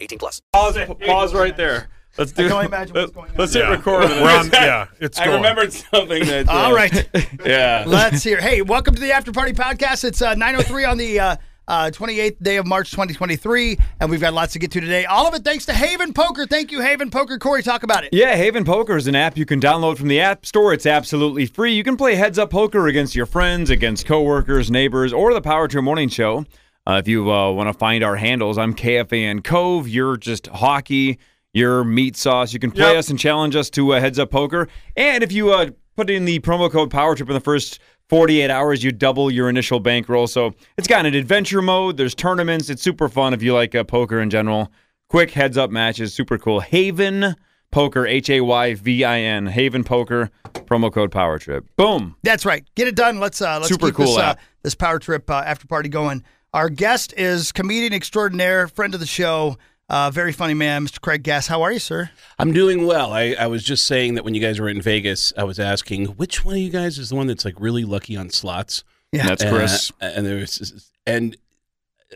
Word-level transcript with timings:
18 0.00 0.18
plus. 0.18 0.40
Pause 0.52 0.76
it. 0.78 1.00
Pause 1.00 1.34
right 1.34 1.56
there. 1.56 1.88
Let's 2.16 2.32
do. 2.32 2.44
I 2.44 2.48
can 2.48 2.52
only 2.56 2.66
imagine 2.66 2.94
what's 2.96 3.12
going 3.14 3.30
on. 3.30 3.36
Let's 3.36 3.52
hit 3.54 3.60
Yeah. 3.64 3.70
record. 3.70 4.04
We're 4.10 4.38
on- 4.38 4.50
yeah, 4.52 4.86
it's 4.98 5.18
I 5.20 5.24
going. 5.26 5.36
remembered 5.36 5.72
something 5.72 6.24
that. 6.26 6.48
uh, 6.48 6.52
All 6.52 6.74
right. 6.74 7.08
Yeah. 7.44 7.84
Let's 7.86 8.22
hear. 8.24 8.40
Hey, 8.40 8.62
welcome 8.62 8.94
to 8.94 9.00
the 9.00 9.12
After 9.12 9.30
Party 9.32 9.52
Podcast. 9.52 10.04
It's 10.04 10.20
uh, 10.20 10.34
9.03 10.34 10.90
on 10.90 10.98
the 10.98 11.20
uh, 11.20 11.36
uh, 11.68 11.90
28th 11.92 12.42
day 12.42 12.56
of 12.56 12.66
March 12.66 12.90
2023, 12.90 13.78
and 14.00 14.10
we've 14.10 14.20
got 14.22 14.32
lots 14.32 14.54
to 14.54 14.58
get 14.58 14.70
to 14.72 14.80
today. 14.80 15.04
All 15.04 15.28
of 15.28 15.34
it 15.34 15.44
thanks 15.44 15.66
to 15.66 15.72
Hayvin 15.72 16.14
Poker. 16.14 16.46
Thank 16.46 16.72
you, 16.72 16.78
Hayvin 16.80 17.12
Poker. 17.12 17.38
Corey, 17.38 17.62
talk 17.62 17.82
about 17.82 18.04
it. 18.04 18.10
Yeah, 18.12 18.36
Hayvin 18.36 18.64
Poker 18.66 18.96
is 18.96 19.06
an 19.06 19.14
app 19.14 19.36
you 19.36 19.44
can 19.46 19.60
download 19.60 19.98
from 19.98 20.08
the 20.08 20.18
App 20.18 20.44
Store. 20.46 20.72
It's 20.72 20.86
absolutely 20.86 21.46
free. 21.46 21.74
You 21.74 21.84
can 21.84 21.96
play 21.96 22.14
heads 22.16 22.38
up 22.38 22.50
poker 22.50 22.86
against 22.88 23.14
your 23.14 23.26
friends, 23.26 23.68
against 23.70 24.06
coworkers, 24.06 24.70
neighbors, 24.70 25.12
or 25.12 25.34
the 25.34 25.42
Power 25.42 25.68
Trip 25.68 25.84
Morning 25.84 26.08
Show. 26.08 26.46
Uh, 26.88 26.94
if 26.94 27.06
you 27.06 27.30
uh, 27.30 27.52
want 27.52 27.68
to 27.68 27.78
find 27.78 28.02
our 28.02 28.16
handles, 28.16 28.56
I'm 28.56 28.74
KFAN 28.74 29.44
Cove. 29.44 29.86
You're 29.86 30.16
just 30.16 30.46
hockey. 30.46 31.18
You're 31.52 31.84
meat 31.84 32.16
sauce. 32.16 32.54
You 32.54 32.58
can 32.58 32.70
play 32.70 32.92
Yep. 32.92 32.98
us 32.98 33.10
and 33.10 33.18
challenge 33.18 33.54
us 33.56 33.68
to 33.70 33.92
uh, 33.92 34.00
heads 34.00 34.18
up 34.18 34.30
poker. 34.30 34.68
And 34.96 35.22
if 35.22 35.30
you 35.30 35.52
uh, 35.52 35.70
put 35.96 36.08
in 36.08 36.24
the 36.24 36.40
promo 36.40 36.70
code 36.72 36.90
Power 36.90 37.14
Trip 37.14 37.28
in 37.28 37.34
the 37.34 37.40
first 37.40 37.78
48 38.08 38.50
hours, 38.50 38.82
you 38.82 38.90
double 38.90 39.30
your 39.30 39.50
initial 39.50 39.80
bankroll. 39.80 40.26
So 40.26 40.54
it's 40.78 40.88
got 40.88 41.04
an 41.04 41.14
adventure 41.14 41.60
mode. 41.60 41.98
There's 41.98 42.14
tournaments. 42.14 42.70
It's 42.70 42.82
super 42.82 43.10
fun 43.10 43.34
if 43.34 43.42
you 43.42 43.52
like 43.52 43.74
uh, 43.74 43.84
poker 43.84 44.18
in 44.20 44.30
general. 44.30 44.72
Quick 45.10 45.32
heads 45.32 45.58
up 45.58 45.70
matches, 45.70 46.14
super 46.14 46.38
cool. 46.38 46.62
Hayvin 46.62 47.34
Poker, 47.70 48.06
H 48.06 48.30
A 48.30 48.40
Y 48.40 48.74
V 48.74 49.04
I 49.04 49.20
N, 49.20 49.46
Hayvin 49.46 49.84
Poker, 49.84 50.30
promo 50.54 50.90
code 50.90 51.10
Power 51.10 51.38
Trip. 51.38 51.66
Boom. 51.76 52.16
That's 52.22 52.46
right. 52.46 52.66
Get 52.76 52.88
it 52.88 52.94
done. 52.96 53.20
Let's 53.20 53.42
uh, 53.42 53.56
let's 53.58 53.68
Super 53.68 53.86
keep 53.88 53.96
cool 53.96 54.06
this, 54.06 54.16
uh, 54.16 54.34
this 54.62 54.74
Power 54.74 54.98
Trip 54.98 55.28
uh, 55.28 55.42
after 55.44 55.66
party 55.66 55.90
going. 55.90 56.24
Our 56.54 56.70
guest 56.70 57.12
is 57.16 57.52
comedian 57.52 57.92
extraordinaire, 57.92 58.68
friend 58.68 58.94
of 58.94 59.00
the 59.00 59.06
show, 59.06 59.58
uh, 59.90 60.10
very 60.10 60.32
funny 60.32 60.54
man, 60.54 60.86
Mr. 60.86 61.00
Craig 61.00 61.22
Gass. 61.22 61.46
How 61.46 61.62
are 61.62 61.72
you, 61.72 61.78
sir? 61.78 62.10
I'm 62.38 62.52
doing 62.52 62.86
well. 62.86 63.12
I, 63.12 63.34
I 63.38 63.46
was 63.46 63.62
just 63.62 63.86
saying 63.86 64.14
that 64.14 64.24
when 64.24 64.34
you 64.34 64.40
guys 64.40 64.60
were 64.60 64.68
in 64.68 64.82
Vegas, 64.82 65.32
I 65.36 65.44
was 65.44 65.58
asking 65.58 66.06
which 66.06 66.44
one 66.44 66.54
of 66.54 66.60
you 66.60 66.70
guys 66.70 66.98
is 66.98 67.10
the 67.10 67.16
one 67.16 67.26
that's 67.26 67.44
like 67.44 67.58
really 67.58 67.84
lucky 67.84 68.16
on 68.16 68.30
slots. 68.30 68.84
Yeah. 69.12 69.26
That's 69.26 69.44
Chris. 69.44 69.90
Uh, 70.00 70.12
and 70.16 70.26
there's 70.26 70.90
and 71.06 71.36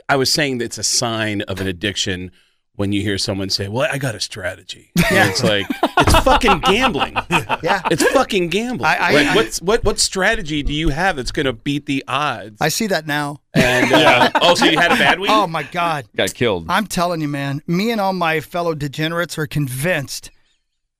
I 0.08 0.16
was 0.16 0.32
saying 0.32 0.58
that 0.58 0.66
it's 0.66 0.78
a 0.78 0.82
sign 0.82 1.42
of 1.42 1.60
an 1.60 1.66
addiction 1.66 2.30
when 2.76 2.90
you 2.92 3.02
hear 3.02 3.18
someone 3.18 3.50
say, 3.50 3.68
"Well, 3.68 3.88
I 3.90 3.98
got 3.98 4.14
a 4.14 4.20
strategy." 4.20 4.90
And 5.12 5.28
it's 5.30 5.44
like 5.44 5.66
it's 5.98 6.18
fucking 6.20 6.60
gambling. 6.60 7.14
Yeah. 7.62 7.82
It's 7.90 8.02
fucking 8.12 8.48
gambling. 8.48 8.86
I- 8.86 8.96
I- 8.96 9.12
like, 9.12 9.26
I- 9.28 9.34
what's 9.36 9.60
what 9.62 9.84
what 9.84 9.98
strategy 10.00 10.62
do 10.62 10.72
you 10.72 10.88
have 10.88 11.16
that's 11.16 11.30
going 11.32 11.46
to 11.46 11.52
beat 11.52 11.86
the 11.86 12.02
odds? 12.08 12.56
I 12.60 12.68
see 12.70 12.86
that 12.88 13.06
now. 13.06 13.40
and 13.54 13.92
uh, 13.92 14.30
oh, 14.40 14.54
so 14.54 14.64
you 14.64 14.78
had 14.78 14.90
a 14.92 14.96
bad 14.96 15.20
week? 15.20 15.30
Oh 15.30 15.46
my 15.46 15.62
God. 15.64 16.06
Got 16.16 16.32
killed. 16.34 16.66
I'm 16.68 16.86
telling 16.86 17.20
you, 17.20 17.28
man, 17.28 17.62
me 17.66 17.90
and 17.90 18.00
all 18.00 18.12
my 18.14 18.40
fellow 18.40 18.74
degenerates 18.74 19.36
are 19.38 19.46
convinced. 19.46 20.30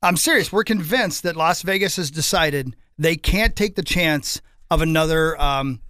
I'm 0.02 0.16
serious. 0.16 0.52
We're 0.52 0.64
convinced 0.64 1.22
that 1.22 1.36
Las 1.36 1.62
Vegas 1.62 1.96
has 1.96 2.10
decided 2.10 2.76
they 2.98 3.16
can't 3.16 3.56
take 3.56 3.76
the 3.76 3.82
chance 3.82 4.40
of 4.70 4.82
another 4.82 5.40
um, 5.40 5.80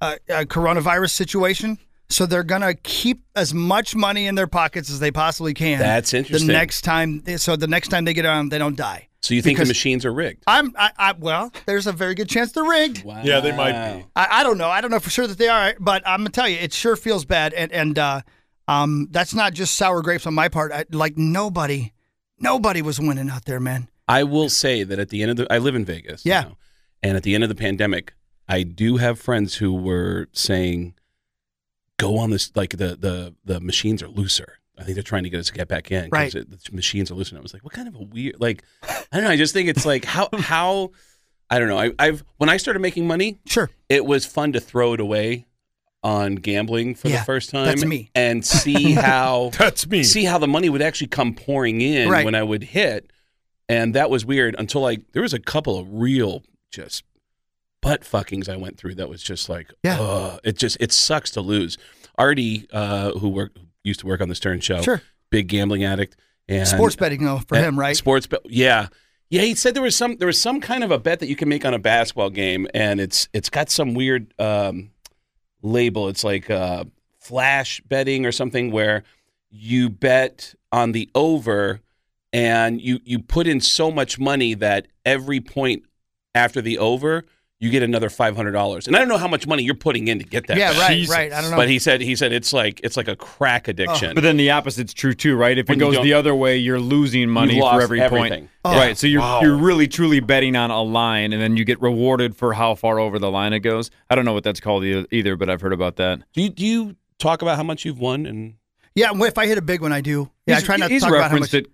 uh, 0.00 0.16
uh, 0.28 0.44
coronavirus 0.44 1.10
situation. 1.10 1.78
So 2.10 2.26
they're 2.26 2.42
going 2.42 2.60
to 2.62 2.74
keep 2.74 3.22
as 3.36 3.54
much 3.54 3.94
money 3.94 4.26
in 4.26 4.34
their 4.34 4.46
pockets 4.48 4.90
as 4.90 4.98
they 5.00 5.10
possibly 5.12 5.54
can. 5.54 5.78
That's 5.78 6.12
interesting. 6.12 6.48
The 6.48 6.52
next 6.52 6.82
time, 6.82 7.22
so 7.38 7.56
the 7.56 7.68
next 7.68 7.88
time 7.88 8.04
they 8.04 8.12
get 8.12 8.26
on, 8.26 8.48
they 8.48 8.58
don't 8.58 8.76
die. 8.76 9.08
so 9.20 9.32
you 9.32 9.42
think 9.42 9.56
because- 9.56 9.68
the 9.68 9.70
machines 9.70 10.04
are 10.04 10.12
rigged? 10.12 10.42
I'm, 10.46 10.74
I, 10.76 10.90
I, 10.98 11.12
well, 11.12 11.52
there's 11.66 11.86
a 11.86 11.92
very 11.92 12.14
good 12.16 12.28
chance 12.28 12.50
they're 12.52 12.64
rigged. 12.64 13.04
Wow. 13.04 13.22
Yeah, 13.24 13.38
they 13.40 13.52
might 13.56 13.98
be. 13.98 14.04
I, 14.16 14.40
I 14.40 14.42
don't 14.42 14.58
know. 14.58 14.68
I 14.68 14.80
don't 14.80 14.90
know 14.90 14.98
for 14.98 15.10
sure 15.10 15.26
that 15.28 15.38
they 15.38 15.48
are, 15.48 15.74
but 15.78 16.02
I'm 16.04 16.20
gonna 16.20 16.30
tell 16.30 16.48
you, 16.48 16.56
it 16.58 16.72
sure 16.72 16.96
feels 16.96 17.24
bad. 17.24 17.52
And 17.54 17.70
and 17.70 17.96
uh, 17.98 18.22
um, 18.66 19.06
that's 19.12 19.32
not 19.34 19.54
just 19.54 19.74
sour 19.76 20.02
grapes 20.02 20.26
on 20.26 20.34
my 20.34 20.48
part. 20.48 20.72
I, 20.72 20.86
like 20.90 21.16
nobody, 21.16 21.92
nobody 22.40 22.82
was 22.82 22.98
winning 22.98 23.30
out 23.30 23.44
there, 23.44 23.60
man. 23.60 23.88
I 24.08 24.24
will 24.24 24.48
say 24.48 24.82
that 24.82 24.98
at 24.98 25.10
the 25.10 25.22
end 25.22 25.30
of 25.30 25.36
the, 25.36 25.52
I 25.52 25.58
live 25.58 25.76
in 25.76 25.84
Vegas. 25.84 26.26
Yeah. 26.26 26.40
now, 26.40 26.56
and 27.04 27.16
at 27.16 27.22
the 27.22 27.34
end 27.36 27.44
of 27.44 27.48
the 27.48 27.54
pandemic, 27.54 28.14
I 28.48 28.64
do 28.64 28.96
have 28.96 29.20
friends 29.20 29.54
who 29.56 29.72
were 29.72 30.28
saying, 30.32 30.94
"Go 32.00 32.18
on 32.18 32.30
this." 32.30 32.50
Like 32.54 32.70
the 32.70 32.96
the 32.96 33.34
the 33.44 33.60
machines 33.60 34.02
are 34.02 34.08
looser. 34.08 34.58
I 34.78 34.82
think 34.84 34.94
they're 34.94 35.02
trying 35.02 35.24
to 35.24 35.30
get 35.30 35.40
us 35.40 35.48
to 35.48 35.52
get 35.52 35.68
back 35.68 35.90
in 35.92 36.08
Right. 36.10 36.32
the 36.32 36.46
machines 36.72 37.10
are 37.10 37.14
looser. 37.14 37.36
I 37.36 37.40
was 37.40 37.52
like, 37.52 37.62
"What 37.64 37.74
kind 37.74 37.86
of 37.88 37.94
a 37.96 38.02
weird?" 38.02 38.36
Like, 38.40 38.64
I 38.82 39.04
don't 39.12 39.24
know. 39.24 39.30
I 39.30 39.36
just 39.36 39.52
think 39.52 39.68
it's 39.68 39.84
like 39.84 40.04
how 40.06 40.28
how 40.38 40.92
I 41.50 41.58
don't 41.58 41.68
know. 41.68 41.78
I, 41.78 41.92
I've 41.98 42.24
when 42.38 42.48
I 42.48 42.56
started 42.56 42.80
making 42.80 43.06
money, 43.06 43.38
Sure. 43.46 43.68
it 43.88 44.04
was 44.06 44.24
fun 44.24 44.52
to 44.52 44.60
throw 44.60 44.94
it 44.94 45.00
away 45.00 45.46
on 46.02 46.36
gambling 46.36 46.94
for 46.94 47.08
Yeah, 47.08 47.18
the 47.18 47.24
first 47.26 47.50
time. 47.50 47.66
that's 47.66 47.84
me. 47.84 48.10
and 48.14 48.42
see 48.46 48.92
how 48.92 49.50
That's 49.58 49.86
me. 49.86 50.02
see 50.02 50.24
how 50.24 50.38
the 50.38 50.48
money 50.48 50.70
would 50.70 50.80
actually 50.80 51.08
come 51.08 51.34
pouring 51.34 51.82
in 51.82 52.08
Right. 52.08 52.24
when 52.24 52.34
I 52.34 52.42
would 52.42 52.62
hit. 52.64 53.10
And 53.68 53.94
that 53.94 54.08
was 54.08 54.24
weird 54.24 54.56
until 54.58 54.80
like 54.80 55.12
there 55.12 55.20
was 55.22 55.34
a 55.34 55.38
couple 55.38 55.76
of 55.78 55.86
real 55.92 56.42
just 56.72 57.04
butt 57.82 58.02
fuckings 58.02 58.48
I 58.48 58.56
went 58.56 58.76
through 58.76 58.96
that 58.96 59.08
was 59.08 59.22
just 59.22 59.48
like, 59.48 59.72
Yeah. 59.82 60.00
ugh, 60.00 60.40
it 60.44 60.56
just 60.58 60.76
it 60.80 60.92
sucks 60.92 61.30
to 61.32 61.40
lose. 61.40 61.78
Artie, 62.18 62.66
uh, 62.72 63.12
who 63.12 63.28
worked 63.30 63.58
used 63.84 64.00
to 64.00 64.06
work 64.06 64.20
on 64.20 64.28
the 64.28 64.34
Stern 64.34 64.60
show, 64.60 64.82
Sure. 64.82 65.00
big 65.30 65.48
gambling 65.48 65.84
addict, 65.84 66.16
and 66.48 66.68
Sports 66.68 66.96
betting 66.96 67.24
though 67.24 67.38
for 67.48 67.56
uh, 67.56 67.62
him, 67.62 67.78
right? 67.78 67.96
Sports 67.96 68.26
bet, 68.26 68.40
yeah, 68.44 68.88
yeah. 69.30 69.42
He 69.42 69.54
said 69.54 69.74
there 69.74 69.82
was 69.82 69.96
some 69.96 70.16
there 70.18 70.26
was 70.26 70.40
some 70.40 70.60
kind 70.60 70.84
of 70.84 70.90
a 70.90 70.98
bet 70.98 71.20
that 71.20 71.28
you 71.28 71.36
can 71.36 71.48
make 71.48 71.64
on 71.64 71.72
a 71.72 71.78
basketball 71.78 72.28
game, 72.30 72.66
and 72.74 73.00
it's 73.00 73.28
it's 73.32 73.48
got 73.48 73.70
some 73.70 73.94
weird 73.94 74.34
um, 74.38 74.90
label. 75.62 76.08
It's 76.08 76.24
like 76.24 76.50
uh, 76.50 76.84
flash 77.18 77.80
betting 77.88 78.26
or 78.26 78.32
something 78.32 78.70
where 78.70 79.02
you 79.50 79.88
bet 79.88 80.54
on 80.72 80.92
the 80.92 81.08
over, 81.14 81.80
and 82.32 82.80
you 82.82 83.00
you 83.04 83.18
put 83.20 83.46
in 83.46 83.60
so 83.60 83.90
much 83.90 84.18
money 84.18 84.52
that 84.54 84.88
every 85.06 85.40
point 85.40 85.84
after 86.34 86.60
the 86.60 86.76
over. 86.78 87.24
You 87.62 87.68
get 87.68 87.82
another 87.82 88.08
five 88.08 88.34
hundred 88.36 88.52
dollars, 88.52 88.86
and 88.86 88.96
I 88.96 89.00
don't 89.00 89.08
know 89.08 89.18
how 89.18 89.28
much 89.28 89.46
money 89.46 89.62
you're 89.64 89.74
putting 89.74 90.08
in 90.08 90.18
to 90.18 90.24
get 90.24 90.46
that. 90.46 90.56
yeah, 90.56 90.72
bet. 90.72 90.80
right, 90.80 90.94
Jesus. 90.96 91.14
right. 91.14 91.30
I 91.30 91.42
don't 91.42 91.50
know. 91.50 91.58
But 91.58 91.68
he 91.68 91.78
said 91.78 92.00
he 92.00 92.16
said 92.16 92.32
it's 92.32 92.54
like 92.54 92.80
it's 92.82 92.96
like 92.96 93.06
a 93.06 93.16
crack 93.16 93.68
addiction. 93.68 94.14
But 94.14 94.22
then 94.22 94.38
the 94.38 94.50
opposite's 94.50 94.94
true 94.94 95.12
too, 95.12 95.36
right? 95.36 95.58
If 95.58 95.64
it 95.64 95.68
When 95.68 95.78
you 95.78 95.92
goes 95.92 96.02
the 96.02 96.14
other 96.14 96.34
way, 96.34 96.56
you're 96.56 96.80
losing 96.80 97.28
money 97.28 97.56
You've 97.56 97.68
for 97.70 97.82
every 97.82 98.00
everything. 98.00 98.30
point. 98.30 98.50
Oh. 98.64 98.74
Right. 98.74 98.96
So 98.96 99.06
you're 99.06 99.20
Wow. 99.20 99.42
you're 99.42 99.56
really 99.58 99.88
truly 99.88 100.20
betting 100.20 100.56
on 100.56 100.70
a 100.70 100.80
line, 100.82 101.34
and 101.34 101.42
then 101.42 101.58
you 101.58 101.66
get 101.66 101.82
rewarded 101.82 102.34
for 102.34 102.54
how 102.54 102.74
far 102.76 102.98
over 102.98 103.18
the 103.18 103.30
line 103.30 103.52
it 103.52 103.60
goes. 103.60 103.90
I 104.08 104.14
don't 104.14 104.24
know 104.24 104.32
what 104.32 104.42
that's 104.44 104.60
called 104.60 104.82
either, 104.84 105.36
but 105.36 105.50
I've 105.50 105.60
heard 105.60 105.74
about 105.74 105.96
that. 105.96 106.22
do 106.32 106.40
you 106.42 106.48
do 106.48 106.64
you 106.64 106.96
talk 107.18 107.42
about 107.42 107.56
how 107.56 107.62
much 107.62 107.84
you've 107.84 108.00
won 108.00 108.24
and 108.24 108.54
yeah, 108.94 109.10
if 109.14 109.36
I 109.38 109.46
hit 109.46 109.58
a 109.58 109.62
big 109.62 109.82
one, 109.82 109.92
I 109.92 110.00
do. 110.00 110.30
Yeah, 110.46 110.54
I 110.54 110.56
He's- 110.56 110.64
try 110.66 110.76
not 110.76 110.88
to 110.88 110.92
he's 110.94 111.02
talk 111.02 111.12
about 111.12 111.30
how 111.30 111.36
much. 111.38 111.52
it, 111.54 111.66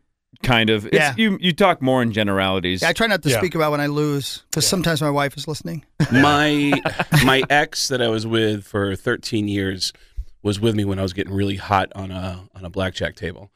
kind 0.42 0.70
of. 0.70 0.86
It's, 0.86 0.94
Yeah. 0.94 1.14
You 1.16 1.38
you 1.40 1.52
talk 1.52 1.80
more 1.82 2.02
in 2.02 2.12
generalities. 2.12 2.82
Yeah, 2.82 2.88
I 2.88 2.92
try 2.92 3.06
not 3.06 3.22
to 3.22 3.28
Yeah. 3.30 3.38
speak 3.38 3.54
about 3.54 3.70
when 3.70 3.80
I 3.80 3.86
lose 3.86 4.44
because 4.50 4.66
sometimes 4.66 5.00
my 5.02 5.10
wife 5.10 5.36
is 5.36 5.46
listening. 5.48 5.84
my 6.12 6.72
my 7.24 7.42
ex 7.50 7.88
that 7.88 8.00
I 8.02 8.08
was 8.08 8.26
with 8.26 8.64
for 8.64 8.94
13 8.96 9.48
years 9.48 9.92
was 10.42 10.60
with 10.60 10.74
me 10.74 10.84
when 10.84 10.98
I 10.98 11.02
was 11.02 11.12
getting 11.12 11.32
really 11.34 11.56
hot 11.56 11.90
on 11.94 12.10
a 12.10 12.48
on 12.54 12.64
a 12.64 12.70
blackjack 12.70 13.16
table, 13.16 13.50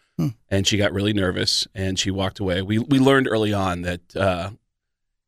and 0.51 0.67
she 0.67 0.77
got 0.77 0.93
really 0.93 1.13
nervous 1.13 1.67
and 1.75 1.99
she 1.99 2.11
walked 2.11 2.41
away. 2.41 2.63
We 2.63 2.79
we 2.79 2.99
learned 2.99 3.29
early 3.29 3.53
on 3.53 3.83
that 3.83 4.17
uh, 4.17 4.51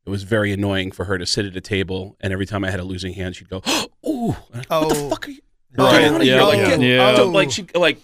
it 0.05 0.11
was 0.11 0.25
very 0.25 0.53
annoying 0.53 0.91
for 0.91 1.05
her 1.05 1.17
to 1.19 1.27
sit 1.27 1.47
at 1.47 1.55
a 1.57 1.61
table 1.61 2.17
and 2.21 2.33
every 2.33 2.47
time 2.47 2.65
I 2.65 2.71
had 2.71 2.81
a 2.81 2.85
losing 2.85 3.15
hand, 3.15 3.37
she'd 3.37 3.49
go, 3.49 3.63
"Oh, 4.05 4.37
what 4.51 4.63
the 4.63 4.67
Oh. 4.71 5.11
fuck 5.11 5.29
are 5.29 5.31
you?" 5.31 5.41
Right, 5.79 6.01
Get 6.03 6.05
out 6.13 6.17
of 6.17 6.23
here. 6.23 6.37
yeah, 6.37 6.43
Like, 6.43 6.59
yeah. 6.59 6.69
get- 6.69 6.81
Yeah. 6.81 7.13
don't- 7.13 7.33
like 7.33 7.51
she 7.51 7.65
like 7.75 7.99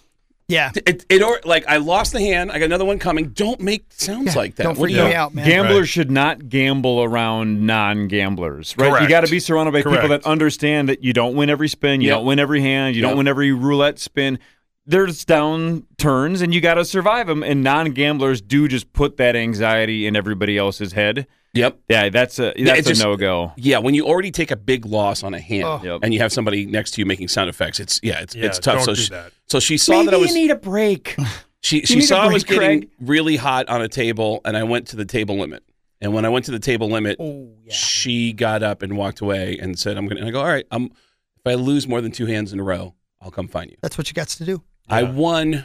Yeah, 0.50 0.72
it, 0.86 1.04
it 1.10 1.22
or 1.22 1.40
like 1.44 1.66
I 1.68 1.76
lost 1.76 2.12
the 2.14 2.20
hand. 2.20 2.50
I 2.50 2.58
got 2.58 2.64
another 2.64 2.86
one 2.86 2.98
coming. 2.98 3.28
Don't 3.30 3.60
make 3.60 3.84
sounds 3.90 4.34
Yeah, 4.34 4.40
like 4.40 4.54
that. 4.54 4.62
don't 4.62 4.78
What 4.78 4.88
do 4.88 4.94
freak 4.94 4.96
you- 5.04 5.10
me 5.10 5.14
out, 5.14 5.34
man. 5.34 5.46
Gamblers 5.46 5.80
Right. 5.80 5.88
should 5.88 6.10
not 6.10 6.48
gamble 6.48 7.02
around 7.02 7.66
non-gamblers, 7.66 8.74
right? 8.78 9.02
You 9.02 9.08
got 9.10 9.26
to 9.26 9.30
be 9.30 9.40
surrounded 9.40 9.72
by 9.72 9.82
people 9.82 10.08
that 10.08 10.24
understand 10.24 10.88
that 10.88 11.04
you 11.04 11.12
don't 11.12 11.34
win 11.36 11.50
every 11.50 11.68
spin, 11.68 12.00
you 12.00 12.08
Yep. 12.08 12.16
don't 12.16 12.24
win 12.26 12.38
every 12.38 12.62
hand, 12.62 12.96
you 12.96 13.02
Yep. 13.02 13.10
don't 13.10 13.18
win 13.18 13.28
every 13.28 13.52
roulette 13.52 13.98
spin. 13.98 14.38
There's 14.88 15.24
down 15.24 15.86
turns, 15.98 16.40
and 16.40 16.52
you 16.54 16.60
got 16.60 16.74
to 16.74 16.84
survive 16.84 17.26
them. 17.26 17.42
And 17.42 17.62
non-gamblers 17.62 18.40
do 18.40 18.66
just 18.68 18.92
put 18.92 19.18
that 19.18 19.36
anxiety 19.36 20.06
in 20.06 20.16
everybody 20.16 20.56
else's 20.58 20.92
head. 20.92 21.26
Yep. 21.54 21.78
Yeah, 21.88 22.08
that's 22.08 22.38
a 22.38 22.52
that's 22.56 22.88
it 22.88 22.98
a 23.00 23.02
no 23.04 23.16
go. 23.16 23.52
Yeah, 23.56 23.78
when 23.78 23.94
you 23.94 24.06
already 24.06 24.30
take 24.30 24.50
a 24.50 24.56
big 24.56 24.84
loss 24.86 25.22
on 25.22 25.32
a 25.34 25.40
hand 25.40 25.64
Oh. 25.64 25.98
And 26.02 26.12
you 26.14 26.20
have 26.20 26.32
somebody 26.32 26.66
next 26.66 26.92
to 26.92 27.00
you 27.00 27.06
making 27.06 27.28
sound 27.28 27.48
effects, 27.48 27.80
it's 27.80 28.00
yeah, 28.02 28.20
it's 28.20 28.34
Yeah, 28.34 28.46
it's 28.46 28.58
tough. 28.58 28.76
don't 28.76 28.84
so 28.84 28.94
do 28.94 29.00
she, 29.00 29.08
that. 29.10 29.32
so 29.46 29.60
she 29.60 29.76
saw 29.78 30.02
that 30.02 30.14
I 30.14 30.16
was 30.18 30.32
need 30.34 30.50
a 30.50 30.56
break. 30.56 31.16
She 31.60 31.80
she 31.84 31.96
need 31.96 32.04
a 32.04 32.06
saw 32.06 32.22
I 32.22 32.32
was 32.32 32.44
getting 32.44 32.82
Craig. 32.82 32.90
really 33.00 33.34
hot 33.34 33.68
on 33.68 33.82
a 33.82 33.88
table, 33.88 34.40
and 34.44 34.56
I 34.56 34.62
went 34.62 34.86
to 34.88 34.96
the 34.96 35.04
table 35.04 35.36
limit. 35.38 35.64
And 36.00 36.14
when 36.14 36.24
I 36.24 36.28
went 36.28 36.44
to 36.44 36.52
the 36.52 36.60
table 36.60 36.88
limit, 36.88 37.16
Oh, 37.18 37.50
yeah. 37.64 37.72
she 37.72 38.32
got 38.32 38.62
up 38.62 38.80
and 38.82 38.96
walked 38.96 39.20
away 39.20 39.58
and 39.60 39.76
said, 39.76 39.96
"I'm 39.98 40.06
gonna." 40.06 40.20
And 40.20 40.28
I 40.28 40.32
go, 40.32 40.38
"All 40.40 40.46
right, 40.46 40.64
I'm. 40.70 40.84
If 40.84 41.46
I 41.46 41.54
lose 41.54 41.88
more 41.88 42.00
than 42.00 42.12
two 42.12 42.26
hands 42.26 42.52
in 42.52 42.60
a 42.60 42.62
row, 42.62 42.94
I'll 43.20 43.32
come 43.32 43.48
find 43.48 43.68
you." 43.72 43.76
That's 43.82 43.98
what 43.98 44.08
you 44.08 44.14
got 44.14 44.28
to 44.28 44.44
do. 44.44 44.62
I 44.88 45.02
won 45.04 45.64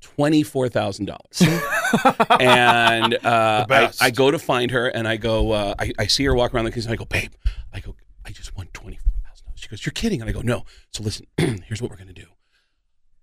twenty 0.00 0.42
four 0.42 0.68
thousand 0.68 1.06
dollars, 1.06 1.42
and 2.40 3.14
uh, 3.24 3.66
I. 3.68 3.92
I 4.00 4.10
go 4.10 4.30
to 4.30 4.38
find 4.38 4.70
her, 4.70 4.88
and 4.88 5.06
I 5.06 5.16
go, 5.16 5.52
uh, 5.52 5.74
I, 5.78 5.92
I 5.98 6.06
see 6.06 6.24
her 6.24 6.34
walk 6.34 6.54
around 6.54 6.64
the 6.66 6.70
kitchen. 6.70 6.90
And 6.90 6.98
I 6.98 7.02
go, 7.02 7.04
"Babe," 7.06 7.32
I 7.72 7.80
go, 7.80 7.94
"I 8.24 8.30
just 8.30 8.56
won 8.56 8.68
twenty 8.72 8.96
four 8.96 9.12
thousand 9.24 9.46
dollars." 9.46 9.60
She 9.60 9.68
goes, 9.68 9.84
"You're 9.84 9.92
kidding?" 9.92 10.20
And 10.20 10.30
I 10.30 10.32
go, 10.32 10.40
"No." 10.42 10.64
So 10.92 11.02
listen, 11.02 11.26
here's 11.36 11.82
what 11.82 11.90
we're 11.90 11.96
gonna 11.96 12.12
do. 12.12 12.26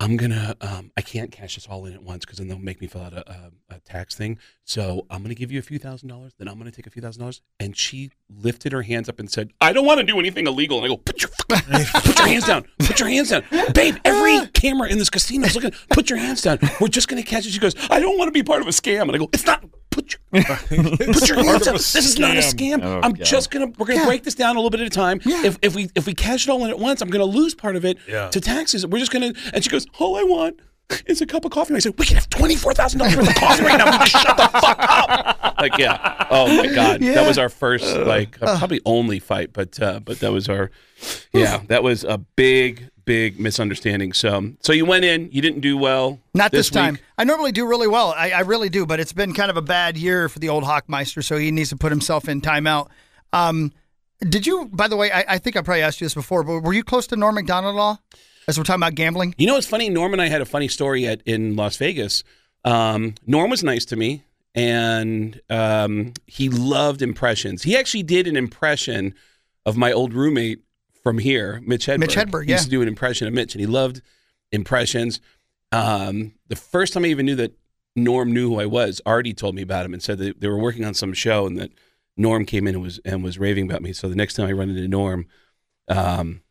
I'm 0.04 0.18
gonna. 0.18 0.54
Um, 0.60 0.92
I 0.98 1.02
can't 1.02 1.32
cash 1.32 1.56
this 1.56 1.66
all 1.66 1.86
in 1.86 1.94
at 1.94 2.04
once 2.04 2.26
because 2.26 2.38
then 2.38 2.50
they'll 2.50 2.60
make 2.60 2.82
me 2.82 2.88
fill 2.88 3.04
out 3.04 3.14
a, 3.14 3.30
a, 3.32 3.76
a 3.76 3.80
tax 3.80 4.16
thing. 4.16 4.38
So 4.66 5.06
I'm 5.10 5.22
gonna 5.22 5.34
give 5.34 5.50
you 5.50 5.60
a 5.60 5.62
few 5.62 5.80
thousand 5.80 6.10
dollars. 6.10 6.34
Then 6.38 6.50
I'm 6.50 6.58
gonna 6.58 6.72
take 6.72 6.86
a 6.86 6.90
few 6.90 7.02
thousand 7.02 7.22
dollars. 7.22 7.42
And 7.58 7.78
she 7.78 8.12
lifted 8.30 8.74
her 8.74 8.82
hands 8.82 9.08
up 9.08 9.18
and 9.22 9.32
said, 9.32 9.52
"I 9.62 9.72
don't 9.72 9.86
want 9.86 10.02
to 10.02 10.06
do 10.06 10.20
anything 10.20 10.46
illegal." 10.46 10.78
And 10.78 10.86
I 10.86 10.90
go, 10.90 10.98
"Put 10.98 11.22
your 11.22 11.32
put 11.48 12.20
your 12.20 12.28
hands 12.28 12.46
down. 12.46 12.66
Put 12.80 13.00
your 13.00 13.08
hands 13.08 13.30
down, 13.30 13.44
babe. 13.74 13.96
Every 14.04 14.46
camera 14.48 14.90
in 14.90 14.98
this 14.98 15.10
casino 15.10 15.46
is 15.48 15.56
looking. 15.56 15.72
Put 15.90 16.10
your 16.10 16.20
hands 16.20 16.42
down. 16.42 16.60
We're 16.82 16.90
just 16.90 17.08
gonna 17.08 17.24
catch 17.24 17.46
it." 17.46 17.52
She 17.52 17.60
goes, 17.60 17.76
"I 17.90 18.02
don't 18.02 18.18
want 18.18 18.28
to 18.28 18.34
be 18.34 18.44
part 18.44 18.60
of 18.60 18.68
a 18.68 18.72
scam." 18.72 19.04
And 19.04 19.12
I 19.12 19.18
go, 19.18 19.30
"It's 19.32 19.46
not." 19.46 19.64
Put 20.04 20.18
your 20.72 20.98
put 21.14 21.30
your 21.30 21.44
hands 21.44 21.66
down. 21.66 21.74
This 21.76 21.96
is 21.96 22.20
not 22.20 22.36
a 22.36 22.42
scam. 22.42 22.84
Oh, 22.84 23.00
I'm 23.04 23.14
God. 23.14 23.26
just 23.26 23.52
gonna 23.52 23.68
we're 23.78 23.86
gonna 23.88 24.06
break 24.06 24.24
this 24.24 24.36
down 24.36 24.56
a 24.56 24.60
little 24.60 24.70
bit 24.70 24.82
at 24.82 24.88
a 24.88 24.90
time. 24.90 25.20
If 25.26 25.58
if 25.62 25.76
we 25.76 25.90
if 25.96 26.06
we 26.06 26.14
cash 26.14 26.48
it 26.48 26.52
all 26.52 26.64
in 26.66 26.70
at 26.70 26.80
once, 26.80 27.02
I'm 27.02 27.10
gonna 27.10 27.26
lose 27.26 27.56
part 27.56 27.76
of 27.76 27.86
it 27.86 27.98
Yeah. 28.08 28.30
to 28.30 28.40
taxes. 28.42 28.86
We're 28.86 29.00
just 29.00 29.12
gonna 29.12 29.34
and 29.54 29.64
she 29.64 29.70
goes, 29.70 29.86
All 30.00 30.16
I 30.18 30.24
want 30.24 30.60
is 31.08 31.22
a 31.22 31.26
cup 31.26 31.46
of 31.46 31.52
coffee. 31.52 31.70
And 31.70 31.78
I 31.78 31.80
said, 31.80 31.94
We 31.98 32.06
can 32.06 32.16
have 32.16 32.30
twenty 32.30 32.56
four 32.56 32.74
thousand 32.74 33.00
dollars 33.00 33.16
worth 33.16 33.30
of 33.30 33.36
coffee 33.36 33.64
right 33.64 33.78
now. 33.78 33.86
We 33.92 33.98
just 34.06 34.12
shut 34.12 34.38
the 34.38 34.48
fuck 34.60 34.78
up. 34.80 35.56
Like, 35.60 35.78
yeah. 35.78 36.26
Oh 36.30 36.48
my 36.58 36.68
God. 36.68 37.00
That 37.02 37.26
was 37.28 37.38
our 37.38 37.50
first 37.50 37.86
like 37.98 38.38
uh, 38.42 38.58
probably 38.58 38.82
only 38.86 39.20
fight, 39.20 39.54
but 39.54 39.80
uh 39.82 40.00
but 40.02 40.20
that 40.20 40.32
was 40.32 40.50
our 40.50 40.72
yeah, 41.34 41.62
that 41.68 41.84
was 41.84 42.04
a 42.06 42.18
big, 42.18 42.90
big 43.06 43.40
misunderstanding. 43.40 44.14
So 44.14 44.54
so 44.62 44.74
you 44.74 44.86
went 44.86 45.06
in, 45.06 45.30
you 45.32 45.42
didn't 45.42 45.62
do 45.62 45.78
well. 45.78 46.20
Not 46.34 46.52
this, 46.52 46.70
time. 46.70 46.96
week. 46.96 47.04
I 47.18 47.24
normally 47.24 47.52
do 47.52 47.66
really 47.66 47.88
well. 47.88 48.14
I, 48.18 48.32
I 48.32 48.40
really 48.42 48.70
do, 48.70 48.86
but 48.86 49.00
it's 49.00 49.14
been 49.14 49.34
kind 49.34 49.50
of 49.50 49.58
a 49.58 49.62
bad 49.62 49.98
year 49.98 50.30
for 50.30 50.40
the 50.40 50.50
old 50.50 50.64
Hawkmeister, 50.64 51.24
so 51.24 51.38
he 51.38 51.52
needs 51.52 51.70
to 51.70 51.78
put 51.78 51.92
himself 51.92 52.28
in 52.28 52.42
timeout. 52.42 52.90
Um, 53.32 53.72
did 54.20 54.48
you, 54.48 54.70
by 54.72 54.88
the 54.88 54.96
way, 54.96 55.12
I, 55.12 55.26
I 55.28 55.38
think 55.38 55.56
I 55.56 55.62
probably 55.62 55.82
asked 55.82 56.00
you 56.00 56.06
this 56.06 56.14
before, 56.14 56.44
but 56.44 56.62
were 56.62 56.74
you 56.74 56.84
close 56.84 57.08
to 57.08 57.16
Norm 57.16 57.36
Macdonald 57.36 57.76
at 57.76 57.80
all? 57.80 58.02
As 58.48 58.58
we're 58.58 58.66
talking 58.66 58.82
about 58.82 58.96
gambling? 58.96 59.36
You 59.38 59.48
know 59.48 59.54
what's 59.54 59.68
funny? 59.68 59.90
Norm 59.90 60.12
and 60.12 60.22
I 60.22 60.28
had 60.28 60.42
a 60.42 60.46
funny 60.46 60.68
story 60.68 61.08
at 61.08 61.22
in 61.26 61.56
Las 61.56 61.78
Vegas. 61.78 62.24
Um, 62.66 63.16
Norm 63.26 63.50
was 63.50 63.64
nice 63.64 63.86
to 63.86 63.96
me, 63.96 64.24
and 64.54 65.40
um, 65.50 66.14
he 66.28 66.50
loved 66.50 67.02
impressions. 67.02 67.64
He 67.64 67.78
actually 67.78 68.04
did 68.04 68.28
an 68.28 68.36
impression 68.36 69.16
of 69.66 69.78
my 69.78 69.92
old 69.92 70.14
roommate 70.14 70.62
from 71.04 71.20
here, 71.20 71.62
Mitch 71.66 71.86
Hedberg. 71.86 72.00
Mitch 72.00 72.16
Hedberg, 72.16 72.46
He 72.46 72.52
used 72.52 72.66
to 72.66 72.70
do 72.70 72.82
an 72.82 72.88
impression 72.88 73.28
of 73.28 73.34
Mitch, 73.34 73.54
and 73.54 73.60
he 73.60 73.68
loved 73.68 74.02
impressions. 74.52 75.20
Um, 75.72 76.34
the 76.48 76.56
first 76.56 76.94
time 76.94 77.04
I 77.04 77.08
even 77.08 77.26
knew 77.26 77.36
that 77.36 77.58
Norm 77.96 78.32
knew 78.34 78.50
who 78.50 78.60
I 78.60 78.66
was, 78.66 79.02
Artie 79.06 79.34
told 79.34 79.54
me 79.56 79.62
about 79.62 79.86
him 79.86 79.94
and 79.94 80.02
said 80.02 80.18
that 80.20 80.40
they 80.40 80.48
were 80.48 80.58
working 80.58 80.86
on 80.86 80.94
some 80.94 81.14
show, 81.14 81.46
and 81.46 81.58
that 81.58 81.72
Norm 82.16 82.46
came 82.46 82.68
in 82.68 82.76
and 82.76 82.84
was 82.84 83.00
and 83.04 83.24
was 83.24 83.38
raving 83.38 83.70
about 83.70 83.82
me. 83.82 83.94
So 83.94 84.08
the 84.08 84.16
next 84.16 84.36
time 84.36 84.48
I 84.48 84.52
run 84.52 84.70
into 84.70 84.88
Norm, 84.88 85.28
um, 85.88 86.42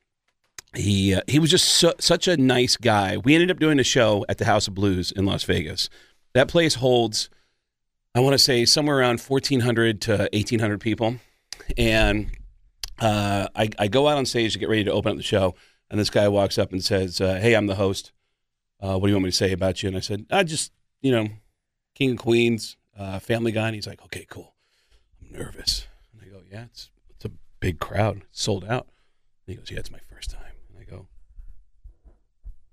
he 0.75 1.15
uh, 1.15 1.23
he 1.27 1.39
was 1.39 1.51
just 1.51 1.67
su- 1.69 1.95
such 1.99 2.29
a 2.29 2.37
nice 2.37 2.77
guy. 2.77 3.17
We 3.17 3.35
ended 3.35 3.51
up 3.51 3.59
doing 3.59 3.79
a 3.79 3.85
show 3.85 4.25
at 4.29 4.39
the 4.39 4.45
House 4.45 4.69
of 4.69 4.75
Blues 4.75 5.13
in 5.13 5.25
Las 5.25 5.45
Vegas. 5.45 5.89
That 6.35 6.49
place 6.49 6.77
holds, 6.77 7.31
I 8.15 8.21
want 8.21 8.35
to 8.35 8.39
say, 8.39 8.65
somewhere 8.65 8.99
around 8.99 9.21
fourteen 9.21 9.61
hundred 9.61 10.01
to 10.03 10.29
eighteen 10.33 10.59
hundred 10.59 10.81
people, 10.81 11.17
and 11.79 12.31
uh, 13.00 13.49
I, 13.55 13.71
I 13.79 13.89
go 13.89 14.09
out 14.09 14.17
on 14.19 14.27
stage 14.27 14.53
to 14.53 14.59
get 14.59 14.69
ready 14.69 14.85
to 14.85 14.93
open 14.93 15.12
up 15.12 15.17
the 15.17 15.23
show, 15.23 15.55
and 15.91 15.99
this 15.99 16.11
guy 16.11 16.29
walks 16.29 16.59
up 16.59 16.73
and 16.73 16.85
says, 16.85 17.21
uh, 17.21 17.35
"Hey, 17.35 17.55
I'm 17.55 17.67
the 17.67 17.77
host. 17.77 18.12
Uh, 18.81 18.99
what 18.99 19.06
do 19.06 19.11
you 19.11 19.17
want 19.17 19.25
me 19.25 19.31
to 19.31 19.37
say 19.37 19.53
about 19.53 19.83
you?" 19.83 19.89
And 19.89 19.97
I 19.97 20.00
said, 20.00 20.27
"I 20.31 20.43
just, 20.44 20.73
you 21.00 21.12
know, 21.12 21.29
King 21.94 22.12
of 22.12 22.19
Queens, 22.19 22.77
uh, 22.97 23.19
Family 23.19 23.53
Guy." 23.53 23.67
And 23.67 23.75
he's 23.75 23.87
like, 23.87 24.03
"Okay, 24.05 24.27
cool. 24.29 24.55
I'm 25.21 25.33
nervous." 25.33 25.87
And 26.12 26.23
I 26.23 26.33
go, 26.33 26.43
"Yeah, 26.50 26.65
it's 26.65 26.91
it's 27.11 27.25
a 27.25 27.31
big 27.61 27.79
crowd, 27.79 28.23
it's 28.31 28.43
sold 28.43 28.65
out." 28.65 28.89
And 29.47 29.55
he 29.55 29.56
goes, 29.56 29.71
"Yeah, 29.71 29.79
it's 29.79 29.91
my 29.91 30.00
first 30.11 30.31
time." 30.31 30.55
And 30.69 30.79
I 30.81 30.85
go, 30.85 31.09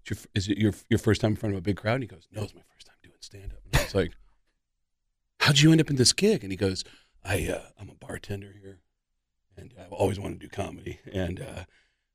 "It's 0.01 0.09
your, 0.09 0.17
"Is 0.35 0.47
it 0.47 0.57
your 0.57 0.73
your 0.89 0.99
first 0.99 1.21
time 1.21 1.31
in 1.31 1.37
front 1.37 1.55
of 1.55 1.59
a 1.59 1.61
big 1.61 1.77
crowd?" 1.77 1.95
And 1.95 2.03
he 2.03 2.07
goes, 2.07 2.27
"No, 2.31 2.43
it's 2.43 2.55
my 2.55 2.61
first 2.73 2.87
time 2.87 2.95
doing 3.01 3.15
stand 3.19 3.53
up." 3.53 3.59
And 3.65 3.81
I 3.81 3.83
was 3.83 3.95
like, 3.95 4.11
"How'd 5.39 5.59
you 5.59 5.71
end 5.71 5.81
up 5.81 5.89
in 5.89 5.95
this 5.95 6.13
gig?" 6.13 6.43
And 6.43 6.51
he 6.51 6.57
goes, 6.57 6.83
"I 7.23 7.47
uh, 7.47 7.69
I'm 7.79 7.89
a 7.89 7.95
bartender 7.95 8.53
here, 8.61 8.79
and 9.59 9.73
I've 9.79 9.91
always 9.93 10.19
wanted 10.19 10.39
to 10.41 10.47
do 10.47 10.49
comedy, 10.49 10.99
and 11.11 11.39
uh, 11.41 11.63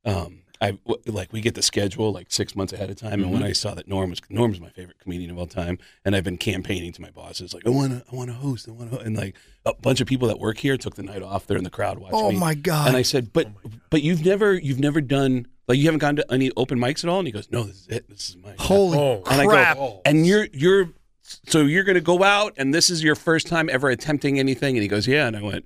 um, 0.08 0.41
I 0.61 0.73
w- 0.87 1.00
like 1.06 1.32
we 1.32 1.41
get 1.41 1.55
the 1.55 1.62
schedule 1.62 2.12
like 2.12 2.26
six 2.31 2.55
months 2.55 2.73
ahead 2.73 2.88
of 2.91 2.96
time, 2.96 3.23
and 3.23 3.32
when 3.32 3.43
I 3.43 3.52
saw 3.52 3.75
that 3.75 3.88
Norm 3.88 4.11
was 4.11 4.20
Norm's 4.31 4.61
my 4.61 4.69
favorite 4.70 4.99
comedian 5.00 5.31
of 5.31 5.38
all 5.38 5.46
time, 5.46 5.79
and 6.05 6.14
I've 6.14 6.25
been 6.25 6.37
campaigning 6.38 6.93
to 6.93 7.02
my 7.02 7.11
bosses 7.11 7.52
like 7.55 7.67
I 7.67 7.70
want 7.70 7.93
to 7.93 8.05
I 8.11 8.17
want 8.17 8.31
to 8.31 8.35
host, 8.37 8.69
I 8.69 8.73
want 8.73 8.93
to, 8.93 8.99
and 9.00 9.17
like 9.17 9.35
a 9.67 9.75
bunch 9.75 10.00
of 10.00 10.06
people 10.06 10.29
that 10.29 10.38
work 10.38 10.58
here 10.58 10.76
took 10.76 10.94
the 10.94 11.02
night 11.02 11.23
off. 11.23 11.46
They're 11.46 11.56
in 11.58 11.64
the 11.64 11.70
crowd 11.70 11.99
watching 11.99 12.19
Oh 12.19 12.31
me. 12.31 12.38
my 12.38 12.55
God. 12.55 12.88
And 12.88 12.96
I 12.96 13.02
said, 13.02 13.32
but 13.32 13.49
but 13.91 14.02
you've 14.02 14.25
never 14.25 14.55
you've 14.55 14.81
never 14.81 15.00
done 15.00 15.46
like 15.67 15.79
you 15.79 15.85
haven't 15.87 16.00
gone 16.00 16.17
to 16.17 16.32
any 16.32 16.50
open 16.56 16.79
mics 16.79 17.02
at 17.05 17.11
all? 17.11 17.19
And 17.19 17.26
he 17.26 17.32
goes, 17.32 17.50
no, 17.50 17.64
this 17.64 17.81
is 17.82 17.88
it. 17.88 18.08
This 18.08 18.29
is 18.31 18.37
my 18.37 18.55
Holy 18.58 18.99
Oh, 18.99 19.23
and 19.31 19.41
I 19.41 19.46
crap. 19.46 19.76
go, 19.76 20.00
and 20.05 20.26
you're 20.26 20.46
you're 20.52 20.91
so 21.49 21.61
you're 21.62 21.85
going 21.85 21.94
to 21.94 22.00
go 22.02 22.23
out, 22.23 22.52
and 22.58 22.73
this 22.75 22.91
is 22.91 23.02
your 23.02 23.14
first 23.14 23.46
time 23.46 23.69
ever 23.73 23.88
attempting 23.88 24.38
anything. 24.38 24.76
And 24.76 24.82
he 24.82 24.88
goes, 24.88 25.08
yeah. 25.08 25.26
And 25.26 25.35
I 25.37 25.43
went, 25.43 25.64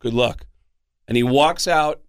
good 0.00 0.12
luck. 0.14 0.44
And 1.06 1.16
he 1.16 1.22
walks 1.22 1.66
out, 1.68 2.00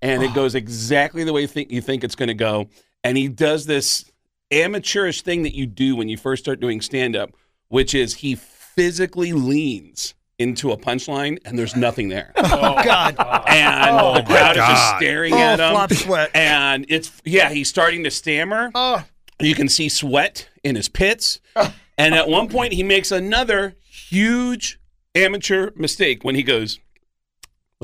and 0.00 0.22
it 0.22 0.32
goes 0.34 0.54
exactly 0.54 1.24
the 1.24 1.32
way 1.32 1.46
think 1.46 1.70
you 1.70 1.80
think 1.80 2.04
it's 2.04 2.14
going 2.14 2.28
to 2.28 2.34
go. 2.34 2.68
And 3.02 3.16
he 3.18 3.28
does 3.28 3.66
this 3.66 4.10
amateurish 4.50 5.22
thing 5.22 5.42
that 5.42 5.54
you 5.54 5.66
do 5.66 5.96
when 5.96 6.08
you 6.08 6.16
first 6.16 6.44
start 6.44 6.60
doing 6.60 6.80
stand 6.80 7.16
up, 7.16 7.30
which 7.68 7.94
is 7.94 8.14
he 8.14 8.34
physically 8.36 9.32
leans 9.32 10.14
into 10.38 10.72
a 10.72 10.76
punchline, 10.76 11.38
and 11.44 11.58
there's 11.58 11.76
nothing 11.76 12.08
there. 12.08 12.32
Oh, 12.38 12.82
God. 12.84 13.14
And 13.48 13.96
Oh, 13.96 14.14
the 14.14 14.22
crowd 14.22 14.56
is 14.56 14.62
just 14.66 14.96
staring 14.96 15.32
Oh, 15.32 15.38
at 15.38 15.60
him. 15.60 15.70
flop 15.72 15.92
sweat. 15.92 16.30
And 16.34 16.86
it's 16.88 17.12
yeah, 17.24 17.50
he's 17.50 17.68
starting 17.68 18.04
to 18.04 18.10
stammer. 18.10 18.70
Oh, 18.74 19.04
You 19.40 19.54
can 19.54 19.68
see 19.68 19.88
sweat 19.88 20.48
in 20.62 20.76
his 20.76 20.88
pits. 20.88 21.40
And 21.96 22.16
at 22.16 22.26
one 22.28 22.48
point, 22.48 22.72
he 22.72 22.82
makes 22.82 23.12
another 23.12 23.76
huge 23.88 24.80
amateur 25.14 25.70
mistake 25.76 26.24
when 26.24 26.34
he 26.34 26.42
goes, 26.42 26.80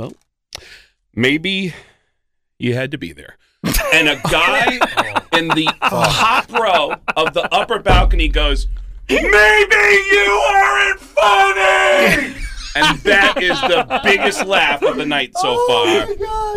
Well, 0.00 0.12
maybe 1.14 1.74
you 2.58 2.74
had 2.74 2.90
to 2.92 2.98
be 2.98 3.12
there. 3.12 3.36
And 3.92 4.08
a 4.08 4.18
guy 4.30 4.72
in 5.36 5.48
the 5.48 5.68
top 5.82 6.50
row 6.50 6.94
of 7.16 7.34
the 7.34 7.46
upper 7.52 7.78
balcony 7.80 8.28
goes, 8.28 8.66
Maybe 9.10 9.20
you 9.26 10.42
aren't 10.48 11.00
funny. 11.00 12.34
And 12.76 12.98
that 13.00 13.42
is 13.42 13.60
the 13.60 14.00
biggest 14.04 14.46
laugh 14.46 14.82
of 14.82 14.96
the 14.96 15.04
night 15.04 15.32
so 15.36 15.66
far. 15.66 16.06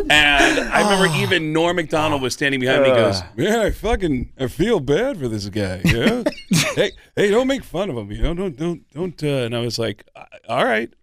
And 0.09 0.59
I 0.59 0.83
remember 0.83 1.17
even 1.17 1.51
Norm 1.51 1.75
Macdonald 1.75 2.21
was 2.21 2.33
standing 2.33 2.61
behind 2.61 2.83
me. 2.83 2.89
He 2.89 2.95
goes, 2.95 3.21
"Man, 3.35 3.59
I 3.59 3.71
fucking 3.71 4.31
I 4.39 4.47
feel 4.47 4.79
bad 4.79 5.17
for 5.17 5.27
this 5.27 5.49
guy. 5.49 5.81
Yeah, 5.83 6.23
hey, 6.75 6.91
hey, 7.15 7.31
don't 7.31 7.47
make 7.47 7.63
fun 7.63 7.89
of 7.89 7.97
him. 7.97 8.11
You 8.11 8.21
know, 8.21 8.33
don't, 8.35 8.55
don't, 8.55 8.89
don't." 8.93 9.23
Uh, 9.23 9.45
and 9.45 9.55
I 9.55 9.59
was 9.61 9.79
like, 9.79 10.05
"All 10.47 10.63
right." 10.63 10.93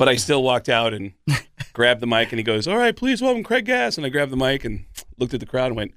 Yeah. 0.00 0.04
But 0.06 0.08
I 0.08 0.16
still 0.16 0.42
walked 0.42 0.68
out 0.68 0.94
and 0.94 1.12
grabbed 1.72 2.00
the 2.00 2.06
mic, 2.06 2.32
and 2.32 2.38
he 2.38 2.42
goes, 2.42 2.66
"All 2.66 2.76
right, 2.76 2.94
please 2.96 3.20
welcome 3.22 3.42
Craig 3.44 3.64
Gass." 3.66 3.96
And 3.96 4.06
I 4.06 4.08
grabbed 4.08 4.32
the 4.32 4.36
mic 4.36 4.64
and 4.64 4.84
looked 5.18 5.34
at 5.34 5.40
the 5.40 5.46
crowd 5.46 5.66
and 5.66 5.76
went, 5.76 5.92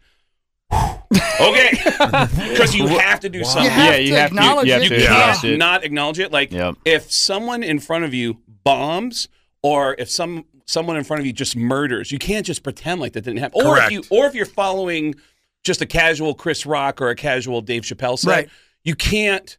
"Okay," 1.39 1.72
because 2.50 2.75
you 2.75 2.88
have 2.88 3.19
to 3.22 3.29
do 3.29 3.43
something. 3.43 3.72
You 3.72 3.77
yeah, 3.83 3.95
you 3.95 4.15
have 4.15 4.29
to. 4.31 4.36
acknowledge 4.38 4.67
You 4.67 4.74
it. 4.75 4.88
to 4.89 5.00
You 5.01 5.07
can't 5.07 5.43
it. 5.43 5.57
not 5.57 5.83
acknowledge 5.83 6.19
it. 6.19 6.31
Like 6.31 6.51
Yep. 6.51 6.75
if 6.86 7.12
someone 7.12 7.63
in 7.63 7.79
front 7.79 8.03
of 8.05 8.13
you 8.13 8.38
bombs, 8.63 9.27
or 9.62 9.95
if 9.98 10.10
some 10.10 10.45
someone 10.65 10.95
in 10.98 11.03
front 11.03 11.19
of 11.19 11.25
you 11.25 11.33
just 11.33 11.55
murders, 11.55 12.12
you 12.12 12.17
can't 12.19 12.45
just 12.45 12.63
pretend 12.63 13.01
like 13.01 13.13
that 13.13 13.22
didn't 13.22 13.39
happen. 13.39 13.62
Or 13.65 13.77
if 13.77 13.83
Correct. 13.83 13.91
you, 13.91 14.03
or 14.10 14.25
if 14.27 14.33
you're 14.36 14.45
following 14.45 15.15
just 15.63 15.81
a 15.81 15.86
casual 15.86 16.33
Chris 16.33 16.65
Rock 16.65 17.01
or 17.01 17.10
a 17.10 17.15
casual 17.15 17.62
Dave 17.62 17.83
Chappelle 17.83 18.17
set, 18.17 18.29
Right. 18.29 18.50
you 18.83 18.95
can't. 18.95 19.57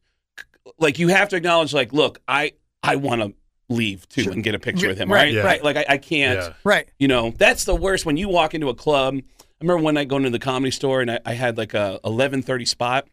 Like 0.79 0.99
you 0.99 1.09
have 1.09 1.29
to 1.29 1.37
acknowledge, 1.37 1.73
like, 1.75 1.93
look, 1.93 2.21
I 2.27 2.53
I 2.83 2.97
want 2.97 3.21
to 3.23 3.35
leave 3.69 4.09
too 4.09 4.31
and 4.31 4.43
get 4.45 4.55
a 4.55 4.59
picture 4.59 4.89
with 4.89 4.99
him, 4.99 5.11
Right, 5.11 5.25
right? 5.25 5.33
Yeah. 5.33 5.43
Right. 5.43 5.65
Like 5.65 5.77
I, 5.77 5.85
I 5.89 5.99
can't. 5.99 6.39
Yeah. 6.39 6.53
right. 6.65 6.89
You 6.99 7.09
know, 7.09 7.33
that's 7.37 7.65
the 7.65 7.75
worst 7.75 8.05
when 8.07 8.17
you 8.17 8.29
walk 8.29 8.55
into 8.55 8.69
a 8.69 8.75
club. 8.75 9.15
I 9.17 9.45
remember 9.61 9.83
one 9.83 9.95
night 9.95 10.09
going 10.09 10.25
to 10.25 10.31
the 10.31 10.39
comedy 10.39 10.71
store 10.71 11.01
and 11.01 11.11
I, 11.11 11.21
I 11.25 11.33
had 11.35 11.57
like 11.57 11.75
a 11.75 11.99
eleven 12.05 12.43
thirty 12.43 12.67
spot. 12.67 13.07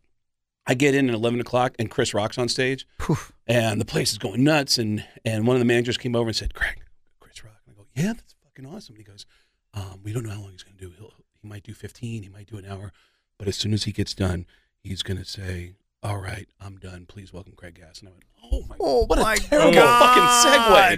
I 0.67 0.73
get 0.73 0.93
in 0.93 1.09
at 1.09 1.15
eleven 1.15 1.39
o'clock 1.39 1.73
and 1.79 1.89
Chris 1.89 2.13
Rock's 2.13 2.37
on 2.37 2.47
stage, 2.49 2.85
Poof. 2.97 3.31
and 3.47 3.79
the 3.81 3.85
place 3.85 4.11
is 4.11 4.17
going 4.17 4.43
nuts. 4.43 4.77
And 4.77 5.03
and 5.25 5.47
one 5.47 5.55
of 5.55 5.59
the 5.59 5.65
managers 5.65 5.97
came 5.97 6.15
over 6.15 6.27
and 6.29 6.35
said, 6.35 6.53
"Craig, 6.53 6.81
Chris 7.19 7.43
Rock." 7.43 7.61
And 7.65 7.75
I 7.75 7.79
go, 7.79 7.87
"Yeah, 7.95 8.13
that's 8.13 8.35
fucking 8.43 8.65
awesome." 8.65 8.95
And 8.95 9.05
he 9.05 9.09
goes, 9.09 9.25
um, 9.73 10.01
"We 10.03 10.11
don't 10.13 10.23
know 10.23 10.31
how 10.31 10.41
long 10.41 10.51
he's 10.51 10.63
going 10.63 10.77
to 10.77 10.83
do. 10.85 10.91
He'll, 10.97 11.13
he 11.41 11.47
might 11.47 11.63
do 11.63 11.73
fifteen, 11.73 12.23
he 12.23 12.29
might 12.29 12.47
do 12.47 12.57
an 12.57 12.65
hour, 12.65 12.91
but 13.39 13.47
as 13.47 13.55
soon 13.55 13.73
as 13.73 13.85
he 13.85 13.91
gets 13.91 14.13
done, 14.13 14.45
he's 14.83 15.01
going 15.03 15.17
to 15.17 15.25
say." 15.25 15.73
"All 16.03 16.17
right, 16.17 16.47
I'm 16.59 16.77
done. 16.77 17.05
Please 17.07 17.31
welcome 17.33 17.53
Craig 17.55 17.75
Gass." 17.75 17.99
And 17.99 18.09
I 18.09 18.11
went, 18.11 18.23
"Oh 18.43 18.65
my, 18.67 18.75
oh 18.79 18.79
god. 18.79 18.79
Oh 18.81 19.05
what 19.05 19.19
my 19.19 19.33
a 19.33 19.37
terrible 19.37 19.73
God. 19.73 20.15
fucking 20.15 20.51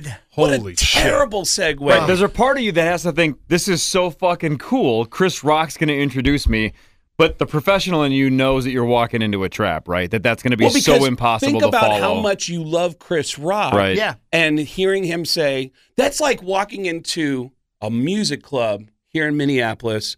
segue! 0.06 0.18
What 0.36 0.60
Holy 0.60 0.74
a 0.74 0.78
shit. 0.78 1.04
terrible 1.04 1.44
segue!" 1.44 1.80
Right, 1.82 2.08
there's 2.08 2.22
a 2.22 2.30
part 2.30 2.58
of 2.58 2.64
you 2.64 2.72
that 2.74 2.84
has 2.84 3.04
to 3.04 3.12
think 3.12 3.38
this 3.48 3.68
is 3.68 3.82
so 3.84 4.10
fucking 4.10 4.58
cool. 4.60 5.06
Chris 5.06 5.44
Rock's 5.44 5.78
going 5.78 5.90
to 5.90 5.98
introduce 6.00 6.48
me, 6.48 6.74
but 7.18 7.38
the 7.38 7.46
professional 7.46 8.04
in 8.04 8.12
you 8.12 8.30
knows 8.30 8.64
that 8.64 8.72
you're 8.72 8.86
walking 8.86 9.22
into 9.22 9.44
a 9.44 9.50
trap, 9.50 9.88
right? 9.88 10.10
That 10.10 10.24
that's 10.24 10.42
going 10.42 10.52
to 10.52 10.58
be 10.58 10.64
Well, 10.66 10.74
so 10.74 10.94
because 10.94 11.08
impossible 11.08 11.52
Think 11.52 11.62
to 11.64 11.68
about 11.68 11.82
follow. 11.82 12.00
how 12.00 12.14
much 12.22 12.48
you 12.50 12.64
love 12.64 12.98
Chris 13.00 13.38
Rock, 13.38 13.74
Right. 13.74 13.96
Yeah. 13.98 14.16
And 14.32 14.58
hearing 14.58 15.04
him 15.04 15.26
say 15.26 15.72
that's 15.98 16.20
like 16.22 16.42
walking 16.42 16.86
into 16.86 17.52
a 17.82 17.92
music 17.92 18.42
club 18.42 18.86
here 19.10 19.28
in 19.28 19.36
Minneapolis, 19.38 20.16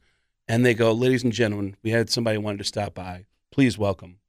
and 0.48 0.64
they 0.66 0.74
go, 0.76 0.92
"Ladies 0.94 1.24
and 1.24 1.34
gentlemen, 1.34 1.76
we 1.84 1.90
had 1.90 2.10
somebody 2.12 2.36
who 2.36 2.42
wanted 2.42 2.60
to 2.60 2.64
stop 2.64 2.94
by. 2.94 3.26
Please 3.52 3.78
welcome." 3.80 4.20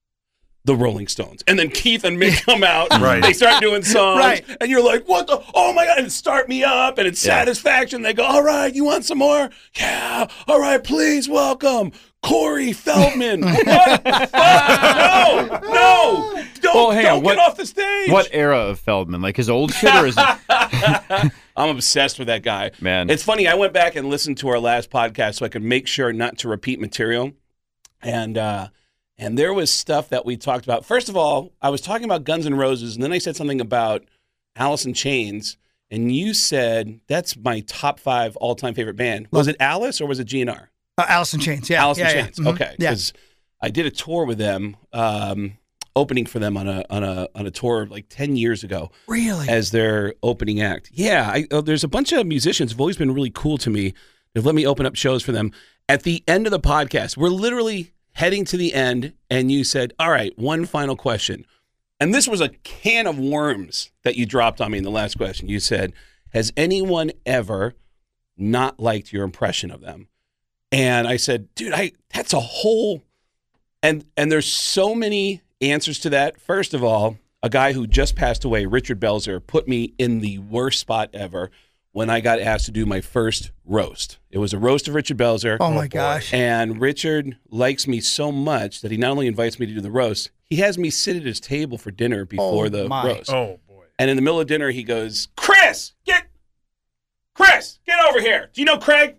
The 0.66 0.74
Rolling 0.76 1.06
Stones, 1.08 1.42
and 1.46 1.58
then 1.58 1.70
Keith 1.70 2.02
and 2.04 2.18
Mick 2.20 2.42
come 2.44 2.62
out. 2.64 2.88
Right. 3.00 3.22
They 3.22 3.32
start 3.32 3.62
doing 3.62 3.82
songs, 3.84 4.18
Right. 4.18 4.44
and 4.60 4.68
you're 4.70 4.82
like, 4.84 5.06
"What 5.08 5.26
the? 5.28 5.40
Oh 5.54 5.72
my 5.72 5.86
god!" 5.86 5.98
And 6.00 6.10
start 6.12 6.48
me 6.48 6.64
up, 6.64 6.98
and 6.98 7.06
it's 7.06 7.24
Yeah. 7.24 7.38
satisfaction. 7.38 8.02
They 8.02 8.12
go, 8.12 8.24
"All 8.24 8.42
right, 8.42 8.74
you 8.74 8.84
want 8.84 9.04
some 9.04 9.18
more? 9.18 9.48
Yeah. 9.78 10.26
All 10.48 10.60
right, 10.60 10.82
please 10.82 11.28
welcome 11.28 11.92
Corey 12.22 12.72
Feldman." 12.72 13.42
what? 13.44 14.02
Fuck, 14.02 14.32
no, 14.32 15.48
no, 15.62 16.44
don't, 16.60 16.74
Well, 16.74 16.90
hang 16.90 17.04
don't 17.04 17.16
on, 17.18 17.22
what- 17.22 17.36
get 17.36 17.46
off 17.46 17.56
the 17.56 17.66
stage. 17.66 18.10
What 18.10 18.28
era 18.32 18.58
of 18.58 18.80
Feldman? 18.80 19.22
Like 19.22 19.36
his 19.36 19.48
old 19.48 19.72
shit, 19.72 19.94
or 19.94 20.06
is 20.06 20.16
it? 20.18 21.32
I'm 21.56 21.68
obsessed 21.70 22.18
with 22.18 22.26
that 22.28 22.42
guy. 22.42 22.72
Man. 22.80 23.08
It's 23.08 23.22
funny. 23.22 23.46
I 23.48 23.54
went 23.54 23.72
back 23.72 23.96
and 23.96 24.08
listened 24.10 24.38
to 24.38 24.48
our 24.48 24.58
last 24.58 24.90
podcast 24.90 25.36
so 25.36 25.46
I 25.46 25.48
could 25.48 25.62
make 25.62 25.86
sure 25.86 26.12
not 26.12 26.38
to 26.38 26.48
repeat 26.48 26.80
material. 26.80 27.32
And 28.02 28.36
uh 28.36 28.68
and 29.18 29.38
there 29.38 29.52
was 29.54 29.70
stuff 29.70 30.08
that 30.10 30.24
we 30.26 30.36
talked 30.36 30.64
about. 30.64 30.84
First 30.84 31.08
of 31.08 31.16
all, 31.16 31.52
I 31.62 31.70
was 31.70 31.80
talking 31.80 32.04
about 32.04 32.24
Guns 32.24 32.46
N' 32.46 32.54
Roses, 32.54 32.94
and 32.94 33.02
then 33.02 33.12
I 33.12 33.18
said 33.18 33.36
something 33.36 33.60
about 33.60 34.04
Alice 34.56 34.84
in 34.84 34.94
Chains, 34.94 35.56
and 35.90 36.14
you 36.14 36.34
said 36.34 37.00
that's 37.06 37.36
my 37.36 37.60
top 37.60 37.98
five 38.00 38.36
all 38.36 38.54
time 38.54 38.74
favorite 38.74 38.96
band. 38.96 39.28
Was 39.30 39.48
it 39.48 39.56
Alice 39.60 40.00
or 40.00 40.06
was 40.06 40.18
it 40.18 40.28
GNR? 40.28 40.68
Uh, 40.98 41.04
Alice 41.08 41.34
in 41.34 41.40
Chains. 41.40 41.68
Yeah. 41.70 41.82
Alice 41.82 41.98
yeah, 41.98 42.10
in 42.10 42.16
yeah. 42.16 42.22
Chains. 42.24 42.38
Mhm. 42.38 42.46
Okay, 42.48 42.74
Yeah. 42.78 42.90
because 42.90 43.12
I 43.60 43.70
did 43.70 43.86
a 43.86 43.90
tour 43.90 44.24
with 44.24 44.38
them, 44.38 44.76
um, 44.92 45.58
opening 45.94 46.26
for 46.26 46.38
them 46.38 46.56
on 46.58 46.68
a 46.68 46.84
on 46.90 47.02
a 47.04 47.28
on 47.34 47.46
a 47.46 47.50
tour 47.50 47.86
like 47.86 48.06
ten 48.10 48.36
years 48.36 48.62
ago 48.64 48.90
Really? 49.06 49.48
as 49.48 49.70
their 49.70 50.14
opening 50.22 50.60
act. 50.60 50.90
Yeah, 50.92 51.30
I, 51.32 51.46
uh, 51.50 51.60
there's 51.62 51.84
a 51.84 51.88
bunch 51.88 52.12
of 52.12 52.26
musicians 52.26 52.72
who've 52.72 52.80
always 52.80 52.96
been 52.98 53.12
really 53.14 53.30
cool 53.30 53.56
to 53.58 53.70
me. 53.70 53.94
They've 54.34 54.44
let 54.44 54.54
me 54.54 54.66
open 54.66 54.84
up 54.84 54.94
shows 54.96 55.22
for 55.22 55.32
them. 55.32 55.52
At 55.88 56.02
the 56.02 56.22
end 56.28 56.46
of 56.46 56.50
the 56.50 56.60
podcast, 56.60 57.16
we're 57.16 57.28
literally 57.30 57.92
heading 58.16 58.44
to 58.46 58.56
the 58.56 58.74
end, 58.74 59.14
and 59.30 59.50
you 59.50 59.64
said, 59.64 59.92
"All 59.98 60.10
right, 60.10 60.36
one 60.38 60.64
final 60.66 60.96
question." 60.96 61.46
And 61.98 62.14
this 62.14 62.28
was 62.28 62.40
a 62.42 62.50
can 62.62 63.06
of 63.06 63.18
worms 63.18 63.90
that 64.04 64.16
you 64.16 64.26
dropped 64.26 64.60
on 64.60 64.72
me 64.72 64.78
in 64.78 64.84
the 64.84 64.90
last 64.90 65.16
question. 65.16 65.48
You 65.48 65.60
said, 65.60 65.92
"Has 66.30 66.52
anyone 66.56 67.12
ever 67.24 67.74
not 68.36 68.78
liked 68.78 69.12
your 69.12 69.24
impression 69.24 69.70
of 69.70 69.80
them?" 69.80 70.08
And 70.70 71.08
I 71.08 71.16
said, 71.16 71.54
"Dude, 71.54 71.72
I 71.72 71.92
that's 72.12 72.32
a 72.32 72.40
whole 72.40 73.02
and 73.82 74.04
and 74.16 74.32
there's 74.32 74.46
so 74.46 74.94
many 74.94 75.42
answers 75.60 75.98
to 76.00 76.10
that. 76.10 76.40
First 76.40 76.74
of 76.74 76.82
all, 76.82 77.18
a 77.42 77.48
guy 77.48 77.72
who 77.72 77.86
just 77.86 78.16
passed 78.16 78.44
away, 78.44 78.66
Richard 78.66 79.00
Belzer, 79.00 79.44
put 79.44 79.68
me 79.68 79.94
in 79.98 80.20
the 80.20 80.38
worst 80.38 80.80
spot 80.80 81.10
ever 81.12 81.50
when 81.96 82.10
I 82.10 82.20
got 82.20 82.40
asked 82.40 82.66
to 82.66 82.70
do 82.70 82.84
my 82.84 83.00
first 83.00 83.52
roast. 83.64 84.18
It 84.30 84.36
was 84.36 84.52
a 84.52 84.58
roast 84.58 84.86
of 84.86 84.94
Richard 84.94 85.16
Belzer. 85.16 85.56
oh 85.60 85.70
my 85.72 85.88
gosh. 85.88 86.30
And 86.34 86.78
Richard 86.78 87.38
likes 87.48 87.88
me 87.88 88.00
so 88.00 88.30
much 88.30 88.82
that 88.82 88.90
he 88.90 88.98
not 88.98 89.12
only 89.12 89.26
invites 89.26 89.58
me 89.58 89.64
to 89.64 89.72
do 89.72 89.80
the 89.80 89.90
roast, 89.90 90.30
he 90.44 90.56
has 90.56 90.76
me 90.76 90.90
sit 90.90 91.16
at 91.16 91.22
his 91.22 91.40
table 91.40 91.78
for 91.78 91.90
dinner 91.90 92.26
before 92.26 92.66
Oh, 92.66 92.68
the 92.68 92.86
my. 92.86 93.06
roast. 93.06 93.32
Oh 93.32 93.60
boy. 93.66 93.84
And 93.98 94.10
in 94.10 94.16
the 94.16 94.22
middle 94.22 94.38
of 94.38 94.46
dinner, 94.46 94.72
he 94.72 94.82
goes, 94.82 95.28
Chris, 95.38 95.94
get, 96.04 96.26
Chris, 97.34 97.78
get 97.86 97.98
over 98.04 98.20
here. 98.20 98.50
Do 98.52 98.60
you 98.60 98.66
know 98.66 98.76
Craig? 98.76 99.16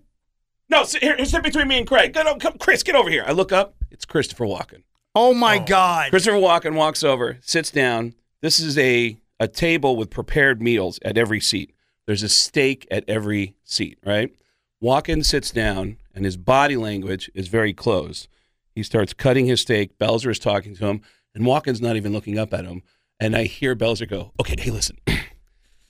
No, 0.69 0.83
sit 0.83 1.01
here, 1.01 1.17
sit 1.25 1.41
between 1.41 1.67
me 1.67 1.79
and 1.79 1.87
Craig. 1.87 2.13
Go, 2.13 2.21
no, 2.21 2.35
come, 2.35 2.59
Chris, 2.59 2.83
get 2.83 2.93
over 2.93 3.09
here. 3.09 3.23
I 3.25 3.31
look 3.31 3.51
up. 3.51 3.73
It's 3.89 4.05
Christopher 4.05 4.45
Walken. 4.45 4.83
Oh 5.15 5.33
my 5.33 5.57
oh. 5.57 5.65
God. 5.65 6.11
Christopher 6.11 6.37
Walken 6.37 6.75
walks 6.75 7.03
over, 7.03 7.39
sits 7.41 7.71
down. 7.71 8.13
This 8.41 8.59
is 8.59 8.77
a 8.77 9.17
a 9.39 9.47
table 9.47 9.95
with 9.95 10.11
prepared 10.11 10.61
meals 10.61 10.99
at 11.03 11.17
every 11.17 11.39
seat. 11.39 11.73
There's 12.07 12.23
a 12.23 12.29
steak 12.29 12.87
at 12.89 13.03
every 13.07 13.55
seat, 13.65 13.99
right? 14.03 14.33
Walken 14.81 15.25
sits 15.25 15.51
down, 15.51 15.97
and 16.15 16.23
his 16.23 16.37
body 16.37 16.77
language 16.77 17.29
is 17.35 17.47
very 17.49 17.73
closed. 17.73 18.27
He 18.73 18.81
starts 18.81 19.13
cutting 19.13 19.45
his 19.45 19.61
steak. 19.61 19.97
Belzer 19.99 20.31
is 20.31 20.39
talking 20.39 20.75
to 20.75 20.85
him, 20.87 21.01
and 21.35 21.45
Walken's 21.45 21.81
not 21.81 21.95
even 21.97 22.13
looking 22.13 22.39
up 22.39 22.53
at 22.53 22.65
him. 22.65 22.81
And 23.19 23.35
I 23.35 23.43
hear 23.43 23.75
Belzer 23.75 24.07
go, 24.09 24.31
"Okay, 24.39 24.55
hey, 24.57 24.71
listen. 24.71 24.97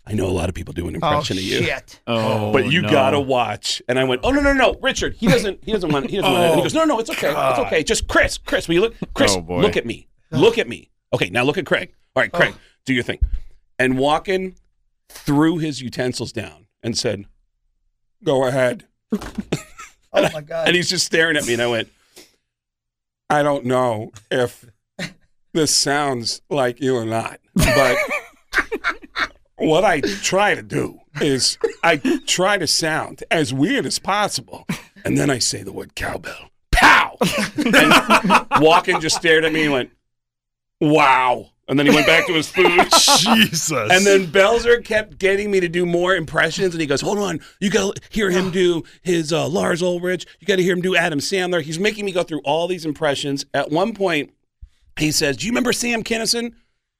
I 0.07 0.13
know 0.13 0.25
a 0.25 0.31
lot 0.31 0.47
of 0.47 0.55
people 0.55 0.73
do 0.73 0.87
an 0.87 0.95
Oh 0.95 1.07
impression 1.07 1.37
of 1.37 1.43
you." 1.43 1.57
shit. 1.63 1.99
Oh, 2.07 2.53
but 2.53 2.71
you 2.71 2.81
no. 2.81 2.89
gotta 2.89 3.19
watch. 3.19 3.81
And 3.89 3.99
I 3.99 4.05
went, 4.05 4.21
oh 4.23 4.31
no 4.31 4.39
no 4.41 4.53
no, 4.53 4.75
Richard, 4.81 5.15
he 5.15 5.27
doesn't 5.27 5.61
he 5.63 5.73
doesn't 5.73 5.91
want 5.91 6.09
he 6.09 6.15
doesn't 6.15 6.31
want 6.31 6.43
it. 6.43 6.47
And 6.47 6.55
he 6.55 6.61
oh, 6.61 6.63
goes, 6.63 6.73
no 6.73 6.85
no, 6.85 6.99
it's 6.99 7.09
okay, 7.09 7.29
it's 7.29 7.59
okay. 7.59 7.83
Just 7.83 8.07
Chris, 8.07 8.37
Chris, 8.37 8.67
will 8.69 8.75
you 8.75 8.81
look? 8.81 8.95
Chris, 9.13 9.35
Oh, 9.35 9.45
look 9.59 9.75
at 9.75 9.85
me, 9.85 10.07
look 10.31 10.57
at 10.57 10.69
me. 10.69 10.89
Okay, 11.13 11.29
now 11.29 11.43
look 11.43 11.57
at 11.57 11.65
Craig. 11.65 11.93
All 12.15 12.23
right, 12.23 12.31
Craig, 12.31 12.55
do 12.85 12.93
your 12.93 13.03
thing. 13.03 13.19
And 13.77 13.95
Walken 13.95 14.55
threw 15.09 15.57
his 15.57 15.81
utensils 15.81 16.31
down 16.31 16.67
and 16.83 16.97
said, 16.97 17.25
"Go 18.23 18.45
ahead." 18.45 18.85
Oh 20.13 20.29
my 20.33 20.41
God. 20.41 20.67
And 20.67 20.75
he's 20.75 20.89
just 20.89 21.05
staring 21.05 21.37
at 21.37 21.45
me, 21.45 21.53
and 21.53 21.61
I 21.61 21.67
went, 21.67 21.89
I 23.29 23.43
don't 23.43 23.65
know 23.65 24.11
if 24.31 24.65
this 25.53 25.75
sounds 25.75 26.41
like 26.49 26.79
you 26.81 26.95
or 26.95 27.05
not, 27.05 27.39
but 27.53 27.97
what 29.57 29.83
I 29.83 29.99
try 30.01 30.55
to 30.55 30.63
do 30.63 30.99
is 31.21 31.57
I 31.83 31.97
try 32.25 32.57
to 32.57 32.67
sound 32.67 33.23
as 33.29 33.53
weird 33.53 33.85
as 33.85 33.99
possible, 33.99 34.65
and 35.03 35.17
then 35.17 35.29
I 35.29 35.39
say 35.39 35.61
the 35.61 35.73
word 35.73 35.93
cowbell. 35.95 36.51
Pow! 36.71 37.17
And 37.57 37.91
Walken 38.63 39.01
just 39.01 39.17
stared 39.17 39.43
at 39.43 39.51
me 39.51 39.63
and 39.63 39.73
went, 39.73 39.91
Wow. 40.79 41.51
And 41.69 41.77
then 41.77 41.85
he 41.85 41.93
went 41.93 42.07
back 42.07 42.25
to 42.27 42.33
his 42.33 42.47
food. 42.49 42.65
Jesus. 43.19 43.71
And 43.71 44.05
then 44.05 44.27
Belzer 44.27 44.83
kept 44.83 45.19
getting 45.19 45.51
me 45.51 45.59
to 45.59 45.67
do 45.67 45.85
more 45.85 46.15
impressions, 46.15 46.73
and 46.73 46.81
he 46.81 46.87
goes, 46.87 47.01
"Hold 47.01 47.19
on, 47.19 47.39
you 47.59 47.69
got 47.69 47.95
to 47.95 48.01
hear 48.09 48.29
him 48.31 48.51
do 48.51 48.83
his 49.01 49.33
uh, 49.33 49.47
Lars 49.47 49.81
Ulrich. 49.83 50.25
You 50.39 50.47
got 50.47 50.55
to 50.57 50.63
hear 50.63 50.73
him 50.73 50.81
do 50.81 50.95
Adam 50.95 51.19
Sandler." 51.19 51.61
He's 51.61 51.79
making 51.79 52.05
me 52.05 52.11
go 52.11 52.23
through 52.23 52.41
all 52.45 52.67
these 52.67 52.85
impressions. 52.85 53.45
At 53.53 53.69
one 53.69 53.93
point, 53.93 54.31
he 54.97 55.11
says, 55.11 55.37
"Do 55.37 55.45
you 55.45 55.51
remember 55.51 55.73
Sam 55.73 56.03
Kinison?" 56.03 56.53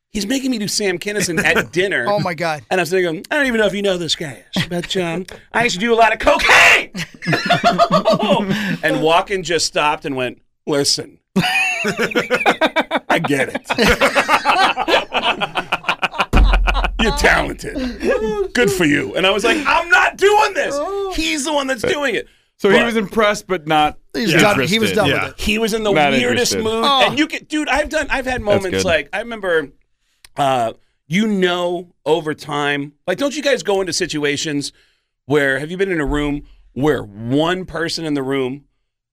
He's 0.10 0.26
making 0.26 0.52
me 0.52 0.58
do 0.58 0.68
Sam 0.70 0.98
Kinison 1.00 1.44
at 1.44 1.72
dinner. 1.74 2.06
Oh 2.08 2.20
my 2.20 2.34
God. 2.34 2.64
And 2.72 2.80
I 2.80 2.84
was 2.84 2.90
thinking, 2.90 3.26
I 3.30 3.36
don't 3.36 3.46
even 3.46 3.60
know 3.60 3.68
if 3.68 3.74
you 3.74 3.82
know 3.82 3.98
this 3.98 4.16
guy 4.16 4.44
is, 4.56 4.66
but 4.68 4.96
um, 4.98 5.26
I 5.54 5.66
used 5.66 5.76
to 5.76 5.82
do 5.82 5.94
a 5.94 5.96
lot 5.96 6.14
of 6.14 6.20
cocaine. 6.20 6.92
and 8.84 8.98
Walken 9.04 9.44
just 9.44 9.66
stopped 9.66 10.06
and 10.06 10.16
went, 10.16 10.42
"Listen, 10.66 11.20
I 13.10 13.20
get 13.26 13.50
it. 13.50 13.62
You're 17.02 17.16
talented. 17.18 17.76
Good 18.54 18.72
for 18.72 18.86
you." 18.86 19.16
And 19.16 19.26
I 19.26 19.32
was 19.32 19.44
like, 19.44 19.58
"I'm 19.66 19.90
not 19.90 20.18
doing 20.18 20.54
this. 20.54 20.78
He's 21.16 21.46
the 21.46 21.54
one 21.54 21.68
that's 21.68 21.82
doing 21.84 22.16
it." 22.16 22.28
So 22.58 22.70
he 22.72 22.82
was 22.84 22.96
impressed, 22.96 23.48
but 23.48 23.68
not. 23.68 23.98
He's 24.14 24.34
Yeah. 24.34 24.40
done. 24.40 24.68
He 24.68 24.80
was 24.80 24.92
done 24.94 25.10
Yeah. 25.10 25.26
with 25.26 25.34
it. 25.34 25.40
He 25.42 25.58
was 25.60 25.74
in 25.74 25.84
the 25.84 25.92
Not 25.92 26.12
weirdest 26.12 26.54
interested. 26.54 26.64
mood, 26.64 26.84
Oh. 26.86 27.06
and 27.08 27.20
you 27.20 27.28
can, 27.28 27.44
dude. 27.46 27.70
I've 27.70 27.90
done. 27.90 28.08
I've 28.10 28.26
had 28.26 28.42
moments 28.42 28.84
like 28.84 29.10
I 29.14 29.20
remember. 29.20 29.70
Uh, 30.36 30.74
you 31.10 31.26
know, 31.26 31.94
over 32.06 32.34
time, 32.34 32.92
like, 33.08 33.18
don't 33.18 33.34
you 33.36 33.42
guys 33.42 33.64
go 33.64 33.80
into 33.80 33.94
situations 33.94 34.74
where 35.26 35.58
have 35.58 35.72
you 35.72 35.78
been 35.78 35.90
in 35.92 36.02
a 36.02 36.06
room 36.06 36.44
where 36.74 37.02
one 37.02 37.64
person 37.66 38.04
in 38.06 38.14
the 38.14 38.22
room 38.22 38.66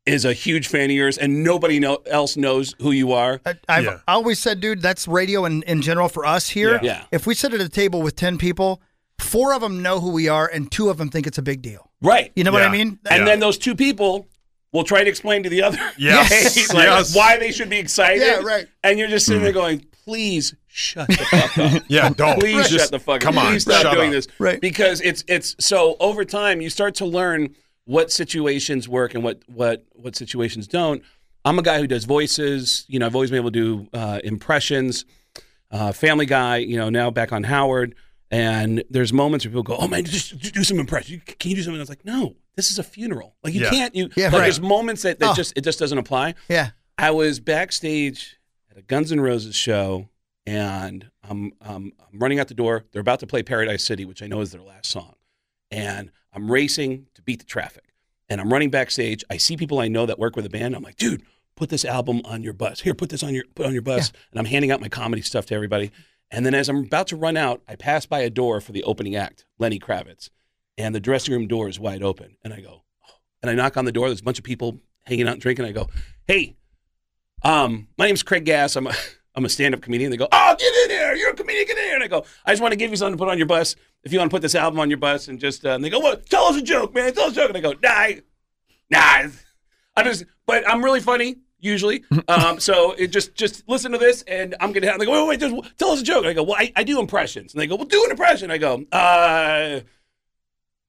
is 0.07 0.25
a 0.25 0.33
huge 0.33 0.69
fan 0.69 0.85
of 0.91 0.91
yours 0.97 1.17
and 1.17 1.43
nobody 1.43 1.81
know, 1.81 1.97
else 2.07 2.37
knows 2.37 2.75
who 2.81 2.91
you 2.91 3.13
are? 3.13 3.41
I, 3.47 3.55
I've 3.69 3.85
Yeah. 3.85 3.99
always 4.07 4.39
said, 4.39 4.61
dude, 4.61 4.83
that's 4.83 5.09
radio 5.09 5.45
in, 5.45 5.63
in 5.63 5.81
general 5.83 6.09
for 6.09 6.27
us 6.27 6.49
here. 6.51 6.75
Yeah. 6.75 6.81
Yeah. 6.83 7.05
If 7.11 7.27
we 7.27 7.35
sit 7.35 7.55
at 7.55 7.61
a 7.61 7.69
table 7.69 8.03
with 8.03 8.15
10 8.17 8.37
people, 8.39 8.83
four 9.19 9.55
of 9.55 9.63
them 9.63 9.83
know 9.83 10.01
who 10.01 10.11
we 10.11 10.29
are 10.29 10.47
and 10.47 10.71
two 10.71 10.91
of 10.91 10.99
them 10.99 11.09
think 11.09 11.27
it's 11.27 11.39
a 11.39 11.43
big 11.43 11.63
deal. 11.63 11.91
Right. 12.03 12.33
You 12.37 12.45
know 12.45 12.53
what 12.53 12.63
I 12.63 12.69
mean? 12.71 12.99
and 13.11 13.21
Yeah. 13.21 13.25
then 13.25 13.41
those 13.41 13.57
two 13.57 13.75
people 13.75 14.29
will 14.73 14.85
try 14.85 15.05
to 15.05 15.09
explain 15.09 15.43
to 15.45 15.49
the 15.49 15.63
other 15.63 15.79
Yes. 15.99 16.69
like, 16.75 16.85
Yes. 16.85 17.17
why 17.17 17.39
they 17.39 17.51
should 17.51 17.71
be 17.71 17.79
excited. 17.79 18.21
Yeah, 18.21 18.41
right. 18.41 18.67
And 18.83 18.99
you're 18.99 19.09
just 19.09 19.27
sitting 19.27 19.43
there 19.43 19.53
hmm. 19.53 19.59
going, 19.59 19.87
please 20.05 20.55
shut 20.67 21.09
the 21.09 21.15
fuck 21.17 21.59
up. 21.59 21.83
yeah, 21.89 22.11
don't. 22.11 22.39
Please 22.39 22.69
Just 22.69 22.85
shut 22.85 22.91
the 22.91 22.99
fuck 22.99 23.17
up. 23.17 23.23
Come 23.23 23.39
on. 23.39 23.53
Please 23.53 23.63
stop 23.63 23.83
shut 23.83 23.95
doing 23.95 24.09
up. 24.09 24.13
this. 24.13 24.29
Right. 24.39 24.61
Because 24.61 25.01
it's 25.01 25.25
it's 25.29 25.57
so 25.61 25.97
over 26.01 26.25
time 26.25 26.61
you 26.61 26.69
start 26.69 26.97
to 26.97 27.07
learn 27.07 27.55
what 27.87 28.11
situations 28.11 28.89
work 28.89 29.15
and 29.15 29.23
what 29.25 29.43
what 29.47 29.85
what 29.93 30.17
situations 30.17 30.67
don't. 30.67 31.03
I'm 31.45 31.59
a 31.59 31.63
guy 31.63 31.79
who 31.79 31.87
does 31.87 32.05
voices. 32.05 32.85
You 32.89 32.99
know, 32.99 33.07
I've 33.07 33.15
always 33.15 33.31
been 33.31 33.41
able 33.41 33.51
to 33.53 33.87
do 33.87 33.89
uh, 33.93 34.21
impressions. 34.25 35.05
Uh, 35.71 35.93
Family 35.93 36.27
Guy. 36.27 36.59
You 36.59 36.77
know, 36.77 36.89
now 36.91 37.11
back 37.11 37.33
on 37.33 37.45
Howard. 37.45 37.95
And 38.31 38.83
there's 38.91 39.13
moments 39.13 39.45
where 39.45 39.51
people 39.51 39.63
go, 39.63 39.77
"Oh 39.77 39.87
man, 39.87 40.05
just 40.05 40.37
just 40.39 40.55
do 40.55 40.65
some 40.65 40.79
impressions. 40.81 41.23
Can 41.39 41.51
you 41.51 41.57
do 41.57 41.63
something?" 41.63 41.79
I 41.79 41.83
was 41.83 41.89
like, 41.91 42.05
"No, 42.05 42.35
this 42.57 42.71
is 42.71 42.79
a 42.79 42.83
funeral. 42.83 43.37
Like 43.45 43.55
you 43.55 43.61
Yeah. 43.61 43.71
can't. 43.71 43.95
You 43.95 44.09
Yeah, 44.17 44.25
like 44.27 44.33
right. 44.35 44.41
there's 44.43 44.61
moments 44.61 45.03
that, 45.03 45.19
that 45.21 45.31
Oh. 45.33 45.35
just 45.35 45.53
it 45.57 45.61
just 45.63 45.79
doesn't 45.79 45.99
apply." 45.99 46.35
Yeah. 46.49 46.71
I 46.99 47.11
was 47.11 47.39
backstage 47.41 48.39
at 48.71 48.77
a 48.79 48.83
Guns 48.83 49.13
N' 49.13 49.21
Roses 49.21 49.55
show, 49.55 50.09
and 50.47 51.11
I'm, 51.29 51.53
um, 51.61 51.93
I'm 52.13 52.19
running 52.19 52.39
out 52.41 52.49
the 52.49 52.55
door. 52.55 52.85
They're 52.93 53.01
about 53.01 53.21
to 53.21 53.27
play 53.27 53.43
Paradise 53.43 53.83
City, 53.85 54.05
which 54.05 54.23
I 54.23 54.27
know 54.27 54.41
is 54.41 54.53
their 54.53 54.63
last 54.63 54.91
song, 54.91 55.15
and 55.71 56.11
I'm 56.35 56.51
racing 56.51 57.07
to 57.15 57.23
beat 57.23 57.39
the 57.39 57.47
traffic. 57.47 57.85
And 58.29 58.41
I'm 58.41 58.53
running 58.53 58.71
backstage. 58.71 59.23
I 59.31 59.37
see 59.37 59.57
people 59.57 59.79
I 59.79 59.89
know 59.89 60.07
that 60.07 60.19
work 60.19 60.35
with 60.35 60.45
the 60.45 60.51
band. 60.51 60.75
I'm 60.75 60.83
like, 60.83 60.97
dude, 60.97 61.23
put 61.57 61.69
this 61.69 61.85
album 61.85 62.23
on 62.25 62.43
your 62.43 62.53
bus. 62.53 62.81
Here, 62.81 62.95
put 62.95 63.11
this 63.11 63.23
on 63.23 63.35
your 63.35 63.45
put 63.55 63.67
on 63.67 63.73
your 63.73 63.83
bus. 63.83 64.13
And 64.31 64.41
I'm 64.41 64.47
handing 64.47 64.71
out 64.71 64.81
my 64.81 64.89
comedy 64.89 65.23
stuff 65.23 65.47
to 65.47 65.55
everybody. 65.55 65.91
And 66.31 66.45
then 66.45 66.55
as 66.55 66.69
I'm 66.69 66.79
about 66.79 67.07
to 67.09 67.17
run 67.17 67.37
out, 67.37 67.63
I 67.69 67.77
pass 67.77 68.07
by 68.07 68.21
a 68.21 68.31
door 68.31 68.61
for 68.61 68.73
the 68.73 68.83
opening 68.85 69.15
act, 69.15 69.45
Lenny 69.59 69.79
Kravitz, 69.79 70.31
and 70.77 70.95
the 70.95 71.01
dressing 71.01 71.35
room 71.35 71.47
door 71.47 71.69
is 71.69 71.79
wide 71.79 72.03
open. 72.03 72.37
And 72.43 72.53
I 72.53 72.61
go, 72.61 72.83
oh. 73.09 73.15
and 73.43 73.51
I 73.51 73.55
knock 73.55 73.77
on 73.77 73.85
the 73.85 73.93
door. 73.93 74.09
There's 74.09 74.21
a 74.21 74.25
bunch 74.25 74.39
of 74.39 74.45
people 74.45 74.81
hanging 75.05 75.29
out 75.29 75.35
and 75.35 75.43
drinking. 75.43 75.67
I 75.67 75.73
go, 75.73 75.89
hey, 76.27 76.57
um, 77.43 77.89
my 77.99 78.07
name's 78.07 78.23
Craig 78.23 78.45
Gass. 78.45 78.75
I'm 78.77 78.87
a 78.87 78.95
I'm 79.37 79.45
a 79.45 79.49
stand-up 79.49 79.83
comedian. 79.83 80.13
They 80.13 80.17
go, 80.17 80.29
oh, 80.31 80.57
get 80.57 80.85
in 80.85 80.91
here. 80.91 81.15
You're 81.17 81.31
a 81.31 81.35
comedian. 81.35 81.67
Get 81.67 81.77
in 81.77 81.85
here. 81.85 81.95
And 81.95 82.05
I 82.05 82.07
go, 82.07 82.25
I 82.47 82.53
just 82.53 82.63
want 82.63 82.71
to 82.71 82.77
give 82.77 82.91
you 82.93 82.97
something 82.97 83.19
to 83.19 83.19
put 83.19 83.29
on 83.29 83.37
your 83.37 83.49
bus. 83.49 83.75
If 84.05 84.13
you 84.13 84.19
want 84.19 84.31
to 84.31 84.35
put 84.35 84.43
this 84.43 84.55
album 84.55 84.81
on 84.81 84.91
your 84.91 84.99
bus, 84.99 85.29
and 85.29 85.39
just 85.41 85.65
uh, 85.65 85.71
and 85.71 85.83
they 85.85 85.91
go, 85.91 85.99
what? 85.99 86.29
Tell 86.29 86.45
us 86.45 86.57
a 86.57 86.63
joke, 86.63 86.95
man. 86.95 87.13
Tell 87.15 87.25
us 87.25 87.33
a 87.33 87.37
joke. 87.37 87.49
And 87.49 87.59
I 87.59 87.61
go, 87.61 87.75
nah, 87.83 88.21
nah. 88.91 89.31
I 89.97 90.03
just, 90.03 90.25
but 90.47 90.69
I'm 90.69 90.85
really 90.85 91.01
funny 91.01 91.37
usually. 91.65 92.05
Um, 92.27 92.59
so 92.59 92.93
it 92.93 93.09
just 93.09 93.35
just 93.35 93.69
listen 93.69 93.93
to 93.93 93.99
this, 93.99 94.23
and 94.23 94.55
I'm 94.59 94.73
gonna. 94.73 94.87
Have, 94.87 94.99
they 94.99 95.05
go, 95.05 95.13
wait, 95.27 95.29
wait, 95.29 95.41
just 95.41 95.79
tell 95.79 95.91
us 95.91 96.01
a 96.01 96.03
joke. 96.03 96.21
And 96.21 96.29
I 96.29 96.33
go, 96.33 96.43
well, 96.43 96.57
I, 96.59 96.73
I 96.75 96.83
do 96.85 96.99
impressions, 96.99 97.53
and 97.53 97.61
they 97.61 97.67
go, 97.67 97.77
well, 97.77 97.85
do 97.85 98.03
an 98.05 98.11
impression. 98.11 98.51
I 98.51 98.57
go, 98.57 98.83
uh, 98.91 99.81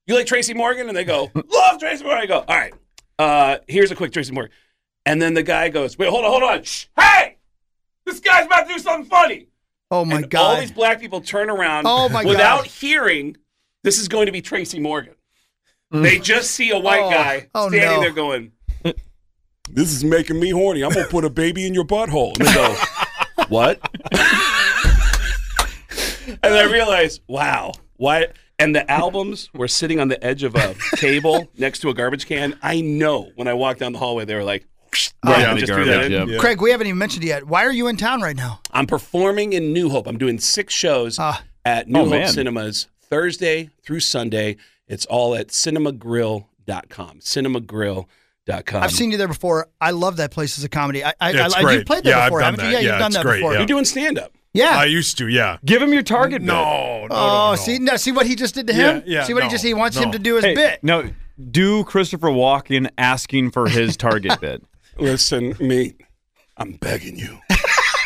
you 0.08 0.16
like 0.16 0.26
Tracy 0.26 0.54
Morgan? 0.54 0.88
And 0.88 0.96
they 0.96 1.04
go, 1.04 1.30
love 1.52 1.80
Tracy 1.80 2.04
Morgan. 2.06 2.24
I 2.24 2.26
go, 2.26 2.40
all 2.40 2.56
right. 2.56 2.74
Uh, 3.20 3.58
here's 3.68 3.92
a 3.92 3.96
quick 3.96 4.14
Tracy 4.14 4.32
Morgan, 4.32 4.52
and 5.06 5.22
then 5.22 5.34
the 5.34 5.44
guy 5.44 5.68
goes, 5.68 5.98
wait, 5.98 6.10
hold 6.10 6.24
on, 6.24 6.32
hold 6.32 6.44
on. 6.44 6.64
Shh, 6.64 6.86
hey, 6.98 7.38
this 8.06 8.22
guy's 8.22 8.46
about 8.46 8.68
to 8.68 8.74
do 8.74 8.80
something 8.80 9.10
funny. 9.10 9.48
Oh 9.92 10.04
my 10.06 10.18
And 10.18 10.30
God. 10.30 10.42
All 10.56 10.60
these 10.60 10.72
black 10.72 11.00
people 11.00 11.22
turn 11.22 11.50
around 11.50 11.86
Oh, 11.88 12.10
my 12.10 12.24
without 12.24 12.64
God. 12.64 12.68
hearing 12.68 13.38
this 13.84 14.00
is 14.00 14.08
going 14.08 14.26
to 14.26 14.32
be 14.32 14.42
Tracy 14.42 14.80
Morgan. 14.80 15.14
They 15.92 16.18
mm. 16.18 16.24
just 16.24 16.52
see 16.52 16.72
a 16.72 16.80
white 16.80 17.04
Oh. 17.04 17.10
guy 17.12 17.48
Oh, 17.54 17.70
standing 17.70 17.90
no. 17.98 18.02
there 18.02 18.12
going, 18.12 18.52
This 19.70 19.92
is 19.94 20.04
making 20.04 20.40
me 20.40 20.50
horny. 20.52 20.84
I'm 20.84 20.92
going 20.92 21.06
to 21.06 21.12
put 21.12 21.24
a 21.26 21.30
baby 21.30 21.66
in 21.68 21.74
your 21.74 21.86
butthole. 21.86 22.38
And 22.40 22.48
they 22.48 22.54
go, 22.54 22.76
What? 23.50 23.80
and 26.44 26.54
I 26.56 26.64
realized, 26.72 27.22
wow, 27.28 27.72
why? 27.98 28.28
And 28.58 28.76
the 28.76 28.90
albums 28.90 29.50
were 29.54 29.68
sitting 29.68 30.00
on 30.00 30.08
the 30.08 30.24
edge 30.24 30.44
of 30.44 30.56
a 30.56 30.76
table 30.96 31.50
next 31.58 31.80
to 31.80 31.90
a 31.90 31.94
garbage 31.94 32.26
can. 32.26 32.58
I 32.62 32.82
know 32.82 33.32
when 33.36 33.48
I 33.48 33.54
walked 33.54 33.80
down 33.82 33.92
the 33.94 34.00
hallway, 34.00 34.26
they 34.26 34.36
were 34.36 34.44
like, 34.44 34.66
Right 35.26 35.40
and 35.40 35.50
in 35.52 35.56
the 35.56 35.60
just 35.62 35.74
threw 35.74 35.86
that 35.86 35.94
garbage, 36.10 36.12
in. 36.12 36.30
yep. 36.30 36.40
Craig, 36.42 36.62
we 36.62 36.72
haven't 36.72 36.88
even 36.88 36.98
mentioned 36.98 37.24
it 37.24 37.28
yet. 37.28 37.46
Why 37.48 37.66
are 37.66 37.72
you 37.72 37.88
in 37.88 37.98
town 37.98 38.22
right 38.22 38.36
now? 38.36 38.60
I'm 38.72 38.88
performing 38.88 39.54
in 39.54 39.74
New 39.74 39.90
Hope. 39.90 40.08
I'm 40.08 40.18
doing 40.18 40.40
six 40.40 40.74
shows 40.74 41.18
Ah. 41.20 41.44
at 41.64 41.88
New 41.88 42.00
Oh, 42.00 42.04
Hope 42.04 42.12
man. 42.12 42.28
Cinemas 42.30 42.88
Thursday 43.02 43.70
through 43.84 44.00
Sunday. 44.02 44.58
It's 44.88 45.06
all 45.08 45.36
at 45.36 45.48
cinemagrill.com. 45.50 47.20
Cinemagrill.com. 47.20 48.84
I've 48.84 48.92
seen 48.92 49.12
you 49.12 49.18
there 49.18 49.28
before. 49.28 49.68
I 49.82 49.92
love 49.92 50.18
that 50.18 50.32
place 50.32 50.58
as 50.58 50.64
a 50.64 50.70
comedy. 50.70 51.04
I, 51.04 51.14
I, 51.20 51.32
Yeah, 51.32 51.46
it's 51.46 51.56
I, 51.56 51.62
great. 51.64 51.76
you've 51.78 51.86
played 51.86 52.04
there 52.04 52.16
Yeah, 52.18 52.26
before, 52.28 52.42
haven't 52.42 52.64
you? 52.64 52.70
Yeah, 52.72 52.80
Yeah, 52.80 52.92
you've 52.92 53.00
done 53.00 53.08
it's 53.08 53.16
that 53.18 53.24
great, 53.26 53.38
before. 53.40 53.54
yeah. 53.54 53.60
You're 53.60 53.68
doing 53.68 53.86
stand 53.86 54.20
up. 54.20 54.32
Yeah. 54.54 54.78
I 54.78 54.86
used 54.86 55.18
to, 55.18 55.28
yeah. 55.28 55.58
Give 55.66 55.82
him 55.82 55.92
your 55.92 56.04
target. 56.04 56.42
bit. 56.42 56.46
No, 56.48 57.02
no, 57.02 57.08
no, 57.08 57.16
oh, 57.16 57.50
no, 57.52 57.56
see, 57.58 57.78
no. 57.80 57.92
no, 57.94 57.98
see 57.98 58.12
what 58.14 58.26
he 58.26 58.36
just 58.36 58.56
did 58.56 58.68
to 58.68 58.74
him. 58.74 59.04
Yeah, 59.06 59.20
yeah, 59.20 59.24
see 59.26 59.34
what 59.34 59.44
he 59.44 59.50
just 59.50 59.66
he 59.66 59.74
wants 59.74 59.98
him 59.98 60.12
to 60.14 60.20
do 60.20 60.36
his 60.36 60.46
Hey, 60.46 60.56
bit. 60.56 60.82
no, 60.84 61.10
do 61.52 61.84
Christopher 61.84 62.30
Walken 62.30 62.90
asking 62.98 63.52
for 63.52 63.68
his 63.68 63.98
target 63.98 64.40
bit. 64.42 64.64
Listen, 64.98 65.56
mate, 65.60 66.02
I'm 66.58 66.74
begging 66.74 67.18
you. 67.18 67.38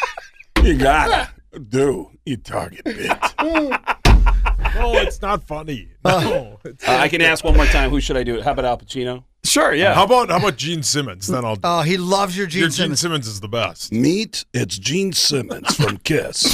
you 0.63 0.77
gotta 0.77 1.29
do 1.69 2.09
your 2.25 2.37
target 2.37 2.83
bit. 2.83 3.17
No, 3.41 3.71
it's 4.95 5.21
not 5.21 5.43
funny. 5.47 5.89
No. 6.03 6.59
It's- 6.65 6.87
Uh, 6.87 6.97
I 6.97 7.07
can 7.07 7.21
ask 7.21 7.43
one 7.43 7.55
more 7.55 7.65
time. 7.67 7.89
Who 7.91 7.99
should 8.01 8.17
I 8.17 8.23
do 8.23 8.35
it? 8.37 8.43
How 8.43 8.51
about 8.51 8.65
Al 8.65 8.77
Pacino? 8.77 9.23
Sure, 9.45 9.73
yeah. 9.73 9.93
How 9.93 10.03
about 10.03 10.29
how 10.29 10.37
about 10.37 10.57
Gene 10.57 10.83
Simmons? 10.83 11.27
Then 11.27 11.45
I'll. 11.45 11.57
Oh, 11.63 11.81
he 11.81 11.97
loves 11.97 12.37
your 12.37 12.45
Gene 12.47 12.61
your 12.61 12.69
Gene 12.69 12.75
Simmons. 12.95 12.99
Simmons 12.99 13.27
is 13.27 13.39
the 13.39 13.47
best. 13.47 13.91
Meet, 13.91 14.45
it's 14.53 14.77
Gene 14.77 15.13
Simmons 15.13 15.75
from 15.75 15.97
Kiss. 15.99 16.53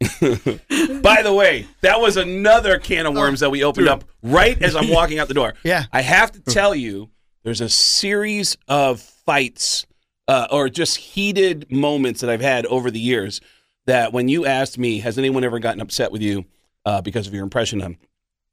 By 0.20 1.22
the 1.22 1.32
way, 1.34 1.66
that 1.80 2.00
was 2.00 2.16
another 2.16 2.78
can 2.78 3.06
of 3.06 3.14
worms 3.14 3.40
that 3.40 3.50
we 3.50 3.64
opened 3.64 3.88
up 3.88 4.04
right 4.22 4.60
as 4.62 4.76
I'm 4.76 4.90
walking 4.90 5.18
out 5.18 5.28
the 5.28 5.34
door. 5.34 5.54
Yeah. 5.64 5.84
I 5.92 6.02
have 6.02 6.30
to 6.32 6.40
tell 6.40 6.74
you, 6.74 7.08
there's 7.42 7.60
a 7.60 7.68
series 7.68 8.56
of 8.68 9.10
fights 9.28 9.84
uh, 10.26 10.46
or 10.50 10.70
just 10.70 10.96
heated 10.96 11.70
moments 11.70 12.22
that 12.22 12.30
I've 12.30 12.40
had 12.40 12.64
over 12.64 12.90
the 12.90 12.98
years 12.98 13.42
that 13.84 14.10
when 14.10 14.28
you 14.28 14.46
asked 14.46 14.78
me, 14.78 15.00
has 15.00 15.18
anyone 15.18 15.44
ever 15.44 15.58
gotten 15.58 15.82
upset 15.82 16.10
with 16.10 16.22
you 16.22 16.46
uh, 16.86 17.02
because 17.02 17.26
of 17.26 17.34
your 17.34 17.44
impression 17.44 17.80
of 17.80 17.86
him? 17.88 17.98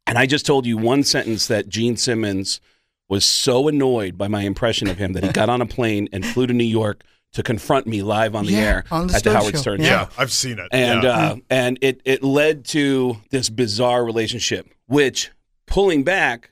And 0.05 0.17
I 0.17 0.25
just 0.25 0.45
told 0.45 0.65
you 0.65 0.77
one 0.77 1.03
sentence 1.03 1.47
that 1.47 1.69
Gene 1.69 1.95
Simmons 1.95 2.59
was 3.07 3.23
so 3.23 3.69
annoyed 3.69 4.17
by 4.17 4.27
my 4.27 4.41
impression 4.41 4.89
of 4.89 4.97
him 4.97 5.13
that 5.13 5.23
he 5.23 5.31
got 5.31 5.47
on 5.47 5.61
a 5.61 5.65
plane 5.65 6.09
and 6.11 6.25
flew 6.25 6.45
to 6.45 6.53
New 6.53 6.65
York 6.65 7.03
to 7.31 7.41
confront 7.41 7.87
me 7.87 8.01
live 8.01 8.35
on 8.35 8.45
the 8.45 8.51
Yeah, 8.51 8.59
air 8.59 8.83
on 8.91 9.07
the 9.07 9.13
at 9.13 9.23
the 9.23 9.29
Stern 9.29 9.35
Howard 9.35 9.53
Show. 9.53 9.61
Stern 9.61 9.81
Yeah. 9.81 9.87
Yeah. 9.87 10.07
I've 10.17 10.31
seen 10.31 10.59
it. 10.59 10.67
And 10.71 11.03
yeah. 11.03 11.09
uh, 11.09 11.35
and 11.49 11.79
it 11.81 12.01
it 12.03 12.21
led 12.21 12.65
to 12.65 13.17
this 13.29 13.49
bizarre 13.49 14.03
relationship, 14.03 14.67
which 14.87 15.31
pulling 15.67 16.03
back, 16.03 16.51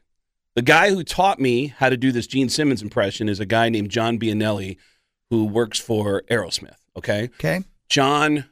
the 0.55 0.61
guy 0.61 0.89
who 0.91 1.03
taught 1.03 1.39
me 1.39 1.67
how 1.67 1.89
to 1.89 1.97
do 1.97 2.11
this 2.11 2.27
Gene 2.27 2.49
Simmons 2.49 2.81
impression 2.81 3.27
is 3.29 3.39
a 3.39 3.45
guy 3.45 3.69
named 3.69 3.89
John 3.89 4.19
Bianelli, 4.19 4.77
who 5.29 5.45
works 5.45 5.79
for 5.79 6.23
Aerosmith. 6.29 6.75
Okay, 6.95 7.29
Okay. 7.39 7.63
John, 7.89 8.45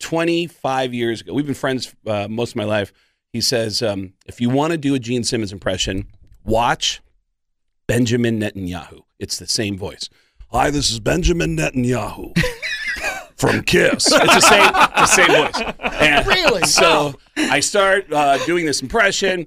25 0.00 0.94
years 0.94 1.20
ago, 1.20 1.34
we've 1.34 1.46
been 1.46 1.54
friends 1.54 1.94
uh, 2.06 2.26
most 2.28 2.50
of 2.50 2.56
my 2.56 2.64
life. 2.64 2.92
He 3.32 3.40
says, 3.40 3.82
um, 3.82 4.14
if 4.26 4.40
you 4.40 4.48
want 4.50 4.72
to 4.72 4.78
do 4.78 4.94
a 4.94 4.98
Gene 4.98 5.22
Simmons 5.24 5.52
impression, 5.52 6.06
watch 6.44 7.00
Benjamin 7.86 8.40
Netanyahu. 8.40 9.00
It's 9.18 9.38
the 9.38 9.46
same 9.46 9.76
voice. 9.76 10.08
Hi, 10.50 10.70
this 10.70 10.90
is 10.90 10.98
Benjamin 11.00 11.56
Netanyahu 11.56 12.36
from 13.36 13.62
Kiss. 13.62 14.06
It's 14.10 14.34
the 14.34 14.40
same, 14.40 14.72
the 14.72 15.06
same 15.06 15.28
voice. 15.28 15.74
And 16.00 16.26
Really? 16.26 16.62
So 16.62 17.14
I 17.36 17.60
start 17.60 18.12
uh, 18.12 18.38
doing 18.46 18.64
this 18.66 18.80
impression, 18.82 19.46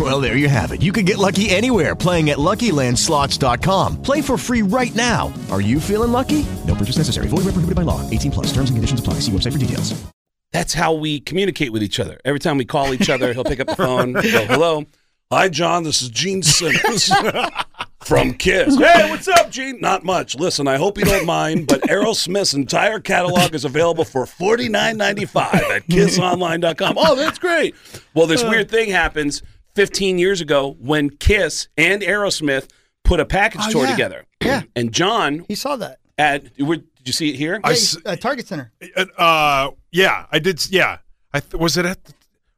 Well, 0.00 0.18
there 0.18 0.38
you 0.38 0.48
have 0.48 0.72
it. 0.72 0.80
You 0.80 0.92
can 0.92 1.04
get 1.04 1.18
lucky 1.18 1.50
anywhere 1.50 1.94
playing 1.94 2.30
at 2.30 2.38
LuckyLandSlots.com. 2.38 4.00
Play 4.00 4.22
for 4.22 4.38
free 4.38 4.62
right 4.62 4.94
now. 4.94 5.30
Are 5.50 5.60
you 5.60 5.78
feeling 5.78 6.10
lucky? 6.10 6.46
No 6.66 6.74
purchase 6.74 6.96
necessary. 6.96 7.28
Void 7.28 7.44
where 7.44 7.52
prohibited 7.52 7.74
by 7.74 7.82
law. 7.82 8.08
18 8.08 8.30
plus. 8.30 8.46
Terms 8.46 8.70
and 8.70 8.78
conditions 8.78 9.00
apply. 9.00 9.14
See 9.20 9.30
website 9.32 9.52
for 9.52 9.58
details. 9.58 10.02
That's 10.52 10.72
how 10.72 10.94
we 10.94 11.20
communicate 11.20 11.70
with 11.70 11.82
each 11.82 12.00
other. 12.00 12.18
Every 12.24 12.40
time 12.40 12.56
we 12.56 12.64
call 12.64 12.94
each 12.94 13.10
other, 13.10 13.34
he'll 13.34 13.44
pick 13.44 13.60
up 13.60 13.66
the 13.66 13.76
phone, 13.76 14.14
go, 14.14 14.20
hello. 14.46 14.84
Hi, 15.30 15.48
John. 15.50 15.84
This 15.84 16.00
is 16.02 16.08
Gene 16.08 16.42
Simmons 16.42 17.12
from 18.00 18.32
Kiss. 18.34 18.76
Hey, 18.76 19.08
what's 19.10 19.28
up, 19.28 19.50
Gene? 19.50 19.80
Not 19.80 20.02
much. 20.02 20.34
Listen, 20.34 20.66
I 20.66 20.76
hope 20.76 20.98
you 20.98 21.04
don't 21.04 21.24
mind, 21.26 21.68
but 21.68 21.82
Aerosmith's 21.82 22.54
entire 22.54 22.98
catalog 22.98 23.54
is 23.54 23.64
available 23.64 24.04
for 24.04 24.26
forty 24.26 24.68
nine 24.68 24.96
ninety 24.96 25.26
five 25.26 25.54
at 25.54 25.82
kissonline.com. 25.88 26.94
Oh, 26.98 27.14
that's 27.14 27.38
great. 27.38 27.76
Well, 28.14 28.26
this 28.26 28.42
weird 28.42 28.68
thing 28.70 28.90
happens 28.90 29.42
15 29.74 30.18
years 30.18 30.40
ago 30.40 30.76
when 30.80 31.10
Kiss 31.10 31.68
and 31.76 32.02
Aerosmith 32.02 32.68
put 33.04 33.20
a 33.20 33.24
package 33.24 33.62
Oh, 33.66 33.70
tour 33.72 33.84
yeah. 33.84 33.90
together. 33.92 34.26
Yeah. 34.42 34.62
And 34.74 34.90
John, 34.92 35.44
He 35.48 35.54
saw 35.54 35.76
that. 35.76 35.98
at, 36.18 36.44
where- 36.58 36.78
did 36.78 37.06
you 37.08 37.12
see 37.12 37.28
it 37.30 37.36
here? 37.36 37.60
I 37.64 37.70
Yeah, 37.70 37.72
s- 37.76 37.96
uh, 38.04 38.16
Target 38.16 38.46
Center. 38.46 38.72
uh, 39.18 39.70
yeah, 39.90 40.26
I 40.32 40.38
did. 40.38 40.70
Yeah, 40.70 40.98
I 41.32 41.40
th- 41.40 41.54
was 41.54 41.76
it 41.78 41.86
at 41.86 42.04
the, 42.04 42.12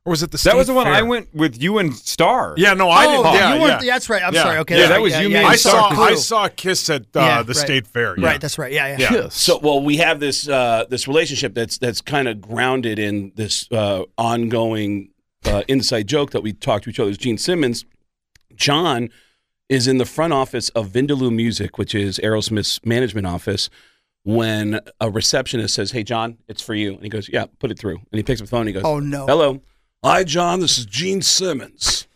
or 0.05 0.11
was 0.11 0.23
it 0.25 0.27
the? 0.33 0.37
That 0.37 0.39
State 0.39 0.57
was 0.57 0.67
the 0.67 0.75
one 0.75 0.87
Fair? 0.87 0.95
I 0.95 1.03
went 1.03 1.33
with 1.33 1.63
you 1.63 1.79
and 1.79 1.95
Star. 1.95 2.55
Yeah, 2.57 2.75
no, 2.75 2.89
I 2.89 3.07
oh, 3.07 3.11
didn't. 3.23 3.25
Yeah, 3.35 3.55
you 3.55 3.61
yeah. 3.61 3.63
weren't. 3.69 3.87
That's 3.87 4.09
right. 4.09 4.21
I'm 4.23 4.35
Yeah. 4.35 4.43
sorry. 4.43 4.59
Okay. 4.59 4.79
Yeah, 4.81 4.87
that 4.89 4.95
right. 4.95 5.01
was 5.01 5.13
yeah, 5.13 5.21
you, 5.21 5.29
yeah, 5.29 5.39
me. 5.41 5.45
I 5.45 5.51
and 5.53 5.61
saw 5.61 5.91
Cool. 5.95 6.03
I 6.05 6.15
saw 6.17 6.49
Kiss 6.49 6.91
at 6.91 7.03
uh, 7.03 7.21
Yeah, 7.21 7.43
the 7.45 7.53
right. 7.53 7.57
State 7.57 7.87
Fair. 7.87 8.19
Yeah. 8.19 8.27
Right. 8.27 8.41
That's 8.41 8.59
right. 8.59 8.73
Yeah. 8.73 8.97
Yeah. 8.99 9.13
yeah. 9.15 9.29
So, 9.31 9.59
well, 9.61 9.81
we 9.81 9.99
have 9.99 10.19
this 10.19 10.49
uh, 10.49 10.87
this 10.91 11.07
relationship 11.07 11.55
that's 11.55 11.79
that's 11.79 12.01
kind 12.01 12.27
of 12.27 12.41
grounded 12.41 12.99
in 12.99 13.31
this 13.37 13.69
uh, 13.71 14.03
ongoing 14.19 15.11
uh, 15.45 15.63
inside 15.69 16.07
joke 16.07 16.31
that 16.33 16.43
we 16.43 16.53
talk 16.53 16.83
to 16.83 16.91
each 16.91 17.01
other. 17.01 17.11
Is 17.11 17.19
Gene 17.19 17.39
Simmons, 17.39 17.85
John, 18.55 19.11
is 19.69 19.89
in 19.89 19.99
the 19.99 20.05
front 20.05 20.33
office 20.33 20.69
of 20.71 20.89
Vindaloo 20.89 21.33
Music, 21.33 21.79
which 21.79 21.95
is 21.95 22.19
Aerosmith's 22.19 22.85
management 22.85 23.27
office. 23.27 23.71
When 24.25 24.81
a 25.01 25.11
receptionist 25.11 25.75
says, 25.75 25.91
"Hey, 25.91 26.05
John, 26.05 26.39
it's 26.47 26.63
for 26.63 26.75
you," 26.75 26.95
and 26.95 27.03
he 27.03 27.09
goes, 27.09 27.29
"Yeah, 27.29 27.47
put 27.59 27.73
it 27.73 27.79
through," 27.79 27.97
and 27.97 28.19
he 28.19 28.23
picks 28.23 28.41
up 28.41 28.47
the 28.47 28.51
phone 28.51 28.61
and 28.61 28.69
he 28.69 28.73
goes, 28.73 28.85
Oh 28.85 29.01
no. 29.01 29.27
Hello. 29.27 29.61
Hi, 30.05 30.23
John. 30.23 30.61
This 30.61 30.79
is 30.79 30.87
Gene 30.87 31.23
Simmons 31.23 32.07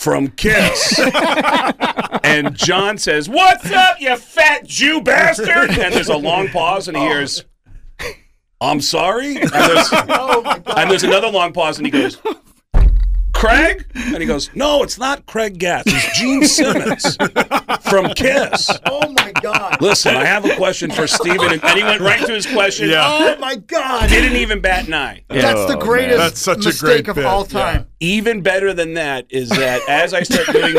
from 0.00 0.28
Kiss. 0.28 0.98
and 2.24 2.54
John 2.56 2.96
says, 2.96 3.28
What's 3.28 3.70
up, 3.70 4.00
you 4.00 4.16
fat 4.16 4.66
Jew 4.66 5.02
bastard? 5.02 5.70
And 5.70 5.94
there's 5.94 6.08
a 6.08 6.16
long 6.16 6.48
pause, 6.48 6.88
and 6.88 6.96
he 6.96 7.02
hears, 7.02 7.44
I'm 8.60 8.80
sorry. 8.80 9.36
And 9.42 9.50
there's, 9.52 9.92
and 9.92 10.90
there's 10.90 11.02
another 11.02 11.28
long 11.28 11.52
pause, 11.52 11.78
and 11.78 11.86
he 11.86 11.90
goes, 11.90 12.18
Craig? 13.40 13.86
And 13.94 14.18
he 14.18 14.26
goes, 14.26 14.50
No, 14.54 14.82
it's 14.82 14.98
not 14.98 15.24
Craig 15.24 15.58
Gass. 15.58 15.84
It's 15.86 16.18
Gene 16.18 16.44
Simmons 16.44 17.16
from 17.88 18.12
Kiss. 18.14 18.70
Oh 18.84 19.10
my 19.12 19.32
God. 19.40 19.80
Listen, 19.80 20.14
I 20.14 20.26
have 20.26 20.44
a 20.44 20.54
question 20.56 20.90
for 20.90 21.06
Steven. 21.06 21.52
And, 21.52 21.64
and 21.64 21.78
he 21.78 21.82
went 21.82 22.02
right 22.02 22.20
to 22.26 22.34
his 22.34 22.46
question. 22.46 22.90
Yeah. 22.90 23.00
Oh 23.02 23.38
my 23.38 23.56
God. 23.56 24.10
Didn't 24.10 24.36
even 24.36 24.60
bat 24.60 24.88
an 24.88 24.94
eye. 24.94 25.24
That's 25.28 25.64
the 25.66 25.78
oh, 25.78 25.80
greatest 25.80 26.18
That's 26.18 26.40
such 26.40 26.64
a 26.64 26.68
mistake 26.68 27.04
great 27.06 27.08
of 27.08 27.16
bit. 27.16 27.24
all 27.24 27.44
time. 27.46 27.86
Even 28.00 28.42
better 28.42 28.74
than 28.74 28.94
that 28.94 29.26
is 29.30 29.48
that 29.50 29.88
as 29.88 30.12
I 30.12 30.22
start 30.22 30.48
doing 30.48 30.76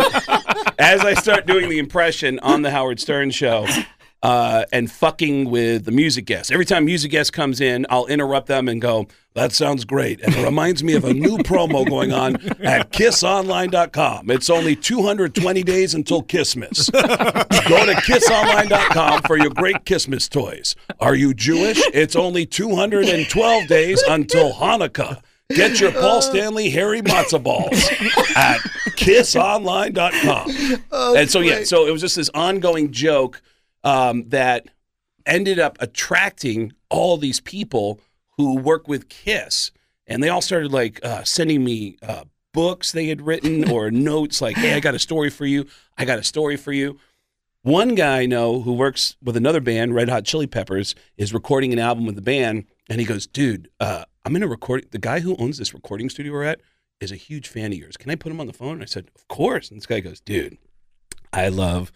as 0.78 1.02
I 1.02 1.16
start 1.16 1.48
doing 1.48 1.68
the 1.68 1.80
impression 1.80 2.38
on 2.40 2.62
the 2.62 2.70
Howard 2.70 3.00
Stern 3.00 3.32
show, 3.32 3.66
uh, 4.24 4.66
and 4.72 4.92
fucking 4.92 5.50
with 5.50 5.86
the 5.86 5.92
music 5.92 6.26
guest. 6.26 6.52
Every 6.52 6.66
time 6.66 6.86
music 6.86 7.12
guest 7.12 7.34
comes 7.34 7.60
in, 7.60 7.86
I'll 7.90 8.06
interrupt 8.06 8.48
them 8.48 8.68
and 8.68 8.82
go, 8.82 9.08
"That 9.34 9.52
sounds 9.52 9.84
great," 9.86 10.22
and 10.22 10.34
it 10.36 10.46
reminds 10.46 10.84
me 10.84 10.94
of 10.94 11.04
a 11.06 11.14
new 11.14 11.38
promo 11.40 11.88
going 11.88 12.14
on 12.14 12.36
at 12.64 12.92
KissOnline.com. 12.92 14.30
It's 14.30 14.50
only 14.50 14.76
220 14.76 15.64
days 15.64 15.94
until 15.96 16.22
Kissmas. 16.24 16.92
Go 16.92 17.86
to 17.86 17.94
KissOnline.com 17.94 19.24
for 19.24 19.38
your 19.38 19.50
great 19.52 19.86
Kissmas 19.86 20.30
toys. 20.30 20.76
Are 21.00 21.16
you 21.16 21.34
Jewish? 21.34 21.80
It's 21.94 22.16
only 22.16 22.46
212 22.46 23.68
days 23.68 24.02
until 24.04 24.54
Hanukkah. 24.54 25.22
Get 25.50 25.82
your 25.82 25.92
Paul 25.92 26.22
Stanley 26.22 26.70
hairy 26.70 27.02
matzo 27.02 27.42
balls 27.42 27.90
at 28.38 28.60
kissonline.com. 28.96 30.82
and 31.18 31.30
so, 31.30 31.40
yeah, 31.42 31.64
so 31.64 31.88
it 31.88 31.92
was 31.92 32.02
just 32.02 32.16
this 32.16 32.30
ongoing 32.34 32.92
joke 32.92 33.42
um, 33.84 34.30
that 34.30 34.68
ended 35.26 35.60
up 35.60 35.78
attracting 35.80 36.74
all 36.90 37.18
these 37.18 37.40
people 37.40 38.00
who 38.38 38.58
work 38.58 38.88
with 38.88 39.10
Kiss. 39.10 39.72
And 40.08 40.22
they 40.22 40.30
all 40.30 40.42
started 40.42 40.72
like 40.72 41.04
uh, 41.04 41.24
sending 41.24 41.64
me 41.64 41.98
uh, 42.02 42.26
books 42.54 42.92
they 42.92 43.08
had 43.08 43.22
written 43.22 43.70
or 43.72 43.92
notes 43.92 44.42
like, 44.42 44.58
hey, 44.58 44.74
I 44.74 44.80
got 44.80 44.96
a 44.96 45.00
story 45.00 45.30
for 45.30 45.46
you. 45.46 45.68
I 45.98 46.06
got 46.06 46.20
a 46.20 46.24
story 46.24 46.58
for 46.58 46.74
you. 46.74 47.00
One 47.64 47.94
guy 47.94 48.22
I 48.22 48.26
know 48.26 48.62
who 48.62 48.74
works 48.74 49.16
with 49.22 49.38
another 49.38 49.62
band, 49.62 49.94
Red 49.94 50.10
Hot 50.10 50.26
Chili 50.26 50.48
Peppers, 50.48 50.96
is 51.16 51.32
recording 51.32 51.72
an 51.72 51.78
album 51.78 52.08
with 52.08 52.16
the 52.16 52.22
band, 52.22 52.66
and 52.90 53.00
he 53.00 53.06
goes, 53.06 53.28
"Dude, 53.28 53.70
uh, 53.80 54.06
I'm 54.26 54.36
in 54.36 54.42
a 54.42 54.48
record. 54.48 54.88
The 54.90 54.98
guy 54.98 55.20
who 55.20 55.36
owns 55.38 55.60
this 55.60 55.72
recording 55.72 56.10
studio 56.10 56.34
we're 56.34 56.44
at 56.44 56.62
is 57.00 57.12
a 57.12 57.16
huge 57.16 57.48
fan 57.48 57.72
of 57.72 57.78
yours. 57.78 57.98
Can 57.98 58.10
I 58.10 58.16
put 58.16 58.32
him 58.32 58.40
on 58.40 58.48
the 58.48 58.54
phone?" 58.54 58.74
And 58.74 58.82
I 58.82 58.88
said, 58.88 59.12
"Of 59.14 59.28
course." 59.28 59.70
And 59.70 59.78
this 59.78 59.86
guy 59.86 60.00
goes, 60.00 60.20
"Dude, 60.20 60.58
I 61.32 61.50
love 61.50 61.92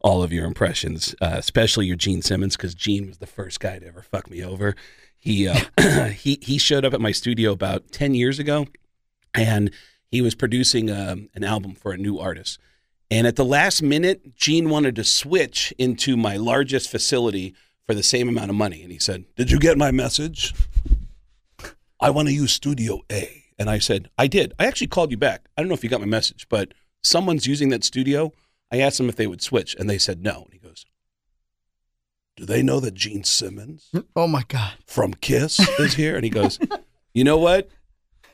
all 0.00 0.22
of 0.22 0.32
your 0.32 0.46
impressions, 0.46 1.14
uh, 1.20 1.34
especially 1.34 1.86
your 1.86 1.96
Gene 1.96 2.22
Simmons, 2.22 2.56
because 2.56 2.74
Gene 2.74 3.06
was 3.06 3.18
the 3.18 3.26
first 3.26 3.60
guy 3.60 3.78
to 3.78 3.86
ever 3.86 4.02
fuck 4.02 4.30
me 4.30 4.42
over. 4.44 4.74
He 5.18 5.48
uh, 5.48 5.60
he 6.10 6.38
he 6.42 6.58
showed 6.58 6.84
up 6.84 6.94
at 6.94 7.00
my 7.00 7.12
studio 7.12 7.52
about 7.52 7.90
ten 7.92 8.14
years 8.14 8.38
ago, 8.38 8.66
and 9.34 9.70
he 10.10 10.22
was 10.22 10.34
producing 10.34 10.90
um, 10.90 11.28
an 11.34 11.44
album 11.44 11.74
for 11.74 11.92
a 11.92 11.98
new 11.98 12.18
artist." 12.18 12.58
And 13.10 13.26
at 13.26 13.36
the 13.36 13.44
last 13.44 13.82
minute, 13.82 14.36
Gene 14.36 14.68
wanted 14.68 14.94
to 14.96 15.04
switch 15.04 15.72
into 15.78 16.16
my 16.16 16.36
largest 16.36 16.90
facility 16.90 17.54
for 17.86 17.94
the 17.94 18.02
same 18.02 18.28
amount 18.28 18.50
of 18.50 18.56
money. 18.56 18.82
And 18.82 18.92
he 18.92 18.98
said, 18.98 19.24
Did 19.34 19.50
you 19.50 19.58
get 19.58 19.78
my 19.78 19.90
message? 19.90 20.52
I 22.00 22.10
want 22.10 22.28
to 22.28 22.34
use 22.34 22.52
Studio 22.52 23.00
A. 23.10 23.44
And 23.58 23.70
I 23.70 23.78
said, 23.78 24.10
I 24.18 24.26
did. 24.26 24.52
I 24.58 24.66
actually 24.66 24.88
called 24.88 25.10
you 25.10 25.16
back. 25.16 25.48
I 25.56 25.62
don't 25.62 25.68
know 25.68 25.74
if 25.74 25.82
you 25.82 25.90
got 25.90 26.00
my 26.00 26.06
message, 26.06 26.46
but 26.48 26.74
someone's 27.02 27.46
using 27.46 27.70
that 27.70 27.82
studio. 27.82 28.32
I 28.70 28.78
asked 28.80 28.98
them 28.98 29.08
if 29.08 29.16
they 29.16 29.26
would 29.26 29.42
switch, 29.42 29.74
and 29.78 29.88
they 29.88 29.98
said 29.98 30.22
no. 30.22 30.42
And 30.44 30.52
he 30.52 30.58
goes, 30.58 30.84
Do 32.36 32.44
they 32.44 32.62
know 32.62 32.80
that 32.80 32.94
Gene 32.94 33.24
Simmons 33.24 33.88
mm, 33.94 34.04
Oh 34.14 34.26
my 34.26 34.42
God. 34.48 34.74
from 34.86 35.14
Kiss 35.14 35.58
is 35.78 35.94
here? 35.94 36.14
And 36.16 36.24
he 36.24 36.30
goes, 36.30 36.58
You 37.14 37.24
know 37.24 37.38
what? 37.38 37.68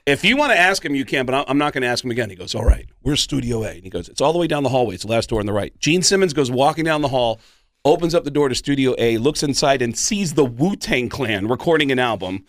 If 0.06 0.22
you 0.24 0.36
want 0.36 0.52
to 0.52 0.58
ask 0.58 0.84
him, 0.84 0.94
you 0.94 1.04
can, 1.06 1.24
but 1.24 1.34
I- 1.34 1.44
I'm 1.48 1.56
not 1.56 1.72
going 1.72 1.82
to 1.82 1.88
ask 1.88 2.04
him 2.04 2.10
again. 2.10 2.28
He 2.30 2.36
goes, 2.36 2.54
All 2.54 2.64
right, 2.64 2.86
where's 3.00 3.20
Studio 3.20 3.62
A? 3.64 3.70
And 3.70 3.84
he 3.84 3.90
goes, 3.90 4.08
It's 4.08 4.20
all 4.20 4.32
the 4.32 4.38
way 4.38 4.46
down 4.46 4.62
the 4.62 4.68
hallway. 4.68 4.94
It's 4.94 5.04
the 5.04 5.10
last 5.10 5.28
door 5.30 5.40
on 5.40 5.46
the 5.46 5.52
right. 5.52 5.78
Gene 5.78 6.02
Simmons 6.02 6.32
goes 6.34 6.50
walking 6.50 6.84
down 6.84 7.00
the 7.02 7.08
hall, 7.08 7.40
opens 7.84 8.14
up 8.14 8.24
the 8.24 8.30
door 8.30 8.48
to 8.48 8.54
Studio 8.54 8.94
A, 8.98 9.18
looks 9.18 9.42
inside, 9.42 9.80
and 9.82 9.96
sees 9.96 10.34
the 10.34 10.44
Wu 10.44 10.74
Tang 10.76 11.08
Clan 11.08 11.46
recording 11.48 11.90
an 11.92 11.98
album, 11.98 12.44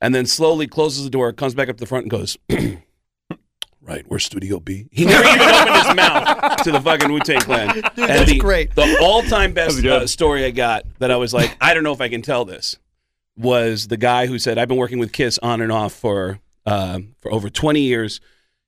and 0.00 0.14
then 0.14 0.24
slowly 0.26 0.66
closes 0.66 1.04
the 1.04 1.10
door, 1.10 1.32
comes 1.32 1.54
back 1.54 1.68
up 1.68 1.76
to 1.76 1.80
the 1.80 1.86
front, 1.86 2.04
and 2.04 2.10
goes, 2.10 2.36
Right, 3.88 4.04
where's 4.06 4.24
Studio 4.24 4.60
B? 4.60 4.86
He 4.92 5.06
never 5.06 5.26
even 5.26 5.40
opened 5.40 5.76
his 5.76 5.96
mouth 5.96 6.56
to 6.64 6.72
the 6.72 6.80
fucking 6.80 7.10
Wu 7.10 7.20
Tang 7.20 7.40
Clan. 7.40 7.74
Dude, 7.74 7.84
and 7.84 7.92
that's 7.96 8.30
the, 8.30 8.38
great. 8.38 8.74
The 8.74 8.98
all-time 9.00 9.54
best 9.54 9.82
uh, 9.82 10.06
story 10.06 10.44
I 10.44 10.50
got 10.50 10.84
that 10.98 11.10
I 11.10 11.16
was 11.16 11.32
like, 11.32 11.56
I 11.58 11.72
don't 11.72 11.84
know 11.84 11.94
if 11.94 12.00
I 12.02 12.10
can 12.10 12.20
tell 12.20 12.44
this, 12.44 12.78
was 13.34 13.88
the 13.88 13.96
guy 13.96 14.26
who 14.26 14.38
said, 14.38 14.58
"I've 14.58 14.68
been 14.68 14.76
working 14.76 14.98
with 14.98 15.12
Kiss 15.12 15.38
on 15.38 15.62
and 15.62 15.72
off 15.72 15.94
for 15.94 16.38
uh, 16.66 17.00
for 17.20 17.32
over 17.32 17.48
20 17.48 17.80
years, 17.80 18.20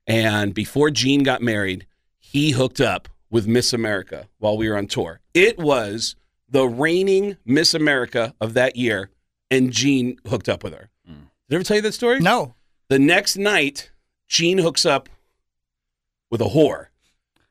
and 0.06 0.54
before 0.54 0.90
Gene 0.90 1.22
got 1.22 1.42
married, 1.42 1.86
he 2.18 2.52
hooked 2.52 2.80
up 2.80 3.08
with 3.30 3.46
Miss 3.46 3.74
America 3.74 4.26
while 4.38 4.56
we 4.56 4.70
were 4.70 4.78
on 4.78 4.86
tour. 4.86 5.20
It 5.34 5.58
was 5.58 6.16
the 6.48 6.66
reigning 6.66 7.36
Miss 7.44 7.74
America 7.74 8.34
of 8.40 8.54
that 8.54 8.76
year, 8.76 9.10
and 9.50 9.70
Gene 9.70 10.18
hooked 10.26 10.48
up 10.48 10.64
with 10.64 10.72
her. 10.72 10.88
Did 11.06 11.16
I 11.50 11.54
ever 11.56 11.64
tell 11.64 11.76
you 11.76 11.82
that 11.82 11.92
story? 11.92 12.20
No. 12.20 12.54
The 12.88 12.98
next 12.98 13.36
night, 13.36 13.90
Gene 14.30 14.58
hooks 14.58 14.86
up 14.86 15.08
with 16.30 16.40
a 16.40 16.44
whore, 16.44 16.86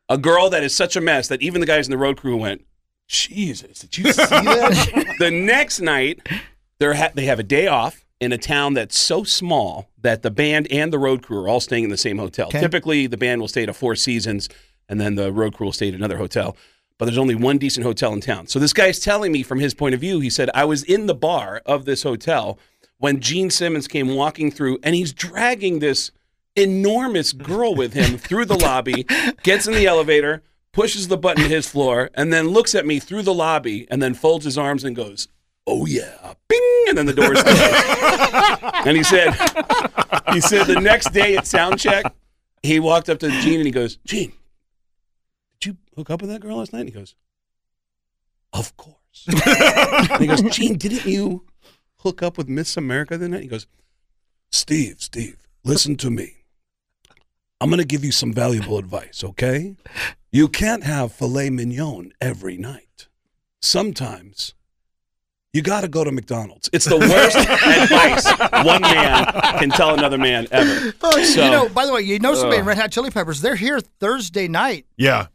a 0.07 0.17
girl 0.17 0.49
that 0.49 0.63
is 0.63 0.73
such 0.73 0.95
a 0.95 1.01
mess 1.01 1.27
that 1.27 1.41
even 1.41 1.59
the 1.59 1.67
guys 1.67 1.85
in 1.85 1.91
the 1.91 1.97
road 1.97 2.15
crew 2.15 2.37
went, 2.37 2.65
"Jesus, 3.05 3.79
did 3.79 3.97
you 3.97 4.13
see 4.13 4.23
that?" 4.23 5.15
the 5.19 5.29
next 5.29 5.81
night, 5.81 6.25
they 6.79 6.95
ha- 6.95 7.11
they 7.13 7.25
have 7.25 7.37
a 7.37 7.43
day 7.43 7.67
off 7.67 8.05
in 8.21 8.31
a 8.31 8.37
town 8.37 8.75
that's 8.75 8.97
so 8.97 9.25
small 9.25 9.89
that 10.01 10.21
the 10.21 10.31
band 10.31 10.71
and 10.71 10.91
the 10.93 10.97
road 10.97 11.21
crew 11.21 11.43
are 11.43 11.49
all 11.49 11.59
staying 11.59 11.83
in 11.83 11.89
the 11.89 11.97
same 11.97 12.17
hotel. 12.17 12.47
Okay. 12.47 12.61
Typically, 12.61 13.07
the 13.07 13.17
band 13.17 13.41
will 13.41 13.49
stay 13.49 13.63
at 13.63 13.69
a 13.69 13.73
Four 13.73 13.97
Seasons, 13.97 14.47
and 14.87 15.01
then 15.01 15.15
the 15.15 15.33
road 15.33 15.53
crew 15.53 15.67
will 15.67 15.73
stay 15.73 15.89
at 15.89 15.93
another 15.93 16.17
hotel. 16.17 16.55
But 16.97 17.05
there's 17.05 17.17
only 17.17 17.35
one 17.35 17.57
decent 17.57 17.85
hotel 17.85 18.13
in 18.13 18.21
town. 18.21 18.47
So 18.47 18.57
this 18.57 18.73
guy's 18.73 18.99
telling 18.99 19.33
me 19.33 19.43
from 19.43 19.59
his 19.59 19.73
point 19.73 19.95
of 19.95 20.01
view, 20.01 20.21
he 20.21 20.29
said, 20.29 20.49
I 20.53 20.63
was 20.63 20.83
in 20.83 21.07
the 21.07 21.15
bar 21.15 21.61
of 21.65 21.83
this 21.83 22.03
hotel 22.03 22.57
when 22.97 23.19
Gene 23.19 23.49
Simmons 23.49 23.87
came 23.87 24.15
walking 24.15 24.49
through, 24.49 24.79
and 24.83 24.95
he's 24.95 25.13
dragging 25.13 25.79
this 25.79 26.11
enormous 26.55 27.33
girl 27.33 27.75
with 27.75 27.93
him 27.93 28.17
through 28.17 28.45
the 28.45 28.57
lobby, 28.57 29.05
gets 29.43 29.67
in 29.67 29.73
the 29.73 29.87
elevator, 29.87 30.43
pushes 30.71 31.07
the 31.07 31.17
button 31.17 31.43
to 31.43 31.49
his 31.49 31.67
floor, 31.67 32.09
and 32.13 32.31
then 32.31 32.49
looks 32.49 32.75
at 32.75 32.85
me 32.85 32.99
through 32.99 33.23
the 33.23 33.33
lobby, 33.33 33.87
and 33.89 34.01
then 34.01 34.13
folds 34.13 34.45
his 34.45 34.57
arms 34.57 34.83
and 34.83 34.95
goes, 34.95 35.27
"Oh 35.65 35.85
yeah, 35.85 36.33
bing!" 36.47 36.85
And 36.87 36.97
then 36.97 37.05
the 37.05 37.13
doors 37.13 37.41
close. 37.41 38.85
and 38.85 38.97
he 38.97 39.03
said, 39.03 39.33
he 40.33 40.41
said 40.41 40.65
the 40.65 40.79
next 40.81 41.11
day 41.11 41.37
at 41.37 41.47
sound 41.47 41.79
check, 41.79 42.05
he 42.63 42.79
walked 42.79 43.09
up 43.09 43.19
to 43.19 43.29
Gene 43.41 43.59
and 43.59 43.65
he 43.65 43.71
goes, 43.71 43.97
"Gene, 44.05 44.33
did 45.59 45.69
you 45.69 45.77
hook 45.95 46.09
up 46.09 46.21
with 46.21 46.29
that 46.29 46.41
girl 46.41 46.57
last 46.57 46.73
night?" 46.73 46.81
And 46.81 46.89
he 46.89 46.95
goes, 46.95 47.15
"Of 48.53 48.75
course." 48.77 48.97
and 49.27 50.21
he 50.21 50.27
goes, 50.27 50.41
"Gene, 50.41 50.77
didn't 50.77 51.05
you 51.05 51.45
hook 51.99 52.23
up 52.23 52.37
with 52.37 52.49
Miss 52.49 52.77
America 52.77 53.17
the 53.17 53.29
night?" 53.29 53.43
He 53.43 53.47
goes, 53.47 53.67
"Steve, 54.51 54.97
Steve, 54.99 55.47
listen 55.63 55.95
to 55.97 56.09
me." 56.09 56.38
I'm 57.61 57.69
going 57.69 57.79
to 57.79 57.85
give 57.85 58.05
you 58.05 58.11
some 58.11 58.31
valuable 58.33 58.77
advice, 58.77 59.23
okay? 59.23 59.75
You 60.31 60.47
can't 60.47 60.83
have 60.83 61.11
filet 61.11 61.49
mignon 61.49 62.13
every 62.21 62.57
night. 62.57 63.07
Sometimes 63.61 64.53
you 65.51 65.61
got 65.61 65.81
to 65.81 65.87
go 65.87 66.03
to 66.03 66.11
McDonald's. 66.11 66.69
It's 66.71 66.85
the 66.85 66.97
worst 66.97 67.35
advice 67.37 68.25
one 68.65 68.81
man 68.81 69.25
can 69.59 69.69
tell 69.71 69.93
another 69.93 70.17
man 70.17 70.47
ever. 70.51 70.93
Oh, 71.01 71.23
So- 71.23 71.43
you 71.43 71.51
know, 71.51 71.67
by 71.69 71.85
the 71.85 71.93
way, 71.93 72.01
you 72.01 72.19
know 72.19 72.33
somebody 72.35 72.59
in 72.59 72.65
Red 72.65 72.77
Hot 72.77 72.91
Chili 72.91 73.11
Peppers. 73.11 73.41
They're 73.41 73.55
here 73.55 73.79
Thursday 73.99 74.47
night 74.47 74.85
Yeah. 74.97 75.27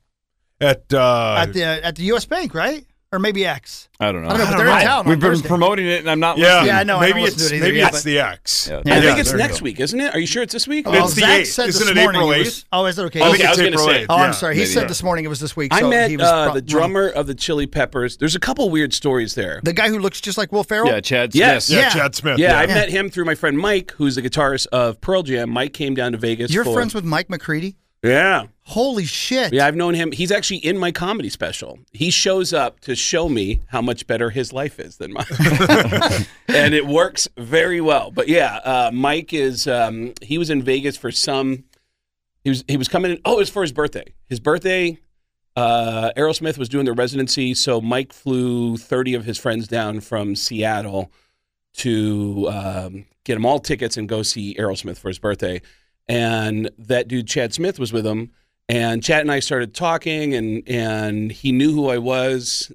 At 0.60 0.94
uh 0.94 1.36
at 1.40 1.52
the 1.52 1.64
at 1.64 1.96
the 1.96 2.04
U.S. 2.04 2.24
Bank, 2.26 2.54
right? 2.54 2.86
Or 3.14 3.20
maybe 3.20 3.46
X. 3.46 3.88
I 4.00 4.10
don't 4.10 4.22
know. 4.22 4.28
I 4.28 4.30
don't 4.36 4.38
know, 4.40 4.46
but 4.50 4.56
they're 4.58 4.66
in 4.66 4.82
town. 4.84 5.04
We've 5.06 5.14
on 5.14 5.20
been 5.20 5.30
Thursday. 5.30 5.46
promoting 5.48 5.86
it, 5.86 6.00
and 6.00 6.10
I'm 6.10 6.18
not 6.18 6.36
yeah, 6.36 6.46
listening. 6.46 6.66
Yeah, 6.66 6.78
I 6.80 6.82
know, 6.82 6.98
Maybe 6.98 7.20
don't 7.20 7.28
it's 7.28 7.36
to 7.36 7.54
it 7.54 7.56
either 7.58 7.64
maybe 7.66 7.76
yet, 7.76 7.88
it's 7.90 7.98
but- 7.98 8.04
the 8.04 8.18
X. 8.18 8.68
Yeah. 8.68 8.76
I 8.78 8.82
Yeah, 8.84 9.00
think 9.02 9.18
it's 9.20 9.32
next 9.34 9.62
week, 9.62 9.78
isn't 9.78 10.00
it? 10.00 10.12
Are 10.12 10.18
you 10.18 10.26
sure 10.26 10.42
it's 10.42 10.52
this 10.52 10.66
week? 10.66 10.86
Oh, 10.88 10.92
It's 11.04 11.14
the 11.14 11.20
8th. 11.22 11.46
said 11.46 11.68
Isn't 11.68 11.80
this 11.86 11.90
it 11.96 12.02
morning 12.02 12.20
April 12.22 12.32
8th? 12.34 12.44
was- 12.44 12.64
Oh, 12.72 12.86
is 12.86 12.98
it 12.98 13.02
okay? 13.04 13.20
Okay, 13.20 13.26
I 13.26 13.28
was 13.30 13.38
it's 13.40 13.56
going 13.60 13.72
to 13.72 13.78
April 13.78 13.86
say. 13.86 14.00
8th. 14.02 14.06
Oh, 14.08 14.16
I'm 14.16 14.32
sorry. 14.32 14.54
He 14.56 14.62
Maybe. 14.62 14.72
said 14.72 14.88
this 14.88 15.02
morning 15.04 15.24
it 15.24 15.28
was 15.28 15.38
this 15.38 15.54
week. 15.54 15.72
I 15.72 15.82
met 15.88 16.10
he 16.10 16.16
was 16.16 16.26
uh, 16.26 16.52
the 16.54 16.60
drummer 16.60 17.08
of 17.08 17.28
the 17.28 17.36
Chili 17.36 17.68
Peppers. 17.68 18.16
There's 18.16 18.34
a 18.34 18.40
couple 18.40 18.68
weird 18.68 18.92
stories 18.92 19.36
there. 19.36 19.60
the 19.62 19.72
guy 19.72 19.88
who 19.90 20.00
looks 20.00 20.20
just 20.20 20.38
like 20.38 20.50
Will 20.50 20.64
Ferrell. 20.64 20.88
Yeah, 20.88 21.00
Chad 21.00 21.32
Smith. 21.32 21.38
Yes. 21.40 21.70
Yeah, 21.70 21.78
Yeah. 21.82 21.88
Chad 21.90 22.14
Smith. 22.16 22.38
Yeah, 22.40 22.58
I 22.58 22.66
met 22.66 22.90
him 22.90 23.10
through 23.10 23.26
my 23.26 23.36
friend 23.36 23.56
Mike, 23.56 23.92
who's 23.92 24.16
the 24.16 24.22
guitarist 24.22 24.66
of 24.72 25.00
Pearl 25.00 25.22
Jam. 25.22 25.50
Mike 25.50 25.72
came 25.72 25.94
down 25.94 26.10
to 26.12 26.18
Vegas. 26.18 26.50
You're 26.52 26.64
friends 26.64 26.94
with 26.96 27.04
Mike 27.04 27.30
McCready. 27.30 27.76
Yeah. 28.04 28.46
Holy 28.66 29.04
shit! 29.04 29.52
Yeah, 29.52 29.66
I've 29.66 29.76
known 29.76 29.92
him. 29.92 30.10
He's 30.10 30.32
actually 30.32 30.58
in 30.58 30.78
my 30.78 30.90
comedy 30.90 31.28
special. 31.28 31.78
He 31.92 32.10
shows 32.10 32.52
up 32.52 32.80
to 32.80 32.94
show 32.94 33.28
me 33.28 33.60
how 33.66 33.82
much 33.82 34.06
better 34.06 34.30
his 34.30 34.54
life 34.54 34.80
is 34.80 34.96
than 34.96 35.12
mine. 35.12 35.26
and 36.48 36.72
it 36.74 36.86
works 36.86 37.28
very 37.36 37.82
well. 37.82 38.10
But 38.10 38.28
yeah, 38.28 38.56
uh, 38.64 38.90
Mike 38.92 39.34
is, 39.34 39.66
um, 39.66 40.14
he 40.22 40.38
was 40.38 40.48
in 40.48 40.62
Vegas 40.62 40.96
for 40.96 41.10
some 41.10 41.64
he 42.44 42.50
was 42.50 42.62
he 42.68 42.76
was 42.76 42.88
coming 42.88 43.12
in. 43.12 43.20
Oh, 43.24 43.36
it 43.36 43.38
was 43.38 43.50
for 43.50 43.62
his 43.62 43.72
birthday. 43.72 44.14
His 44.26 44.38
birthday. 44.38 44.98
Uh, 45.56 46.10
Aerosmith 46.16 46.58
was 46.58 46.68
doing 46.68 46.84
their 46.84 46.94
residency, 46.94 47.54
so 47.54 47.80
Mike 47.80 48.12
flew 48.12 48.76
thirty 48.76 49.14
of 49.14 49.24
his 49.24 49.38
friends 49.38 49.66
down 49.66 50.00
from 50.00 50.36
Seattle 50.36 51.10
to 51.74 52.48
um, 52.50 53.06
get 53.24 53.36
him 53.36 53.46
all 53.46 53.58
tickets 53.58 53.96
and 53.96 54.08
go 54.08 54.22
see 54.22 54.54
Aerosmith 54.56 54.98
for 54.98 55.08
his 55.08 55.18
birthday. 55.18 55.62
And 56.08 56.70
that 56.78 57.08
dude 57.08 57.26
Chad 57.26 57.54
Smith 57.54 57.78
was 57.78 57.92
with 57.92 58.06
him, 58.06 58.30
and 58.68 59.02
Chad 59.02 59.22
and 59.22 59.32
I 59.32 59.40
started 59.40 59.74
talking, 59.74 60.34
and 60.34 60.62
and 60.68 61.32
he 61.32 61.50
knew 61.52 61.72
who 61.72 61.88
I 61.88 61.98
was, 61.98 62.70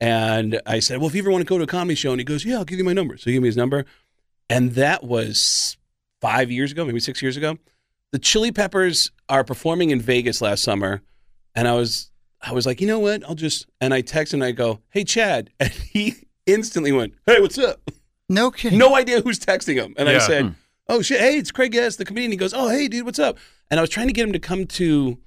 and 0.00 0.60
I 0.66 0.80
said, 0.80 0.98
"Well, 0.98 1.08
if 1.08 1.14
you 1.14 1.22
ever 1.22 1.30
want 1.30 1.42
to 1.42 1.48
go 1.48 1.58
to 1.58 1.64
a 1.64 1.66
comedy 1.66 1.94
show," 1.94 2.10
and 2.12 2.20
he 2.20 2.24
goes, 2.24 2.44
"Yeah, 2.44 2.56
I'll 2.56 2.64
give 2.64 2.78
you 2.78 2.84
my 2.84 2.94
number." 2.94 3.16
So 3.18 3.24
he 3.26 3.32
gave 3.32 3.42
me 3.42 3.48
his 3.48 3.56
number, 3.56 3.84
and 4.48 4.72
that 4.72 5.04
was 5.04 5.76
five 6.22 6.50
years 6.50 6.72
ago, 6.72 6.84
maybe 6.86 7.00
six 7.00 7.20
years 7.20 7.36
ago. 7.36 7.58
The 8.12 8.18
Chili 8.18 8.50
Peppers 8.50 9.10
are 9.28 9.44
performing 9.44 9.90
in 9.90 10.00
Vegas 10.00 10.40
last 10.40 10.62
summer, 10.62 11.02
and 11.54 11.68
I 11.68 11.74
was 11.74 12.10
I 12.40 12.52
was 12.52 12.64
like, 12.64 12.80
you 12.80 12.86
know 12.86 12.98
what? 12.98 13.22
I'll 13.28 13.34
just 13.34 13.66
and 13.80 13.92
I 13.92 14.00
text 14.00 14.32
him 14.32 14.40
and 14.40 14.48
I 14.48 14.52
go, 14.52 14.80
"Hey, 14.88 15.04
Chad," 15.04 15.50
and 15.60 15.70
he 15.70 16.14
instantly 16.46 16.92
went, 16.92 17.12
"Hey, 17.26 17.40
what's 17.42 17.58
up?" 17.58 17.90
No 18.30 18.50
kidding. 18.50 18.78
No 18.78 18.94
idea 18.96 19.20
who's 19.20 19.38
texting 19.38 19.74
him, 19.74 19.92
and 19.98 20.08
I 20.08 20.12
Yeah. 20.12 20.18
said, 20.20 20.44
hmm. 20.46 20.52
"Oh 20.90 21.02
shit, 21.02 21.20
hey, 21.20 21.36
it's 21.38 21.50
Craig 21.50 21.72
Gass, 21.72 21.96
the 21.96 22.04
comedian." 22.04 22.32
He 22.32 22.36
goes, 22.36 22.52
"Oh, 22.54 22.68
hey, 22.68 22.88
dude, 22.88 23.04
what's 23.06 23.18
up?" 23.18 23.38
And 23.70 23.78
I 23.78 23.82
was 23.82 23.90
trying 23.90 24.08
to 24.08 24.12
get 24.12 24.26
him 24.26 24.32
to 24.32 24.38
come 24.38 24.66
to 24.66 25.18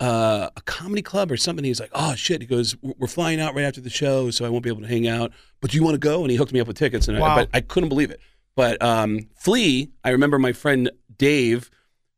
uh, 0.00 0.48
a 0.56 0.60
comedy 0.62 1.02
club 1.02 1.30
or 1.30 1.36
something. 1.36 1.64
He's 1.64 1.80
like, 1.80 1.90
"Oh 1.94 2.14
shit," 2.14 2.40
he 2.40 2.46
goes, 2.46 2.74
"We're 2.82 3.06
flying 3.06 3.40
out 3.40 3.54
right 3.54 3.64
after 3.64 3.80
the 3.80 3.90
show, 3.90 4.30
so 4.30 4.44
I 4.44 4.48
won't 4.48 4.62
be 4.64 4.70
able 4.70 4.80
to 4.82 4.86
hang 4.88 5.06
out. 5.06 5.32
But 5.60 5.70
do 5.70 5.76
you 5.76 5.82
want 5.84 5.94
to 5.94 5.98
go?" 5.98 6.22
And 6.22 6.30
he 6.30 6.36
hooked 6.36 6.52
me 6.52 6.60
up 6.60 6.66
with 6.66 6.76
tickets, 6.78 7.08
and 7.08 7.18
Wow. 7.18 7.26
I, 7.28 7.34
but 7.34 7.48
I 7.52 7.60
couldn't 7.60 7.88
believe 7.90 8.10
it. 8.10 8.20
But 8.56 8.82
um, 8.82 9.28
Flea, 9.36 9.90
I 10.04 10.10
remember 10.10 10.38
my 10.38 10.52
friend 10.52 10.90
Dave, 11.18 11.70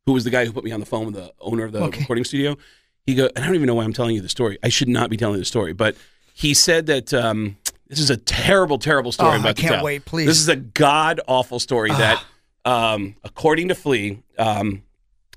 who 0.06 0.12
was 0.12 0.24
the 0.24 0.30
guy 0.30 0.44
who 0.44 0.52
put 0.52 0.64
me 0.64 0.72
on 0.72 0.80
the 0.80 0.86
phone 0.86 1.06
with 1.06 1.14
the 1.14 1.32
owner 1.40 1.64
of 1.64 1.72
the 1.72 1.80
Okay. 1.82 2.00
recording 2.00 2.24
studio. 2.24 2.56
He 3.04 3.14
go, 3.16 3.28
and 3.34 3.44
I 3.44 3.46
don't 3.46 3.56
even 3.56 3.66
know 3.66 3.74
why 3.74 3.84
I'm 3.84 3.92
telling 3.92 4.14
you 4.14 4.22
the 4.22 4.28
story. 4.28 4.58
I 4.62 4.68
should 4.68 4.88
not 4.88 5.10
be 5.10 5.16
telling 5.16 5.38
the 5.40 5.44
story, 5.44 5.72
but 5.72 5.96
he 6.34 6.54
said 6.54 6.86
that 6.86 7.12
um, 7.12 7.56
this 7.88 7.98
is 7.98 8.10
a 8.10 8.16
terrible, 8.16 8.78
terrible 8.78 9.10
story. 9.10 9.38
Oh, 9.42 9.42
I 9.48 9.52
can't 9.52 9.82
wait, 9.84 10.04
please. 10.04 10.26
This 10.26 10.38
is 10.38 10.48
a 10.48 10.54
god 10.56 11.20
awful 11.26 11.58
story 11.58 11.90
that, 11.90 12.22
um, 12.64 13.16
according 13.24 13.68
to 13.68 13.74
Flea, 13.74 14.22
um, 14.38 14.82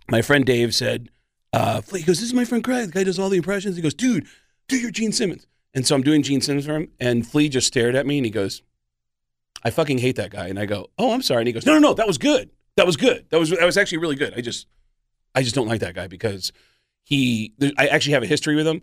my 0.10 0.22
friend 0.22 0.46
Dave 0.46 0.76
said, 0.76 1.10
uh, 1.54 1.82
Flea 1.82 2.02
goes, 2.02 2.20
"This 2.20 2.28
is 2.28 2.34
my 2.34 2.46
friend 2.46 2.64
Craig. 2.64 2.88
The 2.88 2.92
guy 2.92 3.04
does 3.04 3.18
all 3.18 3.30
the 3.30 3.38
impressions." 3.38 3.76
He 3.76 3.82
goes, 3.82 3.94
"Dude, 3.94 4.28
do 4.68 4.78
your 4.78 4.92
Gene 4.92 5.12
Simmons." 5.12 5.48
And 5.74 5.86
so 5.86 5.96
I'm 5.96 6.04
doing 6.04 6.22
Gene 6.22 6.42
Simmons 6.42 6.66
for 6.66 6.76
him, 6.76 6.90
and 7.00 7.26
Flea 7.28 7.50
just 7.50 7.68
stared 7.68 7.96
at 7.96 8.06
me 8.06 8.18
and 8.18 8.26
he 8.26 8.32
goes, 8.32 8.62
"I 9.64 9.70
fucking 9.70 10.00
hate 10.00 10.18
that 10.18 10.32
guy." 10.32 10.48
And 10.48 10.60
I 10.60 10.66
go, 10.66 10.88
"Oh, 10.98 11.14
I'm 11.14 11.22
sorry." 11.22 11.42
And 11.42 11.48
he 11.48 11.54
goes, 11.54 11.66
"No, 11.66 11.74
no, 11.74 11.80
no, 11.80 11.94
that 11.94 12.08
was 12.08 12.18
good. 12.18 12.50
That 12.76 12.86
was 12.86 12.98
good. 12.98 13.26
That 13.30 13.40
was 13.40 13.50
that 13.52 13.66
was 13.66 13.78
actually 13.78 14.00
really 14.00 14.16
good. 14.16 14.34
I 14.36 14.42
just, 14.42 14.68
I 15.34 15.42
just 15.42 15.56
don't 15.56 15.68
like 15.68 15.80
that 15.80 15.96
guy 15.96 16.08
because 16.08 16.52
he. 17.04 17.54
I 17.78 17.88
actually 17.88 18.14
have 18.14 18.24
a 18.24 18.28
history 18.28 18.56
with 18.56 18.68
him." 18.68 18.82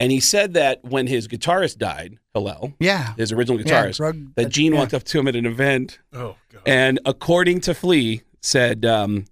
And 0.00 0.10
he 0.10 0.20
said 0.20 0.54
that 0.54 0.82
when 0.84 1.06
his 1.06 1.28
guitarist 1.28 1.78
died, 1.78 2.18
Hillel, 2.34 2.74
Yeah. 2.80 3.14
his 3.14 3.30
original 3.32 3.60
Yeah, 3.60 3.66
guitarist, 3.86 3.96
drug- 3.98 4.34
that 4.34 4.48
Gene 4.50 4.72
yeah. 4.72 4.78
walked 4.80 4.94
up 4.94 5.04
to 5.04 5.18
him 5.20 5.28
at 5.28 5.36
an 5.36 5.46
event 5.46 5.98
Oh 6.12 6.36
god. 6.52 6.62
and 6.66 7.00
according 7.04 7.60
to 7.62 7.74
Flea, 7.74 8.22
said, 8.40 8.84
um, 8.84 9.26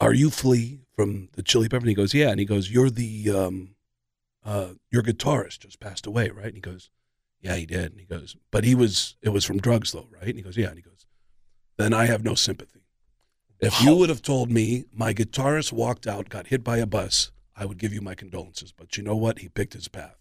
"Are 0.00 0.12
you 0.12 0.30
Flea 0.30 0.80
from 0.94 1.28
the 1.32 1.42
Chili 1.42 1.68
Pepper?" 1.68 1.82
And 1.84 1.88
he 1.88 1.94
goes, 1.94 2.12
"Yeah." 2.14 2.30
And 2.30 2.40
he 2.40 2.44
goes, 2.46 2.70
"You're 2.70 2.90
the 2.90 3.30
um, 3.30 3.76
uh, 4.44 4.74
your 4.90 5.02
guitarist 5.02 5.60
just 5.60 5.78
passed 5.80 6.06
away, 6.06 6.30
right?" 6.30 6.46
And 6.46 6.54
he 6.56 6.60
goes, 6.60 6.90
"Yeah, 7.40 7.54
he 7.56 7.64
did." 7.64 7.92
And 7.92 8.00
he 8.00 8.06
goes, 8.06 8.36
"But 8.50 8.64
he 8.64 8.74
was 8.74 9.16
it 9.22 9.28
was 9.30 9.44
from 9.44 9.58
drugs, 9.58 9.92
though, 9.92 10.08
right?" 10.10 10.26
And 10.28 10.36
he 10.36 10.42
goes, 10.42 10.56
"Yeah." 10.56 10.68
And 10.68 10.76
he 10.76 10.82
goes, 10.82 11.06
"Then 11.78 11.94
I 11.94 12.06
have 12.06 12.24
no 12.24 12.34
sympathy. 12.34 12.80
If 13.60 13.80
you 13.82 13.94
would 13.96 14.10
have 14.10 14.20
told 14.20 14.50
me 14.50 14.84
my 14.92 15.14
guitarist 15.14 15.72
walked 15.72 16.06
out, 16.06 16.28
got 16.28 16.48
hit 16.48 16.62
by 16.62 16.76
a 16.76 16.86
bus, 16.86 17.30
I 17.56 17.64
would 17.64 17.78
give 17.78 17.92
you 17.92 18.00
my 18.00 18.14
condolences. 18.14 18.72
But 18.72 18.96
you 18.96 19.02
know 19.02 19.16
what? 19.16 19.38
He 19.40 19.48
picked 19.48 19.72
his 19.74 19.88
path, 19.88 20.18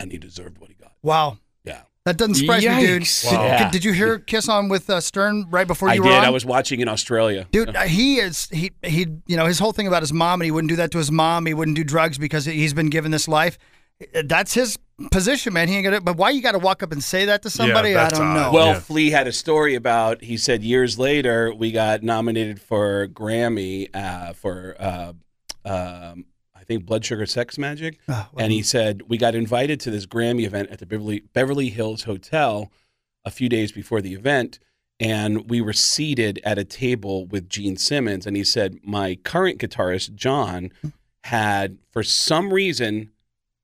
and 0.00 0.12
he 0.12 0.18
deserved 0.18 0.58
what 0.58 0.70
he 0.70 0.76
got. 0.76 0.92
Wow. 1.02 1.38
Yeah." 1.64 1.82
That 2.04 2.16
doesn't 2.16 2.36
surprise 2.36 2.64
me, 2.64 2.80
dude. 2.80 3.02
Yikes. 3.02 3.28
Did, 3.28 3.36
Wow. 3.36 3.58
did- 3.58 3.70
did 3.70 3.84
you 3.84 3.92
hear 3.92 4.18
Kiss 4.18 4.48
On 4.48 4.70
with 4.70 4.88
uh, 4.88 4.98
Stern 4.98 5.44
right 5.50 5.66
before 5.66 5.88
you 5.88 5.92
I 5.92 5.94
you 5.96 6.02
did. 6.04 6.12
on? 6.12 6.24
I 6.24 6.30
was 6.30 6.42
watching 6.46 6.80
in 6.80 6.88
Australia. 6.88 7.46
Dude, 7.50 7.76
uh, 7.76 7.82
he 7.82 8.16
is 8.18 8.48
he 8.50 8.70
he 8.82 9.06
you 9.26 9.36
know 9.36 9.44
his 9.44 9.58
whole 9.58 9.72
thing 9.72 9.86
about 9.86 10.02
his 10.02 10.12
mom 10.12 10.40
and 10.40 10.46
he 10.46 10.50
wouldn't 10.50 10.70
do 10.70 10.76
that 10.76 10.90
to 10.92 10.98
his 10.98 11.12
mom. 11.12 11.44
He 11.44 11.52
wouldn't 11.52 11.76
do 11.76 11.84
drugs 11.84 12.16
because 12.16 12.46
he's 12.46 12.72
been 12.72 12.88
given 12.88 13.10
this 13.10 13.28
life. 13.28 13.58
Uh, 14.14 14.22
That's 14.24 14.54
his 14.54 14.78
position, 15.10 15.52
man. 15.52 15.68
He 15.68 15.74
ain't 15.74 15.84
gonna. 15.84 16.00
But 16.00 16.16
why 16.16 16.30
you 16.30 16.40
got 16.40 16.52
to 16.52 16.58
walk 16.58 16.82
up 16.82 16.92
and 16.92 17.04
say 17.04 17.26
that 17.26 17.42
to 17.42 17.50
somebody? 17.50 17.94
I 17.94 18.08
don't 18.08 18.32
know. 18.32 18.52
Well, 18.54 18.66
Yeah. 18.68 18.80
Flea 18.80 19.10
had 19.10 19.26
a 19.26 19.32
story 19.32 19.74
about. 19.74 20.22
He 20.22 20.38
said 20.38 20.62
years 20.62 20.98
later 20.98 21.52
we 21.52 21.72
got 21.72 22.02
nominated 22.02 22.58
for 22.58 23.06
Grammy 23.08 23.94
uh, 23.94 24.32
for 24.32 24.76
uh, 24.78 25.12
um, 25.68 26.24
I 26.54 26.64
think 26.64 26.84
Blood 26.84 27.04
Sugar 27.04 27.26
Sex 27.26 27.56
Magik, 27.56 27.96
Ah, 28.08 28.30
and 28.36 28.52
he 28.52 28.62
said 28.62 29.02
we 29.08 29.16
got 29.18 29.34
invited 29.34 29.80
to 29.80 29.90
this 29.90 30.06
Grammy 30.06 30.44
event 30.44 30.70
at 30.70 30.78
the 30.78 30.86
Beverly 30.86 31.20
Beverly 31.32 31.68
Hills 31.70 32.04
Hotel 32.04 32.70
a 33.24 33.30
few 33.30 33.48
days 33.48 33.72
before 33.72 34.00
the 34.00 34.14
event. 34.14 34.58
And 35.00 35.48
we 35.48 35.60
were 35.60 35.72
seated 35.72 36.40
at 36.42 36.58
a 36.58 36.64
table 36.64 37.24
with 37.26 37.48
Gene 37.48 37.76
Simmons, 37.76 38.26
and 38.26 38.36
he 38.36 38.42
said 38.42 38.80
my 38.82 39.14
current 39.22 39.60
guitarist 39.60 40.16
John 40.16 40.72
had, 41.22 41.78
for 41.92 42.02
some 42.02 42.52
reason, 42.52 43.10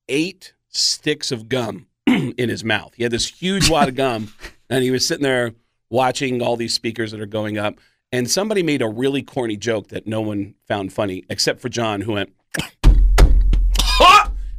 eight 0.08 0.52
sticks 0.68 1.32
of 1.32 1.48
gum 1.48 1.88
in 2.06 2.48
his 2.48 2.62
mouth. 2.62 2.94
He 2.94 3.02
had 3.02 3.10
this 3.10 3.26
huge 3.26 3.68
wad 3.68 3.88
of 3.88 3.96
gum, 3.96 4.32
and 4.70 4.84
he 4.84 4.92
was 4.92 5.06
sitting 5.08 5.24
there 5.24 5.54
watching 5.90 6.40
all 6.40 6.56
these 6.56 6.74
speakers 6.74 7.10
that 7.10 7.20
are 7.20 7.26
going 7.26 7.58
up. 7.58 7.80
And 8.14 8.30
somebody 8.30 8.62
made 8.62 8.80
a 8.80 8.88
really 8.88 9.22
corny 9.22 9.56
joke 9.56 9.88
that 9.88 10.06
no 10.06 10.20
one 10.20 10.54
found 10.68 10.92
funny, 10.92 11.24
except 11.28 11.60
for 11.60 11.68
John, 11.68 12.00
who 12.02 12.12
went, 12.12 12.32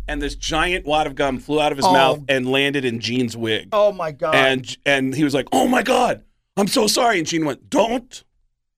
and 0.07 0.21
this 0.21 0.35
giant 0.35 0.85
wad 0.85 1.07
of 1.07 1.15
gum 1.15 1.39
flew 1.39 1.61
out 1.61 1.71
of 1.71 1.77
his 1.77 1.85
Oh. 1.85 1.93
mouth 1.93 2.19
and 2.27 2.49
landed 2.51 2.85
in 2.85 2.99
Gene's 2.99 3.35
wig. 3.37 3.69
oh 3.71 3.91
my 3.91 4.11
god. 4.11 4.35
And 4.35 4.77
and 4.85 5.15
he 5.15 5.23
was 5.23 5.33
like, 5.33 5.47
"Oh 5.51 5.67
my 5.67 5.81
god, 5.83 6.23
I'm 6.57 6.67
so 6.67 6.87
sorry." 6.87 7.17
And 7.17 7.25
Gene 7.27 7.45
went, 7.45 7.69
"Don't 7.69 8.23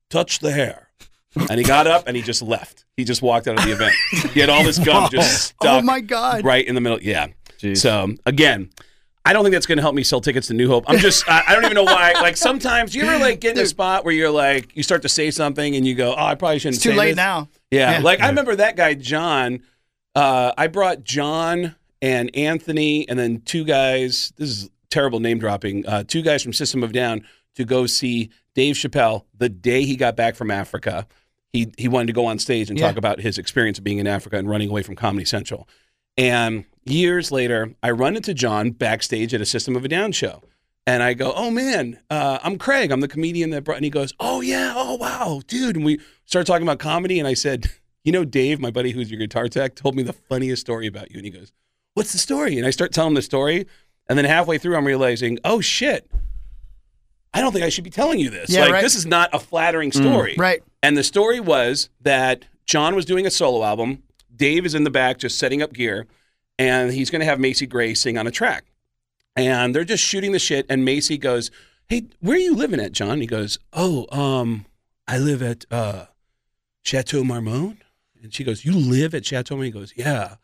touch 0.10 0.40
the 0.40 0.52
hair." 0.52 0.90
And 1.50 1.60
he 1.60 1.64
got 1.66 1.86
up 1.88 2.08
and 2.08 2.16
he 2.16 2.24
just 2.24 2.42
left. 2.42 2.86
He 2.96 3.04
just 3.04 3.22
walked 3.22 3.48
out 3.48 3.60
of 3.60 3.66
the 3.66 3.72
event. 3.72 3.94
He 4.34 4.40
had 4.40 4.50
all 4.50 4.64
this 4.64 4.80
gum 4.80 5.10
just 5.12 5.54
oh, 5.62 5.66
stuck. 5.66 5.82
oh 5.84 5.86
my 5.86 6.00
god. 6.02 6.44
right 6.46 6.66
in 6.66 6.74
the 6.76 6.82
middle. 6.82 7.02
Yeah. 7.02 7.28
Jeez. 7.60 7.78
So 7.78 8.14
again, 8.26 8.70
I 9.28 9.34
don't 9.34 9.44
think 9.44 9.54
that's 9.54 9.66
going 9.66 9.78
to 9.78 9.82
help 9.82 9.94
me 9.96 10.04
sell 10.04 10.22
tickets 10.22 10.48
to 10.48 10.54
New 10.54 10.68
Hope. 10.68 10.86
I'm 10.88 10.98
just, 10.98 11.28
I, 11.30 11.44
I 11.48 11.54
don't 11.54 11.66
even 11.66 11.76
know 11.76 11.84
why. 11.84 12.14
Like 12.22 12.38
sometimes, 12.38 12.96
you 12.96 13.04
ever 13.04 13.20
like 13.20 13.40
get 13.40 13.58
in 13.58 13.64
a 13.64 13.68
spot 13.68 14.04
where 14.06 14.14
you're 14.14 14.32
like, 14.32 14.76
you 14.76 14.84
start 14.84 15.02
to 15.04 15.10
say 15.10 15.30
something 15.32 15.76
and 15.76 15.86
you 15.86 15.96
go, 15.96 16.14
oh, 16.18 16.26
I 16.26 16.36
probably 16.36 16.60
shouldn't. 16.60 16.76
It's 16.76 16.84
too 16.84 16.92
say 16.92 16.96
late 16.98 17.08
this." 17.12 17.16
now. 17.18 17.48
Yeah, 17.72 17.92
Yeah. 17.92 18.00
like 18.00 18.22
I 18.22 18.28
remember 18.30 18.56
that 18.56 18.76
guy 18.76 18.94
John. 18.96 19.62
Uh, 20.16 20.52
I 20.58 20.68
brought 20.68 21.04
John 21.04 21.76
and 22.02 22.36
Anthony, 22.36 23.08
and 23.08 23.20
then 23.20 23.42
two 23.42 23.64
guys. 23.64 24.34
This 24.38 24.50
is 24.50 24.70
terrible 24.90 25.20
name 25.20 25.38
dropping. 25.40 25.86
Uh, 25.86 26.04
two 26.08 26.22
guys 26.22 26.42
from 26.44 26.54
System 26.54 26.82
of 26.84 26.92
Down 26.92 27.24
to 27.56 27.66
go 27.66 27.86
see 27.86 28.30
Dave 28.56 28.76
Chappelle 28.76 29.26
the 29.38 29.50
day 29.50 29.84
he 29.84 29.96
got 29.96 30.16
back 30.16 30.36
from 30.36 30.50
Africa. 30.50 31.06
He 31.54 31.72
he 31.78 31.88
wanted 31.88 32.08
to 32.08 32.14
go 32.14 32.26
on 32.26 32.40
stage 32.40 32.70
and 32.70 32.80
Yeah. 32.80 32.88
talk 32.88 32.98
about 32.98 33.20
his 33.20 33.38
experience 33.38 33.78
of 33.78 33.84
being 33.84 34.00
in 34.00 34.08
Africa 34.08 34.38
and 34.38 34.50
running 34.50 34.70
away 34.70 34.82
from 34.84 34.96
Comedy 34.96 35.26
Central. 35.26 35.68
And 36.18 36.66
years 36.90 37.32
later, 37.32 37.74
I 37.82 37.92
run 37.92 38.16
into 38.16 38.34
John 38.34 38.72
backstage 38.72 39.34
at 39.34 39.42
a 39.42 39.46
System 39.46 39.76
of 39.76 39.86
a 39.86 39.88
Down 39.88 40.12
show. 40.12 40.44
And 40.86 41.04
I 41.04 41.14
go, 41.14 41.34
oh 41.36 41.52
man, 41.52 42.00
uh, 42.10 42.40
I'm 42.42 42.58
Craig. 42.58 42.92
I'm 42.92 43.02
the 43.02 43.10
comedian 43.10 43.50
that 43.50 43.66
brought. 43.66 43.76
And 43.76 43.84
he 43.84 43.90
goes, 43.90 44.14
oh 44.22 44.40
yeah, 44.40 44.74
oh 44.76 44.96
wow, 44.96 45.42
dude. 45.46 45.76
And 45.76 45.84
we 45.84 46.00
started 46.24 46.48
talking 46.48 46.66
about 46.66 46.80
comedy. 46.80 47.20
And 47.20 47.28
I 47.28 47.34
said, 47.34 47.70
you 48.04 48.14
know, 48.14 48.24
Dave, 48.24 48.60
my 48.60 48.72
buddy 48.72 48.92
who's 48.92 49.12
your 49.12 49.20
guitar 49.20 49.50
tech, 49.50 49.76
told 49.76 49.96
me 49.96 50.04
the 50.04 50.14
funniest 50.14 50.62
story 50.62 50.88
about 50.88 51.12
you. 51.12 51.18
And 51.18 51.26
he 51.26 51.32
goes, 51.32 51.52
what's 51.94 52.14
the 52.14 52.18
story? 52.18 52.58
And 52.58 52.66
I 52.66 52.70
start 52.70 52.94
telling 52.94 53.10
him 53.10 53.16
the 53.16 53.22
story. 53.22 53.68
And 54.08 54.18
then 54.18 54.24
halfway 54.24 54.58
through, 54.58 54.78
I'm 54.78 54.86
realizing, 54.86 55.40
oh 55.44 55.60
shit, 55.60 56.10
I 57.34 57.42
don't 57.42 57.52
think 57.52 57.66
I 57.66 57.70
should 57.70 57.84
be 57.84 57.90
telling 57.90 58.20
you 58.20 58.30
this. 58.30 58.50
Yeah, 58.50 58.62
like 58.62 58.72
right. 58.72 58.82
this 58.82 58.96
is 58.96 59.06
not 59.06 59.30
a 59.34 59.40
flattering 59.40 59.92
story. 59.92 60.36
Right. 60.38 60.64
And 60.82 60.96
the 60.96 61.04
story 61.04 61.40
was 61.40 61.90
that 62.02 62.46
John 62.66 62.96
was 62.96 63.06
doing 63.06 63.26
a 63.26 63.32
solo 63.32 63.64
album. 63.64 64.04
Dave 64.36 64.66
is 64.66 64.74
in 64.74 64.86
the 64.86 64.90
back 64.90 65.18
just 65.18 65.38
setting 65.38 65.62
up 65.62 65.74
gear, 65.74 66.08
and 66.58 66.92
he's 66.92 67.10
going 67.10 67.20
to 67.20 67.26
have 67.26 67.40
Macy 67.40 67.66
Gray 67.66 67.94
sing 67.94 68.18
on 68.18 68.28
a 68.28 68.32
track. 68.32 68.66
And 69.36 69.76
they're 69.76 69.84
just 69.84 70.04
shooting 70.04 70.32
the 70.32 70.40
shit. 70.40 70.66
And 70.70 70.84
Macy 70.84 71.18
goes, 71.18 71.52
"Hey, 71.88 72.08
where 72.20 72.36
are 72.36 72.40
you 72.40 72.56
living 72.56 72.80
at, 72.80 72.92
John?" 72.92 73.22
He 73.22 73.28
goes, 73.28 73.60
"Oh, 73.74 74.08
um, 74.12 74.66
I 75.08 75.20
live 75.20 75.44
at 75.44 75.66
uh, 75.70 76.06
Chateau 76.82 77.24
Marmont." 77.24 77.82
And 78.22 78.34
she 78.34 78.44
goes, 78.44 78.66
"You 78.66 78.74
live 78.74 79.14
at 79.14 79.26
Chateau?" 79.26 79.56
And 79.56 79.66
he 79.66 79.72
goes, 79.72 79.94
"Yeah, 79.96 80.36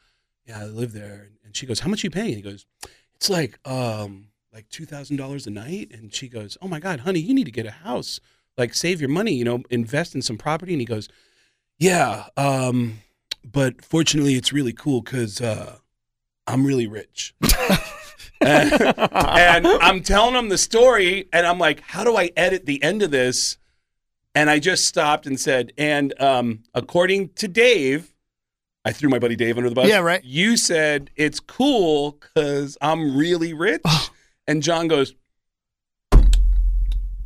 yeah, 0.45 0.60
I 0.60 0.65
live 0.65 0.93
there." 0.93 1.30
And 1.43 1.56
she 1.56 1.65
goes, 1.65 1.80
"How 1.80 1.89
much 1.89 2.04
are 2.04 2.08
you 2.08 2.12
paying?" 2.12 2.28
And 2.28 2.36
he 2.36 2.41
goes, 2.41 2.67
"It's 3.15 3.30
like 3.30 3.58
um, 3.67 4.28
like 4.54 4.69
two 4.69 4.86
thousand 4.86 5.17
dollars 5.17 5.47
a 5.47 5.52
night." 5.52 5.89
And 5.91 6.13
she 6.13 6.28
goes, 6.28 6.56
"Oh 6.62 6.67
my 6.67 6.80
God, 6.80 6.99
honey, 6.99 7.19
you 7.19 7.34
need 7.34 7.45
to 7.45 7.52
get 7.52 7.65
a 7.65 7.71
house. 7.71 8.19
Like, 8.56 8.76
save 8.76 9.02
your 9.02 9.10
money. 9.10 9.34
You 9.34 9.43
know, 9.43 9.63
invest 9.71 10.13
in 10.13 10.21
some 10.21 10.38
property." 10.38 10.73
And 10.73 10.82
he 10.82 10.86
goes, 10.86 11.10
"Yeah, 11.80 12.28
um, 12.38 12.99
but 13.43 13.84
fortunately, 13.84 14.36
it's 14.36 14.54
really 14.54 14.73
cool 14.73 15.02
because 15.02 15.41
uh, 15.41 15.78
I'm 16.47 16.65
really 16.65 16.88
rich." 16.88 17.34
and, 18.41 18.73
and 18.82 19.67
I'm 19.67 20.01
telling 20.03 20.36
him 20.36 20.49
the 20.49 20.58
story, 20.58 21.27
and 21.34 21.45
I'm 21.47 21.60
like, 21.60 21.82
"How 21.82 22.03
do 22.03 22.17
I 22.17 22.32
edit 22.36 22.65
the 22.65 22.82
end 22.84 23.01
of 23.03 23.12
this?" 23.12 23.58
And 24.36 24.49
I 24.49 24.58
just 24.60 24.86
stopped 24.86 25.27
and 25.27 25.39
said, 25.39 25.73
and 25.77 26.19
um, 26.19 26.63
according 26.73 27.29
to 27.36 27.47
Dave, 27.47 28.15
I 28.84 28.91
threw 28.91 29.08
my 29.08 29.19
buddy 29.19 29.36
Dave 29.36 29.58
under 29.58 29.69
the 29.69 29.75
bus. 29.75 29.88
Yeah, 29.88 29.99
right. 29.99 30.23
You 30.23 30.58
said 30.58 31.12
it's 31.15 31.39
cool 31.39 32.13
because 32.19 32.75
I'm 32.82 33.15
really 33.15 33.53
rich. 33.53 33.84
and 34.47 34.63
John 34.63 34.88
goes, 34.88 35.13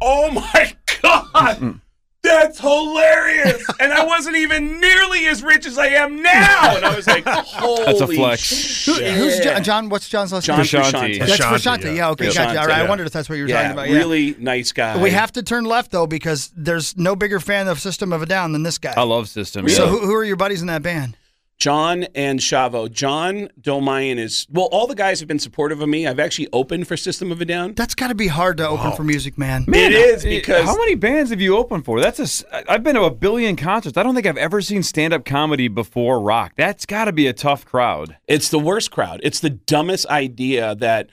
Oh 0.02 0.32
my 0.32 0.76
God. 1.02 1.80
That's 2.28 2.60
hilarious. 2.60 3.64
and 3.80 3.94
I 3.94 4.06
wasn't 4.06 4.36
even 4.38 4.80
nearly 4.80 5.26
as 5.28 5.44
rich 5.44 5.66
as 5.66 5.78
I 5.78 5.88
am 5.88 6.22
now. 6.22 6.76
And 6.76 6.86
I 6.86 6.96
was 6.96 7.08
like, 7.08 7.26
holy 7.26 7.86
That's 7.86 8.02
a 8.02 8.08
flex. 8.08 8.86
Who, 8.86 8.94
shit. 8.96 9.14
Who's 9.14 9.40
John, 9.40 9.64
John? 9.64 9.90
What's 9.90 10.10
John's 10.10 10.34
last 10.34 10.46
John 10.46 10.58
name? 10.58 10.66
Frusciante. 10.66 11.20
That's 11.20 11.32
Frusciante, 11.38 11.58
Frusciante. 11.58 11.84
Yeah. 11.86 11.92
yeah. 11.92 12.10
okay, 12.10 12.26
Yeah. 12.28 12.34
gotcha. 12.34 12.60
All 12.60 12.68
right, 12.68 12.80
I 12.80 12.90
wondered 12.90 13.08
if 13.08 13.14
that's 13.14 13.30
what 13.30 13.36
you 13.36 13.44
were 13.44 13.50
yeah, 13.50 13.62
talking 13.64 13.72
about. 13.74 13.90
Yeah. 13.90 13.98
really 13.98 14.36
nice 14.40 14.72
guy. 14.72 15.02
We 15.02 15.12
have 15.12 15.32
to 15.34 15.44
turn 15.44 15.66
left 15.66 15.92
though 15.92 16.08
because 16.08 16.52
there's 16.56 16.98
no 16.98 17.16
bigger 17.16 17.40
fan 17.40 17.68
of 17.68 17.80
System 17.80 18.12
of 18.14 18.22
a 18.22 18.26
Down 18.26 18.52
than 18.52 18.64
this 18.64 18.78
guy. 18.78 18.94
I 18.96 19.04
love 19.04 19.30
System. 19.30 19.68
So 19.70 19.88
who, 19.88 20.00
who 20.00 20.14
are 20.14 20.24
your 20.24 20.36
buddies 20.36 20.62
in 20.62 20.68
that 20.68 20.82
band? 20.84 21.18
John 21.60 22.04
and 22.14 22.40
Shavo. 22.40 22.90
John 22.92 23.50
Dolmayan 23.60 24.18
is 24.18 24.46
well. 24.50 24.68
All 24.72 24.86
the 24.86 24.94
guys 24.96 25.20
have 25.20 25.28
been 25.28 25.40
supportive 25.40 25.82
of 25.82 25.90
me. 25.90 26.06
I've 26.06 26.20
actually 26.20 26.48
opened 26.54 26.88
for 26.88 26.96
System 26.96 27.32
of 27.32 27.42
a 27.42 27.46
Down. 27.46 27.74
That's 27.74 27.96
got 27.96 28.10
to 28.10 28.16
be 28.16 28.28
hard 28.28 28.58
to 28.58 28.68
open 28.70 28.92
for 28.92 29.04
music, 29.04 29.38
man. 29.40 29.66
it 29.68 29.92
is 29.92 30.24
because 30.24 30.66
how 30.66 30.78
many 30.78 30.94
bands 30.96 31.32
have 31.32 31.42
you 31.42 31.58
opened 31.58 31.84
for? 31.86 32.00
That's 32.00 32.20
a. 32.20 32.24
s- 32.24 32.44
I've 32.70 32.84
been 32.84 32.94
to 32.96 33.04
a 33.04 33.12
billion 33.12 33.56
concerts. 33.56 33.98
I 33.98 34.04
don't 34.04 34.14
think 34.14 34.28
I've 34.28 34.38
ever 34.38 34.62
seen 34.62 34.84
stand-up 34.84 35.26
comedy 35.26 35.68
before 35.68 36.20
rock. 36.22 36.54
That's 36.58 36.86
got 36.86 37.06
to 37.06 37.12
be 37.12 37.26
a 37.26 37.34
tough 37.34 37.66
crowd. 37.66 38.18
it's 38.28 38.50
the 38.50 38.60
worst 38.60 38.92
crowd. 38.92 39.20
It's 39.24 39.40
the 39.40 39.50
dumbest 39.50 40.06
idea 40.08 40.76
that 40.76 41.10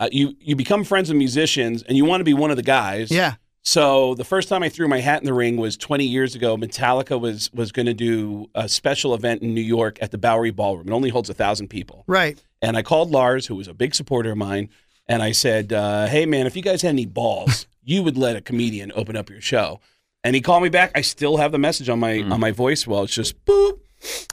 uh, 0.00 0.08
you 0.10 0.34
you 0.40 0.56
become 0.56 0.82
friends 0.82 1.08
with 1.08 1.18
musicians 1.18 1.84
and 1.84 1.96
you 1.96 2.04
want 2.04 2.20
to 2.20 2.24
be 2.24 2.34
one 2.34 2.50
of 2.50 2.56
the 2.56 2.64
guys. 2.64 3.12
Yeah. 3.12 3.34
So 3.64 4.14
the 4.14 4.24
first 4.24 4.50
time 4.50 4.62
I 4.62 4.68
threw 4.68 4.88
my 4.88 5.00
hat 5.00 5.22
in 5.22 5.26
the 5.26 5.32
ring 5.32 5.56
was 5.56 5.76
20 5.78 6.04
years 6.04 6.34
ago. 6.34 6.56
Metallica 6.56 7.18
was 7.18 7.50
was 7.52 7.72
going 7.72 7.86
to 7.86 7.94
do 7.94 8.50
a 8.54 8.68
special 8.68 9.14
event 9.14 9.42
in 9.42 9.54
New 9.54 9.62
York 9.62 9.98
at 10.02 10.10
the 10.10 10.18
Bowery 10.18 10.50
Ballroom. 10.50 10.88
It 10.88 10.92
only 10.92 11.08
holds 11.08 11.30
a 11.30 11.34
thousand 11.34 11.68
people. 11.68 12.04
Right. 12.06 12.42
And 12.60 12.76
I 12.76 12.82
called 12.82 13.10
Lars, 13.10 13.46
who 13.46 13.54
was 13.56 13.66
a 13.66 13.74
big 13.74 13.94
supporter 13.94 14.32
of 14.32 14.36
mine, 14.38 14.68
and 15.08 15.22
I 15.22 15.32
said, 15.32 15.72
uh, 15.72 16.06
"Hey, 16.06 16.26
man, 16.26 16.46
if 16.46 16.56
you 16.56 16.62
guys 16.62 16.82
had 16.82 16.90
any 16.90 17.06
balls, 17.06 17.66
you 17.82 18.02
would 18.02 18.18
let 18.18 18.36
a 18.36 18.42
comedian 18.42 18.92
open 18.94 19.16
up 19.16 19.30
your 19.30 19.40
show." 19.40 19.80
And 20.22 20.34
he 20.34 20.42
called 20.42 20.62
me 20.62 20.68
back. 20.68 20.92
I 20.94 21.00
still 21.00 21.38
have 21.38 21.52
the 21.52 21.58
message 21.58 21.88
on 21.88 21.98
my 22.00 22.20
on 22.22 22.40
my 22.40 22.52
voicemail. 22.52 23.04
It's 23.04 23.14
just 23.14 23.42
boop. 23.46 23.80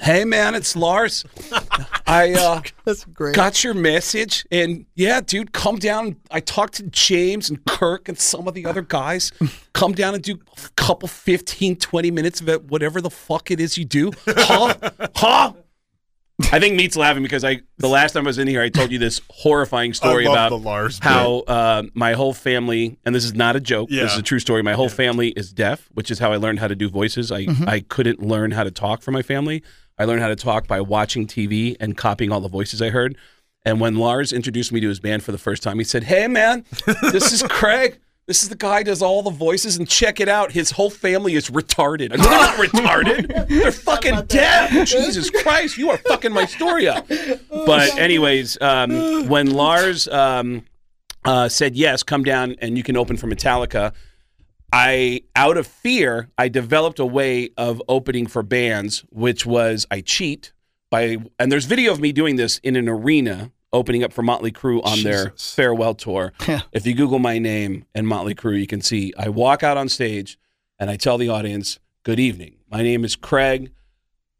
Hey, 0.01 0.25
man, 0.25 0.55
it's 0.55 0.75
Lars. 0.75 1.23
I 2.07 2.33
uh, 2.37 2.61
That's 2.85 3.05
great. 3.05 3.35
got 3.35 3.63
your 3.63 3.73
message, 3.73 4.45
and 4.51 4.85
yeah, 4.95 5.21
dude, 5.21 5.53
come 5.53 5.77
down. 5.77 6.17
I 6.29 6.39
talked 6.39 6.75
to 6.75 6.83
James 6.83 7.49
and 7.49 7.63
Kirk 7.65 8.09
and 8.09 8.17
some 8.17 8.47
of 8.47 8.53
the 8.53 8.65
other 8.65 8.81
guys. 8.81 9.31
Come 9.73 9.93
down 9.93 10.13
and 10.13 10.23
do 10.23 10.39
a 10.65 10.69
couple 10.75 11.07
15, 11.07 11.77
20 11.77 12.11
minutes 12.11 12.41
of 12.41 12.49
it, 12.49 12.65
whatever 12.65 13.01
the 13.01 13.09
fuck 13.09 13.51
it 13.51 13.59
is 13.59 13.77
you 13.77 13.85
do. 13.85 14.11
Huh? 14.27 14.75
huh? 15.15 15.53
I 16.51 16.59
think 16.59 16.75
Meat's 16.75 16.95
laughing 16.95 17.23
because 17.23 17.43
I 17.43 17.61
the 17.77 17.87
last 17.89 18.13
time 18.13 18.25
I 18.25 18.29
was 18.29 18.37
in 18.37 18.47
here, 18.47 18.61
I 18.61 18.69
told 18.69 18.91
you 18.91 18.99
this 18.99 19.21
horrifying 19.29 19.93
story 19.93 20.25
about 20.33 20.49
the 20.49 20.57
Lars 20.57 20.99
how 21.01 21.39
uh, 21.47 21.83
my 21.93 22.13
whole 22.13 22.33
family, 22.33 22.97
and 23.05 23.13
this 23.15 23.25
is 23.25 23.33
not 23.33 23.55
a 23.55 23.59
joke, 23.59 23.89
this 23.89 24.13
is 24.13 24.19
a 24.19 24.23
true 24.23 24.39
story. 24.39 24.61
My 24.63 24.73
whole 24.73 24.89
family 24.89 25.29
is 25.29 25.51
deaf, 25.53 25.89
which 25.93 26.11
is 26.11 26.19
how 26.19 26.31
I 26.31 26.37
learned 26.37 26.59
how 26.59 26.67
to 26.67 26.75
do 26.75 26.89
voices. 26.89 27.31
I, 27.31 27.47
I 27.67 27.79
couldn't 27.81 28.21
learn 28.21 28.51
how 28.51 28.63
to 28.63 28.71
talk 28.71 29.01
for 29.01 29.11
my 29.11 29.21
family. 29.21 29.63
I 29.97 30.05
learned 30.05 30.21
how 30.21 30.29
to 30.29 30.35
talk 30.35 30.67
by 30.67 30.81
watching 30.81 31.27
TV 31.27 31.75
and 31.79 31.95
copying 31.95 32.31
all 32.31 32.41
the 32.41 32.49
voices 32.49 32.81
I 32.81 32.89
heard. 32.89 33.17
And 33.63 33.79
when 33.79 33.95
Lars 33.95 34.33
introduced 34.33 34.71
me 34.71 34.79
to 34.79 34.87
his 34.89 34.99
band 34.99 35.23
for 35.23 35.31
the 35.31 35.37
first 35.37 35.61
time, 35.61 35.77
he 35.77 35.83
said, 35.83 36.03
Hey, 36.05 36.27
man, 36.27 36.65
this 37.11 37.31
is 37.31 37.43
Craig. 37.49 37.99
This 38.31 38.43
is 38.43 38.47
the 38.47 38.55
guy 38.55 38.77
who 38.77 38.83
does 38.85 39.01
all 39.01 39.21
the 39.23 39.29
voices, 39.29 39.75
and 39.75 39.85
check 39.85 40.21
it 40.21 40.29
out. 40.29 40.53
His 40.53 40.71
whole 40.71 40.89
family 40.89 41.35
is 41.35 41.49
retarded. 41.49 42.13
I 42.13 42.15
They're 42.15 42.29
not 42.29 42.55
retarded. 42.55 43.49
They're 43.49 43.73
fucking 43.73 44.27
deaf. 44.27 44.87
Jesus 44.87 45.29
Christ, 45.29 45.77
you 45.77 45.89
are 45.89 45.97
fucking 45.97 46.31
my 46.31 46.45
story 46.45 46.87
up. 46.87 47.05
But, 47.49 47.97
anyways, 47.97 48.57
um, 48.61 49.27
when 49.27 49.51
Lars 49.51 50.07
um, 50.07 50.63
uh, 51.25 51.49
said, 51.49 51.75
Yes, 51.75 52.03
come 52.03 52.23
down 52.23 52.55
and 52.59 52.77
you 52.77 52.83
can 52.83 52.95
open 52.95 53.17
for 53.17 53.27
Metallica, 53.27 53.93
I, 54.71 55.23
out 55.35 55.57
of 55.57 55.67
fear, 55.67 56.29
I 56.37 56.47
developed 56.47 56.99
a 56.99 57.05
way 57.05 57.49
of 57.57 57.83
opening 57.89 58.27
for 58.27 58.43
bands, 58.43 59.03
which 59.09 59.45
was 59.45 59.85
I 59.91 59.99
cheat 59.99 60.53
by, 60.89 61.17
and 61.37 61.51
there's 61.51 61.65
video 61.65 61.91
of 61.91 61.99
me 61.99 62.13
doing 62.13 62.37
this 62.37 62.59
in 62.59 62.77
an 62.77 62.87
arena, 62.87 63.51
opening 63.73 64.03
up 64.03 64.13
for 64.13 64.21
Motley 64.21 64.51
Crue 64.51 64.83
on 64.83 65.03
their 65.03 65.33
farewell 65.37 65.95
tour. 65.95 66.33
if 66.71 66.85
you 66.85 66.93
Google 66.93 67.19
my 67.19 67.39
name 67.39 67.85
and 67.95 68.07
Motley 68.07 68.35
Crue, 68.35 68.59
you 68.59 68.67
can 68.67 68.81
see 68.81 69.13
I 69.17 69.29
walk 69.29 69.63
out 69.63 69.77
on 69.77 69.89
stage 69.89 70.37
and 70.79 70.89
I 70.89 70.97
tell 70.97 71.17
the 71.17 71.29
audience, 71.29 71.79
"Good 72.03 72.19
evening. 72.19 72.55
My 72.69 72.81
name 72.81 73.05
is 73.05 73.15
Craig, 73.15 73.71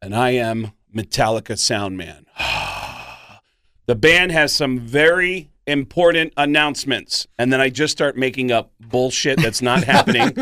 and 0.02 0.16
I 0.16 0.32
am 0.32 0.72
Metallica 0.94 1.58
sound 1.58 1.98
man." 1.98 2.26
the 3.86 3.96
band 3.96 4.32
has 4.32 4.54
some 4.54 4.80
very 4.80 5.52
important 5.68 6.34
announcements 6.38 7.28
and 7.38 7.54
then 7.54 7.62
i 7.62 7.70
just 7.70 7.92
start 7.92 8.18
making 8.18 8.52
up 8.52 8.72
bullshit 8.80 9.40
that's 9.40 9.62
not 9.62 9.84
happening 9.84 10.34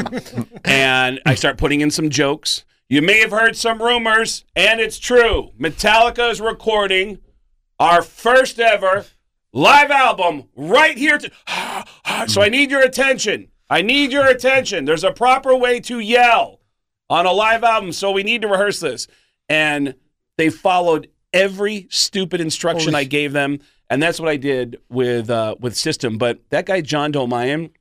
and 0.66 1.20
i 1.26 1.36
start 1.36 1.58
putting 1.58 1.82
in 1.82 1.92
some 1.92 2.10
jokes 2.10 2.64
you 2.88 3.02
may 3.02 3.20
have 3.20 3.32
heard 3.32 3.56
some 3.56 3.82
rumors 3.82 4.46
and 4.56 4.80
it's 4.80 4.98
true 4.98 5.52
metallica 5.60 6.32
is 6.32 6.40
recording 6.40 7.20
our 7.80 8.02
first 8.02 8.60
ever 8.60 9.06
live 9.54 9.92
album 9.92 10.44
right 10.56 10.98
here 10.98 11.18
to- 11.18 11.32
so 12.28 12.42
i 12.42 12.50
need 12.50 12.70
your 12.70 12.82
attention 12.82 13.48
i 13.70 13.82
need 13.82 14.12
your 14.12 14.28
attention 14.28 14.86
there's 14.86 15.04
a 15.04 15.12
proper 15.12 15.56
way 15.56 15.80
to 15.80 16.00
yell 16.00 16.60
on 17.10 17.26
a 17.26 17.32
live 17.32 17.64
album 17.64 17.92
so 17.92 18.12
we 18.12 18.24
need 18.24 18.42
to 18.42 18.48
rehearse 18.48 18.80
this 18.80 19.08
and 19.48 19.96
they 20.38 20.50
followed 20.50 21.10
every 21.34 21.88
stupid 21.90 22.42
instruction 22.42 22.96
I 22.96 23.04
gave 23.04 23.34
them, 23.34 23.60
and 23.90 24.02
that's 24.02 24.20
what 24.20 24.30
I 24.30 24.38
did 24.38 24.80
with 24.90 25.30
uh, 25.30 25.56
with 25.60 25.76
System. 25.76 26.18
But 26.18 26.40
that 26.50 26.66
guy 26.66 26.82
John 26.82 27.12
Dolmayan, 27.12 27.72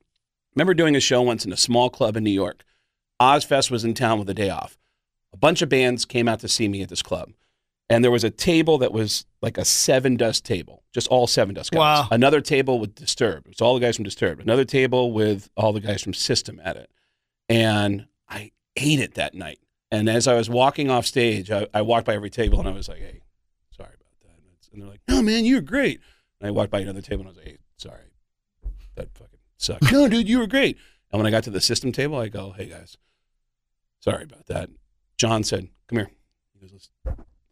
remember 0.55 0.73
doing 0.73 0.95
a 0.95 0.99
show 0.99 1.21
once 1.21 1.45
in 1.45 1.53
a 1.53 1.57
small 1.57 1.89
club 1.89 2.17
in 2.17 2.23
New 2.23 2.31
York. 2.31 2.63
Ozzfest 3.21 3.69
was 3.71 3.83
in 3.83 3.93
town 3.93 4.19
with 4.19 4.29
a 4.29 4.33
day 4.33 4.49
off. 4.49 4.77
A 5.33 5.37
bunch 5.37 5.61
of 5.61 5.69
bands 5.69 6.05
came 6.05 6.27
out 6.27 6.39
to 6.39 6.47
see 6.47 6.67
me 6.67 6.81
at 6.81 6.89
this 6.89 7.01
club, 7.01 7.31
and 7.89 8.03
there 8.03 8.11
was 8.11 8.23
a 8.23 8.29
table 8.29 8.77
that 8.77 8.93
was 8.93 9.25
like 9.41 9.57
a 9.57 9.61
Sevendust 9.61 10.43
table, 10.43 10.83
just 10.93 11.07
all 11.07 11.27
Sevendust 11.27 11.71
guys. 11.71 11.77
Wow. 11.79 12.07
Another 12.11 12.39
table 12.41 12.79
with 12.79 12.95
Disturbed. 12.95 13.47
It 13.47 13.49
was 13.49 13.61
all 13.61 13.73
the 13.73 13.79
guys 13.79 13.95
from 13.95 14.05
Disturbed. 14.05 14.41
Another 14.41 14.65
table 14.65 15.11
with 15.11 15.49
all 15.57 15.73
the 15.73 15.79
guys 15.79 16.01
from 16.01 16.13
System 16.13 16.61
at 16.63 16.77
it, 16.77 16.89
and 17.47 18.05
I 18.27 18.51
ate 18.75 18.99
it 18.99 19.15
that 19.15 19.33
night. 19.33 19.59
And 19.91 20.07
as 20.07 20.27
I 20.27 20.35
was 20.35 20.49
walking 20.49 20.91
off 20.91 21.05
stage, 21.07 21.49
I, 21.49 21.67
I 21.73 21.81
walked 21.81 22.05
by 22.05 22.13
every 22.13 22.29
table 22.29 22.59
and 22.59 22.69
I 22.69 22.71
was 22.71 22.87
like, 22.87 22.99
"Hey, 22.99 23.21
sorry 23.75 23.89
about 23.89 24.19
that." 24.21 24.71
And, 24.71 24.81
they're 24.81 24.89
like, 24.89 25.01
"No, 25.07 25.21
man, 25.23 25.45
you 25.45 25.55
were 25.55 25.61
great." 25.61 25.99
And 26.39 26.47
I 26.47 26.51
walked 26.51 26.71
by 26.71 26.79
another 26.79 27.01
table 27.01 27.21
and 27.21 27.29
I 27.29 27.31
was 27.31 27.37
like, 27.37 27.47
"Hey, 27.47 27.57
sorry, 27.77 28.11
that 28.95 29.11
fucking 29.15 29.39
sucked." 29.57 29.83
no, 29.91 30.07
dude, 30.07 30.29
you 30.29 30.37
were 30.37 30.47
great. 30.47 30.77
And 31.11 31.19
when 31.19 31.25
I 31.25 31.31
got 31.31 31.43
to 31.45 31.49
the 31.49 31.61
system 31.61 31.91
table, 31.91 32.17
I 32.17 32.27
go, 32.27 32.51
"Hey 32.51 32.67
guys, 32.67 32.97
sorry 33.99 34.25
about 34.25 34.45
that." 34.45 34.69
John 35.17 35.43
said, 35.43 35.69
"Come 35.87 35.97
here." 35.97 36.11
He 36.53 36.59
goes, 36.59 36.71
"Let's, 36.71 36.89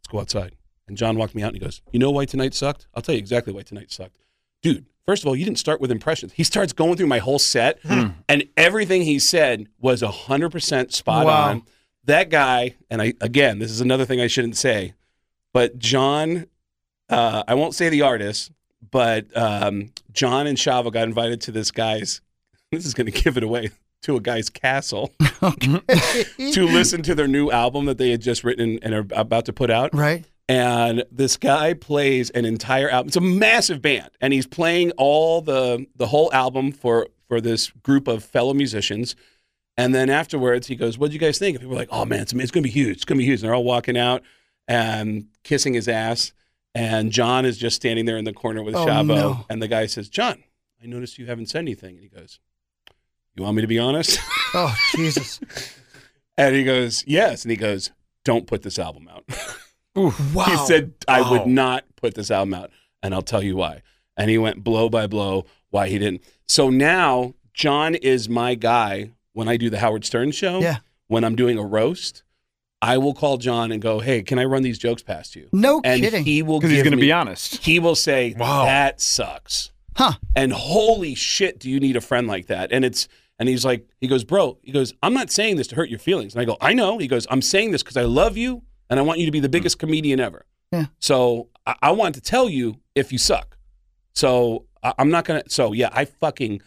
let's 0.08 0.12
go 0.12 0.20
outside." 0.40 0.56
And 0.88 0.96
John 0.98 1.18
walked 1.18 1.36
me 1.36 1.44
out 1.44 1.48
and 1.48 1.56
he 1.58 1.60
goes, 1.60 1.82
"You 1.92 2.00
know 2.00 2.12
why 2.12 2.26
tonight 2.26 2.54
sucked? 2.54 2.88
I'll 2.94 3.02
tell 3.02 3.14
you 3.16 3.20
exactly 3.20 3.54
why 3.54 3.62
tonight 3.64 3.92
sucked, 3.92 4.18
dude." 4.62 4.86
First 5.06 5.24
of 5.24 5.28
all, 5.28 5.36
you 5.38 5.46
didn't 5.46 5.60
start 5.60 5.80
with 5.80 5.90
impressions. 5.90 6.34
He 6.34 6.44
starts 6.44 6.74
going 6.74 6.98
through 6.98 7.08
my 7.08 7.20
whole 7.20 7.40
set, 7.40 7.80
and 7.84 8.44
everything 8.58 9.04
he 9.04 9.20
said 9.20 9.68
was 9.80 10.02
hundred 10.02 10.50
percent 10.52 10.94
spot 10.94 11.26
Wow. 11.26 11.50
on 11.50 11.64
that 12.06 12.30
guy, 12.30 12.76
and 12.90 13.02
I 13.02 13.14
again, 13.22 13.60
this 13.60 13.72
is 13.72 13.80
another 13.82 14.06
thing 14.06 14.20
I 14.22 14.28
shouldn't 14.28 14.58
say, 14.58 14.94
but 15.54 15.78
John, 15.80 16.48
uh, 17.10 17.44
I 17.48 17.54
won't 17.54 17.74
say 17.74 17.88
the 17.90 18.02
artist, 18.02 18.52
but 18.92 19.26
um, 19.36 19.92
John 20.12 20.46
and 20.48 20.58
Shavo 20.58 20.92
got 20.92 21.04
invited 21.08 21.40
to 21.42 21.52
this 21.52 21.72
guy's. 21.72 22.22
This 22.70 22.86
is 22.86 22.94
going 22.94 23.10
to 23.10 23.14
give 23.24 23.38
it 23.38 23.44
away 23.44 23.70
to 24.04 24.16
a 24.16 24.22
guy's 24.22 24.50
castle 24.50 25.12
to 25.42 26.66
listen 26.66 27.02
to 27.04 27.16
their 27.16 27.28
new 27.28 27.50
album 27.52 27.86
that 27.86 27.98
they 27.98 28.12
had 28.12 28.22
just 28.22 28.44
written 28.44 28.80
and 28.82 28.94
are 28.94 29.06
about 29.12 29.46
to 29.46 29.54
put 29.54 29.70
out. 29.70 29.94
Right. 29.94 30.26
And 30.50 31.04
this 31.12 31.36
guy 31.36 31.74
plays 31.74 32.30
an 32.30 32.46
entire 32.46 32.90
album. 32.90 33.08
It's 33.08 33.18
a 33.18 33.22
massive 33.22 33.82
band, 33.82 34.10
and 34.22 34.32
he's 34.32 34.48
playing 34.48 34.92
all 34.92 35.42
the 35.42 35.86
the 35.96 36.08
whole 36.08 36.32
album 36.34 36.72
for 36.72 37.08
for 37.28 37.42
this 37.42 37.70
group 37.84 38.08
of 38.08 38.24
fellow 38.24 38.54
musicians. 38.54 39.16
And 39.76 39.94
then 39.94 40.10
afterwards, 40.10 40.68
he 40.68 40.76
goes, 40.76 40.98
"What 40.98 41.08
do 41.10 41.14
you 41.14 41.20
guys 41.20 41.38
think?" 41.38 41.56
And 41.56 41.62
people 41.62 41.76
are 41.76 41.80
like, 41.80 41.90
"Oh 41.92 42.06
man, 42.06 42.22
it's, 42.22 42.32
it's 42.32 42.52
going 42.52 42.64
to 42.64 42.68
be 42.68 42.72
huge. 42.72 42.96
It's 42.96 43.06
going 43.06 43.18
to 43.18 43.22
be 43.22 43.26
huge." 43.26 43.42
And 43.42 43.50
they're 43.50 43.56
all 43.56 43.66
walking 43.66 43.98
out 43.98 44.24
and 44.70 45.28
kissing 45.44 45.74
his 45.74 45.88
ass. 45.90 46.32
And 46.74 47.12
John 47.12 47.44
is 47.46 47.58
just 47.58 47.76
standing 47.76 48.06
there 48.06 48.18
in 48.18 48.24
the 48.26 48.34
corner 48.34 48.64
with 48.64 48.76
Oh, 48.76 48.86
Shavo. 48.86 49.08
no. 49.08 49.46
And 49.50 49.62
the 49.62 49.68
guy 49.68 49.86
says, 49.86 50.08
"John, 50.08 50.44
I 50.82 50.86
noticed 50.86 51.18
you 51.18 51.26
haven't 51.26 51.48
said 51.48 51.60
anything." 51.60 51.96
And 51.96 52.04
he 52.04 52.10
goes, 52.10 52.40
"You 53.38 53.44
want 53.44 53.56
me 53.56 53.62
to 53.62 53.68
be 53.68 53.80
honest?" 53.80 54.20
Oh 54.54 54.74
Jesus! 54.96 55.40
and 56.38 56.56
he 56.56 56.64
goes, 56.64 57.04
"Yes." 57.06 57.44
And 57.44 57.52
he 57.52 57.58
goes, 57.58 57.92
"Don't 58.24 58.48
put 58.48 58.64
this 58.64 58.80
album 58.80 59.10
out." 59.10 59.24
Wow. 59.96 60.46
He 60.46 60.56
said, 60.68 60.94
I 61.08 61.22
Wow. 61.22 61.32
would 61.32 61.48
not 61.48 61.84
put 61.96 62.14
this 62.14 62.30
album 62.30 62.54
out, 62.54 62.70
and 63.02 63.16
I'll 63.16 63.24
tell 63.24 63.42
you 63.42 63.56
why. 63.56 63.82
And 64.16 64.30
he 64.30 64.38
went 64.38 64.64
blow 64.64 64.90
by 64.90 65.08
blow 65.08 65.46
why 65.72 65.88
he 65.90 65.98
didn't. 65.98 66.22
So 66.48 66.70
now 66.70 67.34
John 67.56 67.96
is 67.96 68.30
my 68.30 68.54
guy 68.54 69.10
when 69.34 69.48
I 69.48 69.58
do 69.58 69.72
the 69.72 69.80
Howard 69.80 70.06
Stern 70.06 70.32
show. 70.34 70.60
Yeah. 70.60 70.78
when 71.08 71.24
I'm 71.24 71.36
doing 71.36 71.58
a 71.58 71.64
roast, 71.66 72.22
I 72.80 73.00
will 73.00 73.16
call 73.16 73.38
John 73.38 73.72
and 73.72 73.82
go, 73.82 74.00
"Hey, 74.00 74.22
can 74.22 74.38
I 74.38 74.46
run 74.46 74.62
these 74.62 74.78
jokes 74.78 75.02
past 75.02 75.36
you?" 75.36 75.50
No 75.52 75.82
and 75.84 76.00
kidding. 76.02 76.24
he 76.24 76.44
will 76.44 76.60
Because 76.60 76.72
he's 76.76 76.84
going 76.84 76.92
to 76.96 77.02
be 77.02 77.12
honest. 77.12 77.58
He 77.66 77.80
will 77.80 77.96
say, 77.96 78.36
Wow. 78.38 78.66
"That 78.66 79.02
sucks." 79.02 79.72
Huh. 79.96 80.14
And 80.36 80.54
holy 80.54 81.16
shit, 81.16 81.58
do 81.60 81.72
you 81.72 81.80
need 81.80 81.96
a 81.96 82.02
friend 82.02 82.28
like 82.28 82.46
that? 82.48 82.72
And 82.72 82.86
it's 82.86 83.08
and 83.40 83.48
he's 83.50 83.64
like, 83.66 83.88
he 84.02 84.08
goes, 84.08 84.24
bro, 84.24 84.58
he 84.64 84.72
goes, 84.72 84.94
I'm 85.04 85.14
not 85.14 85.30
saying 85.32 85.58
this 85.58 85.68
to 85.68 85.76
hurt 85.76 85.90
your 85.90 86.00
feelings. 86.00 86.34
And 86.34 86.42
I 86.42 86.46
go, 86.46 86.58
I 86.62 86.74
know. 86.74 86.98
He 86.98 87.08
goes, 87.08 87.28
I'm 87.30 87.42
saying 87.42 87.72
this 87.72 87.84
because 87.84 87.98
I 87.98 88.04
love 88.04 88.36
you 88.38 88.64
and 88.90 89.00
I 89.00 89.04
want 89.04 89.20
you 89.20 89.26
to 89.26 89.32
be 89.32 89.40
the 89.40 89.50
biggest 89.50 89.78
comedian 89.80 90.20
ever. 90.20 90.46
Yeah. 90.72 90.86
So 91.00 91.50
I, 91.66 91.76
I 91.82 91.92
want 91.92 92.16
to 92.16 92.22
tell 92.22 92.50
you 92.50 92.78
if 92.96 93.12
you 93.12 93.18
suck. 93.18 93.58
So 94.16 94.66
I, 94.84 94.94
I'm 94.98 95.10
not 95.12 95.26
gonna. 95.26 95.44
So 95.48 95.72
yeah, 95.74 95.90
I 95.94 96.06
fucking 96.06 96.62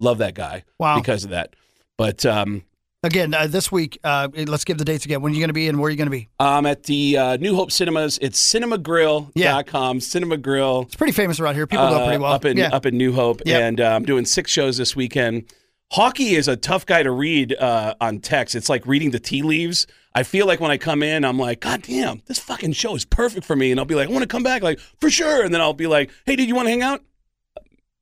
love 0.00 0.18
that 0.18 0.34
guy. 0.34 0.64
Wow. 0.78 0.96
Because 0.96 1.24
of 1.24 1.30
that. 1.30 1.54
But 1.98 2.24
um, 2.26 2.62
Again, 3.02 3.34
uh, 3.34 3.46
this 3.46 3.70
week, 3.70 3.98
uh, 4.02 4.28
let's 4.46 4.64
give 4.64 4.78
the 4.78 4.84
dates 4.84 5.04
again. 5.04 5.20
When 5.20 5.32
are 5.32 5.34
you 5.34 5.40
going 5.42 5.50
to 5.50 5.52
be 5.52 5.68
and 5.68 5.78
where 5.78 5.88
are 5.88 5.90
you 5.90 5.96
going 5.98 6.06
to 6.06 6.10
be? 6.10 6.30
I'm 6.40 6.64
at 6.64 6.84
the 6.84 7.18
uh, 7.18 7.36
New 7.36 7.54
Hope 7.54 7.70
Cinemas. 7.70 8.18
It's 8.22 8.40
cinemagrill.com. 8.42 10.00
Cinema 10.00 10.36
Grill. 10.38 10.82
It's 10.82 10.94
pretty 10.96 11.12
famous 11.12 11.38
around 11.40 11.54
here. 11.54 11.66
People 11.66 11.90
know 11.90 12.02
it 12.02 12.06
pretty 12.06 12.18
well. 12.18 12.32
Uh, 12.32 12.36
Up 12.36 12.44
in 12.46 12.56
yeah. 12.56 12.70
up 12.74 12.86
in 12.86 12.96
New 12.96 13.12
Hope, 13.12 13.42
Yep. 13.44 13.62
and 13.62 13.80
uh, 13.82 13.88
I'm 13.94 14.04
doing 14.04 14.24
six 14.24 14.50
shows 14.50 14.76
this 14.78 14.96
weekend. 14.96 15.52
Hawkey 15.92 16.32
is 16.32 16.48
a 16.48 16.56
tough 16.56 16.86
guy 16.86 17.02
to 17.02 17.10
read 17.10 17.54
uh, 17.54 17.94
on 18.00 18.18
text. 18.20 18.54
It's 18.54 18.68
like 18.68 18.86
reading 18.86 19.10
the 19.10 19.20
tea 19.20 19.42
leaves. 19.42 19.86
I 20.14 20.22
feel 20.22 20.46
like 20.46 20.60
when 20.60 20.70
I 20.70 20.76
come 20.76 21.02
in, 21.02 21.24
I'm 21.24 21.38
like, 21.38 21.60
God 21.60 21.82
damn, 21.82 22.22
this 22.26 22.38
fucking 22.38 22.72
show 22.72 22.94
is 22.94 23.04
perfect 23.04 23.44
for 23.46 23.54
me, 23.56 23.70
and 23.70 23.78
I'll 23.80 23.86
be 23.86 23.94
like, 23.94 24.08
I 24.08 24.12
want 24.12 24.22
to 24.22 24.28
come 24.28 24.42
back, 24.42 24.62
like 24.62 24.78
for 25.00 25.10
sure, 25.10 25.44
and 25.44 25.52
then 25.52 25.60
I'll 25.60 25.72
be 25.72 25.86
like, 25.86 26.10
Hey, 26.26 26.36
did 26.36 26.48
you 26.48 26.54
want 26.54 26.66
to 26.66 26.70
hang 26.70 26.82
out? 26.82 27.02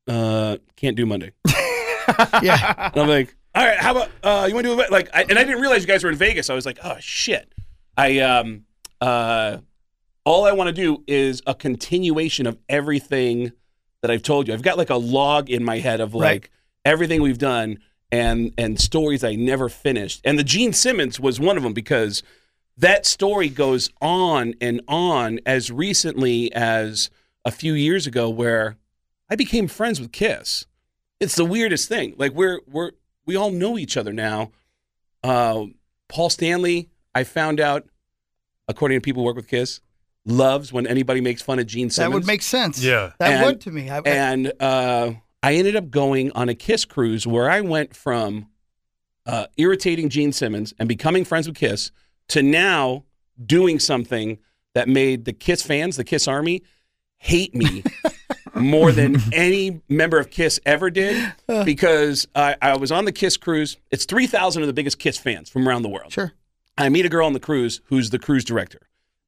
Uh, 0.06 0.56
can't 0.76 0.96
do 0.96 1.06
Monday. 1.06 1.32
yeah. 2.42 2.90
And 2.92 3.02
I'm 3.02 3.08
like, 3.08 3.34
all 3.54 3.64
right, 3.64 3.78
how 3.78 3.92
about 3.92 4.10
uh, 4.22 4.46
you 4.48 4.54
want 4.54 4.66
to 4.66 4.74
do 4.74 4.80
a 4.80 4.88
like? 4.90 5.08
I, 5.14 5.22
and 5.22 5.38
I 5.38 5.44
didn't 5.44 5.60
realize 5.60 5.82
you 5.82 5.86
guys 5.86 6.02
were 6.02 6.10
in 6.10 6.16
Vegas. 6.16 6.50
I 6.50 6.54
was 6.54 6.66
like, 6.66 6.78
oh 6.82 6.96
shit. 7.00 7.52
I 7.96 8.20
um 8.20 8.64
uh, 9.00 9.58
all 10.24 10.44
I 10.44 10.52
want 10.52 10.68
to 10.68 10.72
do 10.72 11.04
is 11.06 11.42
a 11.46 11.54
continuation 11.54 12.46
of 12.46 12.58
everything 12.68 13.52
that 14.00 14.10
I've 14.10 14.22
told 14.22 14.48
you. 14.48 14.54
I've 14.54 14.62
got 14.62 14.78
like 14.78 14.90
a 14.90 14.96
log 14.96 15.50
in 15.50 15.62
my 15.64 15.78
head 15.78 16.00
of 16.00 16.14
like 16.14 16.24
Right. 16.24 16.48
Everything 16.84 17.22
we've 17.22 17.38
done 17.38 17.78
and 18.10 18.52
and 18.58 18.80
stories 18.80 19.24
I 19.24 19.34
never 19.34 19.68
finished. 19.68 20.20
And 20.24 20.38
the 20.38 20.44
Gene 20.44 20.72
Simmons 20.72 21.18
was 21.18 21.40
one 21.40 21.56
of 21.56 21.62
them 21.62 21.72
because 21.72 22.22
that 22.76 23.06
story 23.06 23.48
goes 23.48 23.90
on 24.00 24.54
and 24.60 24.80
on 24.88 25.40
as 25.46 25.70
recently 25.70 26.52
as 26.52 27.10
a 27.44 27.50
few 27.50 27.74
years 27.74 28.06
ago 28.06 28.28
where 28.30 28.76
I 29.30 29.36
became 29.36 29.66
friends 29.68 30.00
with 30.00 30.12
Kiss. 30.12 30.66
It's 31.20 31.36
the 31.36 31.44
weirdest 31.44 31.88
thing. 31.88 32.14
Like 32.18 32.32
we're 32.32 32.60
we're 32.66 32.92
we 33.26 33.36
all 33.36 33.50
know 33.50 33.78
each 33.78 33.96
other 33.96 34.12
now. 34.12 34.50
Uh, 35.22 35.66
Paul 36.08 36.28
Stanley, 36.30 36.90
I 37.14 37.24
found 37.24 37.60
out, 37.60 37.86
according 38.68 38.96
to 38.98 39.00
people 39.00 39.22
who 39.22 39.26
work 39.26 39.36
with 39.36 39.46
Kiss, 39.48 39.80
loves 40.26 40.72
when 40.72 40.86
anybody 40.86 41.20
makes 41.20 41.40
fun 41.40 41.58
of 41.60 41.66
Gene 41.66 41.88
Simmons. 41.90 42.10
That 42.10 42.14
would 42.14 42.26
make 42.26 42.42
sense. 42.42 42.82
Yeah. 42.82 43.12
That 43.18 43.32
And- 43.34 43.46
would 43.46 43.60
to 43.62 43.70
me. 43.70 43.88
I, 43.88 43.98
And 44.00 44.52
uh, 44.60 45.12
I 45.42 45.54
ended 45.54 45.76
up 45.76 45.90
going 45.90 46.30
on 46.32 46.48
a 46.48 46.54
Kiss 46.54 46.84
cruise 46.84 47.26
where 47.26 47.50
I 47.50 47.60
went 47.60 47.96
from 47.96 48.48
uh, 49.26 49.46
irritating 49.56 50.08
Gene 50.08 50.32
Simmons 50.32 50.72
and 50.78 50.88
becoming 50.88 51.24
friends 51.24 51.46
with 51.46 51.56
Kiss 51.56 51.90
to 52.28 52.42
now 52.42 53.04
doing 53.44 53.78
something 53.80 54.38
that 54.74 54.88
made 54.88 55.24
the 55.24 55.32
Kiss 55.32 55.62
fans, 55.62 55.96
the 55.96 56.04
Kiss 56.04 56.28
Army, 56.28 56.62
hate 57.18 57.54
me 57.54 57.82
more 58.54 58.92
than 58.92 59.16
any 59.32 59.80
member 59.88 60.18
of 60.18 60.30
Kiss 60.30 60.60
ever 60.64 60.90
did 60.90 61.32
because 61.64 62.26
I, 62.34 62.56
I 62.62 62.76
was 62.76 62.92
on 62.92 63.04
the 63.04 63.12
Kiss 63.12 63.36
cruise. 63.36 63.76
It's 63.90 64.04
3,000 64.04 64.62
of 64.62 64.66
the 64.66 64.72
biggest 64.72 64.98
Kiss 64.98 65.18
fans 65.18 65.48
from 65.48 65.68
around 65.68 65.82
the 65.82 65.88
world. 65.88 66.12
Sure. 66.12 66.32
I 66.78 66.88
meet 66.88 67.04
a 67.04 67.08
girl 67.08 67.26
on 67.26 67.32
the 67.32 67.40
cruise 67.40 67.80
who's 67.86 68.10
the 68.10 68.18
cruise 68.18 68.44
director, 68.44 68.80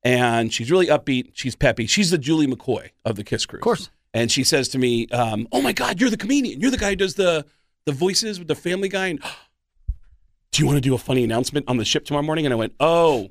and 0.02 0.52
she's 0.52 0.70
really 0.70 0.86
upbeat. 0.86 1.32
She's 1.34 1.54
peppy. 1.54 1.86
She's 1.86 2.10
the 2.10 2.18
Julie 2.18 2.46
McCoy 2.46 2.90
of 3.04 3.16
the 3.16 3.24
Kiss 3.24 3.44
cruise. 3.46 3.60
Of 3.60 3.64
course. 3.64 3.90
And 4.14 4.30
she 4.30 4.44
says 4.44 4.68
to 4.68 4.78
me, 4.78 5.08
um, 5.08 5.48
"Oh 5.52 5.60
my 5.60 5.72
God, 5.72 6.00
you're 6.00 6.08
the 6.08 6.16
comedian. 6.16 6.60
You're 6.60 6.70
the 6.70 6.78
guy 6.78 6.90
who 6.90 6.96
does 6.96 7.16
the 7.16 7.44
the 7.84 7.92
voices 7.92 8.38
with 8.38 8.48
the 8.48 8.54
Family 8.54 8.88
Guy." 8.88 9.08
And, 9.08 9.20
do 10.52 10.62
you 10.62 10.66
want 10.66 10.76
to 10.76 10.80
do 10.80 10.94
a 10.94 10.98
funny 10.98 11.24
announcement 11.24 11.68
on 11.68 11.76
the 11.76 11.84
ship 11.84 12.04
tomorrow 12.06 12.24
morning? 12.24 12.46
And 12.46 12.54
I 12.54 12.56
went, 12.56 12.74
"Oh, 12.78 13.30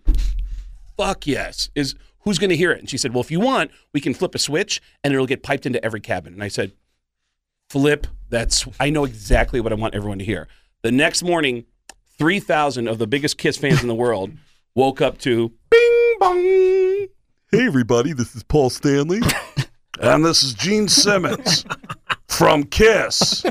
fuck 0.97 1.25
yes." 1.25 1.69
Is 1.73 1.95
who's 2.19 2.37
going 2.37 2.49
to 2.49 2.57
hear 2.57 2.71
it? 2.71 2.79
And 2.79 2.89
she 2.89 2.97
said, 2.97 3.13
"Well, 3.13 3.21
if 3.21 3.31
you 3.31 3.39
want, 3.39 3.71
we 3.93 4.01
can 4.01 4.13
flip 4.13 4.35
a 4.35 4.39
switch 4.39 4.81
and 5.03 5.13
it'll 5.13 5.25
get 5.25 5.41
piped 5.41 5.65
into 5.65 5.83
every 5.83 6.01
cabin." 6.01 6.33
And 6.33 6.43
I 6.43 6.49
said, 6.49 6.73
"Flip 7.69 8.05
that's 8.29 8.67
I 8.79 8.89
know 8.89 9.05
exactly 9.05 9.61
what 9.61 9.71
I 9.71 9.75
want 9.75 9.95
everyone 9.95 10.19
to 10.19 10.25
hear." 10.25 10.49
The 10.81 10.91
next 10.91 11.23
morning, 11.23 11.63
3,000 12.17 12.89
of 12.89 12.97
the 12.97 13.07
biggest 13.07 13.37
Kiss 13.37 13.55
fans 13.55 13.81
in 13.81 13.87
the 13.87 13.95
world 13.95 14.31
woke 14.75 14.99
up 14.99 15.17
to 15.19 15.53
bing 15.69 16.15
bong. 16.19 17.07
Hey, 17.51 17.67
everybody, 17.67 18.11
this 18.11 18.35
is 18.35 18.43
Paul 18.43 18.69
Stanley. 18.69 19.21
and 20.01 20.25
this 20.25 20.43
is 20.43 20.53
Gene 20.53 20.87
Simmons 20.87 21.65
from 22.27 22.63
Kiss. 22.63 23.45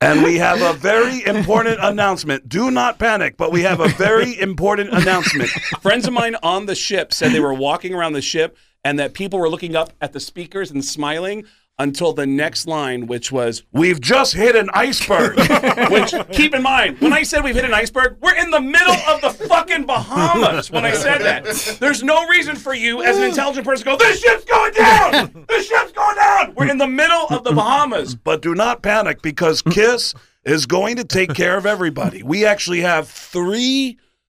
and 0.00 0.22
we 0.22 0.36
have 0.36 0.62
a 0.62 0.72
very 0.74 1.24
important 1.26 1.78
announcement. 1.80 2.48
Do 2.48 2.70
not 2.70 2.98
panic, 2.98 3.36
but 3.36 3.52
we 3.52 3.62
have 3.62 3.80
a 3.80 3.88
very 3.88 4.38
important 4.40 4.90
announcement. 4.90 5.50
Friends 5.82 6.06
of 6.06 6.12
mine 6.12 6.36
on 6.42 6.66
the 6.66 6.74
ship 6.74 7.12
said 7.12 7.32
they 7.32 7.40
were 7.40 7.54
walking 7.54 7.94
around 7.94 8.14
the 8.14 8.22
ship 8.22 8.56
and 8.84 8.98
that 8.98 9.12
people 9.14 9.38
were 9.38 9.50
looking 9.50 9.76
up 9.76 9.92
at 10.00 10.12
the 10.12 10.20
speakers 10.20 10.70
and 10.70 10.84
smiling 10.84 11.44
until 11.78 12.12
the 12.12 12.26
next 12.26 12.66
line, 12.66 13.06
which 13.06 13.30
was, 13.30 13.62
We've 13.72 14.00
just 14.00 14.34
hit 14.34 14.56
an 14.56 14.68
iceberg. 14.74 15.36
which 15.90 16.14
keep 16.32 16.54
in 16.54 16.62
mind, 16.62 17.00
when 17.00 17.12
I 17.12 17.22
said 17.22 17.44
we've 17.44 17.54
hit 17.54 17.64
an 17.64 17.74
iceberg, 17.74 18.16
we're 18.20 18.34
in 18.36 18.50
the 18.50 18.60
middle 18.60 18.96
of 19.08 19.20
the 19.20 19.30
fucking 19.30 19.86
Bahamas 19.86 20.70
when 20.70 20.84
I 20.84 20.92
said 20.92 21.18
that. 21.18 21.78
There's 21.80 22.02
no 22.02 22.26
reason 22.26 22.56
for 22.56 22.74
you 22.74 23.02
as 23.02 23.16
an 23.16 23.24
intelligent 23.24 23.64
person 23.64 23.84
to 23.84 23.90
go, 23.92 23.96
this 23.96 24.20
ship's 24.20 24.44
going 24.44 24.72
down! 24.72 25.44
This 25.48 25.68
ship's 25.68 25.92
going 25.92 26.16
down! 26.16 26.54
We're 26.56 26.70
in 26.70 26.78
the 26.78 26.88
middle 26.88 27.26
of 27.30 27.44
the 27.44 27.52
Bahamas. 27.52 28.14
but 28.14 28.42
do 28.42 28.54
not 28.54 28.82
panic 28.82 29.22
because 29.22 29.62
Kiss 29.62 30.14
is 30.44 30.66
going 30.66 30.96
to 30.96 31.04
take 31.04 31.34
care 31.34 31.56
of 31.56 31.66
everybody. 31.66 32.22
We 32.22 32.44
actually 32.44 32.80
have 32.80 33.08
three 33.08 33.98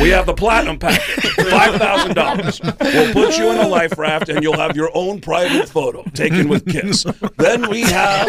we 0.00 0.10
have 0.10 0.26
the 0.26 0.34
platinum 0.34 0.78
package, 0.78 1.24
five 1.50 1.76
thousand 1.76 2.14
dollars. 2.14 2.60
We'll 2.80 3.12
put 3.12 3.38
you 3.38 3.50
in 3.50 3.58
a 3.58 3.68
life 3.68 3.96
raft, 3.98 4.28
and 4.28 4.42
you'll 4.42 4.58
have 4.58 4.76
your 4.76 4.90
own 4.94 5.20
private 5.20 5.68
photo 5.68 6.02
taken 6.14 6.48
with 6.48 6.66
Kiss. 6.66 7.04
Then 7.36 7.68
we 7.70 7.82
have 7.82 8.28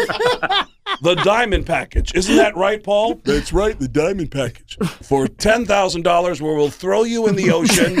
the 1.02 1.14
diamond 1.24 1.66
package. 1.66 2.14
Isn't 2.14 2.36
that 2.36 2.56
right, 2.56 2.82
Paul? 2.82 3.20
That's 3.24 3.52
right, 3.52 3.78
the 3.78 3.88
diamond 3.88 4.30
package 4.30 4.76
for 5.02 5.28
ten 5.28 5.64
thousand 5.64 6.02
dollars, 6.02 6.40
where 6.40 6.54
we'll 6.54 6.70
throw 6.70 7.04
you 7.04 7.26
in 7.26 7.36
the 7.36 7.50
ocean 7.50 7.98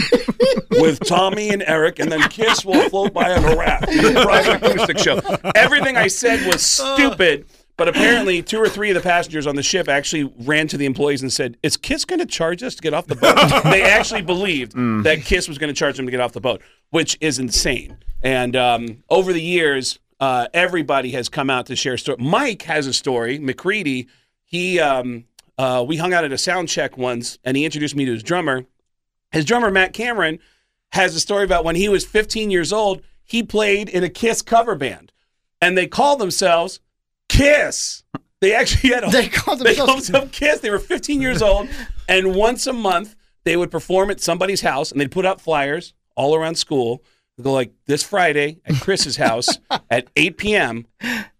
with 0.80 1.00
Tommy 1.06 1.50
and 1.50 1.62
Eric, 1.66 1.98
and 1.98 2.10
then 2.10 2.22
Kiss 2.28 2.64
will 2.64 2.88
float 2.88 3.12
by 3.12 3.32
on 3.32 3.44
a 3.44 3.56
raft. 3.56 3.86
private 4.22 4.62
acoustic 4.62 4.98
show. 4.98 5.20
Everything 5.54 5.96
I 5.96 6.08
said 6.08 6.46
was 6.46 6.62
stupid, 6.62 7.46
but 7.78 7.88
apparently 7.88 8.42
two 8.42 8.58
or 8.58 8.68
three 8.68 8.90
of 8.90 8.94
the 8.94 9.00
passengers 9.00 9.46
on 9.46 9.56
the 9.56 9.62
ship 9.62 9.88
actually 9.88 10.24
ran 10.40 10.66
to 10.68 10.76
the 10.76 10.84
employees 10.84 11.22
and 11.22 11.32
said, 11.32 11.56
"Is 11.62 11.78
Kiss 11.78 12.04
going 12.04 12.18
to 12.18 12.26
charge 12.26 12.62
us 12.62 12.74
to 12.74 12.82
get 12.82 12.92
off 12.92 13.06
the 13.06 13.14
boat?" 13.14 13.36
they 13.64 13.82
actually 13.82 14.20
believed 14.20 14.74
that 15.04 15.22
Kiss 15.22 15.48
was 15.48 15.56
going 15.56 15.72
to 15.72 15.78
charge 15.78 15.96
them 15.96 16.04
to 16.04 16.10
get 16.10 16.20
off 16.20 16.32
the 16.32 16.40
boat, 16.40 16.60
which 16.90 17.16
is 17.20 17.38
insane. 17.38 17.96
And 18.20 18.56
um, 18.56 19.04
over 19.08 19.32
the 19.32 19.40
years, 19.40 20.00
uh, 20.18 20.48
everybody 20.52 21.12
has 21.12 21.28
come 21.28 21.48
out 21.48 21.66
to 21.66 21.76
share 21.76 21.96
story. 21.96 22.18
Mike 22.20 22.62
has 22.62 22.88
a 22.88 22.92
story. 22.92 23.38
McCready, 23.38 24.08
he 24.44 24.80
um, 24.80 25.24
uh, 25.56 25.84
we 25.86 25.96
hung 25.96 26.12
out 26.12 26.24
at 26.24 26.32
a 26.32 26.38
sound 26.38 26.68
check 26.68 26.98
once, 26.98 27.38
and 27.44 27.56
he 27.56 27.64
introduced 27.64 27.94
me 27.94 28.04
to 28.04 28.12
his 28.12 28.24
drummer. 28.24 28.66
His 29.30 29.44
drummer 29.44 29.70
Matt 29.70 29.92
Cameron 29.92 30.40
has 30.92 31.14
a 31.14 31.20
story 31.20 31.44
about 31.44 31.64
when 31.64 31.76
he 31.76 31.88
was 31.88 32.04
15 32.04 32.50
years 32.50 32.72
old, 32.72 33.02
he 33.22 33.42
played 33.42 33.88
in 33.88 34.02
a 34.02 34.08
Kiss 34.08 34.42
cover 34.42 34.74
band, 34.74 35.12
and 35.60 35.78
they 35.78 35.86
called 35.86 36.18
themselves 36.18 36.80
Kiss. 37.38 38.02
They 38.40 38.54
actually 38.54 38.90
had 38.90 39.04
a, 39.04 39.10
They 39.10 39.28
called 39.28 39.60
they 39.60 39.74
called 39.74 39.88
themselves- 39.88 40.06
themselves 40.08 40.38
Kiss. 40.38 40.60
They 40.60 40.70
were 40.70 40.78
15 40.78 41.20
years 41.20 41.42
old, 41.42 41.68
and 42.08 42.34
once 42.34 42.66
a 42.66 42.72
month 42.72 43.16
they 43.44 43.56
would 43.56 43.70
perform 43.70 44.10
at 44.10 44.20
somebody's 44.20 44.60
house, 44.60 44.92
and 44.92 45.00
they'd 45.00 45.10
put 45.10 45.24
out 45.26 45.40
flyers 45.40 45.94
all 46.16 46.34
around 46.34 46.56
school 46.56 47.02
They 47.36 47.44
go 47.44 47.52
like 47.52 47.72
this 47.86 48.02
Friday 48.02 48.60
at 48.66 48.80
Chris's 48.80 49.16
house 49.16 49.48
at 49.90 50.08
8 50.16 50.36
p.m. 50.36 50.86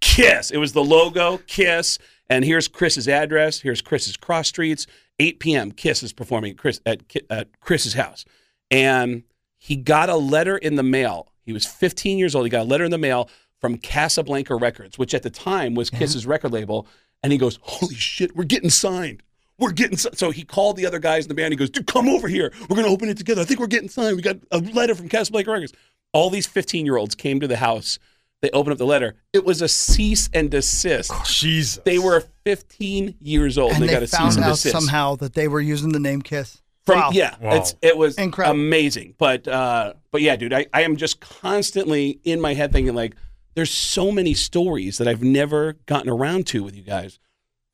Kiss. 0.00 0.50
It 0.50 0.58
was 0.58 0.72
the 0.72 0.84
logo, 0.84 1.38
Kiss. 1.46 1.98
And 2.30 2.44
here's 2.44 2.68
Chris's 2.68 3.08
address. 3.08 3.60
Here's 3.60 3.80
Chris's 3.82 4.16
cross 4.16 4.48
streets. 4.48 4.86
8 5.18 5.40
p.m. 5.40 5.72
Kiss 5.72 6.02
is 6.02 6.12
performing 6.12 6.52
at, 6.52 6.58
Chris, 6.58 6.80
at, 6.86 7.02
at 7.30 7.60
Chris's 7.60 7.94
house. 7.94 8.24
And 8.70 9.24
he 9.56 9.74
got 9.76 10.08
a 10.08 10.16
letter 10.16 10.56
in 10.56 10.76
the 10.76 10.82
mail. 10.84 11.32
He 11.42 11.52
was 11.52 11.66
15 11.66 12.18
years 12.18 12.34
old. 12.34 12.44
He 12.46 12.50
got 12.50 12.62
a 12.62 12.68
letter 12.70 12.84
in 12.84 12.90
the 12.92 12.98
mail 12.98 13.28
from 13.60 13.76
Casablanca 13.78 14.54
Records, 14.54 14.98
which 14.98 15.14
at 15.14 15.22
the 15.22 15.30
time 15.30 15.74
was 15.74 15.90
Kiss's 15.90 16.26
record 16.26 16.52
label. 16.52 16.86
And 17.22 17.32
he 17.32 17.38
goes, 17.38 17.58
Holy 17.62 17.94
shit, 17.96 18.36
we're 18.36 18.44
getting 18.44 18.70
signed. 18.70 19.22
We're 19.58 19.72
getting 19.72 19.96
si-" 19.96 20.10
so 20.14 20.30
he 20.30 20.44
called 20.44 20.76
the 20.76 20.86
other 20.86 21.00
guys 21.00 21.24
in 21.24 21.28
the 21.28 21.34
band. 21.34 21.52
He 21.52 21.56
goes, 21.56 21.68
dude, 21.70 21.86
come 21.88 22.08
over 22.08 22.28
here. 22.28 22.52
We're 22.68 22.76
gonna 22.76 22.86
open 22.88 23.08
it 23.08 23.16
together. 23.18 23.42
I 23.42 23.44
think 23.44 23.58
we're 23.58 23.66
getting 23.66 23.88
signed. 23.88 24.14
We 24.16 24.22
got 24.22 24.36
a 24.52 24.58
letter 24.58 24.94
from 24.94 25.08
Casablanca 25.08 25.50
Records. 25.50 25.72
All 26.12 26.30
these 26.30 26.46
15 26.46 26.86
year 26.86 26.96
olds 26.96 27.14
came 27.16 27.40
to 27.40 27.48
the 27.48 27.56
house. 27.56 27.98
They 28.40 28.50
opened 28.50 28.72
up 28.74 28.78
the 28.78 28.86
letter. 28.86 29.16
It 29.32 29.44
was 29.44 29.60
a 29.60 29.66
cease 29.66 30.30
and 30.32 30.48
desist. 30.48 31.10
Jesus. 31.26 31.82
They 31.84 31.98
were 31.98 32.22
15 32.44 33.16
years 33.20 33.58
old. 33.58 33.72
and 33.72 33.82
they, 33.82 33.88
they, 33.88 33.92
got 33.94 34.02
a 34.04 34.06
cease 34.06 34.16
found 34.16 34.36
and 34.36 34.44
out 34.44 34.50
desist 34.50 34.72
somehow 34.72 35.16
that 35.16 35.34
they 35.34 35.48
were 35.48 35.60
using 35.60 35.90
the 35.90 35.98
name 35.98 36.22
Kiss. 36.22 36.62
from 36.86 36.98
Wow. 37.00 37.10
yeah 37.12 37.34
Wow. 37.40 37.56
it's 37.56 37.74
it 37.82 37.96
was 37.98 38.16
Incredible. 38.16 38.60
amazing 38.60 39.14
but 39.18 39.48
uh 39.48 39.94
but 40.12 40.22
yeah 40.22 40.36
dude 40.36 40.52
I, 40.52 40.66
I 40.72 40.82
am 40.82 40.96
just 40.96 41.20
constantly 41.20 42.20
in 42.22 42.40
my 42.40 42.54
head 42.54 42.70
thinking 42.72 42.94
like 42.94 43.16
there's 43.58 43.70
so 43.72 44.10
many 44.12 44.32
stories 44.34 44.98
that 44.98 45.06
i've 45.08 45.22
never 45.22 45.74
gotten 45.86 46.08
around 46.08 46.46
to 46.46 46.62
with 46.62 46.74
you 46.76 46.82
guys 46.82 47.18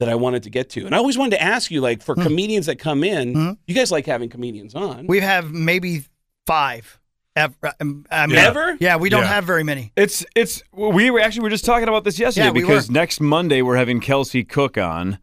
that 0.01 0.09
i 0.09 0.15
wanted 0.15 0.43
to 0.43 0.51
get 0.51 0.69
to 0.71 0.85
and 0.87 0.95
i 0.95 0.99
always 0.99 1.17
wanted 1.19 1.31
to 1.37 1.43
ask 1.43 1.71
you 1.71 1.81
like 1.81 2.03
for 2.03 2.15
comedians 2.15 2.67
that 2.67 2.79
come 2.79 3.05
in 3.05 3.33
Hmm. 3.35 3.51
you 3.67 3.75
guys 3.75 3.93
like 3.93 4.07
having 4.07 4.29
comedians 4.29 4.75
on 4.75 5.07
We 5.07 5.21
have 5.21 5.53
maybe 5.53 6.05
five. 6.47 6.99
Ever? 7.37 7.55
um, 7.81 8.07
I 8.13 8.27
mean, 8.29 8.37
Ever? 8.37 8.77
Yeah, 8.79 8.95
we 8.97 9.09
don't 9.09 9.23
Yeah. 9.23 9.29
have 9.29 9.45
very 9.45 9.65
many. 9.65 9.91
It's 9.97 10.25
it's 10.37 10.63
we 10.73 11.11
were 11.11 11.19
actually 11.19 11.41
we 11.41 11.47
were 11.47 11.51
just 11.51 11.65
talking 11.65 11.89
about 11.89 12.05
this 12.05 12.17
yesterday 12.17 12.47
Yeah, 12.47 12.53
we 12.53 12.61
because 12.61 12.87
were. 12.89 12.93
next 12.95 13.21
Monday 13.21 13.61
we're 13.61 13.75
having 13.77 13.99
Kelsey 14.01 14.45
Cook 14.45 14.79
on 14.79 15.19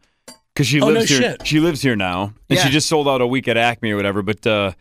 because 0.52 0.66
she 0.66 0.78
Oh, 0.82 0.88
lives 0.88 1.10
no 1.10 1.16
here. 1.18 1.30
shit. 1.38 1.46
She 1.46 1.58
lives 1.58 1.80
here 1.80 1.96
now, 1.96 2.34
and 2.50 2.58
she 2.58 2.68
just 2.68 2.86
sold 2.86 3.08
out 3.08 3.22
a 3.22 3.26
week 3.26 3.48
at 3.48 3.56
Acme 3.56 3.92
or 3.92 3.96
whatever. 3.96 4.20
But 4.20 4.46
uh, 4.46 4.72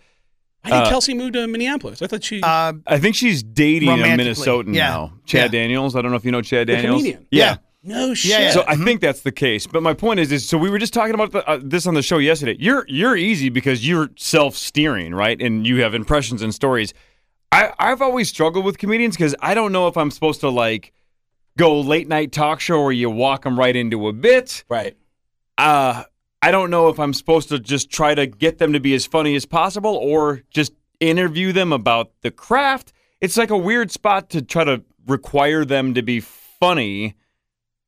i 0.63 0.69
think 0.69 0.85
Uh, 0.85 0.89
kelsey 0.89 1.13
moved 1.13 1.33
to 1.33 1.47
minneapolis 1.47 2.01
i 2.01 2.07
thought 2.07 2.23
she 2.23 2.41
Uh, 2.41 2.73
I 2.87 2.99
think 2.99 3.15
she's 3.15 3.41
dating 3.43 3.89
a 3.89 3.93
Minnesotan 3.93 4.73
yeah. 4.75 4.89
now, 4.89 5.13
Chad 5.25 5.53
Yeah. 5.53 5.59
Daniels. 5.61 5.95
I 5.95 6.01
don't 6.01 6.11
know 6.11 6.17
if 6.17 6.25
you 6.25 6.31
know 6.31 6.41
Chad 6.41 6.67
The 6.67 6.73
Daniels. 6.73 7.01
comedian? 7.01 7.27
Yeah. 7.31 7.57
no 7.83 8.13
shit 8.13 8.31
Yeah, 8.31 8.39
yeah. 8.41 8.51
So 8.51 8.63
I 8.67 8.75
think 8.75 9.01
that's 9.01 9.21
the 9.21 9.31
case. 9.31 9.65
But 9.65 9.81
my 9.81 9.93
point 9.95 10.19
is, 10.19 10.31
is 10.31 10.47
so 10.47 10.57
we 10.57 10.69
were 10.69 10.77
just 10.77 10.93
talking 10.93 11.15
about 11.15 11.31
the, 11.31 11.47
uh, 11.49 11.59
this 11.63 11.87
on 11.87 11.95
the 11.95 12.03
show 12.03 12.19
yesterday. 12.19 12.55
You're 12.59 12.85
you're 12.87 13.17
easy 13.17 13.49
because 13.49 13.87
you're 13.87 14.09
self 14.17 14.55
steering, 14.55 15.15
right? 15.15 15.41
And 15.41 15.65
you 15.65 15.81
have 15.81 15.95
impressions 15.95 16.41
and 16.43 16.53
stories. 16.53 16.93
I 17.51 17.73
I've 17.79 18.01
always 18.01 18.29
struggled 18.29 18.65
with 18.65 18.77
comedians 18.77 19.15
because 19.17 19.33
I 19.41 19.55
don't 19.55 19.71
know 19.71 19.87
if 19.87 19.97
I'm 19.97 20.11
supposed 20.11 20.41
to 20.41 20.49
like 20.49 20.93
go 21.57 21.79
late 21.81 22.07
night 22.07 22.31
talk 22.31 22.59
show 22.59 22.83
where 22.83 22.91
you 22.91 23.09
walk 23.09 23.43
them 23.43 23.57
right 23.59 23.75
into 23.75 24.07
a 24.07 24.13
bit. 24.13 24.63
right 24.69 24.95
Uh, 25.57 26.03
I 26.41 26.51
don't 26.51 26.69
know 26.71 26.89
if 26.89 26.99
I'm 26.99 27.13
supposed 27.13 27.49
to 27.49 27.59
just 27.59 27.89
try 27.91 28.15
to 28.15 28.25
get 28.25 28.57
them 28.57 28.73
to 28.73 28.79
be 28.79 28.93
as 28.95 29.05
funny 29.05 29.35
as 29.35 29.45
possible 29.45 29.95
or 29.95 30.41
just 30.49 30.73
interview 30.99 31.51
them 31.51 31.71
about 31.71 32.11
the 32.21 32.31
craft. 32.31 32.93
It's 33.19 33.37
like 33.37 33.51
a 33.51 33.57
weird 33.57 33.91
spot 33.91 34.29
to 34.31 34.41
try 34.41 34.63
to 34.63 34.83
require 35.07 35.65
them 35.65 35.93
to 35.93 36.01
be 36.01 36.19
funny 36.19 37.15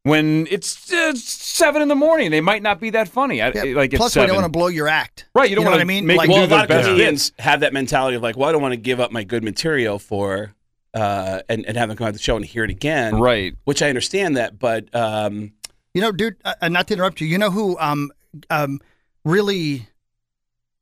when 0.03 0.47
it's, 0.51 0.91
uh, 0.91 1.13
seven 1.15 1.81
in 1.81 1.87
the 1.87 1.95
morning. 1.95 2.29
They 2.29 2.41
might 2.41 2.61
not 2.61 2.79
be 2.79 2.89
that 2.91 3.07
funny. 3.07 3.41
I, 3.41 3.51
yeah. 3.55 3.75
Like 3.75 3.91
Plus, 3.91 4.15
it's 4.15 4.21
we 4.21 4.27
don't 4.27 4.35
want 4.35 4.45
to 4.45 4.51
blow 4.51 4.67
your 4.67 4.87
act. 4.87 5.25
Right, 5.33 5.49
you 5.49 5.55
don't 5.55 5.65
know 5.65 5.71
wanna 5.71 5.81
I 5.81 5.85
mean? 5.85 6.05
make 6.05 6.17
like, 6.17 6.27
them 6.27 6.33
well 6.35 6.43
a 6.43 6.47
do 6.47 6.49
their 6.49 6.57
lot 6.57 6.63
of 6.65 6.69
best 6.69 6.87
comedians 6.89 7.31
have 7.39 7.61
that 7.61 7.73
mentality 7.73 8.17
of 8.17 8.21
like 8.21 8.35
well 8.37 8.49
i 8.49 8.51
don't 8.51 8.61
want 8.61 8.73
to 8.73 8.77
give 8.77 8.99
up 8.99 9.11
my 9.11 9.23
good 9.23 9.43
material 9.43 9.97
for 9.99 10.53
uh 10.93 11.39
and, 11.49 11.65
and 11.65 11.77
have 11.77 11.89
them 11.89 11.97
come 11.97 12.05
out 12.07 12.13
the 12.13 12.19
show 12.19 12.35
and 12.35 12.45
hear 12.45 12.63
it 12.63 12.69
again 12.69 13.15
Right. 13.15 13.55
which 13.63 13.81
i 13.81 13.87
understand 13.89 14.37
that 14.37 14.59
but 14.59 14.93
um 14.93 15.53
You 15.93 16.01
know, 16.01 16.11
dude, 16.11 16.35
uh, 16.45 16.53
uh, 16.61 16.69
not 16.69 16.87
to 16.87 16.93
interrupt 16.95 17.21
you. 17.21 17.27
You 17.27 17.37
know 17.37 17.49
who 17.51 17.77
um 17.79 18.11
um 18.49 18.79
really 19.25 19.87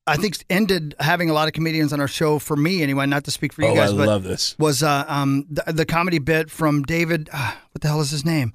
I 0.08 0.18
think 0.18 0.38
ended 0.50 0.96
having 1.00 1.30
a 1.30 1.34
lot 1.34 1.48
of 1.48 1.54
comedians 1.54 1.94
on 1.94 2.00
our 2.02 2.08
show 2.08 2.40
for 2.40 2.56
me 2.56 2.82
anyway, 2.82 3.06
not 3.06 3.24
to 3.26 3.32
speak 3.32 3.54
for 3.54 3.62
you 3.62 3.70
oh 3.70 3.76
guys, 3.76 3.94
i 3.94 3.96
but 3.98 4.08
love 4.08 4.24
this 4.24 4.56
was 4.58 4.82
uh, 4.84 5.06
um 5.08 5.46
the, 5.50 5.64
the 5.72 5.86
comedy 5.86 6.20
bit 6.20 6.50
from 6.50 6.84
David 6.84 7.30
uh, 7.32 7.54
what 7.72 7.82
the 7.82 7.88
hell 7.88 8.02
is 8.02 8.12
his 8.12 8.26
name? 8.26 8.54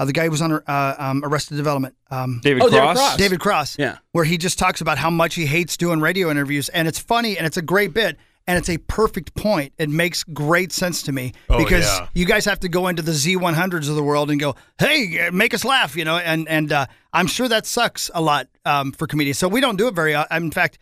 Uh, 0.00 0.04
the 0.04 0.12
guy 0.12 0.24
who 0.24 0.30
was 0.30 0.40
on 0.42 0.52
uh, 0.52 0.94
um, 0.96 1.24
Arrested 1.24 1.56
Development. 1.56 1.92
Um, 2.08 2.40
David 2.40 2.62
Oh, 2.62 2.66
David 2.68 2.82
Cross. 2.82 2.96
Cross. 2.96 3.16
David 3.16 3.40
Cross. 3.40 3.78
Yeah. 3.80 3.98
Where 4.12 4.24
he 4.24 4.38
just 4.38 4.56
talks 4.56 4.80
about 4.80 4.96
how 4.96 5.10
much 5.10 5.34
he 5.34 5.44
hates 5.44 5.76
doing 5.76 6.00
radio 6.00 6.30
interviews. 6.30 6.68
And 6.68 6.86
it's 6.86 7.00
funny 7.00 7.36
and 7.36 7.44
it's 7.44 7.56
a 7.56 7.62
great 7.62 7.92
bit. 7.94 8.16
And 8.48 8.56
it's 8.58 8.70
a 8.70 8.78
perfect 8.78 9.34
point. 9.34 9.72
It 9.78 9.90
makes 9.90 10.24
great 10.24 10.72
sense 10.72 11.02
to 11.02 11.12
me 11.12 11.34
Oh, 11.50 11.58
because 11.58 11.84
yeah. 11.84 12.08
you 12.14 12.24
guys 12.24 12.46
have 12.46 12.58
to 12.60 12.68
go 12.68 12.88
into 12.88 13.02
the 13.02 13.12
Z100s 13.12 13.88
of 13.90 13.94
the 13.94 14.02
world 14.02 14.30
and 14.30 14.40
go, 14.40 14.56
hey, 14.78 15.26
uh, 15.28 15.32
make 15.32 15.52
us 15.52 15.64
laugh, 15.66 15.94
you 15.94 16.04
know? 16.04 16.16
And 16.16 16.48
and 16.48 16.72
uh, 16.72 16.86
I'm 17.12 17.26
sure 17.26 17.46
that 17.48 17.66
sucks 17.66 18.10
a 18.14 18.22
lot 18.22 18.48
um, 18.64 18.92
for 18.92 19.06
comedians. 19.06 19.38
So 19.38 19.48
we 19.48 19.60
don't 19.60 19.76
do 19.76 19.86
it 19.88 19.94
very 19.94 20.14
often. 20.14 20.44
In 20.44 20.50
fact, 20.50 20.78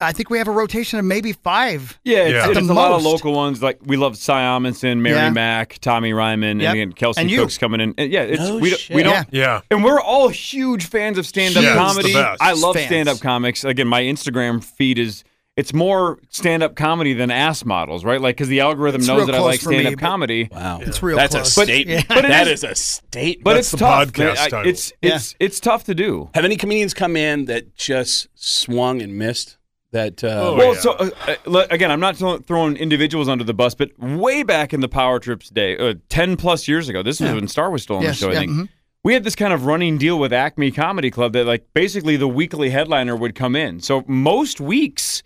I 0.00 0.10
think 0.12 0.30
we 0.30 0.38
have 0.38 0.48
a 0.48 0.52
rotation 0.52 0.98
of 0.98 1.04
maybe 1.04 1.32
five. 1.32 2.00
Yeah, 2.02 2.20
it's, 2.24 2.32
Yeah. 2.32 2.48
it's 2.48 2.58
At 2.58 2.64
the 2.66 2.72
a 2.72 2.74
lot 2.74 2.92
of 2.92 3.02
local 3.04 3.34
ones. 3.34 3.62
Like 3.62 3.78
we 3.84 3.96
love 3.98 4.16
Cy 4.16 4.40
Amundson, 4.40 4.98
Mary 5.00 5.14
Yeah. 5.16 5.30
Mack, 5.30 5.78
Tommy 5.80 6.12
Ryman, 6.14 6.58
Yep. 6.60 6.68
and 6.70 6.76
again 6.80 6.92
Kelsey 6.94 7.20
And 7.20 7.30
you. 7.30 7.40
Cook's 7.42 7.58
coming 7.58 7.80
in. 7.82 7.94
And 7.98 8.10
yeah, 8.10 8.22
it's 8.22 8.40
No 8.40 8.56
we, 8.56 8.70
don't- 8.70 8.80
shit. 8.80 8.96
we 8.96 9.02
don't. 9.02 9.28
Yeah. 9.30 9.42
Yeah. 9.42 9.60
And 9.70 9.84
we're 9.84 10.00
all 10.00 10.28
huge 10.30 10.86
fans 10.86 11.18
of 11.18 11.26
stand-up 11.26 11.62
Yeah, 11.62 11.68
it's 11.74 11.78
the 11.78 12.00
comedy. 12.02 12.12
best. 12.14 12.42
I 12.42 12.52
love 12.54 12.76
stand-up 12.78 13.20
comics. 13.20 13.64
Again, 13.64 13.86
my 13.86 14.00
Instagram 14.02 14.64
feed 14.64 14.98
is 14.98 15.22
it's 15.56 15.74
more 15.74 16.18
stand-up 16.30 16.76
comedy 16.76 17.12
than 17.12 17.30
ass 17.30 17.64
models, 17.64 18.04
right? 18.04 18.20
Like 18.20 18.36
because 18.36 18.48
the 18.48 18.60
algorithm 18.60 19.00
It's 19.02 19.08
knows 19.08 19.26
that 19.26 19.34
I 19.34 19.40
like 19.40 19.60
stand-up 19.60 19.94
but- 19.94 20.00
comedy. 20.00 20.48
wow 20.50 20.80
It's 20.80 21.02
real 21.02 21.16
that's 21.16 21.34
close. 21.34 21.56
a 21.56 21.60
But- 21.60 21.64
statement 21.66 22.08
but 22.08 22.22
That 22.22 22.46
is- 22.48 22.64
is 22.64 22.70
a 22.70 22.74
statement 22.74 23.44
But 23.44 23.54
That's 23.54 23.66
it's 23.66 23.70
the 23.72 23.76
tough. 23.86 24.08
podcast. 24.12 24.30
I- 24.38 24.48
title. 24.48 24.70
It's 24.70 24.92
it's 25.02 25.34
it's 25.38 25.60
tough 25.60 25.84
to 25.84 25.94
do. 25.94 26.30
have 26.34 26.44
any 26.44 26.56
comedians 26.56 26.94
come 26.94 27.16
in 27.16 27.44
that 27.46 27.76
just 27.76 28.28
swung 28.34 29.02
and 29.02 29.16
missed 29.18 29.58
that 29.90 30.24
uh 30.24 30.28
Oh, 30.28 30.56
well, 30.56 30.74
yeah. 30.74 30.80
so 30.80 30.92
uh, 30.92 31.10
uh, 31.46 31.66
again, 31.70 31.90
I'm 31.90 32.00
not 32.00 32.16
throwing 32.46 32.76
individuals 32.78 33.28
under 33.28 33.44
the 33.44 33.52
bus, 33.52 33.74
but 33.74 33.90
way 33.98 34.42
back 34.42 34.72
in 34.72 34.80
the 34.80 34.88
Power 34.88 35.18
Trips 35.18 35.50
day, 35.50 35.76
uh, 35.76 35.94
ten 36.08 36.36
plus 36.38 36.66
years 36.66 36.88
ago, 36.88 37.02
this 37.02 37.20
was 37.20 37.28
Yeah. 37.28 37.34
when 37.34 37.46
Star 37.46 37.70
was 37.70 37.82
still 37.82 37.96
on 37.96 38.02
Yes, 38.02 38.18
the 38.20 38.24
show. 38.24 38.30
I 38.30 38.32
yeah, 38.32 38.38
think 38.38 38.50
mhm. 38.52 38.68
we 39.04 39.12
had 39.12 39.22
this 39.24 39.34
kind 39.36 39.52
of 39.52 39.66
running 39.66 39.98
deal 39.98 40.18
with 40.18 40.32
Acme 40.32 40.70
Comedy 40.70 41.10
Club 41.10 41.34
that, 41.34 41.44
like, 41.44 41.66
basically 41.74 42.16
the 42.16 42.26
weekly 42.26 42.70
headliner 42.70 43.14
would 43.14 43.34
come 43.34 43.54
in. 43.54 43.80
So 43.80 44.02
most 44.06 44.62
weeks, 44.62 45.22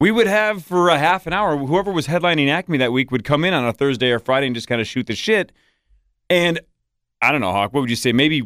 we 0.00 0.10
would 0.10 0.26
have 0.26 0.64
for 0.64 0.88
a 0.88 0.98
half 0.98 1.26
an 1.26 1.32
hour, 1.32 1.56
whoever 1.56 1.90
was 1.92 2.06
headlining 2.06 2.48
Acme 2.48 2.78
that 2.78 2.92
week 2.92 3.10
would 3.10 3.24
come 3.24 3.44
in 3.44 3.54
on 3.54 3.64
a 3.66 3.72
Thursday 3.72 4.10
or 4.10 4.18
Friday 4.18 4.46
and 4.46 4.54
just 4.54 4.66
kind 4.68 4.80
of 4.80 4.86
shoot 4.86 5.06
the 5.06 5.14
shit. 5.14 5.52
And 6.28 6.60
I 7.22 7.32
don't 7.32 7.40
know, 7.40 7.52
Hawk, 7.52 7.72
what 7.72 7.80
would 7.80 7.90
you 7.90 7.96
say? 7.96 8.12
Maybe 8.12 8.42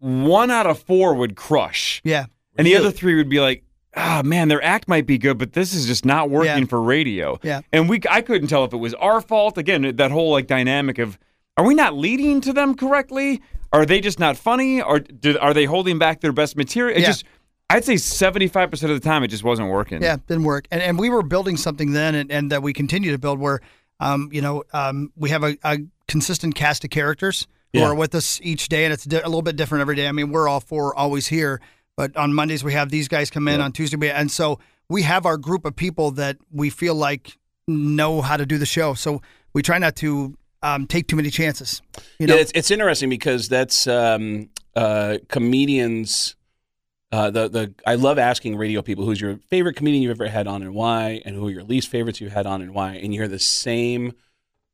one 0.00 0.50
out 0.50 0.66
of 0.66 0.78
four 0.80 1.14
would 1.14 1.36
crush. 1.36 2.00
Yeah. 2.04 2.26
And 2.56 2.66
the 2.66 2.76
other 2.76 2.90
three 2.90 3.14
would 3.14 3.28
be 3.28 3.40
like, 3.40 3.62
ah, 3.96 4.22
man, 4.24 4.48
their 4.48 4.62
act 4.62 4.88
might 4.88 5.06
be 5.06 5.18
good, 5.18 5.38
but 5.38 5.52
this 5.52 5.72
is 5.72 5.86
just 5.86 6.04
not 6.04 6.30
working 6.30 6.62
Yeah. 6.62 6.64
for 6.66 6.82
radio. 6.82 7.38
Yeah. 7.42 7.60
And 7.72 7.88
we, 7.88 8.00
I 8.10 8.20
couldn't 8.20 8.48
tell 8.48 8.64
if 8.64 8.72
it 8.72 8.76
was 8.78 8.94
our 8.94 9.20
fault. 9.20 9.56
Again, 9.58 9.96
that 9.96 10.10
whole 10.10 10.32
like 10.32 10.46
dynamic 10.46 10.98
of, 10.98 11.18
are 11.56 11.64
we 11.64 11.74
not 11.74 11.94
leading 11.96 12.40
to 12.42 12.52
them 12.52 12.74
correctly? 12.76 13.40
Are 13.72 13.84
they 13.86 14.00
just 14.00 14.18
not 14.18 14.36
funny? 14.36 14.80
Or 14.82 14.98
do, 15.00 15.38
are 15.38 15.54
they 15.54 15.64
holding 15.64 15.98
back 15.98 16.20
their 16.20 16.32
best 16.32 16.56
material? 16.56 16.96
It 16.96 17.00
Yeah. 17.02 17.06
just, 17.08 17.24
I'd 17.70 17.84
say 17.84 17.94
75% 17.94 18.72
of 18.84 18.88
the 18.88 19.00
time, 19.00 19.22
it 19.24 19.28
just 19.28 19.44
wasn't 19.44 19.68
working. 19.68 20.02
Yeah, 20.02 20.16
didn't 20.26 20.44
work. 20.44 20.66
And 20.70 20.80
and 20.82 20.98
we 20.98 21.10
were 21.10 21.22
building 21.22 21.56
something 21.56 21.92
then, 21.92 22.14
and, 22.14 22.32
and 22.32 22.50
that 22.50 22.62
we 22.62 22.72
continue 22.72 23.10
to 23.12 23.18
build. 23.18 23.38
Where, 23.38 23.60
um, 24.00 24.30
you 24.32 24.40
know, 24.40 24.64
um, 24.72 25.12
we 25.16 25.28
have 25.30 25.44
a, 25.44 25.56
a 25.64 25.78
consistent 26.06 26.54
cast 26.54 26.84
of 26.84 26.90
characters 26.90 27.46
who 27.74 27.80
Yeah. 27.80 27.86
are 27.88 27.94
with 27.94 28.14
us 28.14 28.40
each 28.42 28.68
day, 28.70 28.84
and 28.84 28.92
it's 28.94 29.04
di- 29.04 29.20
a 29.20 29.26
little 29.28 29.42
bit 29.42 29.56
different 29.56 29.82
every 29.82 29.96
day. 29.96 30.08
I 30.08 30.12
mean, 30.12 30.30
we're 30.30 30.48
all 30.48 30.60
four 30.60 30.94
always 30.96 31.26
here, 31.26 31.60
but 31.96 32.16
on 32.16 32.32
Mondays 32.32 32.64
we 32.64 32.72
have 32.72 32.88
these 32.90 33.06
guys 33.06 33.28
come 33.30 33.46
in. 33.48 33.60
On 33.60 33.70
Tuesday, 33.70 33.98
we, 33.98 34.08
and 34.10 34.30
so 34.30 34.58
we 34.88 35.02
have 35.02 35.26
our 35.26 35.36
group 35.36 35.66
of 35.66 35.76
people 35.76 36.10
that 36.12 36.38
we 36.50 36.70
feel 36.70 36.94
like 36.94 37.36
know 37.66 38.22
how 38.22 38.38
to 38.38 38.46
do 38.46 38.56
the 38.56 38.64
show. 38.64 38.94
So 38.94 39.20
we 39.52 39.60
try 39.60 39.76
not 39.76 39.94
to 39.96 40.34
um, 40.62 40.86
take 40.86 41.06
too 41.06 41.16
many 41.16 41.28
chances. 41.28 41.82
You 42.18 42.28
know, 42.28 42.34
yeah, 42.36 42.40
it's, 42.40 42.52
it's 42.54 42.70
interesting 42.70 43.10
because 43.10 43.48
that's 43.50 43.86
um, 43.86 44.48
uh, 44.74 45.18
comedians. 45.28 46.34
Uh, 47.10 47.30
the 47.30 47.48
the 47.48 47.74
I 47.86 47.94
love 47.94 48.18
asking 48.18 48.56
radio 48.56 48.82
people 48.82 49.04
who's 49.04 49.20
your 49.20 49.38
favorite 49.48 49.76
comedian 49.76 50.02
you've 50.02 50.20
ever 50.20 50.28
had 50.28 50.46
on 50.46 50.62
and 50.62 50.74
why, 50.74 51.22
and 51.24 51.34
who 51.34 51.46
are 51.48 51.50
your 51.50 51.62
least 51.64 51.88
favorites 51.88 52.20
you've 52.20 52.32
had 52.32 52.46
on 52.46 52.60
and 52.60 52.74
why, 52.74 52.94
and 52.94 53.14
you 53.14 53.20
hear 53.20 53.28
the 53.28 53.38
same 53.38 54.12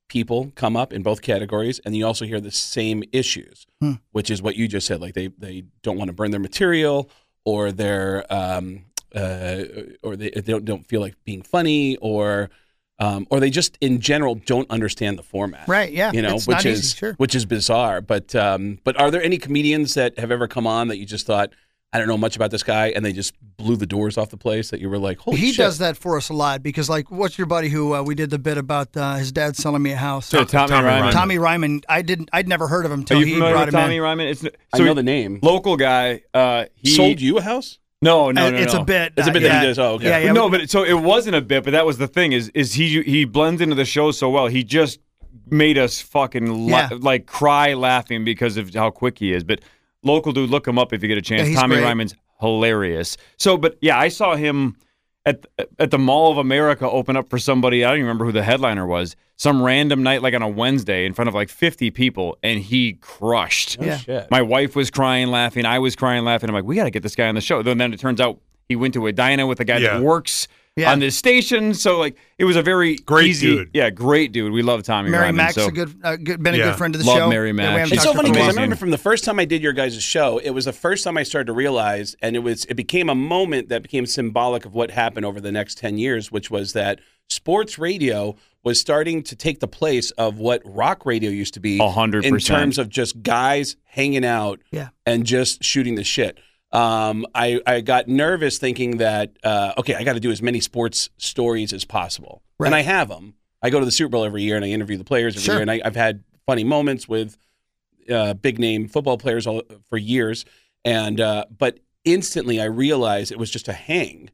people 0.09 0.53
come 0.55 0.77
up 0.77 0.93
in 0.93 1.03
both 1.03 1.23
categories, 1.23 1.81
and 1.85 1.97
you 1.97 2.05
also 2.07 2.25
hear 2.25 2.41
the 2.41 2.51
same 2.51 3.03
issues, 3.13 3.67
Hmm. 3.81 3.93
which 4.13 4.31
is 4.31 4.43
what 4.43 4.57
you 4.57 4.67
just 4.69 4.87
said. 4.87 5.01
Like 5.01 5.15
they 5.15 5.29
they 5.29 5.65
don't 5.83 5.97
want 5.97 6.09
to 6.09 6.13
burn 6.13 6.33
their 6.33 6.41
material, 6.41 7.09
or 7.45 7.71
they're 7.71 8.25
um, 8.33 8.87
uh, 9.15 9.63
or 10.03 10.17
they, 10.17 10.31
they 10.31 10.41
don't 10.41 10.65
don't 10.65 10.87
feel 10.89 11.01
like 11.01 11.15
being 11.25 11.43
funny, 11.43 11.97
or 11.99 12.51
um, 12.99 13.29
or 13.31 13.39
they 13.39 13.51
just 13.51 13.79
in 13.81 14.01
general 14.01 14.35
don't 14.35 14.69
understand 14.71 15.19
the 15.19 15.23
format. 15.23 15.69
Right, 15.69 15.93
yeah. 15.93 16.11
You 16.13 16.23
know, 16.23 16.35
It's 16.35 16.49
which 16.49 16.57
not 16.57 16.67
is 16.67 16.79
easy, 16.81 16.97
sure. 16.97 17.13
which 17.15 17.35
is 17.37 17.47
bizarre. 17.47 18.01
But 18.01 18.35
um, 18.35 18.81
but 18.83 18.99
are 19.01 19.13
there 19.13 19.23
any 19.23 19.39
comedians 19.39 19.95
that 19.95 20.19
have 20.19 20.33
ever 20.33 20.49
come 20.49 20.67
on 20.67 20.89
that 20.89 20.99
you 20.99 21.07
just 21.07 21.27
thought 21.27 21.53
I 21.95 21.99
don't 21.99 22.09
know 22.09 22.19
much 22.19 22.35
about 22.35 22.51
this 22.51 22.65
guy, 22.65 22.89
and 22.89 23.05
they 23.05 23.13
just 23.13 23.35
blew 23.57 23.77
the 23.77 23.87
doors 23.87 24.19
off 24.19 24.29
the 24.31 24.37
place. 24.37 24.71
That 24.71 24.81
you 24.81 24.91
were 24.91 24.99
like, 24.99 25.19
holy 25.19 25.37
he 25.37 25.53
shit. 25.53 25.59
does 25.65 25.79
that 25.79 25.97
for 25.97 26.17
us 26.17 26.29
a 26.29 26.33
lot 26.35 26.61
because, 26.63 26.91
like, 26.91 27.09
what's 27.11 27.39
your 27.39 27.47
buddy 27.47 27.69
who 27.69 27.95
uh, 27.95 28.03
we 28.03 28.17
did 28.17 28.31
the 28.31 28.39
bit 28.39 28.59
about 28.59 28.97
uh, 28.97 29.15
his 29.15 29.31
dad 29.31 29.57
selling 29.57 29.81
me 29.83 29.93
a 29.93 29.97
house? 29.97 30.27
So 30.27 30.45
Tommy 30.45 30.69
Tommy 30.69 30.85
Ryman. 30.85 31.01
Ryman. 31.01 31.13
Tommy 31.15 31.39
Ryman. 31.39 31.81
I 31.89 32.03
didn't. 32.03 32.31
I'd 32.33 32.49
never 32.49 32.67
heard 32.67 32.85
of 32.85 32.91
him 32.91 32.99
Are 32.99 33.03
until 33.03 33.21
you 33.21 33.27
he 33.27 33.33
familiar 33.35 33.55
brought 33.55 33.67
with 33.67 33.75
him 33.77 33.81
Tommy 33.81 33.97
in. 33.97 34.03
Ryman? 34.03 34.27
It's, 34.27 34.45
I 34.73 34.79
know 34.81 34.95
the 34.95 35.03
name. 35.05 35.39
Local 35.41 35.77
guy. 35.77 36.23
Uh, 36.35 36.65
he 36.75 36.91
Sold 36.91 37.21
you 37.21 37.39
a 37.39 37.43
house? 37.43 37.79
No, 38.03 38.31
no, 38.33 38.49
Uh, 38.49 38.51
no. 38.51 38.57
it's 38.59 38.75
no. 38.75 38.81
a 38.81 38.85
bit, 38.85 39.13
It's 39.17 39.29
a 39.29 39.33
bit 39.33 39.45
uh, 39.45 39.49
that 39.49 39.61
he 39.63 39.67
does. 39.69 39.79
Oh, 39.79 39.93
okay. 39.95 40.09
Yeah, 40.09 40.19
yeah. 40.19 40.33
no, 40.33 40.51
but 40.51 40.69
so 40.69 40.83
it 40.85 40.93
wasn't 41.01 41.37
a 41.37 41.41
bit, 41.41 41.65
but 41.65 41.71
that 41.71 41.87
was 41.87 41.97
the 41.97 42.09
thing 42.09 42.33
is 42.33 42.51
is 42.55 42.75
he 42.75 43.03
he 43.03 43.25
blends 43.25 43.61
into 43.63 43.75
the 43.77 43.85
show 43.87 44.11
so 44.11 44.29
well. 44.31 44.47
He 44.49 44.63
just 44.65 44.99
made 45.49 45.79
us 45.79 46.01
fucking 46.03 46.69
la- 46.69 46.89
Yeah. 46.91 46.99
like 47.01 47.27
cry 47.27 47.73
laughing 47.75 48.25
because 48.25 48.57
of 48.57 48.75
how 48.75 48.91
quick 48.91 49.21
he 49.21 49.33
is. 49.33 49.43
But 49.45 49.61
local 50.05 50.33
dude, 50.33 50.51
look 50.51 50.67
him 50.69 50.79
up 50.79 50.93
if 50.93 51.03
you 51.03 51.09
get 51.09 51.19
a 51.19 51.23
chance. 51.23 51.49
Yeah, 51.49 51.61
Tommy 51.61 51.77
great. 51.77 51.85
Ryman's 51.85 52.15
hilarious. 52.41 53.17
So, 53.37 53.57
but 53.57 53.77
yeah, 53.81 53.99
I 53.99 54.09
saw 54.09 54.37
him 54.37 54.77
at 55.27 55.47
at 55.79 55.91
the 55.91 55.99
Mall 55.99 56.31
of 56.31 56.39
America 56.39 56.89
open 56.89 57.17
up 57.17 57.29
for 57.31 57.39
somebody. 57.39 57.85
I 57.85 57.89
don't 57.89 57.97
even 57.99 58.07
remember 58.07 58.25
who 58.27 58.33
the 58.33 58.43
headliner 58.43 58.87
was. 58.87 59.17
Some 59.37 59.63
random 59.63 60.03
night, 60.05 60.23
like 60.23 60.33
on 60.35 60.43
a 60.43 60.49
Wednesday, 60.49 61.07
in 61.07 61.13
front 61.13 61.29
of 61.29 61.35
like 61.35 61.49
fifty 61.49 61.91
people, 61.91 62.39
and 62.43 62.61
he 62.61 62.93
crushed. 63.01 63.79
Oh, 63.81 63.97
shit. 63.97 64.31
My 64.31 64.43
wife 64.43 64.77
was 64.77 64.91
crying, 64.91 65.29
laughing. 65.29 65.65
I 65.67 65.79
was 65.81 65.97
crying, 65.97 66.25
laughing. 66.25 66.49
I'm 66.51 66.55
like, 66.55 66.65
we 66.65 66.77
got 66.77 66.85
to 66.85 66.91
get 66.91 67.03
this 67.03 67.17
guy 67.17 67.27
on 67.29 67.35
the 67.35 67.41
show. 67.41 67.63
Then, 67.63 67.79
then 67.79 67.93
it 67.93 67.99
turns 67.99 68.21
out 68.21 68.41
he 68.69 68.77
went 68.77 68.95
to 68.95 69.07
a 69.09 69.13
diner 69.13 69.47
with 69.47 69.59
a 69.61 69.65
guy 69.65 69.79
Yeah. 69.79 69.95
that 69.95 70.03
works 70.03 70.47
Yeah. 70.77 70.91
on 70.91 70.99
this 70.99 71.17
station. 71.17 71.73
So 71.73 71.99
like, 72.01 72.17
it 72.37 72.45
was 72.45 72.57
a 72.57 72.63
very 72.63 72.97
Great 72.97 73.29
easy, 73.29 73.47
dude. 73.47 73.71
Yeah, 73.73 73.91
great 73.91 74.33
dude. 74.33 74.53
We 74.53 74.63
love 74.63 74.83
Tommy 74.83 75.09
Mary 75.11 75.23
Ryman. 75.27 75.37
Mack's 75.37 75.55
so 75.55 75.67
a 75.69 75.71
good, 75.71 75.95
uh, 76.03 76.17
good, 76.17 76.43
been 76.43 76.55
a 76.55 76.59
Yeah. 76.59 76.65
good 76.71 76.79
friend 76.79 76.95
of 76.97 77.01
the 77.01 77.07
Love 77.07 77.17
show. 77.19 77.29
Mary 77.29 77.49
Yeah, 77.51 77.53
we 77.53 77.57
Mack. 77.59 77.71
haven't 77.71 77.87
She's 77.91 77.99
It's 77.99 78.05
so 78.05 78.13
funny 78.13 78.33
because 78.33 78.49
I 78.49 78.51
remember 78.51 78.75
from 78.75 78.91
the 78.91 78.99
first 78.99 79.23
time 79.25 79.39
I 79.39 79.45
did 79.45 79.63
your 79.63 79.73
guys' 79.73 80.03
show, 80.03 80.39
it 80.39 80.51
was 80.51 80.65
the 80.65 80.73
first 80.73 81.05
time 81.05 81.17
I 81.17 81.23
started 81.23 81.47
to 81.47 81.53
realize, 81.53 82.17
and 82.21 82.35
it 82.35 82.41
was 82.41 82.65
it 82.65 82.75
became 82.75 83.09
a 83.09 83.15
moment 83.15 83.69
that 83.69 83.83
became 83.83 84.05
symbolic 84.05 84.65
of 84.65 84.75
what 84.75 84.91
happened 84.91 85.25
over 85.25 85.41
the 85.41 85.53
next 85.53 85.79
ten 85.79 85.97
years, 85.97 86.33
which 86.33 86.51
was 86.51 86.73
that 86.73 86.99
sports 87.29 87.79
radio 87.79 88.35
was 88.65 88.81
starting 88.81 89.23
to 89.23 89.37
take 89.37 89.61
the 89.61 89.69
place 89.69 90.11
of 90.13 90.39
what 90.39 90.61
rock 90.65 91.07
radio 91.07 91.31
used 91.31 91.55
to 91.55 91.61
be 91.61 91.79
A 91.79 91.89
hundred 91.89 92.25
in 92.25 92.37
terms 92.39 92.79
of 92.79 92.89
just 92.89 93.23
guys 93.23 93.77
hanging 93.85 94.25
out 94.25 94.59
Yeah. 94.73 94.89
and 95.07 95.25
just 95.25 95.63
shooting 95.63 95.95
the 95.95 96.03
shit. 96.05 96.37
Um, 96.75 97.25
I, 97.35 97.61
I 97.67 97.81
got 97.81 98.09
nervous 98.09 98.59
thinking 98.59 98.97
that, 98.99 99.37
uh, 99.45 99.75
okay, 99.79 99.95
I 99.95 100.03
got 100.03 100.15
to 100.15 100.21
do 100.21 100.31
as 100.33 100.43
many 100.43 100.61
sports 100.61 101.09
stories 101.19 101.73
as 101.73 101.85
possible. 101.85 102.43
Right. 102.59 102.67
And 102.67 102.75
I 102.75 102.81
have 102.83 103.09
them. 103.09 103.35
I 103.63 103.71
go 103.71 103.79
to 103.79 103.85
the 103.87 103.93
Super 103.93 104.11
Bowl 104.11 104.25
every 104.25 104.43
year 104.43 104.57
and 104.57 104.65
I 104.65 104.69
interview 104.69 104.97
the 104.99 105.05
players 105.05 105.35
every 105.37 105.45
Sure. 105.45 105.55
year. 105.55 105.63
And 105.63 105.71
I, 105.71 105.81
I've 105.85 105.95
had 105.97 106.25
funny 106.47 106.65
moments 106.65 107.09
with 107.09 107.37
uh, 108.11 108.35
big 108.35 108.59
name 108.59 108.89
football 108.89 109.17
players 109.19 109.47
all, 109.47 109.63
for 109.89 109.97
years. 109.97 110.45
And, 110.85 111.21
uh, 111.21 111.45
but 111.57 111.79
instantly 112.05 112.61
I 112.61 112.65
realized 112.65 113.31
it 113.33 113.39
was 113.39 113.51
just 113.51 113.69
a 113.69 113.73
hang. 113.73 114.31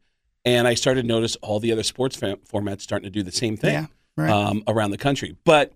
And 0.47 0.67
I 0.67 0.73
started 0.75 1.03
to 1.03 1.07
notice 1.09 1.37
all 1.37 1.61
the 1.61 1.71
other 1.73 1.83
sports 1.83 2.17
fam- 2.17 2.39
formats 2.51 2.81
starting 2.81 3.05
to 3.05 3.11
do 3.11 3.23
the 3.23 3.31
same 3.31 3.59
thing 3.59 3.75
Yeah, 3.75 3.87
right. 4.17 4.31
um, 4.31 4.65
around 4.67 4.93
the 4.93 4.99
country. 4.99 5.37
But 5.45 5.73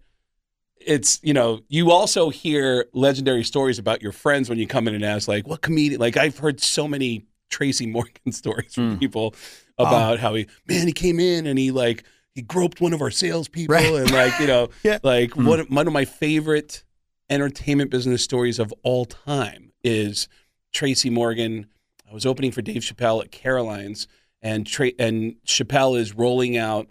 it's 0.86 1.20
you 1.22 1.32
know 1.32 1.60
you 1.68 1.90
also 1.90 2.30
hear 2.30 2.86
legendary 2.92 3.44
stories 3.44 3.78
about 3.78 4.02
your 4.02 4.12
friends 4.12 4.48
when 4.48 4.58
you 4.58 4.66
come 4.66 4.88
in 4.88 4.94
and 4.94 5.04
ask 5.04 5.28
like 5.28 5.46
what 5.46 5.62
comedian 5.62 6.00
like 6.00 6.16
I've 6.16 6.38
heard 6.38 6.60
so 6.60 6.88
many 6.88 7.26
Tracy 7.50 7.86
Morgan 7.86 8.12
stories 8.32 8.74
from 8.74 8.92
hmm. 8.92 8.98
people 8.98 9.34
about 9.78 10.18
how 10.20 10.34
he 10.34 10.46
man 10.66 10.86
he 10.86 10.92
came 10.92 11.18
in 11.18 11.46
and 11.46 11.58
he 11.58 11.70
like 11.70 12.04
he 12.34 12.42
groped 12.42 12.80
one 12.80 12.92
of 12.92 13.00
our 13.00 13.10
salespeople 13.10 13.74
Right. 13.74 13.92
and 13.92 14.10
like 14.10 14.38
you 14.40 14.46
know 14.46 14.68
Yeah. 14.82 14.98
like 15.02 15.32
hmm. 15.32 15.46
one 15.46 15.60
of, 15.60 15.70
one 15.70 15.86
of 15.86 15.92
my 15.92 16.04
favorite 16.04 16.84
entertainment 17.30 17.90
business 17.90 18.22
stories 18.22 18.58
of 18.58 18.72
all 18.82 19.04
time 19.06 19.72
is 19.82 20.28
Tracy 20.72 21.10
Morgan. 21.10 21.66
I 22.08 22.12
was 22.12 22.26
opening 22.26 22.52
for 22.52 22.62
Dave 22.62 22.82
Chappelle 22.82 23.22
at 23.22 23.30
Caroline's 23.30 24.06
and 24.42 24.66
Tra- 24.66 24.92
and 24.98 25.36
Chappelle 25.46 25.98
is 25.98 26.14
rolling 26.14 26.56
out 26.56 26.88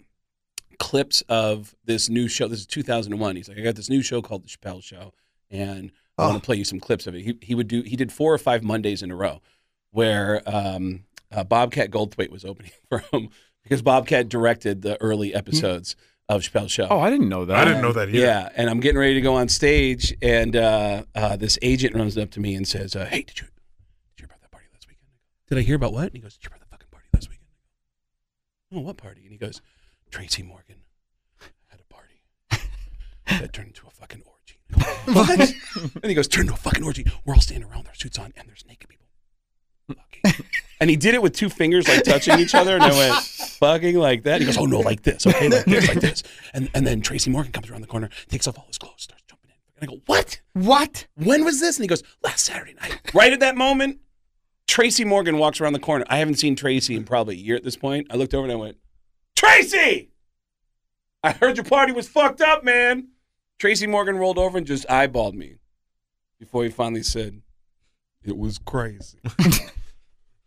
clips 0.78 1.22
of 1.28 1.74
this 1.84 2.08
new 2.08 2.28
show. 2.28 2.48
This 2.48 2.60
is 2.60 2.66
2001. 2.66 3.36
He's 3.36 3.48
like, 3.48 3.58
I 3.58 3.60
got 3.62 3.76
this 3.76 3.90
new 3.90 4.02
show 4.02 4.22
called 4.22 4.44
The 4.44 4.48
Chappelle 4.48 4.82
Show, 4.82 5.12
and 5.50 5.90
I 6.18 6.26
want 6.26 6.42
to 6.42 6.44
play 6.44 6.56
you 6.56 6.64
some 6.64 6.80
clips 6.80 7.06
of 7.06 7.14
it. 7.14 7.22
He, 7.22 7.38
he 7.40 7.54
would 7.54 7.68
do. 7.68 7.82
He 7.82 7.96
did 7.96 8.12
four 8.12 8.32
or 8.32 8.38
five 8.38 8.62
Mondays 8.62 9.02
in 9.02 9.10
a 9.10 9.16
row, 9.16 9.40
where 9.90 10.42
um, 10.46 11.04
uh, 11.32 11.44
Bobcat 11.44 11.90
Goldthwait 11.90 12.30
was 12.30 12.44
opening 12.44 12.72
for 12.88 12.98
him 13.12 13.28
because 13.62 13.82
Bobcat 13.82 14.28
directed 14.28 14.82
the 14.82 15.00
early 15.00 15.34
episodes 15.34 15.96
of 16.28 16.42
Chappelle's 16.42 16.72
Show. 16.72 16.86
Oh, 16.90 17.00
I 17.00 17.10
didn't 17.10 17.28
know 17.28 17.44
that. 17.44 17.56
I 17.56 17.64
didn't 17.64 17.82
know 17.82 17.92
that 17.92 18.08
either. 18.08 18.18
Yeah, 18.18 18.48
and 18.54 18.70
I'm 18.70 18.80
getting 18.80 18.98
ready 18.98 19.14
to 19.14 19.20
go 19.20 19.34
on 19.34 19.48
stage, 19.48 20.14
and 20.22 20.56
uh, 20.56 21.04
uh, 21.14 21.36
this 21.36 21.58
agent 21.62 21.94
runs 21.94 22.16
up 22.16 22.30
to 22.32 22.40
me 22.40 22.54
and 22.54 22.66
says, 22.66 22.96
uh, 22.96 23.06
"Hey, 23.06 23.22
did 23.22 23.40
you, 23.40 23.46
did 24.16 24.22
you 24.22 24.26
hear 24.26 24.26
about 24.26 24.40
that 24.40 24.50
party 24.50 24.66
last 24.72 24.86
weekend?" 24.88 25.08
Did 25.48 25.58
I 25.58 25.62
hear 25.62 25.76
about 25.76 25.92
what? 25.92 26.04
And 26.04 26.14
he 26.14 26.20
goes, 26.20 26.34
"Did 26.34 26.44
you 26.44 26.50
hear 26.50 26.56
about 26.56 26.68
the 26.68 26.76
fucking 26.76 26.88
party 26.90 27.06
last 27.12 27.28
weekend?" 27.28 27.44
Oh, 28.74 28.80
what 28.80 28.96
party? 28.96 29.22
And 29.22 29.32
he 29.32 29.38
goes, 29.38 29.60
"Tracy 30.14 30.44
Morgan 30.44 30.76
had 31.66 31.80
a 31.80 31.92
party 31.92 32.14
that 33.26 33.52
turned 33.52 33.66
into 33.66 33.84
a 33.88 33.90
fucking 33.90 34.22
orgy." 34.24 34.60
what? 35.12 35.52
and 35.96 36.04
he 36.04 36.14
goes, 36.14 36.28
"Turned 36.28 36.48
into 36.48 36.54
a 36.54 36.62
fucking 36.62 36.84
orgy. 36.84 37.04
We're 37.24 37.34
all 37.34 37.40
standing 37.40 37.68
around 37.68 37.78
with 37.78 37.88
our 37.88 37.94
suits 37.96 38.16
on, 38.16 38.32
and 38.36 38.48
there's 38.48 38.64
naked 38.68 38.88
people." 38.88 39.06
fucking." 39.88 40.46
And 40.78 40.88
he 40.88 40.94
did 40.94 41.14
it 41.14 41.22
with 41.22 41.34
two 41.34 41.48
fingers 41.48 41.88
like 41.88 42.04
touching 42.04 42.38
each 42.38 42.54
other, 42.54 42.74
and 42.74 42.84
I 42.84 42.92
went 42.92 43.24
fucking 43.24 43.96
like 43.96 44.22
that. 44.22 44.40
He 44.40 44.46
goes, 44.46 44.56
"Oh 44.56 44.66
no, 44.66 44.78
like 44.78 45.02
this, 45.02 45.26
okay, 45.26 45.48
like 45.48 45.64
this, 45.64 45.88
like 45.88 46.00
this." 46.00 46.22
And 46.52 46.70
and 46.74 46.86
then 46.86 47.00
Tracy 47.00 47.30
Morgan 47.30 47.50
comes 47.50 47.68
around 47.68 47.80
the 47.80 47.88
corner, 47.88 48.08
takes 48.28 48.46
off 48.46 48.56
all 48.56 48.66
his 48.68 48.78
clothes, 48.78 49.02
starts 49.02 49.24
jumping 49.28 49.50
in. 49.50 49.56
And 49.80 49.90
I 49.90 49.92
go, 49.92 50.00
"What? 50.06 50.40
What? 50.52 51.08
When 51.16 51.44
was 51.44 51.58
this?" 51.58 51.76
And 51.76 51.82
he 51.82 51.88
goes, 51.88 52.04
"Last 52.22 52.44
Saturday 52.44 52.74
night." 52.74 53.00
Right 53.12 53.32
at 53.32 53.40
that 53.40 53.56
moment, 53.56 53.98
Tracy 54.68 55.04
Morgan 55.04 55.38
walks 55.38 55.60
around 55.60 55.72
the 55.72 55.80
corner. 55.80 56.04
I 56.08 56.18
haven't 56.18 56.36
seen 56.36 56.54
Tracy 56.54 56.94
in 56.94 57.02
probably 57.02 57.34
a 57.34 57.38
year 57.38 57.56
at 57.56 57.64
this 57.64 57.76
point. 57.76 58.06
I 58.10 58.16
looked 58.16 58.32
over 58.32 58.44
and 58.44 58.52
I 58.52 58.56
went, 58.56 58.76
"Tracy, 59.36 60.10
I 61.22 61.32
heard 61.32 61.56
your 61.56 61.64
party 61.64 61.92
was 61.92 62.08
fucked 62.08 62.40
up, 62.40 62.64
man." 62.64 63.08
Tracy 63.58 63.86
Morgan 63.86 64.16
rolled 64.16 64.38
over 64.38 64.58
and 64.58 64.66
just 64.66 64.86
eyeballed 64.88 65.34
me 65.34 65.56
before 66.38 66.64
he 66.64 66.70
finally 66.70 67.02
said, 67.02 67.42
"It 68.22 68.36
was 68.36 68.58
crazy." 68.58 69.18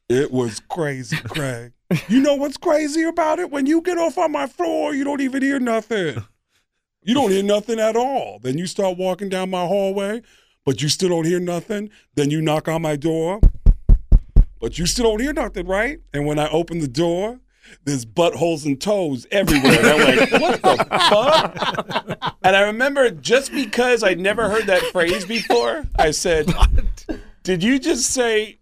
It 0.09 0.31
was 0.31 0.61
crazy, 0.61 1.17
Craig. 1.17 1.73
You 2.07 2.21
know 2.21 2.35
what's 2.35 2.55
crazy 2.55 3.03
about 3.03 3.39
it? 3.39 3.51
When 3.51 3.65
you 3.65 3.81
get 3.81 3.97
off 3.97 4.17
on 4.17 4.31
my 4.31 4.47
floor, 4.47 4.93
you 4.93 5.03
don't 5.03 5.19
even 5.19 5.41
hear 5.41 5.59
nothing. 5.59 6.23
You 7.03 7.13
don't 7.13 7.29
hear 7.31 7.43
nothing 7.43 7.79
at 7.79 7.95
all. 7.97 8.39
Then 8.41 8.57
you 8.57 8.67
start 8.67 8.97
walking 8.97 9.27
down 9.29 9.49
my 9.49 9.65
hallway, 9.65 10.21
but 10.65 10.81
you 10.81 10.87
still 10.87 11.09
don't 11.09 11.25
hear 11.25 11.39
nothing. 11.41 11.89
Then 12.15 12.31
you 12.31 12.41
knock 12.41 12.67
on 12.69 12.81
my 12.81 12.95
door, 12.95 13.41
but 14.59 14.77
you 14.79 14.85
still 14.85 15.05
don't 15.05 15.21
hear 15.21 15.33
nothing, 15.33 15.67
right? 15.67 15.99
And 16.13 16.25
when 16.25 16.39
I 16.39 16.49
open 16.49 16.79
the 16.79 16.87
door, 16.87 17.39
there's 17.83 18.05
buttholes 18.05 18.65
and 18.65 18.79
toes 18.81 19.25
everywhere. 19.31 19.77
And 19.79 19.87
I'm 19.87 20.17
like, 20.17 20.31
what 20.41 20.61
the 20.61 20.85
fuck? 21.09 22.35
And 22.43 22.55
I 22.55 22.61
remember 22.61 23.09
just 23.11 23.51
because 23.51 24.03
I'd 24.03 24.19
never 24.19 24.49
heard 24.49 24.65
that 24.67 24.81
phrase 24.91 25.25
before, 25.25 25.85
I 25.97 26.11
said, 26.11 26.51
Did 27.43 27.63
you 27.63 27.79
just 27.79 28.09
say 28.11 28.59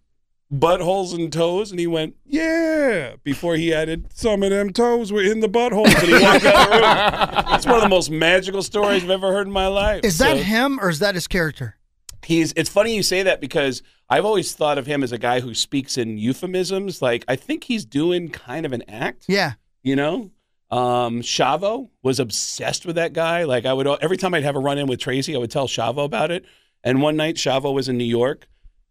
buttholes 0.52 1.12
and 1.14 1.32
toes? 1.32 1.70
And 1.70 1.80
he 1.80 1.86
went, 1.86 2.14
Yeah. 2.24 3.16
Before 3.24 3.56
he 3.56 3.72
added, 3.74 4.06
Some 4.14 4.42
of 4.42 4.50
them 4.50 4.72
toes 4.72 5.12
were 5.12 5.22
in 5.22 5.40
the 5.40 5.48
buttholes. 5.48 5.94
And 5.98 6.06
he 6.08 6.12
walked 6.22 6.44
out 6.44 6.72
of 6.72 6.72
the 6.72 7.42
room. 7.46 7.54
It's 7.54 7.66
one 7.66 7.76
of 7.76 7.82
the 7.82 7.88
most 7.88 8.10
magical 8.10 8.62
stories 8.62 9.02
I've 9.04 9.10
ever 9.10 9.32
heard 9.32 9.46
in 9.46 9.52
my 9.52 9.66
life. 9.66 10.04
Is 10.04 10.18
that 10.18 10.36
So- 10.36 10.42
him 10.42 10.78
or 10.80 10.88
is 10.88 11.00
that 11.00 11.14
his 11.14 11.26
character? 11.26 11.76
He's. 12.26 12.52
It's 12.56 12.68
funny 12.68 12.94
you 12.94 13.02
say 13.02 13.22
that 13.22 13.40
because 13.40 13.82
I've 14.08 14.24
always 14.24 14.54
thought 14.54 14.78
of 14.78 14.86
him 14.86 15.02
as 15.02 15.12
a 15.12 15.18
guy 15.18 15.40
who 15.40 15.54
speaks 15.54 15.96
in 15.96 16.18
euphemisms. 16.18 17.00
Like 17.00 17.24
I 17.28 17.36
think 17.36 17.64
he's 17.64 17.84
doing 17.84 18.28
kind 18.28 18.66
of 18.66 18.72
an 18.72 18.82
act. 18.88 19.26
Yeah. 19.28 19.52
You 19.82 19.96
know, 19.96 20.30
um, 20.70 21.22
Shavo 21.22 21.90
was 22.02 22.18
obsessed 22.18 22.86
with 22.86 22.96
that 22.96 23.12
guy. 23.12 23.44
Like 23.44 23.66
I 23.66 23.72
would 23.72 23.86
every 24.02 24.16
time 24.16 24.34
I'd 24.34 24.44
have 24.44 24.56
a 24.56 24.60
run 24.60 24.78
in 24.78 24.86
with 24.86 25.00
Tracy, 25.00 25.34
I 25.34 25.38
would 25.38 25.50
tell 25.50 25.68
Shavo 25.68 26.04
about 26.04 26.30
it. 26.30 26.44
And 26.82 27.02
one 27.02 27.16
night, 27.16 27.36
Shavo 27.36 27.72
was 27.74 27.88
in 27.88 27.96
New 27.96 28.04
York, 28.04 28.46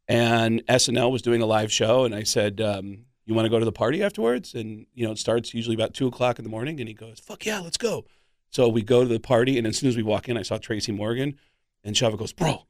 and 0.07 0.65
SNL 0.67 1.11
was 1.11 1.21
doing 1.21 1.41
a 1.41 1.45
live 1.45 1.71
show, 1.71 2.03
and 2.03 2.13
I 2.13 2.23
said, 2.23 2.59
um, 2.59 3.05
"You 3.25 3.33
want 3.33 3.45
to 3.45 3.49
go 3.49 3.59
to 3.59 3.65
the 3.65 3.71
party 3.71 4.03
afterwards?" 4.03 4.53
And 4.53 4.85
you 4.93 5.05
know, 5.05 5.11
it 5.11 5.17
starts 5.17 5.53
usually 5.53 5.75
about 5.75 5.93
two 5.93 6.07
o'clock 6.07 6.39
in 6.39 6.43
the 6.43 6.49
morning, 6.49 6.79
and 6.79 6.89
he 6.89 6.93
goes, 6.93 7.19
"Fuck 7.19 7.45
yeah, 7.45 7.59
let's 7.59 7.77
go." 7.77 8.05
So 8.49 8.67
we 8.69 8.81
go 8.81 9.03
to 9.03 9.07
the 9.09 9.19
party, 9.19 9.57
and 9.57 9.67
as 9.67 9.77
soon 9.77 9.89
as 9.89 9.97
we 9.97 10.03
walk 10.03 10.29
in, 10.29 10.37
I 10.37 10.41
saw 10.41 10.57
Tracy 10.57 10.91
Morgan, 10.91 11.37
and 11.83 11.95
Shavo 11.95 12.17
goes, 12.17 12.33
"Bro, 12.33 12.65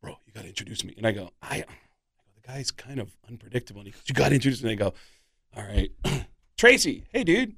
bro, 0.00 0.16
you 0.26 0.32
got 0.32 0.42
to 0.42 0.48
introduce 0.48 0.84
me." 0.84 0.94
And 0.96 1.06
I 1.06 1.12
go, 1.12 1.30
"I." 1.42 1.64
The 2.36 2.52
guy's 2.52 2.70
kind 2.70 2.98
of 3.00 3.10
unpredictable. 3.28 3.80
And 3.80 3.88
he 3.88 3.92
goes, 3.92 4.02
"You 4.06 4.14
got 4.14 4.28
to 4.30 4.34
introduce 4.34 4.62
me." 4.62 4.72
And 4.72 4.80
I 4.80 4.84
go, 4.84 4.94
"All 5.56 5.62
right, 5.62 5.90
Tracy. 6.56 7.04
Hey, 7.10 7.24
dude. 7.24 7.54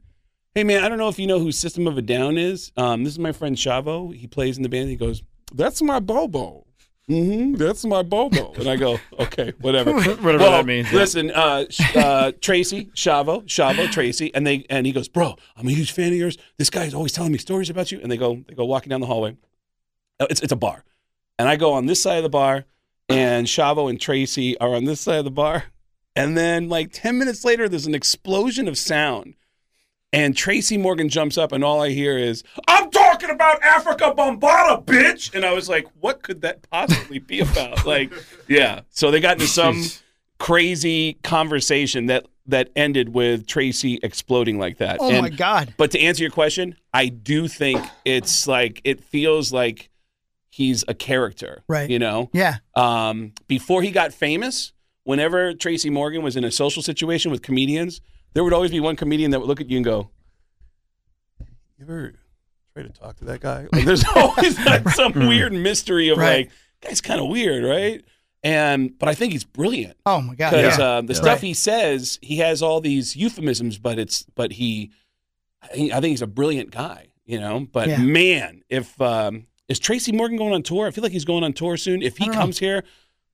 Hey, 0.54 0.64
man. 0.64 0.84
I 0.84 0.88
don't 0.88 0.98
know 0.98 1.08
if 1.08 1.18
you 1.18 1.26
know 1.26 1.38
who 1.38 1.50
System 1.52 1.86
of 1.86 1.96
a 1.96 2.02
Down 2.02 2.36
is. 2.36 2.72
Um, 2.76 3.04
this 3.04 3.12
is 3.14 3.18
my 3.18 3.32
friend 3.32 3.56
Shavo. 3.56 4.14
He 4.14 4.26
plays 4.26 4.56
in 4.56 4.62
the 4.62 4.68
band. 4.68 4.88
He 4.90 4.96
goes, 4.96 5.22
"That's 5.54 5.80
my 5.82 5.98
Bobo." 6.00 6.66
Mm-hmm. 7.10 7.54
That's 7.54 7.84
my 7.84 8.02
Bobo. 8.02 8.52
And 8.52 8.68
I 8.68 8.76
go, 8.76 8.98
okay, 9.18 9.52
whatever. 9.60 9.92
Whatever 9.92 10.38
Well, 10.38 10.52
that 10.52 10.66
means. 10.66 10.92
Listen, 10.92 11.32
uh, 11.32 11.64
uh, 11.96 12.30
Tracy, 12.40 12.86
Shavo, 12.94 13.42
Shavo, 13.44 13.90
Tracy, 13.90 14.32
and 14.34 14.46
they 14.46 14.64
and 14.70 14.86
he 14.86 14.92
goes, 14.92 15.08
bro, 15.08 15.34
I'm 15.56 15.66
a 15.66 15.72
huge 15.72 15.90
fan 15.90 16.12
of 16.12 16.18
yours. 16.18 16.38
This 16.58 16.70
guy's 16.70 16.94
always 16.94 17.12
telling 17.12 17.32
me 17.32 17.38
stories 17.38 17.68
about 17.70 17.90
you. 17.90 18.00
And 18.00 18.10
they 18.10 18.16
go, 18.16 18.44
they 18.46 18.54
go 18.54 18.64
walking 18.64 18.90
down 18.90 19.00
the 19.00 19.08
hallway. 19.08 19.36
Uh, 20.20 20.26
It's 20.30 20.40
it's 20.42 20.52
a 20.52 20.56
bar, 20.56 20.84
and 21.42 21.48
I 21.48 21.56
go 21.56 21.72
on 21.72 21.86
this 21.86 22.00
side 22.00 22.18
of 22.18 22.22
the 22.22 22.28
bar, 22.28 22.66
and 23.08 23.48
Shavo 23.48 23.90
and 23.90 24.00
Tracy 24.00 24.56
are 24.58 24.76
on 24.76 24.84
this 24.84 25.00
side 25.00 25.18
of 25.18 25.24
the 25.24 25.30
bar, 25.32 25.64
And 26.14 26.38
then 26.38 26.68
like 26.68 26.92
10 26.92 27.18
minutes 27.18 27.44
later, 27.44 27.68
there's 27.68 27.86
an 27.86 27.96
explosion 27.96 28.68
of 28.68 28.78
sound. 28.78 29.34
And 30.12 30.36
Tracy 30.36 30.78
Morgan 30.78 31.08
jumps 31.08 31.36
up, 31.36 31.50
and 31.50 31.64
all 31.64 31.82
I 31.82 31.88
hear 31.90 32.16
is, 32.16 32.44
I'm 32.68 32.90
talking 32.92 33.30
about 33.30 33.60
Afrika 33.62 34.14
Bambaataa, 34.14 34.84
bitch. 34.84 35.34
And 35.34 35.44
I 35.44 35.52
was 35.52 35.68
like, 35.68 35.88
what 35.98 36.22
could 36.22 36.42
that 36.42 36.62
possibly 36.70 37.18
be 37.18 37.40
about? 37.40 37.84
like, 37.86 38.12
yeah. 38.46 38.82
So 38.90 39.10
they 39.10 39.18
got 39.20 39.32
into 39.32 39.48
some 39.48 39.82
crazy 40.38 41.14
conversation 41.22 42.06
that 42.06 42.26
that 42.46 42.70
ended 42.76 43.14
with 43.14 43.46
Tracy 43.46 43.98
exploding 44.02 44.58
like 44.58 44.78
that. 44.78 44.96
Oh, 45.00 45.10
And- 45.10 45.22
my 45.22 45.28
God. 45.28 45.74
But 45.76 45.92
to 45.92 46.00
answer 46.00 46.22
your 46.22 46.32
question, 46.32 46.76
I 46.92 47.06
do 47.08 47.46
think 47.48 47.80
it's 48.04 48.46
like 48.48 48.80
it 48.84 49.02
feels 49.02 49.52
like 49.52 49.88
he's 50.54 50.84
a 50.86 50.92
character. 50.94 51.64
Right. 51.66 51.88
You 51.88 51.98
know? 51.98 52.28
Yeah. 52.34 52.56
Um, 52.76 53.32
before 53.48 53.80
he 53.82 53.90
got 53.90 54.12
famous, 54.12 54.72
whenever 55.04 55.54
Tracy 55.54 55.88
Morgan 55.88 56.22
was 56.22 56.36
in 56.36 56.44
a 56.44 56.50
social 56.50 56.82
situation 56.82 57.30
with 57.30 57.40
comedians, 57.40 58.02
there 58.34 58.44
would 58.44 58.52
always 58.52 58.70
be 58.70 58.78
one 58.78 58.94
comedian 58.96 59.30
that 59.30 59.40
would 59.40 59.48
look 59.48 59.60
at 59.62 59.70
you 59.70 59.76
and 59.78 59.84
go, 59.84 60.10
You 61.78 61.84
ever 61.84 62.12
try 62.74 62.82
to 62.82 62.88
talk 62.90 63.16
to 63.16 63.24
that 63.26 63.40
guy? 63.40 63.66
Like 63.72 63.84
there's 63.84 64.04
always 64.16 64.58
like 64.64 64.88
some 64.90 65.12
weird 65.14 65.52
mystery 65.52 66.08
of 66.10 66.18
Right. 66.18 66.46
like, 66.46 66.50
guy's 66.82 67.00
kind 67.00 67.20
of 67.20 67.28
weird, 67.28 67.64
right? 67.64 68.04
And 68.44 68.98
but 68.98 69.08
I 69.08 69.14
think 69.14 69.32
he's 69.32 69.44
brilliant. 69.44 69.96
Oh 70.04 70.20
my 70.20 70.34
God. 70.34 70.50
Because 70.50 70.78
Yeah. 70.78 70.96
um, 70.98 71.06
the 71.06 71.14
Yeah. 71.14 71.20
stuff 71.20 71.38
Right. 71.38 71.42
he 71.42 71.54
says, 71.54 72.18
he 72.22 72.36
has 72.38 72.62
all 72.62 72.80
these 72.80 73.16
euphemisms, 73.16 73.78
but 73.78 73.98
it's 73.98 74.24
but 74.34 74.52
he, 74.52 74.90
he 75.74 75.92
I 75.92 76.00
think 76.00 76.10
he's 76.10 76.22
a 76.22 76.26
brilliant 76.26 76.70
guy, 76.72 77.06
you 77.24 77.38
know. 77.40 77.66
But 77.72 77.88
Yeah. 77.88 77.98
man, 77.98 78.62
if 78.68 79.00
um, 79.00 79.46
is 79.72 79.78
Tracy 79.80 80.12
Morgan 80.12 80.36
going 80.38 80.52
on 80.52 80.62
tour? 80.62 80.86
I 80.86 80.90
feel 80.92 81.02
like 81.02 81.12
he's 81.12 81.24
going 81.24 81.42
on 81.42 81.52
tour 81.52 81.76
soon. 81.76 82.02
If 82.02 82.18
he 82.18 82.26
don't 82.26 82.34
know. 82.34 82.40
comes 82.42 82.58
here, 82.58 82.84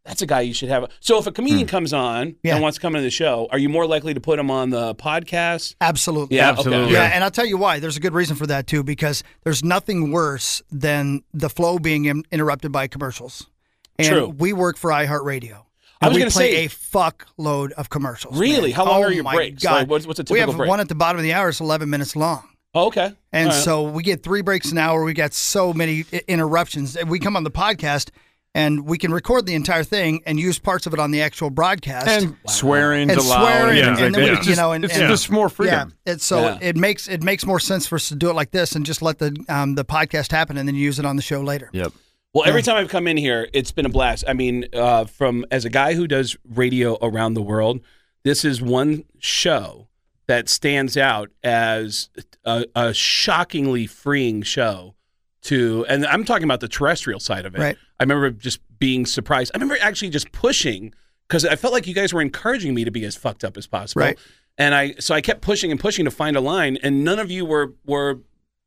that's 0.05 0.23
a 0.23 0.27
guy 0.27 0.41
you 0.41 0.55
should 0.55 0.71
have. 0.71 0.91
So 1.01 1.19
if 1.19 1.27
a 1.27 1.33
comedian 1.33 1.67
hmm. 1.67 1.71
comes 1.71 1.93
on 1.93 2.37
Yeah. 2.43 2.55
and 2.55 2.63
wants 2.63 2.77
to 2.79 2.81
come 2.81 2.95
into 2.95 3.03
the 3.05 3.11
show, 3.11 3.47
are 3.51 3.59
you 3.59 3.69
more 3.69 3.87
likely 3.87 4.15
to 4.15 4.21
put 4.21 4.39
him 4.39 4.51
on 4.51 4.71
the 4.71 4.95
podcast? 4.95 5.75
Absolutely. 5.83 6.37
Yeah, 6.39 6.57
okay. 6.59 6.91
Yeah, 6.91 7.11
and 7.13 7.23
I'll 7.23 7.31
tell 7.31 7.45
you 7.45 7.59
why. 7.59 7.79
There's 7.81 7.99
a 7.99 8.01
good 8.01 8.15
reason 8.15 8.35
for 8.37 8.47
that 8.47 8.67
too, 8.67 8.83
because 8.83 9.23
there's 9.45 9.63
nothing 9.63 10.11
worse 10.11 10.63
than 10.71 11.23
the 11.35 11.51
flow 11.51 11.79
being 11.79 12.07
in- 12.07 12.25
interrupted 12.33 12.73
by 12.73 12.87
commercials. 12.87 13.49
And 13.99 14.09
True. 14.09 14.29
we 14.29 14.53
work 14.53 14.79
for 14.79 14.91
iHeartRadio. 14.91 15.65
I 16.01 16.07
And 16.07 16.11
was 16.11 16.15
we 16.15 16.21
gonna 16.21 16.31
play 16.31 16.53
say- 16.53 16.65
a 16.67 16.69
fuckload 16.69 17.73
of 17.73 17.91
commercials. 17.91 18.39
Really? 18.39 18.71
man. 18.71 18.77
How 18.77 18.85
long 18.87 19.03
Oh 19.03 19.07
are 19.09 19.13
your 19.13 19.25
my 19.25 19.35
breaks? 19.35 19.63
God. 19.63 19.73
Like, 19.73 19.91
what's- 19.91 20.07
what's 20.07 20.21
a 20.21 20.23
We 20.23 20.39
typical 20.39 20.53
have 20.53 20.57
break? 20.59 20.69
one 20.69 20.81
at 20.81 20.89
the 20.89 20.95
bottom 20.95 21.19
of 21.19 21.25
the 21.25 21.33
hour. 21.33 21.49
It's 21.49 21.61
11 21.61 21.91
minutes 21.91 22.15
long. 22.15 22.49
Oh, 22.75 22.87
okay. 22.89 23.13
And 23.33 23.49
All 23.51 23.55
right. 23.55 23.65
so 23.65 23.83
we 23.83 24.03
get 24.03 24.23
three 24.23 24.43
breaks 24.43 24.71
an 24.73 24.79
hour. 24.79 25.03
We 25.05 25.15
got 25.15 25.33
so 25.35 25.73
many 25.73 26.05
interruptions. 26.29 26.97
And 26.97 27.09
we 27.09 27.19
come 27.19 27.37
on 27.37 27.45
the 27.45 27.51
podcast 27.51 28.11
and 28.55 28.87
we 28.87 28.99
can 28.99 29.13
record 29.13 29.47
the 29.47 29.55
entire 29.55 29.85
thing 29.85 30.23
and 30.27 30.39
use 30.39 30.59
parts 30.59 30.87
of 30.87 30.93
it 30.95 30.99
on 31.01 31.11
the 31.11 31.23
actual 31.23 31.51
broadcast. 31.51 32.07
And 32.09 32.37
swearing 32.47 33.11
and 33.11 33.19
allowed. 33.19 33.41
swearing, 33.41 33.77
Yeah, 33.79 33.89
and, 33.89 33.99
and 33.99 34.15
then 34.15 34.23
exactly. 34.23 34.31
we, 34.31 34.39
It's 34.39 34.47
you 34.49 34.57
know, 34.57 34.73
and, 34.73 34.85
it's 34.85 34.97
and- 34.97 35.09
just 35.09 35.31
more 35.31 35.49
freedom. 35.49 35.95
Yeah, 36.07 36.13
it's 36.15 36.25
so 36.27 36.41
Yeah. 36.41 36.59
it 36.61 36.77
makes 36.77 37.09
it 37.09 37.23
makes 37.23 37.45
more 37.47 37.61
sense 37.61 37.87
for 37.87 37.97
us 37.97 38.09
to 38.09 38.15
do 38.15 38.31
it 38.31 38.35
like 38.35 38.51
this 38.51 38.75
and 38.75 38.85
just 38.87 39.03
let 39.03 39.19
the 39.19 39.37
um, 39.49 39.75
the 39.75 39.85
podcast 39.85 40.31
happen 40.33 40.57
and 40.57 40.69
then 40.69 40.75
use 40.75 40.99
it 40.99 41.05
on 41.07 41.17
the 41.17 41.23
show 41.23 41.41
later. 41.41 41.71
Yep. 41.73 41.93
Well, 42.35 42.47
every 42.47 42.63
time 42.63 42.77
I've 42.77 42.91
come 42.91 43.09
in 43.09 43.17
here, 43.17 43.49
it's 43.55 43.73
been 43.73 43.87
a 43.87 43.91
blast. 43.91 44.25
I 44.29 44.35
mean, 44.35 44.67
uh, 44.75 45.07
from 45.07 45.47
as 45.51 45.65
a 45.65 45.71
guy 45.71 45.95
who 45.95 46.07
does 46.07 46.37
radio 46.47 46.99
around 47.01 47.35
the 47.35 47.43
world, 47.43 47.81
this 48.23 48.45
is 48.45 48.61
one 48.61 49.05
show 49.19 49.88
that 50.29 50.49
stands 50.49 50.97
out 50.97 51.31
as 51.43 52.11
a, 52.45 52.67
a 52.77 52.95
shockingly 52.95 53.87
freeing 53.87 54.43
show. 54.43 54.95
To 55.43 55.87
and 55.89 56.05
I'm 56.05 56.25
talking 56.25 56.45
about 56.45 56.61
the 56.61 56.69
terrestrial 56.69 57.21
side 57.21 57.47
of 57.47 57.55
it. 57.55 57.61
Right. 57.61 57.77
I 57.99 58.03
remember 58.03 58.31
just 58.31 58.61
being 58.79 59.07
surprised. 59.07 59.53
I 59.55 59.59
remember 59.59 59.77
actually 59.81 60.11
just 60.11 60.31
pushing 60.33 60.93
because 61.27 61.45
I 61.45 61.57
felt 61.57 61.73
like 61.73 61.87
you 61.87 61.95
guys 61.95 62.13
were 62.13 62.21
encouraging 62.21 62.75
me 62.75 62.85
to 62.85 62.91
be 62.91 63.05
as 63.05 63.17
fucked 63.17 63.45
up 63.45 63.57
as 63.57 63.67
possible. 63.67 64.03
Right. 64.03 64.19
And 64.59 64.75
I 64.75 64.95
so 64.99 65.15
I 65.15 65.21
kept 65.21 65.41
pushing 65.41 65.71
and 65.71 65.79
pushing 65.81 66.05
to 66.05 66.11
find 66.11 66.37
a 66.37 66.41
line, 66.41 66.77
and 66.83 67.05
none 67.05 67.19
of 67.19 67.31
you 67.31 67.45
were 67.47 67.75
were 67.87 68.19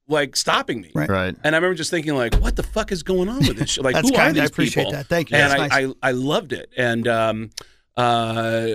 like 0.07 0.35
stopping 0.35 0.81
me. 0.81 0.91
Right. 0.95 1.09
Right. 1.09 1.35
And 1.43 1.55
I 1.55 1.57
remember 1.57 1.75
just 1.75 1.91
thinking, 1.91 2.15
like, 2.15 2.35
what 2.35 2.55
the 2.55 2.63
fuck 2.63 2.91
is 2.91 3.03
going 3.03 3.29
on 3.29 3.39
with 3.39 3.57
this? 3.57 3.71
show? 3.71 3.81
Like, 3.81 3.95
That's 3.95 4.09
who 4.09 4.15
kind. 4.15 4.29
are 4.29 4.33
these 4.33 4.43
I 4.43 4.45
appreciate 4.45 4.83
people? 4.85 4.93
that. 4.93 5.07
Thank 5.07 5.31
you. 5.31 5.37
And 5.37 5.51
That's 5.51 5.73
I, 5.73 5.81
nice. 5.81 5.93
I, 6.01 6.09
I 6.09 6.11
loved 6.11 6.53
it. 6.53 6.69
And, 6.77 7.07
um, 7.07 7.49
uh, 7.97 8.67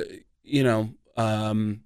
you 0.43 0.63
know, 0.63 0.91
um, 1.17 1.81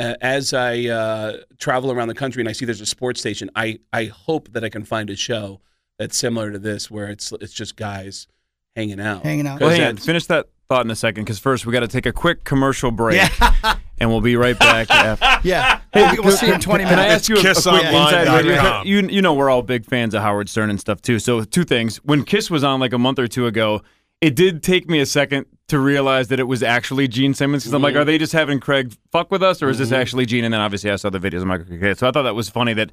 a- 0.00 0.24
as 0.24 0.52
I 0.54 0.86
uh, 0.86 1.36
travel 1.58 1.92
around 1.92 2.08
the 2.08 2.14
country 2.14 2.40
and 2.42 2.48
I 2.48 2.52
see 2.52 2.64
there's 2.64 2.80
a 2.80 2.86
sports 2.86 3.20
station, 3.20 3.50
I, 3.54 3.78
I 3.92 4.06
hope 4.06 4.52
that 4.52 4.64
I 4.64 4.68
can 4.68 4.84
find 4.84 5.10
a 5.10 5.16
show 5.16 5.60
that's 5.98 6.16
similar 6.16 6.50
to 6.50 6.58
this, 6.58 6.90
where 6.90 7.08
it's 7.08 7.32
it's 7.40 7.52
just 7.52 7.76
guys 7.76 8.26
hanging 8.74 9.00
out. 9.00 9.22
Hanging 9.24 9.46
out. 9.46 9.60
Well, 9.60 9.70
'Cause 9.70 9.78
hang 9.78 9.88
on. 9.88 9.96
Finish 9.98 10.26
that 10.26 10.46
thought 10.68 10.84
in 10.84 10.90
a 10.90 10.96
second, 10.96 11.24
because 11.24 11.38
first 11.38 11.66
we 11.66 11.72
got 11.72 11.80
to 11.80 11.88
take 11.88 12.06
a 12.06 12.12
quick 12.12 12.44
commercial 12.44 12.90
break, 12.90 13.20
and 13.98 14.08
we'll 14.08 14.20
be 14.20 14.36
right 14.36 14.58
back. 14.58 14.88
after. 14.90 15.46
Yeah. 15.46 15.80
we'll, 15.94 16.22
we'll 16.24 16.36
see 16.36 16.46
you 16.46 16.54
in 16.54 16.60
20 16.60 16.84
Can 16.84 16.92
I 16.94 16.96
minutes. 17.08 17.14
ask 17.14 17.28
you 17.28 17.36
a, 17.36 17.38
a 17.40 17.42
quick 17.42 17.84
inside 17.92 18.28
radio? 18.46 18.82
You 18.84 19.08
you 19.08 19.20
know 19.22 19.34
we're 19.34 19.50
all 19.50 19.62
big 19.62 19.84
fans 19.84 20.14
of 20.14 20.22
Howard 20.22 20.48
Stern 20.48 20.70
and 20.70 20.80
stuff 20.80 21.02
too. 21.02 21.18
So 21.18 21.44
two 21.44 21.64
things: 21.64 21.96
when 21.98 22.24
Kiss 22.24 22.50
was 22.50 22.64
on 22.64 22.80
like 22.80 22.92
a 22.92 22.98
month 22.98 23.18
or 23.18 23.26
two 23.28 23.46
ago, 23.46 23.82
it 24.20 24.36
did 24.36 24.62
take 24.62 24.88
me 24.88 25.00
a 25.00 25.06
second 25.06 25.46
to 25.68 25.78
realize 25.78 26.28
that 26.28 26.40
it 26.40 26.44
was 26.48 26.62
actually 26.62 27.08
Gene 27.08 27.32
Simmons. 27.34 27.62
Because 27.62 27.74
I'm 27.74 27.82
like, 27.82 27.94
Mhm. 27.94 28.00
are 28.00 28.04
they 28.04 28.18
just 28.18 28.32
having 28.32 28.58
Craig 28.60 28.92
fuck 29.12 29.30
with 29.30 29.42
us, 29.42 29.62
or 29.62 29.68
is 29.70 29.78
this 29.78 29.90
Mhm. 29.90 29.96
actually 29.96 30.26
Gene? 30.26 30.44
And 30.44 30.52
then 30.52 30.60
obviously 30.60 30.90
I 30.90 30.96
saw 30.96 31.10
the 31.10 31.18
videos. 31.20 31.42
I'm 31.42 31.48
like, 31.48 31.70
okay. 31.70 31.94
So 31.94 32.08
I 32.08 32.10
thought 32.10 32.22
that 32.22 32.34
was 32.34 32.48
funny 32.50 32.74
that 32.74 32.90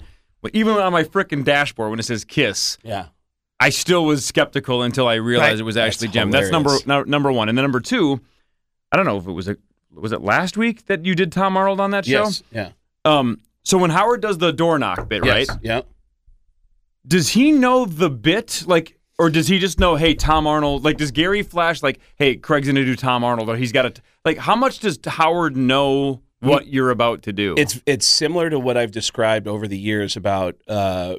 even 0.53 0.75
on 0.75 0.93
my 0.93 1.03
freaking 1.03 1.43
dashboard 1.43 1.89
when 1.89 1.99
it 1.99 2.03
says 2.03 2.23
Kiss, 2.23 2.77
yeah. 2.83 3.07
I 3.59 3.69
still 3.69 4.05
was 4.05 4.23
skeptical 4.25 4.83
until 4.83 5.07
I 5.07 5.15
realized 5.15 5.53
Right. 5.53 5.59
it 5.59 5.63
was 5.63 5.75
That's 5.75 5.95
actually 5.95 6.09
Jim. 6.09 6.29
That's 6.31 6.51
number 6.51 6.69
hilarious. 6.69 6.87
no, 6.87 7.03
number 7.03 7.31
one, 7.31 7.49
and 7.49 7.57
then 7.57 7.63
number 7.63 7.79
two. 7.79 8.21
I 8.91 8.95
don't 8.97 9.05
know 9.07 9.17
if 9.17 9.27
it 9.27 9.31
was 9.31 9.47
a 9.47 9.57
was 9.93 10.11
it 10.11 10.21
last 10.21 10.55
week 10.57 10.85
that 10.85 11.03
you 11.05 11.15
did 11.15 11.31
Tom 11.31 11.57
Arnold 11.57 11.79
on 11.81 11.89
that 11.91 12.05
show. 12.05 12.25
Yes. 12.25 12.43
Yeah. 12.51 12.69
Um. 13.03 13.39
So 13.63 13.77
when 13.79 13.89
Howard 13.89 14.21
does 14.21 14.37
the 14.37 14.53
door 14.53 14.77
knock 14.77 15.09
bit, 15.09 15.25
Yes. 15.25 15.49
right? 15.49 15.59
Yeah. 15.63 15.81
Does 17.07 17.29
he 17.29 17.51
know 17.51 17.85
the 17.85 18.09
bit 18.09 18.63
like, 18.67 18.96
or 19.19 19.29
does 19.29 19.47
he 19.47 19.59
just 19.59 19.79
know, 19.79 19.95
hey, 19.95 20.13
Tom 20.13 20.45
Arnold? 20.47 20.83
Like, 20.83 20.97
does 20.97 21.11
Gary 21.11 21.41
flash 21.43 21.81
like, 21.81 21.99
hey, 22.15 22.35
Craig's 22.35 22.67
gonna 22.67 22.85
do 22.85 22.95
Tom 22.95 23.23
Arnold, 23.23 23.49
or 23.49 23.55
he's 23.55 23.71
got 23.71 23.95
to 23.95 24.01
like? 24.23 24.37
How 24.37 24.55
much 24.55 24.79
does 24.79 24.99
Howard 25.05 25.57
know 25.57 26.21
what 26.39 26.67
you're 26.67 26.91
about 26.91 27.23
to 27.23 27.33
do? 27.33 27.55
It's 27.57 27.81
it's 27.85 28.05
similar 28.05 28.49
to 28.49 28.59
what 28.59 28.77
I've 28.77 28.91
described 28.91 29.47
over 29.47 29.67
the 29.67 29.77
years 29.77 30.15
about 30.15 30.55
uh, 30.67 31.15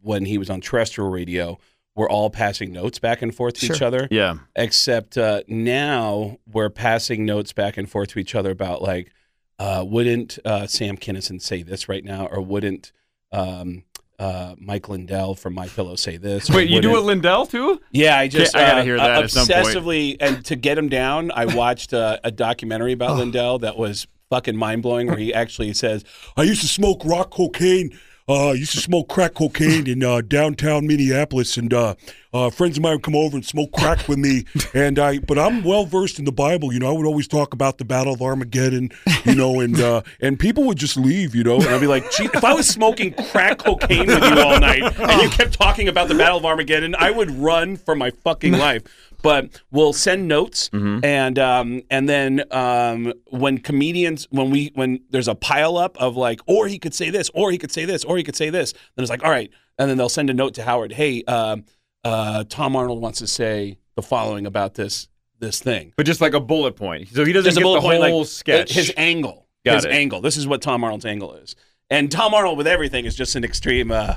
when 0.00 0.24
he 0.24 0.38
was 0.38 0.48
on 0.50 0.60
terrestrial 0.60 1.10
radio. 1.10 1.58
We're 1.96 2.08
all 2.08 2.30
passing 2.30 2.72
notes 2.72 2.98
back 3.00 3.20
and 3.20 3.34
forth 3.34 3.54
to 3.54 3.66
each 3.66 3.82
other. 3.82 4.06
yeah. 4.10 4.38
Except 4.54 5.18
uh, 5.18 5.42
now 5.48 6.38
we're 6.46 6.70
passing 6.70 7.26
notes 7.26 7.52
back 7.52 7.76
and 7.76 7.90
forth 7.90 8.10
to 8.10 8.20
each 8.20 8.34
other 8.36 8.52
about 8.52 8.80
like, 8.80 9.12
uh, 9.58 9.84
wouldn't 9.86 10.38
uh, 10.44 10.66
Sam 10.68 10.96
Kinison 10.96 11.42
say 11.42 11.62
this 11.62 11.88
right 11.88 12.04
now, 12.04 12.26
or 12.26 12.40
wouldn't 12.40 12.92
um, 13.32 13.82
uh, 14.20 14.54
Mike 14.58 14.88
Lindell 14.88 15.34
from 15.34 15.54
My 15.54 15.66
Pillow 15.66 15.96
say 15.96 16.18
this? 16.18 16.50
Wait, 16.50 16.68
you 16.68 16.82
do 16.82 16.96
it 16.96 17.00
Lindell 17.00 17.46
too? 17.46 17.80
Yeah, 17.90 18.18
I 18.18 18.28
just 18.28 18.54
I 18.54 18.60
gotta 18.60 18.80
uh, 18.80 18.84
hear 18.84 18.96
that 18.98 19.18
uh, 19.18 19.22
at 19.22 19.30
some 19.30 19.46
point. 19.46 19.66
obsessively, 19.66 20.16
and 20.20 20.44
to 20.44 20.56
get 20.56 20.76
him 20.76 20.90
down, 20.90 21.32
I 21.34 21.46
watched 21.46 21.94
uh, 21.94 22.18
a 22.22 22.30
documentary 22.30 22.92
about 22.92 23.16
Lindell 23.16 23.58
that 23.60 23.78
was 23.78 24.06
fucking 24.28 24.56
mind 24.56 24.82
blowing, 24.82 25.06
where 25.06 25.16
he 25.16 25.32
actually 25.32 25.72
says, 25.72 26.04
I 26.36 26.42
used 26.42 26.60
to 26.60 26.68
smoke 26.68 27.02
rock 27.04 27.30
cocaine. 27.30 27.98
Uh, 28.30 28.52
used 28.52 28.70
to 28.70 28.78
smoke 28.78 29.08
crack 29.08 29.34
cocaine 29.34 29.88
in 29.88 30.04
uh, 30.04 30.20
downtown 30.20 30.86
Minneapolis, 30.86 31.56
and 31.56 31.74
uh, 31.74 31.96
uh, 32.32 32.48
friends 32.48 32.76
of 32.76 32.82
mine 32.84 32.92
would 32.92 33.02
come 33.02 33.16
over 33.16 33.36
and 33.36 33.44
smoke 33.44 33.72
crack 33.72 34.06
with 34.06 34.18
me. 34.18 34.44
And 34.72 35.00
I, 35.00 35.18
but 35.18 35.36
I'm 35.36 35.64
well 35.64 35.84
versed 35.84 36.20
in 36.20 36.24
the 36.24 36.32
Bible. 36.32 36.72
You 36.72 36.78
know, 36.78 36.88
I 36.88 36.92
would 36.92 37.06
always 37.06 37.26
talk 37.26 37.52
about 37.54 37.78
the 37.78 37.84
Battle 37.84 38.14
of 38.14 38.22
Armageddon. 38.22 38.90
You 39.24 39.34
know, 39.34 39.58
and 39.58 39.80
uh, 39.80 40.02
and 40.20 40.38
people 40.38 40.62
would 40.64 40.78
just 40.78 40.96
leave. 40.96 41.34
You 41.34 41.42
know, 41.42 41.56
and 41.56 41.66
I'd 41.66 41.80
be 41.80 41.88
like, 41.88 42.08
Gee, 42.12 42.26
if 42.32 42.44
I 42.44 42.54
was 42.54 42.68
smoking 42.68 43.12
crack 43.14 43.58
cocaine 43.58 44.06
with 44.06 44.22
you 44.22 44.40
all 44.40 44.60
night 44.60 44.82
and 44.82 45.22
you 45.22 45.28
kept 45.36 45.54
talking 45.54 45.88
about 45.88 46.06
the 46.06 46.14
Battle 46.14 46.38
of 46.38 46.44
Armageddon, 46.44 46.94
I 46.96 47.10
would 47.10 47.32
run 47.32 47.76
for 47.76 47.96
my 47.96 48.10
fucking 48.10 48.52
life. 48.52 48.84
But 49.22 49.60
we'll 49.70 49.92
send 49.92 50.28
notes, 50.28 50.70
and 50.72 51.38
um, 51.38 51.82
and 51.90 52.08
then 52.08 52.44
um, 52.50 53.12
when 53.28 53.58
comedians, 53.58 54.26
when 54.30 54.50
we 54.50 54.70
when 54.74 55.00
there's 55.10 55.28
a 55.28 55.34
pile 55.34 55.76
up 55.76 55.96
of 55.98 56.16
like, 56.16 56.40
or 56.46 56.68
he 56.68 56.78
could 56.78 56.94
say 56.94 57.10
this, 57.10 57.30
or 57.34 57.50
he 57.50 57.58
could 57.58 57.72
say 57.72 57.84
this, 57.84 58.04
or 58.04 58.16
he 58.16 58.22
could 58.22 58.36
say 58.36 58.50
this, 58.50 58.72
then 58.72 59.02
it's 59.02 59.10
like, 59.10 59.24
all 59.24 59.30
right, 59.30 59.50
and 59.78 59.90
then 59.90 59.96
they'll 59.96 60.08
send 60.08 60.30
a 60.30 60.34
note 60.34 60.54
to 60.54 60.62
Howard, 60.62 60.92
hey, 60.92 61.22
um, 61.24 61.64
uh, 62.04 62.44
Tom 62.48 62.76
Arnold 62.76 63.00
wants 63.00 63.18
to 63.18 63.26
say 63.26 63.78
the 63.96 64.02
following 64.02 64.46
about 64.46 64.74
this 64.74 65.08
this 65.38 65.60
thing. 65.60 65.92
But 65.96 66.06
just 66.06 66.20
like 66.20 66.34
a 66.34 66.40
bullet 66.40 66.76
point, 66.76 67.08
so 67.08 67.24
he 67.24 67.32
doesn't 67.32 67.48
Just 67.48 67.58
get 67.58 67.64
the 67.64 67.80
point, 67.80 68.02
whole 68.02 68.20
like, 68.20 68.28
sketch. 68.28 68.72
His 68.72 68.92
angle. 68.96 69.46
Got 69.64 69.76
his 69.76 69.84
it. 69.84 69.92
angle. 69.92 70.20
This 70.20 70.36
is 70.36 70.46
what 70.46 70.62
Tom 70.62 70.82
Arnold's 70.84 71.04
angle 71.04 71.34
is. 71.34 71.54
And 71.90 72.10
Tom 72.10 72.32
Arnold 72.32 72.56
with 72.56 72.66
everything 72.66 73.04
is 73.04 73.14
just 73.14 73.36
an 73.36 73.44
extreme. 73.44 73.90
Uh, 73.90 74.14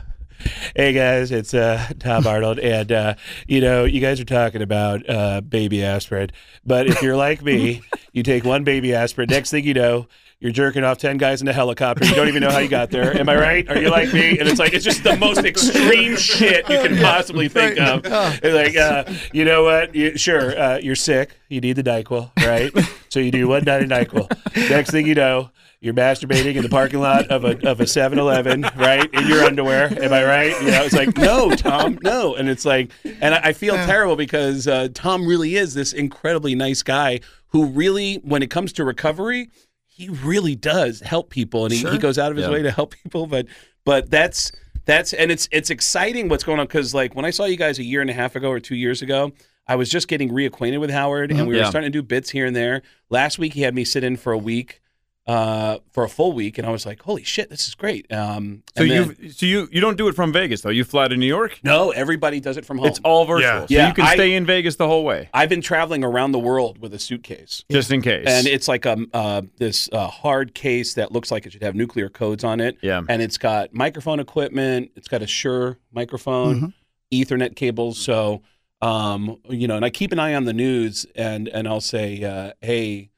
hey 0.75 0.93
guys, 0.93 1.31
it's 1.31 1.53
uh, 1.53 1.87
Tom 1.99 2.27
Arnold, 2.27 2.59
and 2.59 2.91
uh, 2.91 3.15
you 3.47 3.61
know 3.61 3.83
you 3.85 3.99
guys 4.01 4.19
are 4.19 4.25
talking 4.25 4.61
about 4.61 5.07
uh, 5.09 5.41
baby 5.41 5.83
aspirin, 5.83 6.31
but 6.65 6.87
if 6.87 7.01
you're 7.01 7.15
like 7.15 7.41
me, 7.41 7.81
you 8.13 8.23
take 8.23 8.43
one 8.43 8.63
baby 8.63 8.93
aspirin. 8.93 9.29
Next 9.29 9.51
thing 9.51 9.63
you 9.63 9.73
know. 9.73 10.07
You're 10.43 10.51
jerking 10.51 10.83
off 10.83 10.97
10 10.97 11.15
guys 11.15 11.41
in 11.41 11.47
a 11.47 11.53
helicopter. 11.53 12.05
You 12.05 12.15
don't 12.15 12.27
even 12.27 12.43
know 12.43 12.51
how 12.51 12.57
you 12.59 12.67
got 12.67 12.89
there. 12.89 13.17
Am 13.17 13.29
I 13.29 13.35
right? 13.37 13.69
Are 13.69 13.81
you 13.81 13.89
like 13.89 14.11
me? 14.11 14.37
And 14.39 14.49
it's 14.49 14.59
like, 14.59 14.73
it's 14.73 14.83
just 14.83 15.01
the 15.01 15.15
most 15.15 15.45
extreme 15.45 16.17
shit 16.17 16.67
you 16.69 16.81
can 16.81 16.97
possibly 16.97 17.47
think 17.47 17.79
of. 17.79 18.01
It's 18.43 18.53
like, 18.53 18.75
uh, 18.75 19.05
you 19.31 19.45
know 19.45 19.63
what? 19.63 19.95
You, 19.95 20.17
sure, 20.17 20.59
uh, 20.59 20.79
you're 20.79 20.97
sick. 20.97 21.37
You 21.47 21.61
need 21.61 21.77
the 21.77 21.83
NyQuil, 21.83 22.31
right? 22.45 22.73
so 23.07 23.21
you 23.21 23.31
do 23.31 23.47
one 23.47 23.63
night 23.63 23.83
of 23.83 23.89
NyQuil. 23.89 24.69
Next 24.69 24.91
thing 24.91 25.07
you 25.07 25.15
know, 25.15 25.49
you're 25.79 25.93
masturbating 25.93 26.55
in 26.55 26.63
the 26.63 26.69
parking 26.69 26.99
lot 26.99 27.27
of 27.27 27.45
a 27.45 27.69
of 27.69 27.79
a 27.79 27.85
7-Eleven, 27.85 28.63
right? 28.75 29.09
In 29.13 29.25
your 29.27 29.45
underwear. 29.45 29.97
Am 30.03 30.11
I 30.11 30.25
right? 30.25 30.61
You 30.61 30.71
know, 30.71 30.83
it's 30.83 30.93
like, 30.93 31.17
no, 31.17 31.51
Tom, 31.51 31.99
no. 32.03 32.35
And 32.35 32.49
it's 32.49 32.65
like, 32.65 32.91
and 33.21 33.33
I, 33.33 33.39
I 33.45 33.53
feel 33.53 33.75
terrible 33.75 34.17
because 34.17 34.67
uh, 34.67 34.89
Tom 34.93 35.25
really 35.25 35.55
is 35.55 35.73
this 35.73 35.93
incredibly 35.93 36.53
nice 36.53 36.83
guy 36.83 37.21
who 37.47 37.67
really, 37.67 38.15
when 38.25 38.43
it 38.43 38.49
comes 38.49 38.73
to 38.73 38.83
recovery, 38.83 39.49
he 39.95 40.09
really 40.09 40.55
does 40.55 40.99
help 41.01 41.29
people, 41.29 41.65
and 41.65 41.73
he, 41.73 41.79
he 41.89 41.97
goes 41.97 42.17
out 42.17 42.31
of 42.31 42.37
his 42.37 42.47
Yeah. 42.47 42.51
way 42.53 42.61
to 42.63 42.71
help 42.71 42.93
people. 43.03 43.27
But 43.27 43.45
but 43.85 44.09
that's 44.09 44.51
that's 44.85 45.13
and 45.13 45.31
it's 45.31 45.47
it's 45.51 45.69
exciting 45.69 46.29
what's 46.29 46.43
going 46.43 46.59
on 46.59 46.65
because 46.65 46.93
like 46.93 47.15
when 47.15 47.25
I 47.25 47.29
saw 47.29 47.45
you 47.45 47.57
guys 47.57 47.79
a 47.79 47.83
year 47.83 48.01
and 48.01 48.09
a 48.09 48.13
half 48.13 48.35
ago 48.35 48.49
or 48.49 48.59
two 48.59 48.75
years 48.75 49.01
ago. 49.01 49.31
I 49.65 49.77
was 49.77 49.87
just 49.89 50.09
getting 50.09 50.29
reacquainted 50.29 50.81
with 50.81 50.89
Howard, 50.89 51.31
and 51.31 51.39
Mhm. 51.39 51.43
we 51.47 51.53
were 51.53 51.61
Yeah. 51.61 51.69
starting 51.69 51.89
to 51.89 51.97
do 51.97 52.03
bits 52.03 52.29
here 52.31 52.45
and 52.45 52.53
there. 52.53 52.81
Last 53.09 53.39
week, 53.39 53.53
he 53.53 53.61
had 53.61 53.73
me 53.73 53.85
sit 53.85 54.03
in 54.03 54.17
for 54.17 54.33
a 54.33 54.37
week, 54.37 54.81
uh, 55.25 55.77
for 55.91 56.03
a 56.03 56.09
full 56.09 56.33
week, 56.33 56.57
and 56.57 56.67
I 56.67 56.71
was 56.71 56.85
like, 56.85 57.01
"Holy 57.01 57.23
shit, 57.23 57.49
this 57.49 57.67
is 57.67 57.75
great!" 57.75 58.11
Um, 58.11 58.63
So 58.77 58.83
you 58.83 59.15
so 59.31 59.45
you 59.45 59.69
you 59.71 59.79
don't 59.79 59.97
do 59.97 60.09
it 60.09 60.15
from 60.15 60.33
Vegas 60.33 60.61
though. 60.61 60.69
You 60.69 60.83
fly 60.83 61.07
to 61.07 61.15
New 61.15 61.25
York. 61.27 61.59
no, 61.63 61.91
everybody 61.91 62.41
does 62.41 62.57
it 62.57 62.65
from 62.65 62.77
home. 62.77 62.87
It's 62.87 62.99
all 63.05 63.23
virtual. 63.25 63.65
Yeah, 63.69 63.83
So 63.83 63.87
you 63.87 63.93
can 63.93 64.05
I- 64.05 64.15
stay 64.15 64.33
in 64.33 64.45
Vegas 64.45 64.75
the 64.75 64.87
whole 64.87 65.05
way, 65.05 65.29
I've 65.33 65.47
been 65.49 65.61
traveling 65.61 66.03
around 66.03 66.33
the 66.33 66.39
world 66.39 66.79
with 66.79 66.93
a 66.93 66.99
suitcase. 66.99 67.63
just 67.71 67.89
in 67.91 68.01
case. 68.01 68.25
And 68.27 68.47
it's 68.47 68.67
like 68.67 68.85
a 68.85 68.97
uh, 69.13 69.43
this 69.57 69.87
uh, 69.93 70.07
hard 70.07 70.53
case 70.53 70.95
that 70.95 71.11
looks 71.13 71.31
like 71.31 71.45
it 71.45 71.53
should 71.53 71.63
have 71.63 71.75
nuclear 71.75 72.09
codes 72.09 72.43
on 72.43 72.59
it. 72.59 72.77
Yeah. 72.81 73.01
And 73.07 73.21
it's 73.21 73.37
got 73.37 73.73
microphone 73.73 74.19
equipment. 74.19 74.91
It's 74.97 75.07
got 75.07 75.21
a 75.21 75.27
Shure 75.27 75.77
microphone, 75.93 76.73
Ethernet 77.13 77.55
cables. 77.55 77.97
So, 77.97 78.41
um, 78.81 79.37
you 79.49 79.67
know, 79.69 79.77
and 79.77 79.85
I 79.85 79.89
keep 79.89 80.11
an 80.11 80.19
eye 80.19 80.33
on 80.33 80.43
the 80.43 80.53
news, 80.53 81.05
and 81.15 81.47
and 81.47 81.65
I'll 81.67 81.79
say, 81.79 82.21
uh, 82.23 82.51
hey, 82.61 83.09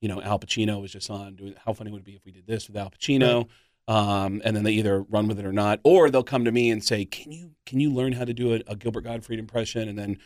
you 0.00 0.08
know, 0.08 0.20
Al 0.22 0.38
Pacino 0.38 0.80
was 0.80 0.92
just 0.92 1.10
on. 1.10 1.34
Doing, 1.36 1.54
how 1.64 1.72
funny 1.72 1.90
would 1.90 2.00
it 2.00 2.04
be 2.04 2.14
if 2.14 2.24
we 2.24 2.32
did 2.32 2.46
this 2.46 2.68
with 2.68 2.76
Al 2.76 2.90
Pacino? 2.90 3.48
Um, 3.88 4.42
and 4.44 4.54
then 4.54 4.64
they 4.64 4.72
either 4.72 5.02
run 5.02 5.28
with 5.28 5.38
it 5.38 5.46
or 5.46 5.52
not, 5.52 5.80
or 5.82 6.10
they'll 6.10 6.22
come 6.22 6.44
to 6.44 6.52
me 6.52 6.70
and 6.70 6.84
say, 6.84 7.04
"Can 7.06 7.32
you 7.32 7.52
can 7.64 7.80
you 7.80 7.90
learn 7.90 8.12
how 8.12 8.24
to 8.24 8.34
do 8.34 8.52
a, 8.54 8.60
a 8.66 8.76
Gilbert 8.76 9.02
Gottfried 9.04 9.38
impression?" 9.38 9.88
And 9.88 9.98
then 9.98 10.18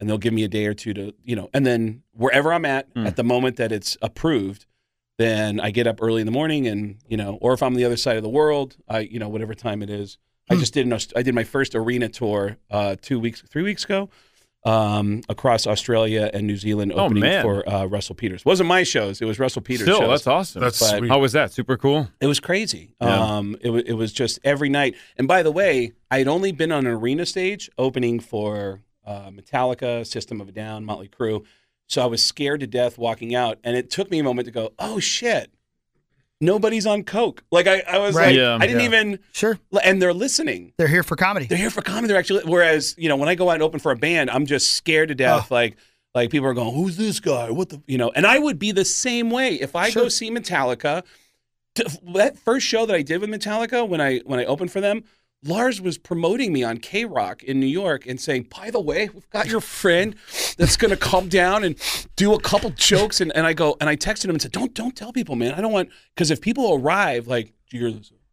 and 0.00 0.08
they'll 0.08 0.16
give 0.18 0.32
me 0.32 0.42
a 0.44 0.48
day 0.48 0.66
or 0.66 0.72
two 0.72 0.94
to 0.94 1.12
you 1.22 1.36
know, 1.36 1.50
and 1.52 1.66
then 1.66 2.02
wherever 2.14 2.52
I'm 2.52 2.64
at 2.64 2.86
Hmm. 2.94 3.06
at 3.06 3.16
the 3.16 3.24
moment 3.24 3.56
that 3.56 3.72
it's 3.72 3.96
approved, 4.00 4.64
then 5.18 5.60
I 5.60 5.70
get 5.70 5.86
up 5.86 6.00
early 6.00 6.22
in 6.22 6.26
the 6.26 6.32
morning 6.32 6.66
and 6.66 6.96
you 7.08 7.18
know, 7.18 7.36
or 7.42 7.52
if 7.52 7.62
I'm 7.62 7.74
on 7.74 7.74
the 7.74 7.84
other 7.84 7.98
side 7.98 8.16
of 8.16 8.22
the 8.22 8.28
world, 8.30 8.76
I 8.88 9.00
you 9.00 9.18
know 9.18 9.28
whatever 9.28 9.54
time 9.54 9.82
it 9.82 9.90
is. 9.90 10.16
I 10.48 10.54
Hmm. 10.54 10.60
just 10.60 10.72
did 10.72 10.86
an, 10.86 10.98
I 11.14 11.22
did 11.22 11.34
my 11.34 11.44
first 11.44 11.74
arena 11.74 12.08
tour 12.08 12.56
uh, 12.70 12.96
two 13.02 13.20
weeks 13.20 13.42
three 13.42 13.62
weeks 13.62 13.84
ago. 13.84 14.08
Um, 14.62 15.22
across 15.30 15.66
Australia 15.66 16.30
and 16.34 16.46
New 16.46 16.58
Zealand, 16.58 16.92
Oh, 16.94 17.06
opening 17.06 17.22
man. 17.22 17.42
for 17.42 17.66
uh, 17.66 17.86
Russell 17.86 18.14
Peters. 18.14 18.44
wasn't 18.44 18.68
my 18.68 18.82
shows; 18.82 19.22
it 19.22 19.24
was 19.24 19.38
Russell 19.38 19.62
Peters. 19.62 19.86
Still, 19.86 20.00
shows. 20.00 20.08
that's 20.10 20.26
awesome. 20.26 20.60
That's 20.60 20.78
But- 20.78 20.98
sweet. 20.98 21.08
How 21.08 21.18
was 21.18 21.32
that? 21.32 21.50
Super 21.50 21.78
cool. 21.78 22.10
It 22.20 22.26
was 22.26 22.40
crazy. 22.40 22.94
Yeah. 23.00 23.36
Um, 23.38 23.56
it, 23.62 23.70
wa- 23.70 23.80
it 23.86 23.94
was 23.94 24.12
just 24.12 24.38
every 24.44 24.68
night. 24.68 24.96
And 25.16 25.26
by 25.26 25.42
the 25.42 25.50
way, 25.50 25.92
I 26.10 26.18
had 26.18 26.28
only 26.28 26.52
been 26.52 26.72
on 26.72 26.84
an 26.86 26.92
arena 26.92 27.24
stage 27.24 27.70
opening 27.78 28.20
for 28.20 28.82
uh, 29.06 29.30
Metallica, 29.30 30.06
System 30.06 30.42
of 30.42 30.48
a 30.50 30.52
Down, 30.52 30.84
Motley 30.84 31.08
Crue. 31.08 31.42
So 31.86 32.02
I 32.02 32.06
was 32.06 32.22
scared 32.22 32.60
to 32.60 32.66
death 32.66 32.98
walking 32.98 33.34
out. 33.34 33.58
And 33.64 33.78
it 33.78 33.88
took 33.90 34.10
me 34.10 34.18
a 34.18 34.22
moment 34.22 34.44
to 34.44 34.52
go, 34.52 34.74
oh 34.78 34.98
shit, 35.00 35.50
nobody's 36.40 36.86
on 36.86 37.02
Coke. 37.04 37.42
Like 37.50 37.66
I, 37.66 37.80
I 37.88 37.98
was 37.98 38.14
Right. 38.14 38.26
like, 38.28 38.36
Yeah. 38.36 38.56
I 38.60 38.66
didn't 38.66 38.80
Yeah. 38.80 38.86
even, 38.86 39.18
Sure. 39.32 39.58
and 39.84 40.00
they're 40.00 40.14
listening. 40.14 40.72
They're 40.78 40.88
here 40.88 41.02
for 41.02 41.16
comedy. 41.16 41.46
They're 41.46 41.58
here 41.58 41.70
for 41.70 41.82
comedy. 41.82 42.08
They're 42.08 42.18
actually, 42.18 42.44
whereas, 42.44 42.94
you 42.98 43.08
know, 43.08 43.16
when 43.16 43.28
I 43.28 43.34
go 43.34 43.50
out 43.50 43.54
and 43.54 43.62
open 43.62 43.80
for 43.80 43.92
a 43.92 43.96
band, 43.96 44.30
I'm 44.30 44.46
just 44.46 44.72
scared 44.72 45.08
to 45.08 45.14
death. 45.14 45.48
Oh. 45.50 45.54
Like, 45.54 45.76
like 46.14 46.30
people 46.30 46.48
are 46.48 46.54
going, 46.54 46.74
who's 46.74 46.96
this 46.96 47.20
guy? 47.20 47.50
What 47.50 47.68
the, 47.68 47.82
you 47.86 47.98
know, 47.98 48.10
and 48.10 48.26
I 48.26 48.38
would 48.38 48.58
be 48.58 48.72
the 48.72 48.84
same 48.84 49.30
way 49.30 49.54
if 49.54 49.76
I 49.76 49.90
go 49.90 50.08
see 50.08 50.30
Metallica. 50.30 51.02
To, 51.76 51.88
that 52.14 52.36
first 52.36 52.66
show 52.66 52.84
that 52.84 52.96
I 52.96 53.02
did 53.02 53.20
with 53.20 53.30
Metallica 53.30 53.88
when 53.88 54.00
I 54.00 54.18
when 54.26 54.40
I 54.40 54.44
opened 54.44 54.72
for 54.72 54.80
them, 54.80 55.04
Lars 55.42 55.80
was 55.80 55.96
promoting 55.96 56.52
me 56.52 56.62
on 56.62 56.78
K 56.78 57.04
Rock 57.04 57.42
in 57.42 57.60
New 57.60 57.66
York 57.66 58.06
and 58.06 58.20
saying, 58.20 58.48
"By 58.54 58.70
the 58.70 58.80
way, 58.80 59.08
we've 59.12 59.28
got 59.30 59.48
your 59.48 59.60
friend 59.60 60.14
that's 60.58 60.76
going 60.76 60.90
to 60.90 60.96
come 60.96 61.28
down 61.28 61.64
and 61.64 61.76
do 62.16 62.34
a 62.34 62.40
couple 62.40 62.70
jokes." 62.70 63.20
And, 63.20 63.32
and 63.34 63.46
I 63.46 63.54
go 63.54 63.76
and 63.80 63.88
I 63.88 63.96
texted 63.96 64.24
him 64.24 64.32
and 64.32 64.42
said, 64.42 64.52
"Don't 64.52 64.74
don't 64.74 64.94
tell 64.94 65.12
people, 65.12 65.36
man. 65.36 65.54
I 65.54 65.60
don't 65.60 65.72
want 65.72 65.88
because 66.14 66.30
if 66.30 66.40
people 66.40 66.74
arrive, 66.74 67.26
like 67.26 67.54
you're 67.70 67.92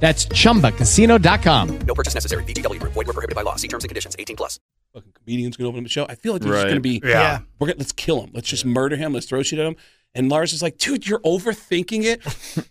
That's 0.00 0.26
chumbacasino.com. 0.26 1.78
No 1.80 1.94
purchase 1.94 2.14
necessary. 2.14 2.44
VGW 2.44 2.78
Group. 2.80 2.92
Void 2.92 3.08
were 3.08 3.12
prohibited 3.12 3.34
by 3.34 3.42
law. 3.42 3.56
See 3.56 3.68
terms 3.68 3.84
and 3.84 3.88
conditions. 3.88 4.14
18 4.18 4.36
plus. 4.36 4.60
fucking 4.94 5.12
comedians 5.12 5.56
going 5.56 5.66
to 5.66 5.68
open 5.70 5.84
up 5.84 5.86
a 5.86 5.90
show. 5.90 6.06
I 6.08 6.14
feel 6.14 6.32
like 6.32 6.42
they're 6.42 6.52
just 6.52 6.62
Right. 6.64 6.70
going 6.70 6.76
to 6.76 6.80
be, 6.80 7.00
Yeah. 7.04 7.40
we're 7.58 7.66
gonna, 7.66 7.78
let's 7.78 7.92
kill 7.92 8.22
him. 8.22 8.30
Let's 8.32 8.48
just 8.48 8.64
murder 8.64 8.96
him. 8.96 9.12
Let's 9.12 9.26
throw 9.26 9.42
shit 9.42 9.58
at 9.58 9.66
him. 9.66 9.76
And 10.14 10.28
Lars 10.30 10.52
is 10.54 10.62
like, 10.62 10.78
dude, 10.78 11.06
you're 11.06 11.18
overthinking 11.20 12.04
it. 12.04 12.22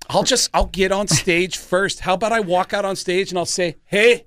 I'll 0.09 0.23
just, 0.23 0.49
I'll 0.53 0.65
get 0.67 0.91
on 0.91 1.07
stage 1.07 1.57
first. 1.57 1.99
How 2.01 2.13
about 2.15 2.31
I 2.31 2.39
walk 2.39 2.73
out 2.73 2.85
on 2.85 2.95
stage 2.95 3.29
and 3.29 3.37
I'll 3.37 3.45
say, 3.45 3.75
hey, 3.85 4.25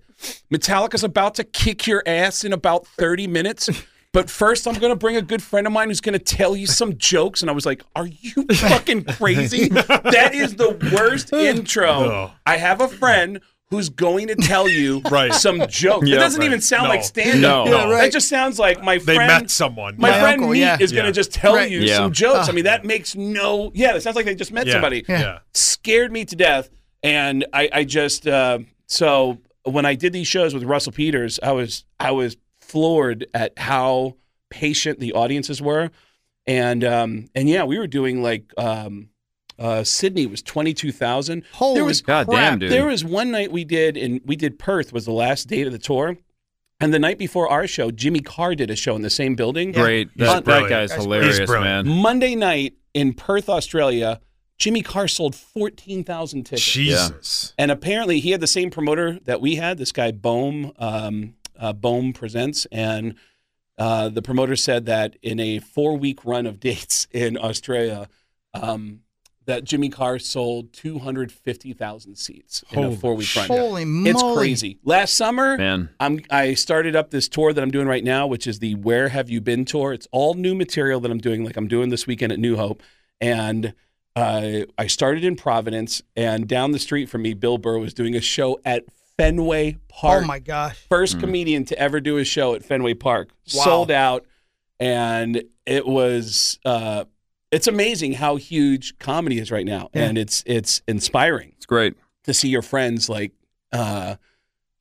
Metallica's 0.52 1.02
about 1.02 1.34
to 1.36 1.44
kick 1.44 1.86
your 1.86 2.02
ass 2.06 2.44
in 2.44 2.52
about 2.52 2.86
30 2.86 3.26
minutes. 3.26 3.68
But 4.12 4.28
first, 4.28 4.66
I'm 4.66 4.74
going 4.74 4.90
to 4.92 4.96
bring 4.96 5.16
a 5.16 5.22
good 5.22 5.42
friend 5.42 5.66
of 5.66 5.72
mine 5.72 5.88
who's 5.88 6.00
going 6.00 6.18
to 6.18 6.24
tell 6.24 6.56
you 6.56 6.66
some 6.66 6.96
jokes. 6.98 7.42
And 7.42 7.50
I 7.50 7.54
was 7.54 7.64
like, 7.64 7.82
Are 7.94 8.06
you 8.06 8.44
fucking 8.52 9.04
crazy? 9.04 9.68
that 9.68 10.30
is 10.34 10.56
the 10.56 10.70
worst 10.92 11.32
intro. 11.32 12.32
I 12.44 12.56
have 12.56 12.80
a 12.80 12.88
friend 12.88 13.40
who's 13.68 13.88
going 13.88 14.26
to 14.26 14.34
tell 14.34 14.68
you 14.68 15.00
Right. 15.12 15.32
some 15.32 15.60
jokes. 15.68 16.08
Yeah, 16.08 16.16
it 16.16 16.18
doesn't 16.18 16.40
right. 16.40 16.46
even 16.46 16.60
sound 16.60 16.84
No. 16.84 16.88
like 16.88 17.04
stand 17.04 17.40
No. 17.40 17.62
up. 17.62 17.68
Yeah, 17.68 17.84
right. 17.88 18.00
That 18.02 18.12
just 18.12 18.28
sounds 18.28 18.58
like 18.58 18.82
my 18.82 18.98
friend. 18.98 19.20
They 19.20 19.26
met 19.28 19.48
someone. 19.48 19.94
My, 19.96 20.10
My 20.10 20.18
friend 20.20 20.40
uncle, 20.40 20.48
Meat 20.54 20.58
yeah. 20.60 20.76
is 20.80 20.90
going 20.90 21.06
to 21.06 21.12
just 21.12 21.32
tell 21.32 21.64
you 21.64 21.86
some 21.86 22.12
jokes. 22.12 22.48
Ah. 22.48 22.50
I 22.50 22.52
mean, 22.52 22.64
that 22.64 22.84
makes 22.84 23.14
no. 23.14 23.70
Yeah, 23.74 23.92
that 23.92 24.02
sounds 24.02 24.16
like 24.16 24.24
they 24.24 24.34
just 24.34 24.50
met 24.50 24.66
somebody. 24.66 25.04
Yeah. 25.08 25.38
Scared 25.54 26.10
me 26.10 26.24
to 26.24 26.34
death. 26.34 26.68
And 27.04 27.46
I, 27.52 27.68
I 27.72 27.84
just 27.84 28.26
uh, 28.26 28.58
so 28.86 29.38
when 29.64 29.86
I 29.86 29.94
did 29.94 30.12
these 30.12 30.26
shows 30.26 30.52
with 30.52 30.64
Russell 30.64 30.90
Peters, 30.92 31.38
I 31.42 31.52
was 31.52 31.84
I 32.00 32.10
was 32.10 32.36
floored 32.70 33.26
at 33.34 33.58
how 33.58 34.16
patient 34.48 35.00
the 35.00 35.12
audiences 35.12 35.60
were, 35.60 35.90
and 36.46 36.84
um, 36.84 37.28
and 37.34 37.48
yeah, 37.48 37.64
we 37.64 37.78
were 37.78 37.86
doing 37.86 38.22
like 38.22 38.52
um, 38.56 39.10
uh, 39.58 39.84
Sydney 39.84 40.26
was 40.26 40.42
twenty 40.42 40.72
two 40.74 40.92
thousand. 40.92 41.44
Holy 41.52 41.74
there 41.74 41.84
was 41.84 42.02
God 42.02 42.28
damn, 42.28 42.58
dude. 42.58 42.70
there 42.70 42.86
was 42.86 43.04
one 43.04 43.30
night 43.30 43.52
we 43.52 43.64
did, 43.64 43.96
and 43.96 44.20
we 44.24 44.36
did 44.36 44.58
Perth 44.58 44.92
was 44.92 45.04
the 45.04 45.12
last 45.12 45.48
date 45.48 45.66
of 45.66 45.72
the 45.72 45.78
tour. 45.78 46.16
And 46.82 46.94
the 46.94 46.98
night 46.98 47.18
before 47.18 47.46
our 47.46 47.66
show, 47.66 47.90
Jimmy 47.90 48.20
Carr 48.20 48.54
did 48.54 48.70
a 48.70 48.76
show 48.76 48.96
in 48.96 49.02
the 49.02 49.10
same 49.10 49.34
building. 49.34 49.72
Great. 49.72 50.08
He's 50.16 50.26
That, 50.26 50.46
that 50.46 50.68
guy's 50.70 50.90
He's 50.90 51.02
hilarious, 51.02 51.38
brilliant. 51.40 51.86
man. 51.86 51.96
Monday 52.02 52.34
night 52.34 52.72
in 52.94 53.12
Perth, 53.12 53.50
Australia, 53.50 54.18
Jimmy 54.56 54.80
Carr 54.80 55.06
sold 55.06 55.34
14,000 55.34 56.44
tickets. 56.44 56.62
Jesus. 56.62 57.52
And 57.58 57.70
apparently 57.70 58.20
he 58.20 58.30
had 58.30 58.40
the 58.40 58.46
same 58.46 58.70
promoter 58.70 59.18
that 59.24 59.42
we 59.42 59.56
had, 59.56 59.76
this 59.76 59.92
guy 59.92 60.10
Bohm, 60.10 60.72
um, 60.78 61.34
uh, 61.60 61.72
Bohm 61.72 62.12
Presents. 62.12 62.66
And 62.72 63.14
uh, 63.78 64.08
the 64.08 64.22
promoter 64.22 64.56
said 64.56 64.86
that 64.86 65.16
in 65.22 65.38
a 65.38 65.58
four 65.58 65.96
week 65.96 66.24
run 66.24 66.46
of 66.46 66.58
dates 66.58 67.06
in 67.12 67.38
Australia, 67.38 68.08
um, 68.54 69.00
that 69.46 69.64
Jimmy 69.64 69.88
Carr 69.88 70.18
sold 70.18 70.72
250,000 70.72 72.14
seats 72.14 72.62
in 72.70 72.84
a 72.84 72.96
four 72.96 73.14
week 73.14 73.28
run. 73.34 73.46
Holy 73.48 73.84
moly. 73.84 74.10
It's 74.10 74.22
crazy. 74.38 74.78
Last 74.84 75.14
summer, 75.14 75.56
Man. 75.56 75.90
I'm 75.98 76.20
I 76.30 76.54
started 76.54 76.94
up 76.94 77.10
this 77.10 77.28
tour 77.28 77.52
that 77.52 77.60
I'm 77.60 77.70
doing 77.70 77.88
right 77.88 78.04
now, 78.04 78.26
which 78.26 78.46
is 78.46 78.58
the 78.58 78.74
Where 78.76 79.08
Have 79.08 79.28
You 79.30 79.40
Been 79.40 79.64
tour. 79.64 79.92
It's 79.92 80.06
all 80.12 80.34
new 80.34 80.54
material 80.54 81.00
that 81.00 81.10
I'm 81.10 81.18
doing, 81.18 81.44
like 81.44 81.56
I'm 81.56 81.68
doing 81.68 81.88
this 81.88 82.06
weekend 82.06 82.32
at 82.32 82.38
New 82.38 82.56
Hope, 82.56 82.82
and 83.20 83.74
uh, 84.14 84.60
I 84.76 84.86
started 84.86 85.24
in 85.24 85.36
Providence, 85.36 86.02
and 86.16 86.46
down 86.46 86.72
the 86.72 86.78
street 86.78 87.08
from 87.08 87.22
me, 87.22 87.34
Bill 87.34 87.58
Burr 87.58 87.78
was 87.78 87.94
doing 87.94 88.14
a 88.14 88.20
show 88.20 88.60
at 88.64 88.84
Fenway 89.20 89.76
Park. 89.88 90.22
Oh 90.22 90.26
my 90.26 90.38
gosh. 90.38 90.78
First 90.88 91.20
comedian 91.20 91.64
to 91.66 91.78
ever 91.78 92.00
do 92.00 92.16
a 92.18 92.24
show 92.24 92.54
at 92.54 92.64
Fenway 92.64 92.94
Park, 92.94 93.28
Wow. 93.54 93.64
sold 93.64 93.90
out, 93.90 94.24
and 94.78 95.42
it 95.66 95.86
was. 95.86 96.58
Uh, 96.64 97.04
it's 97.50 97.66
amazing 97.66 98.12
how 98.14 98.36
huge 98.36 98.98
comedy 98.98 99.38
is 99.38 99.50
right 99.50 99.66
now, 99.66 99.90
Yeah. 99.94 100.04
and 100.04 100.16
it's 100.18 100.42
it's 100.46 100.82
inspiring 100.88 101.52
It's 101.56 101.66
great. 101.66 101.94
to 102.24 102.32
see 102.34 102.48
your 102.48 102.62
friends 102.62 103.08
like 103.08 103.32
uh 103.72 104.16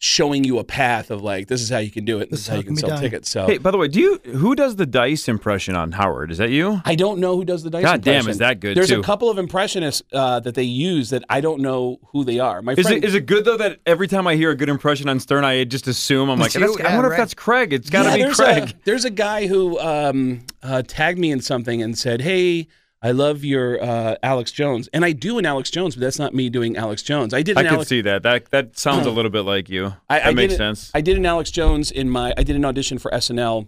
showing 0.02 0.46
you 0.46 0.60
a 0.60 0.64
path 0.64 1.12
of 1.12 1.22
like 1.22 1.48
this 1.48 1.62
is 1.62 1.70
how 1.70 1.78
you 1.78 1.92
can 1.92 2.06
do 2.06 2.20
it. 2.20 2.32
This, 2.32 2.40
is 2.40 2.48
how 2.48 2.56
you 2.56 2.64
can 2.64 2.68
can 2.70 2.76
be 2.76 2.80
sell 2.80 2.90
done. 2.92 3.02
tickets. 3.02 3.30
So 3.30 3.46
Hey, 3.48 3.58
by 3.58 3.70
the 3.70 3.78
way, 3.78 3.90
do 3.90 4.00
you 4.00 4.16
who 4.38 4.56
does 4.56 4.78
the 4.78 4.86
dice 4.86 5.28
impression 5.28 5.76
on 5.76 5.92
Howard? 5.92 6.32
Is 6.32 6.38
that 6.38 6.52
you? 6.52 6.82
I 6.86 6.96
don't 6.96 7.20
know 7.20 7.36
who 7.36 7.44
does 7.44 7.64
the 7.64 7.70
dice. 7.70 7.84
God 7.84 8.02
damn, 8.02 8.28
is 8.30 8.38
that 8.38 8.62
good, 8.62 8.78
There's 8.78 8.88
too. 8.90 9.02
a 9.02 9.04
couple 9.04 9.30
of 9.30 9.38
impressionists 9.38 10.02
uh, 10.14 10.40
that 10.40 10.56
they 10.56 10.64
use 10.64 11.10
that 11.10 11.26
I 11.30 11.42
don't 11.42 11.60
know 11.62 12.00
who 12.14 12.24
they 12.24 12.40
are. 12.40 12.62
My 12.62 12.74
Is 12.74 12.88
friend, 12.88 13.04
it 13.04 13.08
is 13.08 13.14
it 13.14 13.26
good 13.26 13.44
though 13.44 13.58
that 13.58 13.80
every 13.86 14.08
time 14.08 14.26
I 14.26 14.36
hear 14.36 14.52
a 14.52 14.56
good 14.56 14.70
impression 14.70 15.10
on 15.10 15.20
Stern, 15.20 15.44
I 15.44 15.66
just 15.66 15.86
assume 15.88 16.30
I'm 16.30 16.40
like, 16.40 16.48
It's 16.48 16.56
you, 16.56 16.62
that's, 16.62 16.80
I 16.80 16.84
yeah, 16.92 16.96
wonder 16.96 17.10
right. 17.10 17.16
if 17.16 17.22
that's 17.22 17.34
Craig. 17.34 17.74
It's 17.74 17.90
got 17.90 18.04
to 18.04 18.10
Yeah, 18.10 18.16
be 18.16 18.22
there's 18.24 18.38
Craig. 18.38 18.70
A, 18.70 18.74
there's 18.86 19.04
a 19.06 19.10
guy 19.12 19.48
who 19.48 19.78
um, 19.80 20.46
uh, 20.64 20.82
tagged 20.88 21.20
me 21.20 21.30
in 21.32 21.42
something 21.42 21.82
and 21.82 21.98
said, 21.98 22.22
"Hey, 22.22 22.68
I 23.02 23.12
love 23.12 23.46
your 23.46 23.82
uh, 23.82 24.16
Alex 24.22 24.52
Jones," 24.52 24.90
and 24.92 25.06
I 25.06 25.14
do 25.14 25.38
an 25.38 25.46
Alex 25.46 25.72
Jones, 25.72 25.96
but 25.96 26.02
that's 26.02 26.20
not 26.20 26.34
me 26.34 26.50
doing 26.50 26.76
Alex 26.76 27.02
Jones. 27.02 27.34
I 27.34 27.42
did. 27.42 27.58
An 27.58 27.66
Alex 27.66 27.70
Jones. 27.70 27.72
I 27.72 27.76
Alex, 27.76 27.90
see 27.90 28.02
that. 28.02 28.24
That 28.24 28.52
that 28.52 28.78
sounds 28.78 29.06
a 29.06 29.10
little 29.10 29.32
bit 29.32 29.44
like 29.44 29.70
you. 29.70 29.94
I, 30.10 30.20
that 30.20 30.28
I 30.28 30.34
makes 30.34 30.58
sense. 30.58 30.92
I 30.94 31.00
did 31.00 31.18
an 31.18 31.26
Alex 31.26 31.50
Jones 31.50 31.92
in 31.92 32.10
my. 32.10 32.34
I 32.38 32.44
did 32.44 32.58
an 32.58 32.66
audition 32.66 33.00
for 33.00 33.10
SNL 33.12 33.68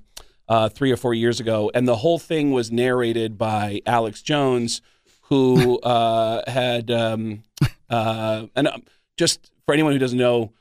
uh, 0.50 0.68
three 0.68 0.92
or 0.92 0.98
four 0.98 1.14
years 1.14 1.40
ago, 1.40 1.72
and 1.74 1.88
the 1.88 1.96
whole 1.96 2.20
thing 2.20 2.52
was 2.52 2.72
narrated 2.72 3.38
by 3.38 3.82
Alex 3.86 4.22
Jones, 4.22 4.82
who 5.24 5.80
uh, 5.84 6.50
had 6.52 6.92
um, 6.92 7.44
uh, 7.90 8.48
and 8.54 8.68
um, 8.68 8.84
just 9.16 9.50
for 9.66 9.74
anyone 9.74 9.94
who 9.94 10.00
doesn't 10.00 10.18
know, 10.18 10.52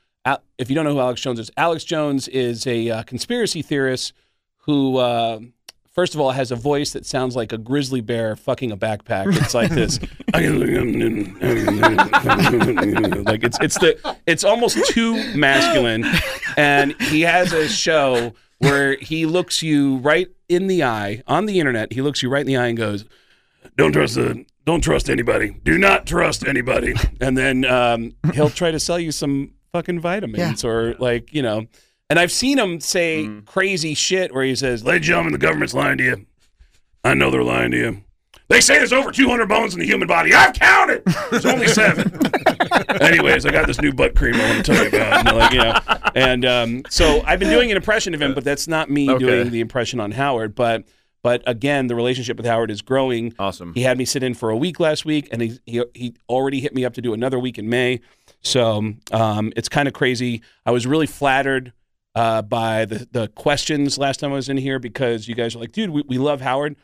if 0.59 0.71
you 0.71 0.77
don't 0.77 0.85
know 0.85 0.93
who 0.93 1.01
Alex 1.01 1.21
Jones 1.21 1.41
is, 1.41 1.51
Alex 1.57 1.83
Jones 1.83 2.29
is 2.29 2.69
a 2.69 2.89
uh, 2.89 3.03
conspiracy 3.03 3.63
theorist 3.63 4.13
who. 4.59 4.99
First 6.01 6.15
of 6.15 6.21
all, 6.23 6.31
has 6.31 6.51
a 6.51 6.57
voice 6.57 6.95
that 6.95 7.05
sounds 7.05 7.37
like 7.37 7.53
a 7.53 7.59
grizzly 7.59 8.01
bear 8.01 8.35
fucking 8.35 8.73
a 8.73 8.77
backpack. 8.79 9.37
It's 9.37 9.53
like 9.53 9.69
this, 9.69 10.01
like 13.27 13.45
it's 13.45 13.59
it's 13.61 13.79
the 13.79 14.17
it's 14.27 14.43
almost 14.43 14.83
too 14.87 15.37
masculine, 15.37 16.07
and 16.57 16.99
he 17.03 17.21
has 17.21 17.53
a 17.53 17.69
show 17.69 18.33
where 18.61 18.97
he 18.97 19.27
looks 19.27 19.63
you 19.63 19.99
right 19.99 20.29
in 20.49 20.69
the 20.69 20.85
eye 20.85 21.23
on 21.27 21.45
the 21.45 21.61
internet. 21.61 21.93
He 21.93 22.01
looks 22.01 22.23
you 22.23 22.31
right 22.31 22.41
in 22.41 22.47
the 22.47 22.57
eye 22.57 22.69
and 22.69 22.79
goes, 22.79 23.05
"Don't 23.77 23.93
trust 23.93 24.15
the, 24.15 24.47
don't 24.65 24.81
trust 24.81 25.11
anybody. 25.11 25.55
Do 25.65 25.77
not 25.77 26.07
trust 26.07 26.49
anybody." 26.49 26.95
And 27.21 27.37
then 27.37 27.67
um, 27.67 28.15
he'll 28.33 28.49
try 28.49 28.71
to 28.71 28.81
sell 28.81 28.99
you 28.99 29.13
some 29.13 29.53
fucking 29.73 30.01
vitamins 30.01 30.65
or 30.65 30.95
like 30.99 31.35
you 31.35 31.43
know. 31.43 31.67
And 32.11 32.19
I've 32.19 32.33
seen 32.33 32.59
him 32.59 32.81
say 32.81 33.31
crazy 33.47 33.95
shit 33.95 34.35
where 34.35 34.45
he 34.45 34.55
says, 34.57 34.85
"Ladies 34.85 34.97
and 34.99 35.05
gentlemen, 35.05 35.33
the 35.33 35.39
government's 35.39 35.73
lying 35.75 35.97
to 35.99 36.05
you. 36.05 36.27
I 37.05 37.15
know 37.15 37.31
they're 37.31 37.43
lying 37.45 37.71
to 37.71 37.77
you. 37.79 38.03
They 38.49 38.61
say 38.61 38.79
there's 38.79 38.93
over 38.93 39.13
200 39.13 39.49
bones 39.49 39.75
in 39.75 39.81
the 39.81 39.87
human 39.87 40.09
body. 40.09 40.35
I've 40.35 40.53
counted. 40.55 41.05
There's 41.31 41.47
only 41.47 41.69
seven. 41.81 42.11
Anyways, 43.01 43.47
I 43.47 43.53
got 43.53 43.69
this 43.69 43.81
new 43.81 43.93
butt 43.93 44.17
cream 44.17 44.35
I 44.35 44.51
want 44.53 44.67
to 44.67 44.73
tell 44.75 44.83
you 44.83 44.89
about. 44.89 45.27
And, 45.29 45.39
like, 45.39 45.53
you 45.53 45.59
know, 45.59 45.79
and 46.17 46.45
um, 46.45 46.83
so 46.91 47.23
I've 47.25 47.39
been 47.39 47.49
doing 47.51 47.71
an 47.71 47.77
impression 47.77 48.13
of 48.13 48.21
him, 48.21 48.35
but 48.35 48.43
that's 48.43 48.67
not 48.67 48.91
me 48.91 49.09
Okay. 49.09 49.25
doing 49.25 49.51
the 49.51 49.61
impression 49.61 50.01
on 50.01 50.11
Howard. 50.11 50.57
But 50.57 50.83
but 51.23 51.43
again, 51.47 51.87
the 51.87 51.95
relationship 51.95 52.37
with 52.39 52.47
Howard 52.47 52.73
is 52.73 52.83
growing. 52.83 53.35
Awesome. 53.39 53.73
He 53.75 53.83
had 53.83 53.97
me 53.99 54.05
sit 54.05 54.25
in 54.25 54.35
for 54.35 54.51
a 54.51 54.57
week 54.57 54.81
last 54.81 55.05
week, 55.05 55.29
and 55.31 55.41
he 55.43 55.59
he, 55.65 55.85
he 55.95 56.15
already 56.29 56.59
hit 56.61 56.75
me 56.75 56.85
up 56.85 56.95
to 56.95 57.01
do 57.01 57.15
another 57.15 57.39
week 57.39 57.57
in 57.57 57.69
May. 57.69 58.01
So 58.43 58.95
um, 59.13 59.53
it's 59.55 59.69
kind 59.69 59.87
of 59.87 59.95
crazy. 59.95 60.43
I 60.67 60.73
was 60.73 60.89
really 60.89 61.07
flattered 61.07 61.73
uh, 62.15 62.43
by 62.43 62.85
the 62.85 63.07
the 63.11 63.29
questions 63.29 63.99
last 63.99 64.21
time 64.21 64.33
I 64.33 64.37
was 64.37 64.49
in 64.49 64.57
here 64.57 64.79
because 64.79 65.29
you 65.29 65.35
guys 65.35 65.55
were 65.55 65.61
like, 65.61 65.73
dude, 65.73 65.91
we, 65.91 66.03
we 66.07 66.19
love 66.19 66.41
Howard. 66.41 66.77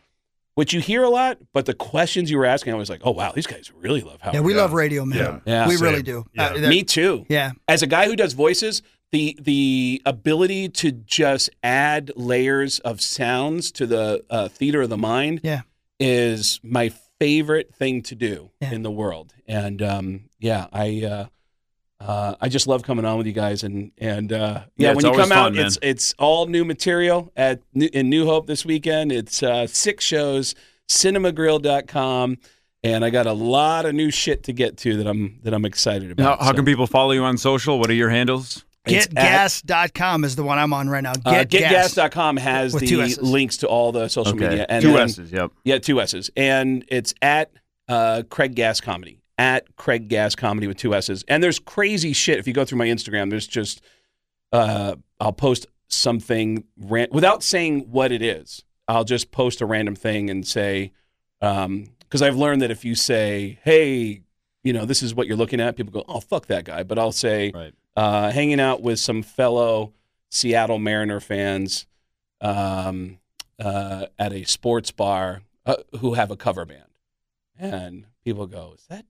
Which 0.55 0.73
you 0.73 0.81
hear 0.81 1.03
a 1.03 1.11
lot, 1.11 1.37
but 1.53 1.67
the 1.67 1.75
questions 1.75 2.31
you 2.31 2.39
were 2.39 2.47
asking, 2.47 2.73
I 2.73 2.77
was 2.77 2.89
like, 2.89 3.03
"Oh 3.05 3.11
wow, 3.11 3.31
these 3.33 3.47
guys 3.47 3.71
really 3.77 4.01
love 4.01 4.23
Howard." 4.23 4.37
Yeah, 4.37 4.41
we 4.41 4.55
love 4.55 4.73
radio, 4.73 5.05
man. 5.05 5.43
Yeah. 5.45 5.69
we 5.69 5.77
Same. 5.77 5.85
really 5.87 6.03
do. 6.03 6.25
Yeah. 6.33 6.47
Uh, 6.47 6.69
Me 6.71 6.83
too. 6.83 7.27
Yeah. 7.29 7.51
As 7.69 7.83
a 7.83 7.87
guy 7.87 8.07
who 8.07 8.17
does 8.17 8.33
voices, 8.33 8.81
the 9.13 9.37
the 9.39 10.01
ability 10.07 10.71
to 10.71 10.93
just 10.93 11.51
add 11.63 12.11
layers 12.17 12.79
of 12.79 13.03
sounds 13.03 13.71
to 13.73 13.87
the 13.87 14.25
uh, 14.31 14.49
theater 14.49 14.81
of 14.81 14.89
the 14.89 14.97
mind 14.97 15.43
Yeah. 15.45 15.61
is 16.01 16.59
my 16.63 16.89
favorite 17.19 17.75
thing 17.75 18.03
to 18.05 18.15
do 18.15 18.51
in 18.63 18.83
the 18.83 18.91
world. 18.91 19.35
And 19.47 19.83
um, 19.83 20.31
yeah, 20.39 20.69
I 20.73 21.03
uh, 21.05 21.27
uh, 22.01 22.35
I 22.41 22.49
just 22.49 22.67
love 22.67 22.83
coming 22.83 23.05
on 23.05 23.17
with 23.19 23.27
you 23.27 23.33
guys. 23.33 23.63
And 23.63 23.91
and 23.99 24.33
uh, 24.33 24.37
yeah, 24.37 24.63
Yeah, 24.77 24.89
it's 24.93 24.97
when 24.97 25.05
you 25.07 25.11
always 25.13 25.29
come 25.29 25.33
out, 25.39 25.45
fun, 25.47 25.55
man. 25.57 25.67
it's 25.67 25.79
it's 25.83 26.15
all 26.19 26.47
new 26.47 26.65
material 26.65 27.33
at 27.37 27.61
in 27.75 28.09
New 28.11 28.27
Hope 28.27 28.47
this 28.47 28.65
weekend. 28.65 29.13
It's 29.13 29.43
uh, 29.43 29.67
six 29.67 30.05
shows, 30.05 30.55
cinemagrill.com. 30.89 32.39
And 32.85 33.05
I 33.05 33.11
got 33.11 33.27
a 33.27 33.33
lot 33.33 33.85
of 33.87 33.95
new 33.95 34.11
shit 34.13 34.45
to 34.45 34.53
get 34.53 34.77
to 34.79 34.97
that 34.99 35.07
I'm 35.09 35.41
that 35.43 35.53
I'm 35.55 35.65
excited 35.65 36.11
about. 36.11 36.39
how 36.41 36.49
So- 36.49 36.55
can 36.55 36.65
people 36.65 36.87
follow 36.87 37.13
you 37.13 37.25
on 37.25 37.37
social? 37.39 37.79
What 37.79 37.91
are 37.91 37.95
your 37.95 38.11
handles? 38.11 38.65
It's 38.89 39.09
Getgass.com 39.09 40.23
is 40.23 40.37
the 40.37 40.45
one 40.45 40.59
I'm 40.59 40.73
on 40.73 40.89
right 40.89 41.03
now. 41.03 41.11
Uh, 41.25 41.43
Get 41.43 41.51
Gass. 41.51 41.95
GetGass.com 41.95 42.37
has 42.37 42.73
With 42.73 42.89
two 42.89 43.05
the 43.05 43.21
links 43.21 43.57
to 43.59 43.67
all 43.67 43.91
the 43.91 44.07
social 44.07 44.35
Okay. 44.37 44.49
media. 44.49 44.67
And 44.69 44.81
Two 44.81 44.93
then- 44.93 45.09
S's, 45.09 45.33
yep. 45.33 45.51
Yeah, 45.65 45.79
two 45.79 46.01
S's. 46.01 46.31
And 46.37 46.85
it's 46.87 47.13
at 47.21 47.51
uh, 47.89 48.23
Craig 48.31 48.55
Gass 48.55 48.81
Comedy. 48.81 49.19
At 49.39 49.77
Craig 49.77 50.09
Gass 50.09 50.35
Comedy 50.35 50.67
with 50.67 50.79
two 50.79 50.95
S's. 50.95 51.23
And 51.29 51.43
there's 51.43 51.59
crazy 51.59 52.13
shit. 52.15 52.39
If 52.39 52.47
you 52.47 52.55
go 52.55 52.65
through 52.65 52.79
my 52.79 52.87
Instagram, 52.87 53.29
there's 53.29 53.47
just, 53.47 53.83
uh, 54.53 54.97
I'll 55.21 55.33
post 55.33 55.67
something 55.89 56.65
ran- 56.79 57.09
without 57.11 57.43
saying 57.43 57.91
what 57.91 58.13
it 58.13 58.23
is. 58.23 58.65
I'll 58.89 59.05
just 59.05 59.33
post 59.33 59.61
a 59.61 59.67
random 59.67 59.95
thing 59.95 60.31
and 60.31 60.47
say, 60.47 60.93
because 61.41 62.23
I've 62.23 62.37
learned 62.37 62.63
that 62.63 62.71
if 62.71 62.85
you 62.85 62.95
say, 62.95 63.59
hey, 63.63 64.23
you 64.65 64.73
know, 64.73 64.85
this 64.87 65.03
is 65.03 65.15
what 65.15 65.27
you're 65.27 65.37
looking 65.37 65.61
at, 65.61 65.77
people 65.77 65.93
go, 65.93 66.05
oh, 66.09 66.21
fuck 66.21 66.47
that 66.47 66.65
guy. 66.65 66.83
But 66.83 66.99
I'll 66.99 67.13
say, 67.13 67.53
uh, 67.97 68.31
hanging 68.31 68.61
out 68.61 68.81
with 68.81 68.99
some 68.99 69.23
fellow 69.23 69.93
Seattle 70.31 70.79
Mariner 70.79 71.21
fans 71.21 71.87
um, 72.41 73.19
uh, 73.59 74.07
at 74.19 74.33
a 74.33 74.45
sports 74.45 74.91
bar 74.93 75.43
uh, 75.67 75.77
who 76.01 76.15
have 76.15 76.31
a 76.31 76.37
cover 76.37 76.65
band. 76.65 76.83
And 77.59 78.07
people 78.25 78.47
go, 78.47 78.73
is 78.77 78.85
that 78.89 79.05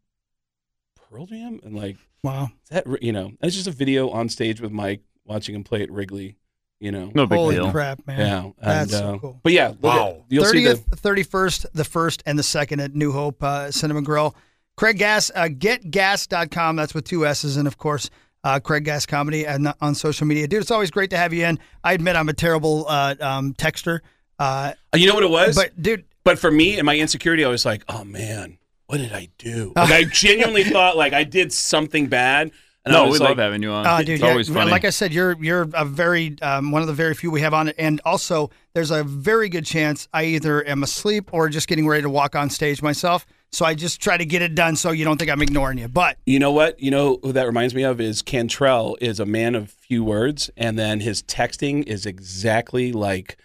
Pearl 1.11 1.27
Jam? 1.27 1.61
And 1.65 1.75
like, 1.77 1.97
wow. 2.23 2.51
Is 2.65 2.69
that, 2.71 3.03
you 3.03 3.13
know, 3.13 3.33
it's 3.41 3.55
just 3.55 3.67
a 3.69 3.73
video 3.73 4.11
on 4.11 4.29
stage 4.29 4.61
with 4.61 4.73
Mike 4.73 5.03
watching 5.25 5.55
him 5.55 5.65
play 5.65 5.83
at 5.83 5.91
Wrigley, 5.91 6.37
you 6.81 6.91
know. 6.93 7.11
No 7.15 7.27
big 7.27 7.39
Holy 7.39 7.55
deal. 7.57 7.71
crap, 7.71 8.07
man. 8.07 8.19
Yeah. 8.19 8.51
That's 8.61 8.93
and, 8.93 9.01
so 9.01 9.15
uh, 9.15 9.19
cool. 9.19 9.41
But 9.43 9.53
yeah, 9.53 9.73
look 9.81 9.95
at- 9.95 10.23
you'll 10.29 10.45
see 10.45 10.65
the, 10.65 10.75
30th, 10.75 11.01
31st, 11.27 11.67
the 11.75 11.83
1st, 11.83 12.23
and 12.27 12.39
the 12.39 12.43
2nd 12.43 12.83
at 12.85 12.95
New 12.95 13.13
Hope 13.13 13.43
uh, 13.43 13.71
Cinema 13.71 14.03
Grill. 14.03 14.35
Craig 14.77 14.99
Gass, 14.99 15.31
uh, 15.35 15.45
getgass.com. 15.49 16.77
That's 16.77 16.95
with 16.95 17.05
two 17.05 17.27
S's. 17.27 17.57
And 17.57 17.67
of 17.67 17.79
course, 17.79 18.11
uh, 18.45 18.61
Craig 18.61 18.85
Gass 18.85 19.07
Comedy 19.07 19.47
and 19.47 19.73
on 19.81 19.95
social 19.95 20.27
media. 20.27 20.47
Dude, 20.47 20.61
it's 20.61 20.71
always 20.71 20.91
great 20.91 21.11
to 21.11 21.17
have 21.17 21.33
you 21.33 21.45
in. 21.47 21.59
I 21.83 21.95
admit 21.95 22.15
I'm 22.17 22.29
a 22.29 22.35
terrible 22.35 22.85
uh, 22.89 23.15
um, 23.21 23.55
texter. 23.55 24.01
Uh, 24.39 24.73
You 24.95 25.07
know 25.07 25.15
what 25.15 25.25
it 25.25 25.31
was? 25.31 25.57
But 25.57 25.81
dude, 25.81 26.05
but 26.25 26.39
for 26.39 26.51
me 26.51 26.77
and 26.79 26.85
my 26.85 26.97
insecurity, 26.99 27.45
I 27.45 27.49
was 27.49 27.65
like, 27.65 27.85
oh 27.89 28.05
man, 28.05 28.59
what 28.87 28.99
did 28.99 29.13
I 29.13 29.29
do? 29.39 29.73
Like 29.77 29.91
I 29.91 30.05
genuinely 30.05 30.65
thought 30.65 30.97
like 30.97 31.13
I 31.13 31.25
did 31.25 31.53
something 31.53 32.07
bad. 32.07 32.51
And 32.85 32.95
I 32.95 32.99
No, 33.03 33.11
was 33.11 33.19
we 33.21 33.27
love 33.27 33.39
having 33.39 33.65
you 33.65 33.73
on. 33.73 33.85
Oh, 33.85 33.99
dude, 33.99 34.11
it's 34.11 34.23
yeah, 34.23 34.31
always 34.31 34.49
funny. 34.49 34.71
Like 34.71 34.85
I 34.85 34.91
said, 34.91 35.13
you're 35.13 35.37
you're 35.43 35.67
a 35.75 35.85
very 35.85 36.37
um, 36.41 36.71
one 36.71 36.83
of 36.83 36.89
the 36.89 36.95
very 36.95 37.15
few 37.15 37.33
we 37.33 37.41
have 37.41 37.53
on 37.53 37.67
it, 37.69 37.75
and 37.79 38.01
also 38.05 38.51
there's 38.75 38.93
a 38.93 39.03
very 39.03 39.49
good 39.49 39.67
chance 39.67 40.07
I 40.13 40.25
either 40.27 40.65
am 40.65 40.85
asleep 40.85 41.31
or 41.33 41.49
just 41.49 41.67
getting 41.67 41.89
ready 41.89 42.03
to 42.03 42.11
walk 42.11 42.37
on 42.37 42.49
stage 42.49 42.83
myself. 42.83 43.27
So 43.51 43.65
I 43.65 43.75
just 43.75 44.01
try 44.01 44.17
to 44.17 44.25
get 44.25 44.41
it 44.41 44.55
done 44.55 44.77
so 44.77 44.93
you 44.93 45.05
don't 45.05 45.19
think 45.19 45.31
I'm 45.33 45.43
ignoring 45.43 45.79
you. 45.79 45.89
But 45.89 46.19
You 46.27 46.39
know 46.39 46.53
what? 46.53 46.79
You 46.79 46.93
know 46.93 47.19
who 47.25 47.33
that 47.33 47.47
reminds 47.47 47.75
me 47.75 47.83
of 47.83 48.01
is 48.01 48.23
Cantrell 48.23 48.97
is 49.01 49.19
a 49.19 49.27
man 49.27 49.57
of 49.57 49.71
few 49.71 50.05
words, 50.05 50.49
and 50.57 50.79
then 50.79 51.01
his 51.01 51.25
texting 51.25 51.85
is 51.89 52.07
exactly 52.07 52.93
like 52.93 53.37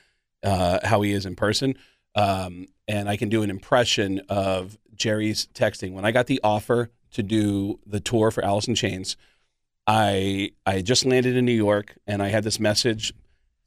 uh, 0.44 0.80
how 0.84 1.02
he 1.02 1.14
is 1.14 1.26
in 1.26 1.36
person. 1.36 1.76
Um, 2.14 2.68
and 2.88 3.10
I 3.10 3.18
can 3.18 3.30
do 3.30 3.42
an 3.42 3.50
impression 3.50 4.22
of 4.30 4.78
Jerry's 5.02 5.48
texting. 5.54 5.94
When 5.94 6.06
I 6.06 6.12
got 6.12 6.28
the 6.28 6.40
offer 6.44 6.92
to 7.12 7.24
do 7.24 7.80
the 7.86 8.00
tour 8.00 8.32
for 8.32 8.44
Alice 8.46 8.68
in 8.68 8.76
Chains, 8.76 9.18
I 9.88 10.52
I 10.66 10.82
just 10.82 11.06
landed 11.06 11.36
in 11.36 11.46
New 11.46 11.52
York, 11.52 11.98
and 12.08 12.22
I 12.22 12.28
had 12.28 12.44
this 12.44 12.60
message 12.60 13.14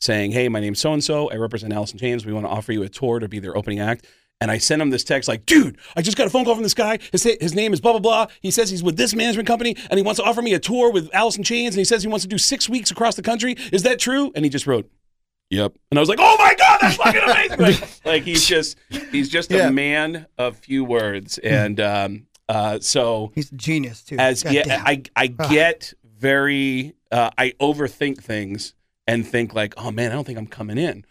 saying, 0.01 0.33
"Hey, 0.33 0.49
my 0.49 0.61
name's 0.61 0.81
so 0.81 0.93
and 0.93 1.03
so. 1.03 1.31
I 1.31 1.37
represent 1.37 1.73
Alice 1.73 1.93
in 1.93 1.99
Chains. 1.99 2.25
We 2.25 2.33
want 2.33 2.47
to 2.47 2.51
offer 2.51 2.73
you 2.73 2.83
a 2.83 2.89
tour 2.89 3.19
to 3.19 3.29
be 3.29 3.41
their 3.41 3.57
opening 3.57 3.81
act." 3.81 4.07
And 4.41 4.51
I 4.51 4.59
sent 4.59 4.83
him 4.83 4.91
this 4.91 5.05
text 5.05 5.29
like, 5.29 5.47
"Dude, 5.47 5.77
I 5.97 6.03
just 6.03 6.17
got 6.17 6.27
a 6.27 6.31
phone 6.31 6.45
call 6.45 6.55
from 6.55 6.63
this 6.63 6.75
guy. 6.75 6.99
His 7.13 7.25
his 7.41 7.55
name 7.55 7.73
is 7.73 7.81
blah 7.81 7.93
blah 7.93 8.01
blah. 8.01 8.27
He 8.41 8.51
says 8.51 8.71
he's 8.71 8.83
with 8.83 8.97
this 8.97 9.15
management 9.15 9.49
company, 9.49 9.77
and 9.91 9.99
he 9.99 10.03
wants 10.03 10.21
to 10.21 10.27
offer 10.27 10.43
me 10.43 10.55
a 10.55 10.59
tour 10.59 10.91
with 10.91 11.11
Alice 11.13 11.37
in 11.37 11.45
Chains, 11.45 11.75
and 11.75 11.81
he 11.81 11.85
says 11.85 12.03
he 12.03 12.09
wants 12.09 12.25
to 12.25 12.29
do 12.29 12.39
six 12.39 12.69
weeks 12.69 12.91
across 12.91 13.17
the 13.17 13.23
country. 13.23 13.57
Is 13.73 13.83
that 13.83 13.99
true?" 13.99 14.31
And 14.35 14.45
he 14.45 14.51
just 14.51 14.67
wrote, 14.67 14.91
"Yep." 15.51 15.75
And 15.91 15.99
I 15.99 16.01
was 16.01 16.09
like, 16.09 16.19
"Oh 16.21 16.37
my 16.39 16.55
god, 16.59 16.79
that's 16.81 16.97
fucking 16.97 17.21
amazing!" 17.23 17.59
like, 17.59 18.01
like 18.05 18.23
he's 18.25 18.47
just 18.47 18.77
he's 19.13 19.29
just 19.29 19.51
Yeah. 19.51 19.69
a 19.69 19.71
man 19.71 20.27
of 20.39 20.57
few 20.59 20.85
words, 20.85 21.39
and 21.39 21.79
um, 21.81 22.27
uh, 22.49 22.79
so 22.81 23.33
he's 23.35 23.51
a 23.53 23.55
genius 23.57 24.03
too. 24.03 24.17
as 24.19 24.43
God 24.43 24.53
yeah, 24.55 24.63
damn. 24.65 24.87
I 24.87 25.03
I 25.17 25.27
get 25.29 25.93
very 26.19 26.95
uh, 27.11 27.31
I 27.37 27.53
overthink 27.61 28.23
things 28.23 28.75
and 29.07 29.27
think 29.27 29.55
like, 29.55 29.75
oh 29.77 29.91
man, 29.91 30.11
I 30.11 30.15
don't 30.15 30.25
think 30.25 30.39
I'm 30.39 30.47
coming 30.47 30.79
in, 30.79 31.05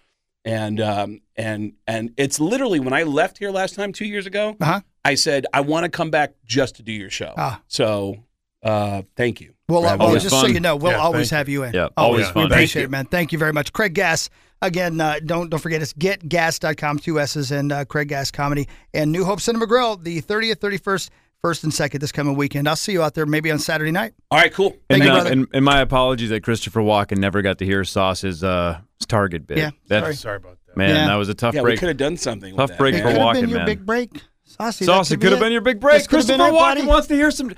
and 0.45 0.81
um 0.81 1.21
and 1.35 1.73
and 1.87 2.11
it's 2.17 2.39
literally 2.39 2.79
when 2.79 2.93
I 2.93 3.03
left 3.03 3.37
here 3.37 3.51
last 3.51 3.75
time 3.75 3.93
two 3.93 4.05
years 4.05 4.25
ago, 4.25 4.55
Uh-huh. 4.59 4.81
I 5.05 5.15
said 5.15 5.45
I 5.53 5.61
want 5.61 5.83
to 5.85 5.89
come 5.89 6.09
back 6.11 6.33
just 6.45 6.75
to 6.77 6.83
do 6.83 6.91
your 6.91 7.09
show. 7.09 7.33
Ah. 7.37 7.61
So 7.67 8.17
Uh, 8.63 9.03
thank 9.15 9.41
you. 9.41 9.53
Well, 9.67 9.81
for 9.83 9.87
uh, 9.89 9.97
well 9.97 10.13
me. 10.13 10.19
just 10.19 10.39
so 10.39 10.45
you 10.47 10.59
know, 10.59 10.75
we'll 10.75 10.99
always 10.99 11.29
have 11.29 11.49
you 11.49 11.63
in. 11.63 11.73
Yeah, 11.73 11.89
always. 11.97 12.27
always 12.27 12.35
We 12.35 12.43
appreciate 12.43 12.81
Thank 12.83 12.85
it, 12.85 12.91
man. 12.91 13.05
Thank 13.05 13.31
you 13.31 13.37
very 13.39 13.53
much. 13.53 13.73
Craig 13.73 13.93
Gass. 13.93 14.29
Again, 14.61 15.01
uh, 15.01 15.19
don't 15.25 15.49
don't 15.49 15.59
forget 15.59 15.81
it's 15.81 15.91
getgas.com, 15.93 16.99
two 16.99 17.19
S's, 17.19 17.51
and 17.51 17.71
uh, 17.71 17.83
Craig 17.85 18.07
Gass 18.07 18.31
Comedy. 18.31 18.67
And 18.93 19.11
New 19.11 19.25
Hope 19.25 19.41
Cinema 19.41 19.67
Grill, 19.67 19.97
the 19.97 20.21
30th, 20.21 20.55
31st, 20.55 21.09
1st, 21.43 21.63
and 21.63 21.73
2nd 21.73 21.99
this 21.99 22.13
coming 22.13 22.35
weekend. 22.35 22.69
I'll 22.69 22.77
see 22.77 22.93
you 22.93 23.03
out 23.03 23.13
there 23.13 23.25
maybe 23.25 23.51
on 23.51 23.59
Saturday 23.59 23.91
night. 23.91 24.13
All 24.31 24.39
right, 24.39 24.53
cool. 24.53 24.77
And, 24.89 25.03
you, 25.03 25.09
uh, 25.09 25.25
and, 25.25 25.47
and 25.53 25.65
my 25.65 25.81
apologies 25.81 26.29
that 26.29 26.43
Christopher 26.43 26.79
Walken 26.79 27.17
never 27.17 27.41
got 27.41 27.57
to 27.57 27.65
hear 27.65 27.83
Sauce's 27.83 28.41
uh, 28.41 28.79
target 29.07 29.45
bit. 29.45 29.57
Yeah, 29.57 29.71
That's, 29.89 30.03
sorry. 30.03 30.15
Sorry 30.15 30.35
about 30.37 30.57
that. 30.67 30.77
Man, 30.77 30.89
Yeah. 30.95 31.07
that 31.07 31.15
was 31.15 31.27
a 31.27 31.33
tough 31.33 31.55
Yeah, 31.55 31.61
we 31.61 31.71
break. 31.71 31.79
could 31.79 31.89
have 31.89 31.97
done 31.97 32.15
something. 32.15 32.55
Tough 32.55 32.69
with 32.69 32.77
break 32.77 32.93
that, 32.95 33.01
for 33.01 33.09
Could 33.11 33.17
have 33.17 33.33
been 33.33 33.43
Walken, 33.45 33.49
your 33.49 33.57
man. 33.59 33.65
big 33.65 33.85
break. 33.85 34.11
Saucy, 34.45 34.85
Sauce, 34.85 35.09
that 35.09 35.15
it 35.15 35.21
could 35.21 35.31
have 35.31 35.41
been 35.41 35.51
your 35.51 35.61
big 35.61 35.81
break. 35.81 35.95
This 35.97 36.07
could 36.07 36.17
have 36.19 36.27
Christopher 36.27 36.51
Walken 36.55 36.87
wants 36.87 37.07
to 37.07 37.15
hear 37.15 37.31
some. 37.31 37.53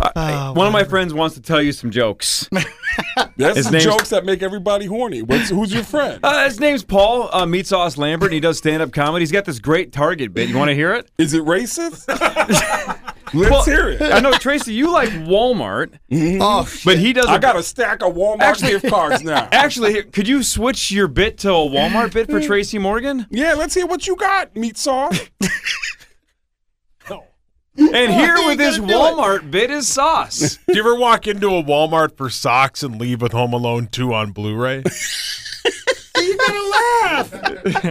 Uh, 0.00 0.12
Oh, 0.16 0.52
one 0.52 0.66
of 0.66 0.72
my 0.72 0.84
friends 0.84 1.12
wants 1.12 1.34
to 1.34 1.42
tell 1.42 1.60
you 1.60 1.72
some 1.72 1.90
jokes. 1.90 2.48
That's 3.36 3.56
His 3.56 3.70
the 3.70 3.80
jokes 3.80 4.10
that 4.10 4.24
make 4.24 4.42
everybody 4.42 4.86
horny. 4.86 5.22
What's, 5.22 5.50
who's 5.50 5.72
your 5.72 5.82
friend? 5.84 6.20
Uh, 6.22 6.44
his 6.44 6.60
name's 6.60 6.84
Paul 6.84 7.28
uh, 7.34 7.46
Meat 7.46 7.66
Sauce 7.66 7.96
Lambert. 7.98 8.28
And 8.28 8.34
he 8.34 8.40
does 8.40 8.58
stand 8.58 8.82
up 8.82 8.92
comedy. 8.92 9.22
He's 9.22 9.32
got 9.32 9.44
this 9.44 9.58
great 9.58 9.92
Target 9.92 10.32
bit. 10.34 10.48
You 10.48 10.56
want 10.56 10.68
to 10.70 10.74
hear 10.74 10.94
it? 10.94 11.10
Is 11.18 11.34
it 11.34 11.42
racist? 11.44 12.06
Let's 13.34 13.50
Well, 13.50 13.62
hear 13.64 13.90
it. 13.90 14.00
I 14.00 14.20
know 14.20 14.32
Tracy, 14.32 14.72
you 14.72 14.90
like 14.90 15.10
Walmart, 15.10 15.98
Oh, 16.40 16.64
shit. 16.64 16.84
but 16.84 16.98
he 16.98 17.12
doesn't. 17.12 17.30
I 17.30 17.36
got 17.38 17.56
a 17.56 17.62
stack 17.62 18.02
of 18.02 18.14
Walmart 18.14 18.40
Actually- 18.40 18.70
gift 18.72 18.88
cards 18.88 19.22
now. 19.22 19.48
Actually, 19.52 20.02
could 20.04 20.26
you 20.26 20.42
switch 20.42 20.90
your 20.90 21.08
bit 21.08 21.36
to 21.38 21.50
a 21.50 21.52
Walmart 21.68 22.14
bit 22.14 22.30
for 22.30 22.40
Tracy 22.40 22.78
Morgan? 22.78 23.26
Yeah, 23.30 23.52
let's 23.54 23.74
hear 23.74 23.86
what 23.86 24.06
you 24.06 24.16
got, 24.16 24.56
meat 24.56 24.78
sauce. 24.78 25.18
And 27.78 28.12
here 28.12 28.36
with 28.46 28.58
his 28.58 28.78
gonna 28.78 28.92
it? 28.92 28.96
Walmart 28.96 29.50
bit 29.50 29.70
is 29.70 29.88
Sauce. 29.88 30.58
Do 30.66 30.74
you 30.74 30.80
ever 30.80 30.96
walk 30.96 31.26
into 31.26 31.48
a 31.48 31.62
Walmart 31.62 32.16
for 32.16 32.28
socks 32.28 32.82
and 32.82 33.00
leave 33.00 33.22
with 33.22 33.32
Home 33.32 33.52
Alone 33.52 33.86
2 33.86 34.12
on 34.12 34.32
Blu-ray? 34.32 34.82
you 36.52 36.72
gotta 36.72 37.14
laugh. 37.14 37.32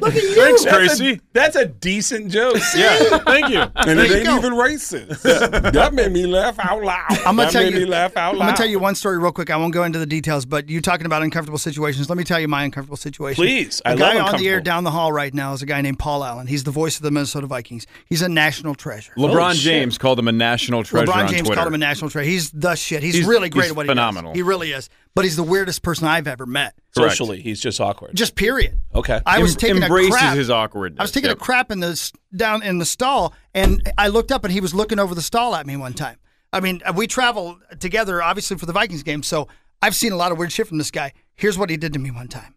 Look 0.01 0.15
at 0.15 0.23
you. 0.23 0.35
Thanks, 0.35 0.63
Tracy. 0.63 1.21
That's 1.33 1.55
a 1.55 1.65
decent 1.65 2.31
joke. 2.31 2.57
Yeah, 2.77 3.17
thank 3.19 3.49
you. 3.49 3.59
And 3.61 3.97
There 3.97 4.05
it 4.05 4.09
you 4.09 4.15
ain't 4.17 4.25
go. 4.25 4.37
even 4.37 4.53
racist. 4.53 5.21
that 5.73 5.93
made 5.93 6.11
me 6.11 6.27
laugh 6.27 6.59
out 6.59 6.83
loud. 6.83 7.05
I'm 7.09 7.35
gonna 7.35 7.43
that 7.45 7.51
tell 7.51 7.63
made 7.63 7.73
you. 7.73 7.79
me 7.81 7.85
laugh 7.85 8.15
out 8.15 8.33
I'm 8.33 8.39
gonna 8.39 8.55
tell 8.55 8.67
you 8.67 8.77
one 8.77 8.93
story 8.93 9.17
real 9.17 9.31
quick. 9.31 9.49
I 9.49 9.57
won't 9.57 9.73
go 9.73 9.83
into 9.83 9.97
the 9.99 10.05
details, 10.05 10.45
but 10.45 10.69
you 10.69 10.79
talking 10.81 11.05
about 11.05 11.23
uncomfortable 11.23 11.57
situations. 11.57 12.07
Let 12.09 12.17
me 12.17 12.23
tell 12.23 12.39
you 12.39 12.47
my 12.47 12.63
uncomfortable 12.63 12.97
situation. 12.97 13.35
Please. 13.41 13.81
a 13.85 13.89
I 13.89 13.95
guy 13.95 14.13
love 14.15 14.33
on 14.33 14.39
the 14.39 14.47
air 14.47 14.61
down 14.61 14.83
the 14.83 14.91
hall 14.91 15.11
right 15.11 15.33
now 15.33 15.53
is 15.53 15.61
a 15.61 15.65
guy 15.65 15.81
named 15.81 15.97
Paul 15.99 16.23
Allen. 16.23 16.45
He's 16.47 16.63
the 16.63 16.71
voice 16.71 16.97
of 16.97 17.03
the 17.03 17.11
Minnesota 17.11 17.47
Vikings. 17.47 17.87
He's 18.05 18.21
a 18.21 18.29
national 18.29 18.75
treasure. 18.75 19.13
LeBron 19.17 19.51
oh, 19.51 19.53
shit. 19.53 19.63
James 19.63 19.97
called 19.97 20.19
him 20.19 20.27
a 20.27 20.31
national 20.33 20.83
treasure 20.83 21.07
LeBron 21.07 21.15
on 21.23 21.27
James 21.29 21.41
Twitter. 21.41 21.55
called 21.55 21.67
him 21.67 21.73
a 21.75 21.77
national 21.79 22.09
treasure. 22.11 22.29
He's 22.29 22.51
the 22.51 22.75
shit. 22.75 23.01
He's, 23.01 23.15
He's- 23.15 23.27
really 23.27 23.49
great 23.49 23.63
he's 23.63 23.71
at 23.71 23.77
what 23.77 23.87
phenomenal. 23.87 24.33
he 24.33 24.39
does. 24.39 24.45
He 24.45 24.49
really 24.49 24.71
is. 24.71 24.89
But 25.15 25.25
he's 25.25 25.35
the 25.35 25.43
weirdest 25.43 25.81
person 25.81 26.07
I've 26.07 26.27
ever 26.27 26.45
met. 26.45 26.75
Correct. 26.97 27.11
Socially, 27.17 27.41
he's 27.41 27.59
just 27.61 27.79
awkward. 27.81 28.15
Just 28.15 28.35
period. 28.35 28.79
okay. 28.95 29.21
I 29.25 29.39
was 29.39 29.53
Em- 29.53 29.57
taking 29.59 29.83
embraces 29.83 30.15
a 30.15 30.17
crap. 30.17 30.35
his 30.37 30.49
awkwardness. 30.49 30.99
I 30.99 31.03
was 31.03 31.11
taking 31.11 31.29
Yep. 31.29 31.37
a 31.37 31.39
crap 31.39 31.71
in 31.71 31.79
the 31.79 31.87
s- 31.89 32.11
down 32.35 32.63
in 32.63 32.77
the 32.79 32.85
stall, 32.85 33.33
and 33.53 33.81
I 33.97 34.07
looked 34.09 34.31
up, 34.31 34.43
and 34.43 34.51
he 34.53 34.59
was 34.61 34.73
looking 34.73 34.99
over 34.99 35.13
the 35.15 35.21
stall 35.21 35.55
at 35.55 35.65
me 35.65 35.75
one 35.77 35.93
time. 35.93 36.17
I 36.53 36.59
mean, 36.59 36.81
uh, 36.85 36.93
we 36.95 37.07
travel 37.07 37.59
together, 37.79 38.21
obviously 38.23 38.57
for 38.57 38.65
the 38.65 38.73
Vikings 38.73 39.03
game, 39.03 39.21
so 39.23 39.47
I've 39.81 39.95
seen 39.95 40.11
a 40.11 40.15
lot 40.15 40.31
of 40.31 40.37
weird 40.37 40.51
shit 40.51 40.67
from 40.67 40.77
this 40.77 40.91
guy. 40.91 41.13
Here's 41.35 41.57
what 41.57 41.69
he 41.69 41.77
did 41.77 41.93
to 41.93 41.99
me 41.99 42.09
one 42.11 42.27
time. 42.27 42.55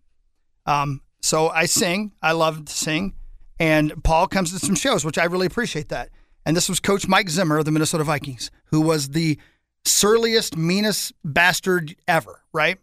Um, 0.67 1.03
so 1.23 1.49
I 1.49 1.67
sing, 1.67 2.13
I 2.23 2.33
love 2.33 2.65
to 2.65 2.73
sing, 2.73 3.15
and 3.59 4.03
Paul 4.05 4.27
comes 4.29 4.53
to 4.53 4.59
some 4.65 4.75
shows, 4.75 5.05
which 5.05 5.19
I 5.19 5.25
really 5.25 5.47
appreciate 5.47 5.89
that. 5.91 6.11
And 6.47 6.57
this 6.57 6.69
was 6.69 6.81
Coach 6.81 7.07
Mike 7.07 7.29
Zimmer 7.29 7.59
of 7.59 7.65
the 7.67 7.71
Minnesota 7.71 8.05
Vikings, 8.05 8.51
who 8.67 8.81
was 8.81 9.11
the 9.11 9.39
surliest, 9.85 10.57
meanest 10.57 11.13
bastard 11.25 11.95
ever, 12.09 12.43
right? 12.53 12.79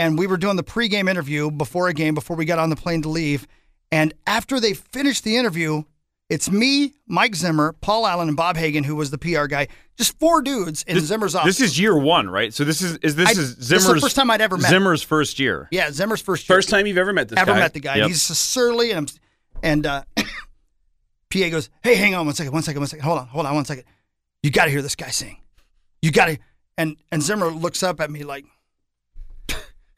And 0.00 0.18
we 0.18 0.26
were 0.26 0.36
doing 0.36 0.56
the 0.56 0.64
pregame 0.64 1.08
interview 1.08 1.50
before 1.50 1.88
a 1.88 1.94
game 1.94 2.14
before 2.14 2.36
we 2.36 2.44
got 2.44 2.58
on 2.58 2.70
the 2.70 2.76
plane 2.76 3.02
to 3.02 3.08
leave. 3.08 3.46
And 3.92 4.14
after 4.26 4.58
they 4.60 4.72
finished 4.74 5.24
the 5.24 5.36
interview, 5.36 5.82
it's 6.28 6.50
me, 6.50 6.94
Mike 7.08 7.34
Zimmer, 7.34 7.72
Paul 7.80 8.06
Allen, 8.06 8.28
and 8.28 8.36
Bob 8.36 8.56
Hagan, 8.56 8.84
who 8.84 8.94
was 8.96 9.10
the 9.10 9.18
PR 9.18 9.46
guy. 9.46 9.66
Just 9.98 10.18
four 10.20 10.42
dudes 10.42 10.84
in 10.84 10.94
This, 10.94 11.04
Zimmer's 11.04 11.34
office. 11.34 11.58
this 11.58 11.70
is 11.72 11.78
year 11.78 11.96
one, 11.98 12.30
right? 12.30 12.54
So 12.54 12.64
this 12.64 12.80
is 12.82 12.96
is 12.98 13.16
this 13.16 13.28
I- 13.28 13.30
is 13.32 13.36
this 13.36 13.48
is 13.48 13.56
the 13.68 13.78
Zimmer's 13.80 14.00
first 14.02 14.16
time 14.16 14.30
I'd 14.30 14.40
ever 14.40 14.56
met. 14.56 14.70
Zimmer's 14.70 15.02
first 15.02 15.38
year. 15.40 15.68
yeah, 15.72 15.90
Zimmer's 15.90 16.20
first 16.22 16.48
year. 16.48 16.56
First 16.56 16.68
time 16.68 16.86
you've 16.86 16.98
ever 16.98 17.12
met 17.12 17.28
this 17.28 17.36
guy. 17.36 17.42
ever 17.42 17.52
guy. 17.52 17.58
met 17.58 17.72
the 17.74 17.80
guy. 17.80 17.96
Yep. 17.96 18.08
He's 18.08 18.22
surly, 18.22 18.92
and 18.92 18.98
I'm, 19.00 19.06
and 19.62 19.86
uh, 19.86 20.02
PA 21.30 21.48
goes, 21.50 21.68
"Hey, 21.82 21.96
hang 21.96 22.14
on 22.14 22.26
one 22.26 22.34
second, 22.34 22.52
one 22.52 22.62
second, 22.62 22.80
one 22.80 22.88
second. 22.88 23.04
Hold 23.04 23.18
on, 23.18 23.26
hold 23.26 23.46
on, 23.46 23.54
one 23.54 23.64
second. 23.64 23.84
You 24.42 24.50
got 24.50 24.64
to 24.66 24.70
hear 24.70 24.82
this 24.82 24.96
guy 24.96 25.08
sing. 25.10 25.38
You 26.02 26.10
got 26.12 26.26
to." 26.26 26.38
And 26.78 26.96
and 27.12 27.22
Zimmer 27.22 27.48
looks 27.48 27.82
up 27.82 28.00
at 28.00 28.10
me 28.10 28.22
like, 28.24 28.46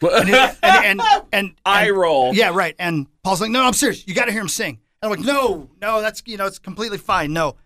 and, 0.02 0.30
and, 0.30 0.56
and, 0.62 1.00
and, 1.00 1.22
and 1.32 1.54
Eye 1.64 1.90
roll. 1.90 2.34
Yeah, 2.34 2.50
right. 2.54 2.74
And 2.78 3.06
Paul's 3.22 3.40
like, 3.40 3.50
no, 3.50 3.62
I'm 3.62 3.72
serious. 3.72 4.06
You 4.06 4.14
got 4.14 4.26
to 4.26 4.32
hear 4.32 4.40
him 4.40 4.48
sing. 4.48 4.80
And 5.02 5.12
I'm 5.12 5.18
like, 5.18 5.26
no, 5.26 5.70
no, 5.80 6.00
that's 6.00 6.22
you 6.26 6.36
know, 6.36 6.46
it's 6.46 6.58
completely 6.58 6.98
fine. 6.98 7.32
No, 7.32 7.56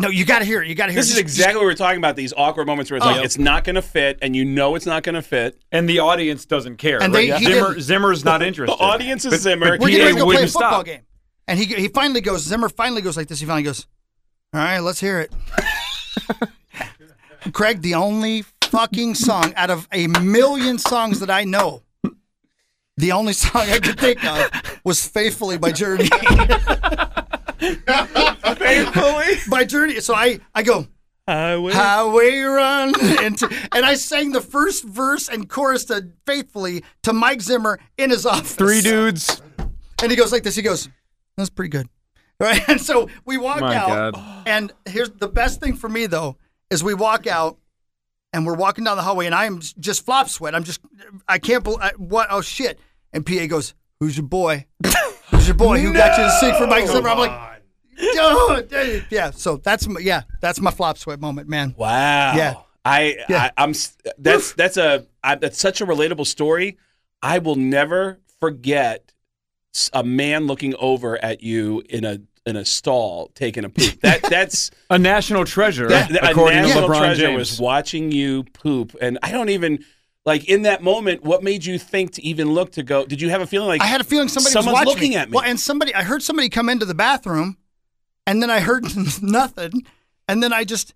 no, 0.00 0.08
you 0.08 0.24
got 0.24 0.38
to 0.38 0.44
hear 0.44 0.62
it. 0.62 0.68
You 0.68 0.74
got 0.74 0.86
to 0.86 0.92
hear. 0.92 1.00
This 1.00 1.08
it. 1.08 1.10
is 1.10 1.16
Just- 1.16 1.22
exactly 1.38 1.56
what 1.56 1.64
we're 1.64 1.74
talking 1.74 1.98
about. 1.98 2.16
These 2.16 2.32
awkward 2.36 2.66
moments 2.66 2.90
where 2.90 2.98
it's 2.98 3.06
Oh. 3.06 3.10
like 3.10 3.24
it's 3.24 3.38
not 3.38 3.64
going 3.64 3.74
to 3.74 3.82
fit, 3.82 4.18
and 4.22 4.34
you 4.36 4.44
know 4.44 4.74
it's 4.76 4.86
not 4.86 5.02
going 5.02 5.16
to 5.16 5.22
fit. 5.22 5.60
And 5.72 5.88
the 5.88 5.98
audience 5.98 6.46
doesn't 6.46 6.76
care. 6.76 7.02
And 7.02 7.12
right? 7.12 7.30
they- 7.32 7.44
Zimmer, 7.44 7.74
did- 7.74 7.82
Zimmer's 7.82 8.24
not 8.24 8.42
interested. 8.42 8.76
The 8.78 8.82
audience 8.84 9.24
is 9.24 9.32
But- 9.32 9.40
Zimmer. 9.40 9.70
but 9.72 9.80
We're 9.80 9.88
PA 9.88 9.96
getting 9.96 10.14
to 10.14 10.20
go 10.20 10.26
play 10.26 10.36
a 10.42 10.46
football 10.46 10.70
stop. 10.70 10.84
game, 10.86 11.00
and 11.48 11.58
he 11.58 11.64
he 11.66 11.88
finally 11.88 12.20
goes. 12.20 12.42
Zimmer 12.44 12.68
finally 12.68 13.02
goes 13.02 13.16
like 13.16 13.26
this. 13.28 13.40
He 13.40 13.46
finally 13.46 13.62
goes, 13.64 13.86
"All 14.54 14.60
right, 14.60 14.78
let's 14.80 15.00
hear 15.00 15.20
it." 15.20 15.32
Craig, 17.52 17.82
the 17.82 17.94
only 17.94 18.44
fucking 18.70 19.14
song 19.14 19.52
out 19.56 19.70
of 19.70 19.88
a 19.92 20.06
million 20.06 20.78
songs 20.78 21.20
that 21.20 21.30
I 21.30 21.44
know, 21.44 21.82
the 22.96 23.12
only 23.12 23.32
song 23.32 23.62
I 23.68 23.78
could 23.78 23.98
think 23.98 24.24
of 24.24 24.50
was 24.84 25.06
"Faithfully" 25.06 25.58
by 25.58 25.72
Journey. 25.72 26.08
Faithfully. 28.56 29.34
by 29.50 29.64
Journey. 29.64 30.00
So 30.00 30.14
I 30.14 30.40
I 30.54 30.62
go. 30.62 30.86
Highway. 31.26 31.72
Highway 31.74 32.40
run 32.40 32.94
and, 33.20 33.38
and 33.72 33.84
I 33.84 33.96
sang 33.96 34.32
the 34.32 34.40
first 34.40 34.82
verse 34.84 35.28
and 35.28 35.46
chorus 35.46 35.84
to 35.86 36.08
faithfully 36.24 36.82
to 37.02 37.12
Mike 37.12 37.42
Zimmer 37.42 37.78
in 37.98 38.08
his 38.08 38.24
office. 38.24 38.54
Three 38.54 38.80
dudes. 38.80 39.42
And 40.02 40.10
he 40.10 40.16
goes 40.16 40.32
like 40.32 40.42
this. 40.42 40.56
He 40.56 40.62
goes, 40.62 40.88
"That's 41.36 41.50
pretty 41.50 41.70
good." 41.70 41.88
Right? 42.40 42.62
And 42.68 42.80
so 42.80 43.08
we 43.24 43.36
walk 43.36 43.60
My 43.62 43.74
out. 43.74 44.14
God. 44.14 44.42
And 44.46 44.72
here's 44.86 45.10
the 45.10 45.26
best 45.26 45.58
thing 45.60 45.74
for 45.74 45.88
me 45.88 46.06
though 46.06 46.36
is 46.70 46.84
we 46.84 46.94
walk 46.94 47.26
out 47.26 47.58
and 48.32 48.46
we're 48.46 48.54
walking 48.54 48.84
down 48.84 48.96
the 48.96 49.02
hallway 49.02 49.26
and 49.26 49.34
I'm 49.34 49.60
just 49.60 50.04
flop 50.04 50.28
sweat. 50.28 50.54
I'm 50.54 50.64
just 50.64 50.80
I 51.26 51.38
can't 51.38 51.64
believe 51.64 51.80
what 51.96 52.28
oh 52.30 52.40
shit. 52.40 52.78
And 53.12 53.24
PA 53.24 53.46
goes, 53.46 53.74
"Who's 54.00 54.16
your 54.16 54.26
boy? 54.26 54.66
Who's 55.30 55.46
your 55.48 55.56
boy? 55.56 55.80
Who 55.80 55.92
got 55.92 56.18
you 56.18 56.24
to 56.24 56.30
sing 56.40 56.54
for 56.56 56.66
Mike 56.66 56.86
Zimmer?" 56.86 57.08
I'm 57.08 57.18
like, 57.18 57.30
"Oh, 57.30 58.62
yeah." 59.10 59.30
So 59.30 59.56
that's 59.56 59.88
my, 59.88 60.00
yeah, 60.00 60.22
that's 60.40 60.60
my 60.60 60.70
flop 60.70 60.98
sweat 60.98 61.20
moment, 61.20 61.48
man. 61.48 61.74
Wow. 61.76 62.34
Yeah. 62.36 62.54
I, 62.84 63.16
Yeah. 63.28 63.50
I 63.56 63.62
I'm 63.62 63.74
that's 64.18 64.52
that's 64.52 64.76
a 64.76 65.06
I, 65.22 65.34
that's 65.36 65.58
such 65.58 65.80
a 65.80 65.86
relatable 65.86 66.26
story. 66.26 66.78
I 67.22 67.38
will 67.38 67.56
never 67.56 68.20
forget 68.40 69.12
a 69.92 70.04
man 70.04 70.46
looking 70.46 70.74
over 70.76 71.22
at 71.22 71.42
you 71.42 71.82
in 71.88 72.04
a 72.04 72.20
in 72.48 72.56
a 72.56 72.64
stall 72.64 73.30
taking 73.34 73.64
a 73.64 73.68
poop. 73.68 74.00
That 74.00 74.22
that's 74.22 74.70
A 74.90 74.98
national 74.98 75.44
treasure, 75.44 75.88
that, 75.88 76.10
a 76.10 76.30
according 76.30 76.62
to 76.62 76.68
national 76.68 76.88
LeBron 76.88 76.98
treasure 76.98 77.26
James. 77.26 77.38
was 77.38 77.60
watching 77.60 78.10
you 78.10 78.44
poop, 78.44 78.96
and 79.00 79.18
I 79.22 79.30
don't 79.30 79.50
even 79.50 79.84
like 80.24 80.48
in 80.48 80.62
that 80.62 80.82
moment. 80.82 81.22
What 81.22 81.42
made 81.42 81.64
you 81.64 81.78
think 81.78 82.12
to 82.14 82.22
even 82.22 82.52
look 82.52 82.72
to 82.72 82.82
go? 82.82 83.06
Did 83.06 83.20
you 83.20 83.30
have 83.30 83.40
a 83.40 83.46
feeling 83.46 83.68
like 83.68 83.80
I 83.80 83.86
had 83.86 84.00
a 84.00 84.04
feeling 84.04 84.28
somebody 84.28 84.52
someone's 84.52 84.78
was 84.78 84.86
watching 84.86 84.94
looking 84.94 85.10
me. 85.10 85.16
at 85.16 85.30
me? 85.30 85.34
Well, 85.36 85.44
and 85.44 85.60
somebody 85.60 85.94
I 85.94 86.02
heard 86.02 86.22
somebody 86.22 86.48
come 86.48 86.68
into 86.68 86.86
the 86.86 86.94
bathroom, 86.94 87.56
and 88.26 88.42
then 88.42 88.50
I 88.50 88.60
heard 88.60 88.84
nothing, 89.22 89.84
and 90.26 90.42
then 90.42 90.52
I 90.52 90.64
just 90.64 90.94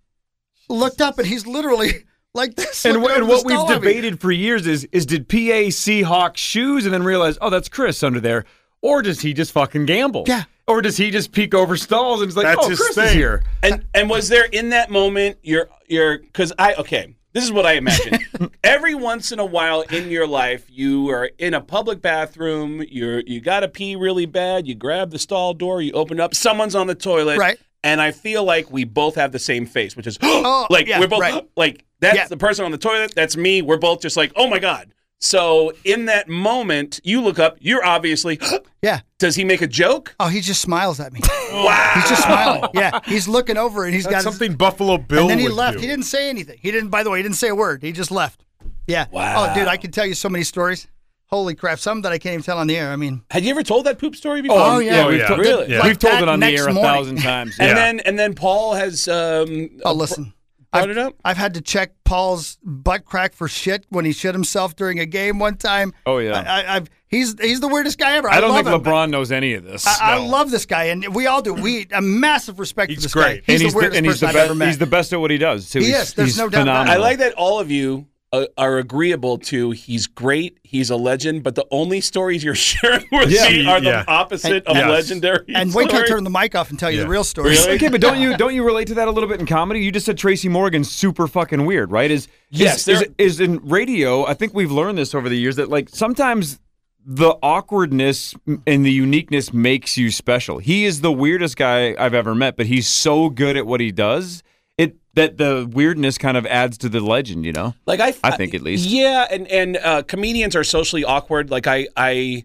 looked 0.69 1.01
up, 1.01 1.19
and 1.19 1.27
he's 1.27 1.47
literally 1.47 2.05
like 2.35 2.57
this. 2.57 2.85
And, 2.85 3.01
looking 3.01 3.19
and 3.19 3.29
what 3.29 3.45
we've 3.45 3.57
stall 3.57 3.70
at 3.70 3.83
me. 3.83 3.89
debated 3.89 4.20
for 4.20 4.33
years 4.33 4.66
is 4.66 4.85
is 4.93 5.07
did 5.07 5.29
PA 5.29 5.70
see 5.70 6.03
Hawk's 6.03 6.41
shoes 6.41 6.85
and 6.85 6.95
then 6.95 7.03
realize, 7.03 7.37
oh, 7.41 7.51
that's 7.51 7.69
Chris 7.69 8.03
under 8.03 8.20
there, 8.20 8.45
or 8.81 9.03
does 9.03 9.20
he 9.20 9.33
just 9.35 9.53
fucking 9.53 9.87
gamble? 9.87 10.24
Yeah. 10.27 10.45
Or 10.69 10.81
does 10.81 10.97
he 10.97 11.11
just 11.11 11.33
peek 11.33 11.55
over 11.55 11.77
stalls 11.77 12.21
and 12.21 12.29
it's 12.29 12.37
like, 12.37 12.47
That's 12.47 12.65
oh, 12.65 12.69
his 12.69 12.79
Chris 12.81 12.97
is 12.99 13.13
here? 13.13 13.43
And 13.63 13.85
and 13.95 14.09
was 14.09 14.29
there 14.29 14.45
in 14.47 14.71
that 14.71 14.91
moment 14.91 15.39
your 15.43 15.69
your 15.89 16.19
because 16.19 16.53
I 16.59 16.75
okay 16.75 17.15
this 17.35 17.45
is 17.45 17.51
what 17.53 17.65
I 17.67 17.73
imagine 17.73 18.19
every 18.65 18.95
once 18.95 19.33
in 19.33 19.39
a 19.39 19.45
while 19.45 19.81
in 19.83 20.11
your 20.11 20.27
life 20.27 20.67
you 20.69 21.09
are 21.11 21.31
in 21.39 21.55
a 21.55 21.61
public 21.61 22.01
bathroom 22.03 22.85
you're 22.89 23.21
you 23.21 23.41
got 23.41 23.61
to 23.61 23.69
pee 23.69 23.97
really 23.97 24.27
bad 24.27 24.67
you 24.67 24.75
grab 24.75 25.11
the 25.11 25.19
stall 25.19 25.53
door 25.55 25.81
you 25.83 25.93
open 25.93 26.21
up 26.21 26.35
someone's 26.35 26.75
on 26.75 26.87
the 26.87 26.95
toilet 26.95 27.39
Right. 27.39 27.59
and 27.83 28.01
I 28.03 28.13
feel 28.13 28.45
like 28.45 28.71
we 28.71 28.85
both 28.85 29.15
have 29.17 29.33
the 29.33 29.39
same 29.39 29.67
face 29.67 29.97
which 29.97 30.07
is 30.07 30.19
Oh, 30.23 30.67
like 30.71 30.87
yeah, 30.87 31.01
we're 31.01 31.09
both 31.09 31.21
right. 31.21 31.49
like 31.57 31.85
that's 32.01 32.17
Yeah. 32.17 32.27
the 32.29 32.37
person 32.37 32.65
on 32.65 32.71
the 32.71 32.79
toilet 32.79 33.15
that's 33.15 33.37
me 33.37 33.63
we're 33.63 33.79
both 33.79 34.01
just 34.03 34.17
like 34.17 34.33
oh 34.37 34.49
my 34.49 34.59
god 34.59 34.93
So 35.24 35.73
in 35.85 36.07
that 36.07 36.28
moment, 36.28 36.99
you 37.05 37.20
look 37.23 37.39
up. 37.39 37.57
You're 37.61 37.85
obviously. 37.85 38.39
Yeah. 38.85 39.03
Does 39.20 39.36
he 39.36 39.44
make 39.44 39.62
a 39.62 39.69
joke? 39.69 40.16
Oh, 40.19 40.27
he 40.27 40.40
just 40.40 40.61
smiles 40.61 40.99
at 40.99 41.12
me. 41.12 41.20
Wow. 41.53 41.93
He's 41.94 42.09
just 42.09 42.24
smiling. 42.24 42.69
Yeah, 42.74 42.99
he's 43.05 43.28
looking 43.28 43.57
over 43.57 43.85
and 43.85 43.94
he's 43.94 44.03
That's 44.03 44.24
got 44.24 44.24
his- 44.32 44.36
something 44.39 44.57
Buffalo 44.57 44.99
Bill 44.99 45.20
And 45.20 45.31
then 45.31 45.39
he 45.39 45.47
left. 45.49 45.74
do. 45.77 45.81
He 45.82 45.86
didn't 45.86 46.07
say 46.07 46.28
anything. 46.28 46.59
He 46.61 46.73
didn't. 46.73 46.89
By 46.90 47.05
the 47.05 47.11
way, 47.11 47.20
he 47.20 47.23
didn't 47.23 47.36
say 47.36 47.47
a 47.49 47.55
word. 47.55 47.81
He 47.85 47.93
just 47.93 48.11
left. 48.11 48.44
Yeah. 48.89 49.07
Wow. 49.12 49.51
Oh, 49.51 49.55
dude, 49.55 49.69
I 49.69 49.77
can 49.77 49.93
tell 49.93 50.05
you 50.05 50.15
so 50.15 50.28
many 50.28 50.43
stories. 50.43 50.89
Holy 51.27 51.55
crap! 51.55 51.78
Some 51.78 52.03
that 52.03 52.11
I 52.11 52.19
can't 52.19 52.32
even 52.32 52.43
tell 52.43 52.59
on 52.59 52.66
the 52.66 52.77
air. 52.77 52.90
I 52.90 52.97
mean, 52.97 53.23
Had 53.31 53.44
you 53.44 53.51
ever 53.53 53.62
told 53.62 53.86
that 53.86 53.99
poop 54.01 54.16
story 54.16 54.43
before? 54.43 54.59
Oh, 54.59 54.78
yeah. 54.81 55.07
we've, 55.07 55.20
yeah. 55.20 55.28
told- 55.28 55.39
Really? 55.40 55.70
Yeah. 55.70 55.86
we've 55.86 55.99
told 55.99 56.20
it 56.20 56.28
on 56.28 56.40
the 56.40 56.47
air 56.47 56.66
a 56.69 56.73
morning. 56.74 56.93
thousand 56.93 57.16
times. 57.23 57.57
And 57.61 57.77
then 57.78 58.01
and 58.01 58.19
then 58.19 58.35
Paul 58.35 58.74
has 58.74 59.07
um 59.07 59.70
oh, 59.85 59.93
listen. 59.94 60.35
Brought 60.73 60.85
I've, 60.85 60.90
it 60.90 60.99
up. 60.99 61.15
I've 61.24 61.36
had 61.36 61.55
to 61.55 61.61
check 61.61 61.93
Paul's 62.05 62.59
butt 62.62 63.05
crack 63.05 63.35
for 63.35 63.49
shit 63.49 63.86
when 63.90 64.05
he 64.05 64.12
shit 64.12 64.35
himself 64.35 64.74
during 64.74 64.99
a 64.99 65.07
game 65.07 65.39
one 65.39 65.57
time. 65.57 65.93
Oh, 66.07 66.19
yeah. 66.19 66.40
I, 66.40 66.61
I, 66.61 66.77
I've 66.77 66.89
he's 67.09 67.39
he's 67.40 67.61
the 67.61 67.69
weirdest 67.69 67.99
guy 67.99 68.16
ever. 68.16 68.28
I, 68.28 68.39
I 68.39 68.40
don't 68.40 68.51
love 68.51 68.65
think 68.65 68.74
him. 68.74 68.82
LeBron 68.93 69.11
knows 69.11 69.31
any 69.31 69.55
of 69.55 69.65
this. 69.65 69.86
I, 69.86 70.15
I 70.15 70.19
love 70.19 70.51
this 70.51 70.66
guy, 70.66 70.85
and 70.85 71.15
we 71.15 71.27
all 71.27 71.43
do. 71.43 71.55
We 71.55 71.86
a 71.93 72.01
massive 72.01 72.59
respect 72.59 72.90
He's 72.90 72.99
for 72.99 73.03
this 73.03 73.12
great. 73.12 73.47
guy. 73.47 73.53
He's 73.53 73.62
and 73.62 73.70
the 73.70 73.77
weirdest 73.77 73.97
and 73.99 74.07
he's 74.07 74.15
person 74.15 74.27
the 74.27 74.28
I've 74.31 74.35
best. 74.35 74.44
ever 74.47 74.55
met. 74.55 74.69
He's 74.69 74.78
the 74.78 74.86
best 74.86 75.12
at 75.12 75.20
what 75.20 75.31
he 75.31 75.39
does 75.39 75.70
too. 75.70 75.81
He 75.81 75.86
he's, 75.86 75.97
is. 75.97 76.15
There's 76.15 76.28
he's 76.31 76.39
no 76.39 76.49
doubt 76.49 76.61
phenomenal. 76.61 76.94
I 76.94 76.97
like 76.97 77.19
that 77.19 77.35
all 77.35 77.61
of 77.61 77.70
you 77.70 78.07
uh, 78.33 78.47
are 78.57 78.79
agreeable 78.79 79.37
to 79.39 79.73
he's 79.73 80.07
great, 80.07 80.59
he's 80.63 80.89
a 80.91 80.97
legend, 80.97 81.43
but 81.43 81.55
the 81.55 81.67
only 81.71 82.01
stories 82.01 82.43
you're 82.43 82.55
sharing 82.71 83.05
with 83.13 83.31
Yeah. 83.31 83.49
me 83.51 83.67
are 83.67 83.81
the 83.81 83.87
Yeah. 83.91 84.05
opposite 84.09 84.65
And- 84.67 84.67
of 84.69 84.77
Yes. 84.77 84.89
legendary. 84.89 85.45
and 85.55 85.75
wait 85.75 85.91
can 85.91 86.03
I 86.03 86.07
turn 86.07 86.25
the 86.25 86.31
mic 86.31 86.55
off 86.55 86.71
and 86.71 86.79
tell 86.79 86.91
you 86.91 86.99
Yeah. 86.99 87.05
the 87.05 87.11
real 87.11 87.25
story? 87.25 87.57
Okay, 87.59 87.89
but 87.89 88.01
don't 88.01 88.19
you 88.21 88.37
don't 88.37 88.55
you 88.55 88.65
relate 88.65 88.89
to 88.89 88.95
that 88.95 89.07
a 89.09 89.11
little 89.11 89.29
bit 89.29 89.39
in 89.41 89.47
comedy? 89.47 89.81
You 89.81 89.93
just 89.93 90.07
said 90.07 90.17
Tracy 90.17 90.49
Morgan's 90.49 90.91
super 90.91 91.27
fucking 91.29 91.67
weird, 91.67 91.91
right? 91.91 92.11
Is 92.11 92.27
Yes, 92.51 92.89
is, 92.89 92.89
is, 92.89 93.01
there- 93.01 93.09
is 93.19 93.41
in 93.41 93.59
radio. 93.69 94.25
I 94.27 94.35
think 94.35 94.55
we've 94.55 94.73
learned 94.73 94.97
this 94.99 95.15
over 95.15 95.29
the 95.29 95.37
years 95.39 95.57
that 95.57 95.69
like 95.69 95.89
sometimes 95.91 96.59
the 97.05 97.35
awkwardness 97.43 98.35
and 98.67 98.87
the 98.87 98.93
uniqueness 98.93 99.53
makes 99.53 99.99
you 99.99 100.11
special. 100.11 100.59
He 100.59 100.85
is 100.85 101.01
the 101.01 101.11
weirdest 101.13 101.57
guy 101.57 101.95
I've 101.99 102.15
ever 102.15 102.35
met, 102.35 102.57
but 102.57 102.67
he's 102.67 102.87
so 102.87 103.29
good 103.29 103.57
at 103.57 103.67
what 103.67 103.81
he 103.81 103.91
does. 103.91 104.43
It 104.83 104.97
that 105.15 105.37
the 105.37 105.69
weirdness 105.71 106.17
kind 106.19 106.37
of 106.37 106.47
adds 106.47 106.79
to 106.79 106.89
the 106.89 107.01
legend, 107.01 107.45
you 107.45 107.53
know. 107.53 107.75
Like 107.87 108.01
I, 108.01 108.15
I 108.25 108.37
think 108.37 108.55
at 108.55 108.63
least. 108.63 108.89
Yeah, 108.89 109.27
and 109.31 109.47
and 109.49 109.77
uh, 109.77 110.03
comedians 110.03 110.57
are 110.57 110.65
socially 110.65 111.05
awkward. 111.05 111.51
Like 111.51 111.67
I, 111.67 111.89
I, 111.97 112.45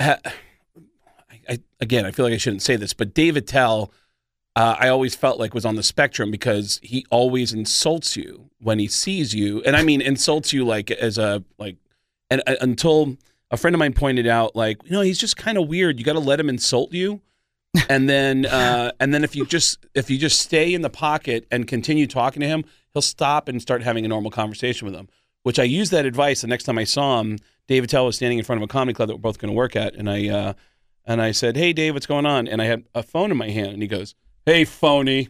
ha, 0.00 0.18
I, 1.48 1.58
again, 1.80 2.06
I 2.06 2.10
feel 2.10 2.24
like 2.24 2.34
I 2.34 2.38
shouldn't 2.38 2.62
say 2.62 2.76
this, 2.76 2.92
but 2.92 3.14
Dave 3.14 3.36
Attell, 3.36 3.92
uh, 4.54 4.76
I 4.78 4.88
always 4.88 5.14
felt 5.14 5.38
like 5.40 5.54
was 5.54 5.64
on 5.64 5.74
the 5.74 5.82
spectrum 5.82 6.30
because 6.30 6.78
he 6.82 7.04
always 7.10 7.52
insults 7.52 8.16
you 8.16 8.50
when 8.60 8.78
he 8.78 8.86
sees 8.86 9.34
you, 9.34 9.62
and 9.62 9.76
I 9.76 9.82
mean 9.82 10.00
insults 10.00 10.52
you 10.52 10.64
like 10.64 10.90
as 10.90 11.18
a 11.18 11.42
like, 11.58 11.76
and 12.30 12.42
uh, 12.46 12.54
until 12.60 13.16
a 13.50 13.56
friend 13.56 13.74
of 13.74 13.78
mine 13.78 13.92
pointed 13.92 14.26
out, 14.26 14.54
like 14.54 14.78
you 14.84 14.92
know, 14.92 15.00
he's 15.00 15.18
just 15.18 15.36
kind 15.36 15.58
of 15.58 15.68
weird. 15.68 15.98
You 15.98 16.04
got 16.04 16.12
to 16.12 16.20
let 16.20 16.38
him 16.38 16.48
insult 16.48 16.92
you. 16.92 17.20
And 17.88 18.08
then 18.08 18.46
uh, 18.46 18.92
and 19.00 19.12
then 19.12 19.24
if 19.24 19.34
you 19.34 19.44
just 19.46 19.84
if 19.94 20.08
you 20.10 20.18
just 20.18 20.40
stay 20.40 20.74
in 20.74 20.82
the 20.82 20.90
pocket 20.90 21.46
and 21.50 21.66
continue 21.66 22.06
talking 22.06 22.40
to 22.40 22.46
him, 22.46 22.64
he'll 22.92 23.02
stop 23.02 23.48
and 23.48 23.60
start 23.60 23.82
having 23.82 24.04
a 24.04 24.08
normal 24.08 24.30
conversation 24.30 24.86
with 24.86 24.94
him. 24.94 25.08
Which 25.42 25.58
I 25.58 25.64
used 25.64 25.92
that 25.92 26.06
advice 26.06 26.40
the 26.40 26.46
next 26.46 26.64
time 26.64 26.78
I 26.78 26.84
saw 26.84 27.20
him. 27.20 27.38
Dave 27.66 27.84
Attell 27.84 28.06
was 28.06 28.16
standing 28.16 28.38
in 28.38 28.44
front 28.44 28.62
of 28.62 28.64
a 28.64 28.68
comedy 28.68 28.94
club 28.94 29.08
that 29.08 29.16
we're 29.16 29.20
both 29.22 29.38
going 29.38 29.52
to 29.52 29.56
work 29.56 29.74
at, 29.76 29.94
and 29.94 30.08
I 30.08 30.28
uh, 30.28 30.52
and 31.04 31.20
I 31.20 31.32
said, 31.32 31.56
"Hey, 31.56 31.72
Dave, 31.72 31.94
what's 31.94 32.06
going 32.06 32.26
on?" 32.26 32.46
And 32.46 32.62
I 32.62 32.66
had 32.66 32.84
a 32.94 33.02
phone 33.02 33.30
in 33.30 33.36
my 33.36 33.50
hand, 33.50 33.72
and 33.72 33.82
he 33.82 33.88
goes, 33.88 34.14
"Hey, 34.46 34.64
phony," 34.64 35.28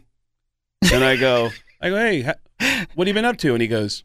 and 0.92 1.02
I 1.02 1.16
go, 1.16 1.50
"I 1.80 1.90
go, 1.90 1.96
hey, 1.96 2.22
ha- 2.22 2.86
what 2.94 3.06
have 3.06 3.08
you 3.08 3.14
been 3.14 3.24
up 3.24 3.38
to?" 3.38 3.52
And 3.52 3.62
he 3.62 3.68
goes, 3.68 4.04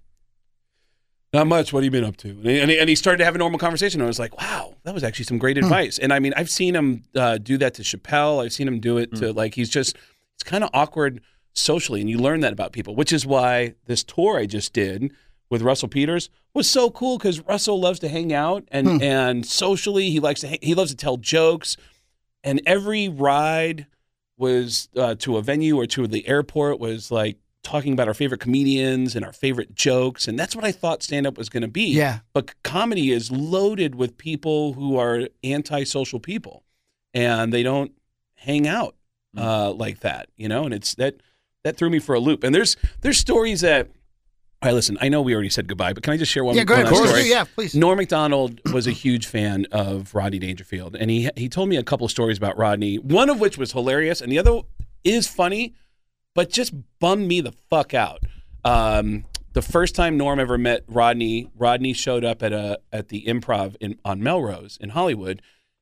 not 1.34 1.48
much. 1.48 1.72
What 1.72 1.84
have 1.84 1.86
you 1.86 1.92
been 1.92 2.08
up 2.08 2.18
to? 2.18 2.30
And 2.30 2.46
he, 2.46 2.60
and 2.60 2.72
he, 2.72 2.80
and 2.80 2.90
he 2.90 2.96
started 2.96 3.20
to 3.20 3.26
have 3.26 3.36
a 3.36 3.38
normal 3.38 3.60
conversation. 3.60 4.02
And 4.02 4.06
I 4.06 4.10
was 4.10 4.20
like, 4.20 4.40
wow, 4.40 4.76
that 4.84 4.94
was 4.94 5.04
actually 5.04 5.26
some 5.26 5.38
great 5.38 5.58
advice. 5.58 6.00
And 6.00 6.12
I 6.12 6.20
mean, 6.20 6.34
I've 6.36 6.50
seen 6.50 6.76
him 6.76 7.04
uh, 7.16 7.38
do 7.38 7.58
that 7.58 7.76
to 7.76 7.84
Chappelle. 7.84 8.44
I've 8.44 8.54
seen 8.54 8.68
him 8.68 8.80
do 8.80 8.98
it 8.98 9.16
to 9.18 9.32
like, 9.34 9.54
he's 9.56 9.70
just, 9.70 9.96
it's 10.36 10.44
kind 10.44 10.64
of 10.64 10.70
awkward 10.74 11.22
socially. 11.54 12.02
And 12.02 12.10
you 12.10 12.18
learn 12.18 12.40
that 12.42 12.54
about 12.54 12.72
people, 12.72 12.96
which 12.96 13.14
is 13.14 13.26
why 13.26 13.76
this 13.86 14.04
tour 14.04 14.40
I 14.40 14.46
just 14.46 14.74
did 14.74 15.12
with 15.50 15.62
Russell 15.62 15.88
Peters 15.88 16.30
was 16.54 16.70
so 16.70 16.90
cool 16.90 17.18
because 17.18 17.42
Russell 17.42 17.80
loves 17.80 18.00
to 18.00 18.08
hang 18.08 18.34
out 18.34 18.68
and, 18.72 19.02
and 19.04 19.46
socially, 19.46 20.10
he 20.10 20.20
likes 20.20 20.42
to, 20.42 20.48
hang, 20.48 20.60
he 20.62 20.74
loves 20.74 20.92
to 20.92 20.98
tell 20.98 21.18
jokes. 21.18 21.78
And 22.44 22.62
every 22.66 23.10
ride 23.10 23.86
was 24.38 24.90
uh, 24.96 25.16
to 25.20 25.38
a 25.38 25.42
venue 25.42 25.78
or 25.78 25.86
to 25.88 26.08
the 26.08 26.28
airport 26.28 26.80
was 26.80 27.12
like, 27.12 27.38
talking 27.70 27.94
about 27.94 28.08
our 28.08 28.14
favorite 28.14 28.40
comedians 28.40 29.16
and 29.16 29.24
our 29.24 29.32
favorite 29.32 29.76
jokes 29.76 30.28
and 30.28 30.40
that's 30.40 30.56
what 30.56 30.66
I 30.66 30.72
thought 30.72 31.04
stand 31.04 31.28
up 31.28 31.38
was 31.38 31.50
going 31.50 31.62
to 31.62 31.68
be. 31.68 31.94
Yeah. 31.94 32.20
But 32.34 32.54
comedy 32.64 33.12
is 33.12 33.32
loaded 33.32 33.96
with 33.96 34.18
people 34.18 34.74
who 34.74 34.98
are 34.98 35.28
antisocial 35.44 36.20
people 36.20 36.64
and 37.14 37.54
they 37.54 37.64
don't 37.64 37.92
hang 38.36 38.68
out 38.68 38.96
uh, 39.38 39.72
like 39.72 40.00
that, 40.00 40.30
you 40.36 40.48
know, 40.48 40.64
and 40.64 40.74
it's 40.74 40.96
that 40.96 41.16
that 41.64 41.78
threw 41.78 41.90
me 41.90 42.00
for 42.00 42.16
a 42.16 42.20
loop. 42.20 42.44
And 42.44 42.56
there's 42.56 42.76
there's 43.02 43.18
stories 43.18 43.62
that 43.62 43.90
all 44.62 44.68
right, 44.68 44.76
listen, 44.76 44.98
I 45.00 45.08
know 45.08 45.22
we 45.22 45.34
already 45.34 45.50
said 45.50 45.68
goodbye, 45.70 45.94
but 45.94 46.04
can 46.04 46.12
I 46.12 46.18
just 46.18 46.32
share 46.32 46.44
one, 46.44 46.54
Yeah, 46.56 46.66
go 46.66 46.74
ahead. 46.74 46.88
Of 46.88 46.92
course. 46.92 47.26
Yeah, 47.26 47.46
please. 47.46 47.74
Norm 47.76 47.98
Macdonald 47.98 48.60
was 48.74 48.88
a 48.88 48.92
huge 48.92 49.26
fan 49.26 49.66
of 49.72 50.14
Rodney 50.14 50.40
Dangerfield, 50.40 50.98
and 50.98 51.10
he 51.10 51.30
he 51.38 51.48
told 51.48 51.70
me 51.70 51.78
a 51.78 51.84
couple 51.84 52.04
of 52.04 52.12
stories 52.12 52.38
about 52.38 52.58
Rodney. 52.58 52.98
One 52.98 53.30
of 53.30 53.40
which 53.40 53.58
was 53.58 53.72
hilarious, 53.72 54.20
and 54.20 54.32
the 54.32 54.40
other 54.40 54.62
is 55.04 55.28
funny, 55.28 55.76
but 56.40 56.50
just 56.50 56.74
bummed 57.02 57.28
me 57.28 57.42
the 57.42 57.52
fuck 57.52 57.94
out. 57.94 58.24
Um, 58.64 59.26
the 59.52 59.62
first 59.62 59.94
time 59.94 60.16
Norm 60.16 60.40
ever 60.40 60.58
met 60.58 60.86
Rodney, 60.88 61.50
Rodney 61.54 61.92
showed 61.92 62.24
up 62.24 62.42
at 62.42 62.54
a 62.54 62.80
at 62.94 63.10
the 63.10 63.26
Improv 63.26 63.76
in 63.82 64.00
on 64.06 64.24
Melrose 64.24 64.78
in 64.80 64.92
Hollywood, 64.92 65.42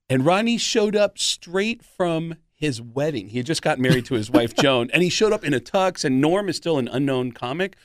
and 0.09 0.25
Rodney 0.25 0.57
showed 0.57 0.95
up 0.95 1.19
straight 1.19 1.84
from 1.84 2.38
his 2.55 2.81
wedding. 2.81 3.29
He 3.29 3.38
had 3.38 3.45
just 3.45 3.61
got 3.61 3.77
married 3.77 4.05
to 4.05 4.15
his 4.15 4.31
wife 4.31 4.55
Joan, 4.59 4.89
and 4.91 5.03
he 5.03 5.09
showed 5.09 5.31
up 5.31 5.45
in 5.45 5.53
a 5.53 5.59
tux. 5.59 6.03
And 6.03 6.19
Norm 6.19 6.49
is 6.49 6.57
still 6.57 6.79
an 6.79 6.88
unknown 6.88 7.34
comic. 7.34 7.75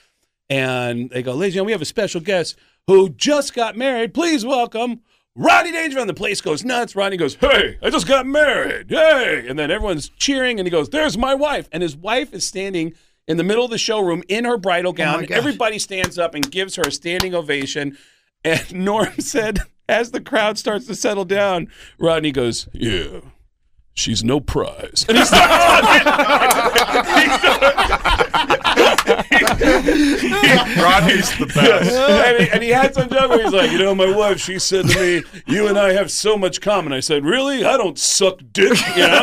And 0.49 1.11
they 1.11 1.23
go, 1.23 1.35
ladies 1.35 1.49
and 1.49 1.53
gentlemen, 1.57 1.67
we 1.67 1.73
have 1.73 1.83
a 1.83 1.85
special 1.85 2.23
guest 2.23 2.57
who 2.87 3.11
just 3.11 3.53
got 3.53 3.77
married. 3.77 4.15
Please 4.15 4.47
welcome 4.47 5.03
Rodney 5.35 5.73
Dangerfield. 5.73 6.03
And 6.03 6.11
the 6.11 6.15
place 6.15 6.41
goes 6.41 6.65
nuts. 6.65 6.95
Rodney 6.95 7.17
goes, 7.17 7.35
hey, 7.37 7.79
I 7.83 7.91
just 7.91 8.07
got 8.07 8.27
married. 8.27 8.91
Hey. 8.91 9.47
And 9.49 9.59
then 9.59 9.71
everyone's 9.71 10.09
cheering. 10.11 10.59
And 10.59 10.67
he 10.67 10.71
goes, 10.71 10.91
there's 10.91 11.17
my 11.17 11.35
wife. 11.35 11.69
And 11.73 11.83
his 11.83 11.97
wife 11.97 12.33
is 12.33 12.45
standing 12.45 12.95
in 13.27 13.37
the 13.37 13.45
middle 13.45 13.65
of 13.65 13.71
the 13.71 13.79
showroom 13.79 14.23
in 14.29 14.45
her 14.45 14.59
bridal 14.59 14.91
oh 14.91 14.93
gown. 14.93 15.25
gosh. 15.25 15.31
Everybody 15.31 15.79
stands 15.79 16.19
up 16.19 16.35
and 16.35 16.49
gives 16.51 16.77
her 16.77 16.83
a 16.83 16.93
standing 16.93 17.35
ovation. 17.35 17.97
And 18.45 18.73
Norm 18.75 19.21
said, 19.21 19.61
as 19.89 20.11
the 20.11 20.21
crowd 20.21 20.59
starts 20.59 20.87
to 20.87 20.95
settle 20.95 21.25
down, 21.25 21.69
Rodney 21.99 22.33
goes, 22.33 22.69
yeah. 22.73 23.21
She's 23.95 24.25
no 24.25 24.41
prize. 24.41 25.05
And 25.07 25.19
he 25.19 25.25
Rodney's 30.83 31.37
the 31.39 31.47
best. 31.47 31.93
and, 31.95 32.43
he, 32.45 32.51
and 32.51 32.63
he 32.63 32.69
had 32.71 32.95
some 32.95 33.09
joke 33.09 33.31
where 33.31 33.43
he's 33.43 33.53
like, 33.53 33.71
you 33.71 33.79
know, 33.79 33.95
my 33.95 34.15
wife, 34.15 34.41
she 34.41 34.59
said 34.59 34.87
to 34.89 35.01
me, 35.01 35.23
you 35.47 35.67
and 35.69 35.79
I 35.79 35.93
have 35.93 36.11
so 36.11 36.37
much 36.37 36.61
common. 36.61 36.93
I 36.93 37.01
said, 37.01 37.25
really? 37.25 37.65
I 37.65 37.77
don't 37.77 37.99
suck 37.99 38.39
dick, 38.53 38.79
you 38.97 39.03
know? 39.03 39.23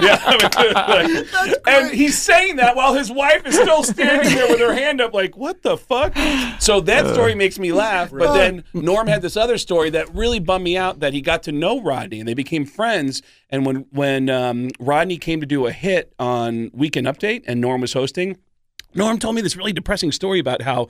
yeah. 0.00 0.20
I 0.24 1.06
mean, 1.06 1.24
like- 1.32 1.56
and 1.66 1.90
he's 1.94 2.16
saying 2.20 2.56
that 2.56 2.76
while 2.76 2.94
his 2.94 3.10
wife 3.10 3.46
is 3.46 3.54
still 3.54 3.82
standing 3.82 4.34
there 4.34 4.48
with 4.48 4.60
her 4.60 4.72
hand 4.74 5.00
up, 5.00 5.14
like, 5.14 5.36
what 5.36 5.62
the 5.62 5.76
fuck? 5.76 6.16
So 6.60 6.80
that 6.82 7.06
story 7.14 7.34
makes 7.34 7.58
me 7.58 7.72
laugh. 7.72 8.10
But 8.10 8.34
then 8.34 8.64
Norm 8.74 9.06
had 9.06 9.22
this 9.22 9.36
other 9.36 9.58
story 9.58 9.90
that 9.90 10.14
really 10.14 10.38
bummed 10.40 10.64
me 10.64 10.76
out 10.76 11.00
that 11.00 11.12
he 11.12 11.20
got 11.20 11.42
to 11.44 11.52
know 11.52 11.80
Rodney 11.80 12.18
and 12.20 12.28
they 12.28 12.34
became 12.34 12.64
friends. 12.64 13.22
And 13.48 13.66
when 13.66 13.86
when 13.90 14.28
um, 14.30 14.68
Rodney 14.78 15.18
came 15.18 15.40
to 15.40 15.46
do 15.46 15.66
a 15.66 15.72
hit 15.72 16.12
on 16.18 16.70
Weekend 16.72 17.06
Update 17.06 17.42
and 17.46 17.60
Norm 17.60 17.80
was 17.80 17.92
hosting, 17.92 18.36
Norm 18.94 19.18
told 19.18 19.34
me 19.36 19.42
this 19.42 19.56
really 19.56 19.72
depressing 19.72 20.12
story 20.12 20.38
about 20.38 20.62
how 20.62 20.88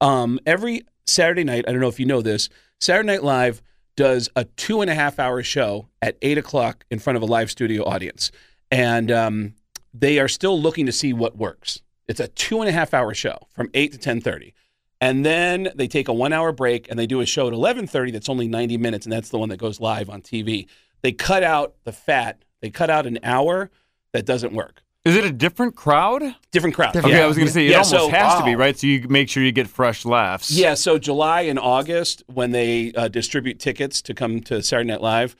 um, 0.00 0.38
every 0.46 0.82
Saturday 1.06 1.44
night, 1.44 1.64
I 1.66 1.72
don't 1.72 1.80
know 1.80 1.88
if 1.88 1.98
you 1.98 2.06
know 2.06 2.22
this, 2.22 2.48
Saturday 2.80 3.06
Night 3.06 3.24
Live 3.24 3.62
does 3.96 4.28
a 4.36 4.44
two 4.44 4.80
and 4.80 4.90
a 4.90 4.94
half 4.94 5.18
hour 5.18 5.42
show 5.42 5.88
at 6.00 6.16
eight 6.22 6.38
o'clock 6.38 6.84
in 6.90 6.98
front 6.98 7.16
of 7.16 7.22
a 7.22 7.26
live 7.26 7.50
studio 7.50 7.84
audience. 7.84 8.30
And 8.70 9.10
um, 9.10 9.54
they 9.92 10.18
are 10.18 10.28
still 10.28 10.60
looking 10.60 10.86
to 10.86 10.92
see 10.92 11.12
what 11.12 11.36
works. 11.36 11.80
It's 12.06 12.20
a 12.20 12.28
two 12.28 12.60
and 12.60 12.68
a 12.68 12.72
half 12.72 12.94
hour 12.94 13.12
show 13.14 13.38
from 13.54 13.70
eight 13.74 13.92
to 13.92 13.98
ten 13.98 14.20
thirty. 14.20 14.54
And 15.00 15.24
then 15.24 15.70
they 15.74 15.88
take 15.88 16.08
a 16.08 16.12
one 16.12 16.32
hour 16.32 16.52
break 16.52 16.88
and 16.88 16.98
they 16.98 17.06
do 17.06 17.20
a 17.20 17.26
show 17.26 17.48
at 17.48 17.52
eleven 17.52 17.86
thirty 17.86 18.12
that's 18.12 18.28
only 18.28 18.46
ninety 18.46 18.76
minutes, 18.76 19.04
and 19.06 19.12
that's 19.12 19.30
the 19.30 19.38
one 19.38 19.48
that 19.48 19.56
goes 19.56 19.80
live 19.80 20.10
on 20.10 20.22
TV. 20.22 20.68
They 21.02 21.12
cut 21.12 21.42
out 21.42 21.74
the 21.84 21.92
fat. 21.92 22.44
They 22.60 22.70
cut 22.70 22.90
out 22.90 23.06
an 23.06 23.18
hour 23.22 23.70
that 24.12 24.26
doesn't 24.26 24.52
work. 24.52 24.82
Is 25.08 25.16
it 25.16 25.24
a 25.24 25.32
different 25.32 25.74
crowd? 25.74 26.22
Different 26.50 26.74
crowd. 26.76 26.96
Okay, 26.96 27.10
Yeah. 27.10 27.24
I 27.24 27.26
was 27.26 27.36
going 27.36 27.46
to 27.48 27.52
say 27.52 27.66
it 27.66 27.70
Yeah, 27.70 27.76
almost 27.78 27.90
so- 27.90 28.08
has 28.10 28.38
to 28.38 28.44
be 28.44 28.54
right. 28.56 28.78
So 28.78 28.86
you 28.86 29.06
make 29.08 29.28
sure 29.28 29.42
you 29.42 29.52
get 29.52 29.66
fresh 29.68 30.04
laughs. 30.04 30.50
Yeah, 30.50 30.74
so 30.74 30.98
July 30.98 31.42
and 31.42 31.58
August 31.58 32.22
when 32.26 32.50
they 32.52 32.92
uh, 32.92 33.08
distribute 33.08 33.58
tickets 33.58 34.02
to 34.02 34.14
come 34.14 34.40
to 34.42 34.62
Saturday 34.62 34.88
Night 34.88 35.00
Live, 35.00 35.34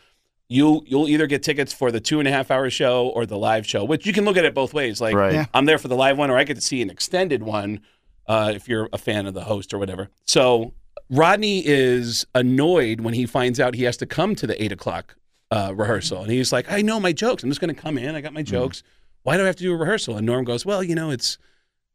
you 0.49 0.82
you'll 0.86 1.09
either 1.09 1.27
get 1.27 1.43
tickets 1.43 1.73
for 1.74 1.90
the 1.93 2.01
two 2.01 2.19
and 2.19 2.27
a 2.27 2.31
half 2.32 2.51
hour 2.51 2.70
show 2.70 3.09
or 3.09 3.27
the 3.27 3.36
live 3.36 3.66
show, 3.66 3.85
which 3.85 4.07
you 4.07 4.12
can 4.15 4.24
look 4.24 4.36
at 4.39 4.45
it 4.47 4.55
both 4.55 4.73
ways. 4.73 5.01
Like 5.01 5.15
Right. 5.15 5.35
Yeah. 5.35 5.45
I'm 5.53 5.66
there 5.66 5.77
for 5.78 5.89
the 5.89 5.97
live 5.97 6.16
one, 6.16 6.31
or 6.31 6.39
I 6.39 6.45
get 6.45 6.55
to 6.55 6.62
see 6.62 6.81
an 6.81 6.89
extended 6.89 7.43
one 7.43 7.81
uh, 8.27 8.53
if 8.55 8.69
you're 8.69 8.89
a 8.93 8.99
fan 8.99 9.27
of 9.27 9.35
the 9.35 9.45
host 9.45 9.74
or 9.74 9.78
whatever. 9.78 10.09
So 10.27 10.73
Rodney 11.11 11.62
is 11.66 12.27
annoyed 12.35 13.01
when 13.01 13.12
he 13.15 13.27
finds 13.27 13.61
out 13.61 13.74
he 13.74 13.85
has 13.85 13.97
to 13.99 14.07
come 14.07 14.35
to 14.36 14.47
the 14.47 14.62
eight 14.62 14.73
o'clock 14.73 15.16
uh, 15.51 15.73
rehearsal, 15.74 16.23
and 16.23 16.31
he's 16.31 16.53
like, 16.53 16.70
"I 16.70 16.82
know 16.82 17.01
my 17.01 17.12
jokes. 17.12 17.43
I'm 17.43 17.49
just 17.51 17.61
going 17.61 17.74
to 17.74 17.81
come 17.81 17.97
in. 17.99 18.15
I 18.15 18.20
got 18.20 18.32
my 18.35 18.43
jokes. 18.43 18.82
Why 19.28 19.36
do 19.36 19.42
I 19.42 19.46
have 19.46 19.56
to 19.56 19.62
do 19.62 19.74
a 19.74 19.76
rehearsal?" 19.76 20.16
And 20.16 20.24
Norm 20.24 20.46
goes, 20.46 20.64
"Well, 20.64 20.82
you 20.82 20.94
know, 20.94 21.10
it's, 21.10 21.36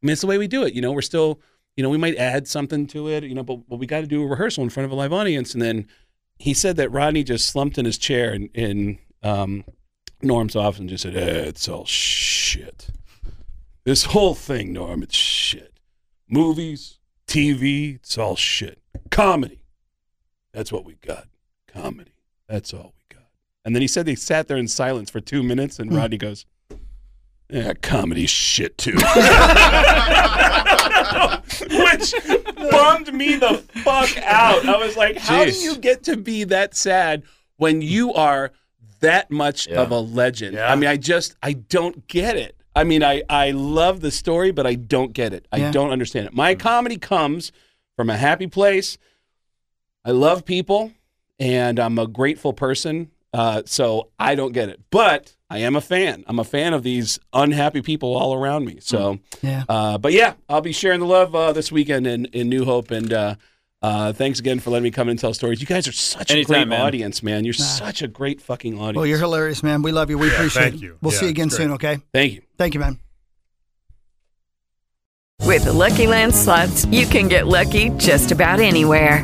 I 0.04 0.06
mean, 0.06 0.12
it's 0.12 0.22
the 0.22 0.28
way 0.28 0.38
we 0.38 0.48
do 0.48 0.62
it. 0.66 0.76
You 0.76 0.84
know, 0.84 0.92
we're 0.92 1.02
still, 1.02 1.42
you 1.76 1.82
know, 1.82 1.90
we 1.90 1.98
might 1.98 2.16
add 2.16 2.48
something 2.48 2.86
to 2.88 3.10
it, 3.10 3.24
you 3.24 3.34
know, 3.34 3.42
but, 3.42 3.68
but 3.68 3.78
we 3.78 3.88
got 3.88 4.02
to 4.02 4.06
do 4.06 4.22
a 4.22 4.28
rehearsal 4.28 4.64
in 4.64 4.70
front 4.70 4.86
of 4.86 4.92
a 4.92 4.96
live 4.96 5.12
audience." 5.12 5.54
And 5.54 5.62
then 5.62 5.88
he 6.38 6.54
said 6.54 6.76
that 6.76 6.92
Rodney 6.92 7.24
just 7.24 7.48
slumped 7.48 7.80
in 7.80 7.86
his 7.86 7.98
chair 7.98 8.32
in, 8.36 8.50
in 8.54 9.00
um, 9.24 9.64
Norm's 10.22 10.56
office 10.56 10.80
and 10.80 10.88
just 10.88 11.02
said, 11.02 11.16
eh, 11.16 11.48
"It's 11.48 11.68
all 11.68 11.86
shit. 11.86 12.90
This 13.84 14.04
whole 14.04 14.36
thing, 14.36 14.72
Norm, 14.72 15.02
it's 15.02 15.16
shit. 15.16 15.80
Movies, 16.30 17.00
TV, 17.26 17.96
it's 17.96 18.16
all 18.16 18.36
shit. 18.36 18.80
Comedy, 19.10 19.64
that's 20.54 20.72
what 20.72 20.86
we 20.86 20.98
got. 21.02 21.30
Comedy, 21.68 22.14
that's 22.48 22.76
all 22.76 22.94
we 22.96 23.16
got." 23.16 23.30
And 23.66 23.76
then 23.76 23.82
he 23.82 23.88
said 23.88 24.06
they 24.06 24.14
sat 24.14 24.48
there 24.48 24.58
in 24.58 24.68
silence 24.68 25.10
for 25.10 25.20
two 25.20 25.42
minutes, 25.42 25.80
and 25.80 25.92
Rodney 25.92 26.20
goes, 26.20 26.46
"Yeah, 27.54 27.74
comedy 27.82 28.26
shit 28.26 28.78
too." 28.78 28.96
Which 31.70 32.14
bummed 32.72 33.14
me 33.14 33.36
the 33.36 33.64
fuck 33.84 34.18
out. 34.18 34.66
I 34.68 34.78
was 34.78 34.98
like, 34.98 35.18
how 35.18 35.46
do 35.46 35.52
you 35.52 35.78
get 35.78 36.04
to 36.04 36.18
be 36.18 36.44
that 36.46 36.76
sad 36.76 37.24
when 37.58 37.82
you 37.82 38.14
are 38.14 38.52
that 39.00 39.30
much 39.32 39.68
of 39.68 39.92
a 39.92 40.00
legend? 40.00 40.58
I 40.60 40.76
mean, 40.76 40.90
I 40.90 40.98
just, 40.98 41.36
I 41.44 41.54
don't 41.54 42.08
get 42.08 42.36
it. 42.38 42.56
I 42.76 42.84
mean, 42.84 43.04
I, 43.04 43.22
I 43.30 43.52
love 43.52 44.02
the 44.02 44.12
story, 44.12 44.52
but 44.52 44.66
I 44.66 44.74
don't 44.76 45.14
get 45.14 45.34
it. 45.34 45.48
I 45.52 45.58
Yeah. 45.58 45.72
don't 45.72 45.92
understand 45.92 46.26
it. 46.28 46.34
My 46.34 46.56
comedy 46.56 46.98
comes 46.98 47.52
from 47.96 48.10
a 48.10 48.18
happy 48.18 48.48
place. 48.48 48.98
I 50.04 50.12
love 50.12 50.44
people 50.46 50.92
and 51.40 51.80
I'm 51.80 52.00
a 52.00 52.08
grateful 52.08 52.54
person. 52.54 53.12
Uh, 53.34 53.64
so 53.66 54.10
I 54.20 54.36
don't 54.36 54.52
get 54.54 54.70
it, 54.70 54.80
but 54.92 55.36
I 55.54 55.60
am 55.60 55.76
a 55.76 55.82
fan. 55.82 56.24
I'm 56.26 56.40
a 56.40 56.44
fan 56.44 56.74
of 56.74 56.82
these 56.82 57.20
unhappy 57.32 57.84
people 57.84 58.16
all 58.18 58.34
around 58.34 58.66
me. 58.66 58.80
So, 58.82 59.20
Yeah. 59.44 59.66
uh, 59.70 60.00
but 60.00 60.12
yeah, 60.12 60.34
I'll 60.50 60.62
be 60.62 60.72
sharing 60.72 61.00
the 61.00 61.06
love 61.06 61.36
uh, 61.36 61.54
this 61.54 61.72
weekend 61.72 62.08
in, 62.08 62.26
in 62.26 62.50
New 62.50 62.66
Hope. 62.66 62.90
And 62.90 63.14
uh, 63.14 63.36
uh, 63.84 64.14
thanks 64.14 64.40
again 64.40 64.60
for 64.60 64.72
letting 64.72 64.84
me 64.86 64.90
come 64.90 65.10
in 65.10 65.12
and 65.12 65.20
tell 65.20 65.32
stories. 65.36 65.62
You 65.62 65.68
guys 65.68 65.88
are 65.88 65.92
such 65.92 66.32
a 66.32 66.44
great 66.44 66.68
man. 66.68 66.82
audience, 66.82 67.22
man. 67.22 67.46
You're 67.46 67.54
such 67.54 68.02
a 68.02 68.08
great 68.08 68.42
fucking 68.42 68.80
audience. 68.80 68.96
Well, 68.96 69.06
you're 69.06 69.20
hilarious, 69.20 69.62
man. 69.62 69.84
We 69.84 69.92
love 69.92 70.10
you. 70.10 70.18
We 70.18 70.28
Yeah, 70.30 70.34
appreciate 70.34 70.62
thank 70.64 70.76
it. 70.76 70.82
you. 70.82 70.98
We'll 71.04 71.14
Yeah, 71.14 71.20
see 71.20 71.26
you 71.28 71.32
again 71.32 71.52
soon, 71.52 71.72
okay? 71.74 72.00
Thank 72.12 72.34
you. 72.34 72.42
Thank 72.58 72.74
you, 72.74 72.80
man. 72.80 72.98
With 75.44 75.66
the 75.66 75.74
Lucky 75.74 76.08
Land 76.08 76.34
slots, 76.34 76.86
you 76.86 77.06
can 77.06 77.28
get 77.28 77.46
lucky 77.46 77.90
just 77.98 78.32
about 78.32 78.60
anywhere. 78.60 79.24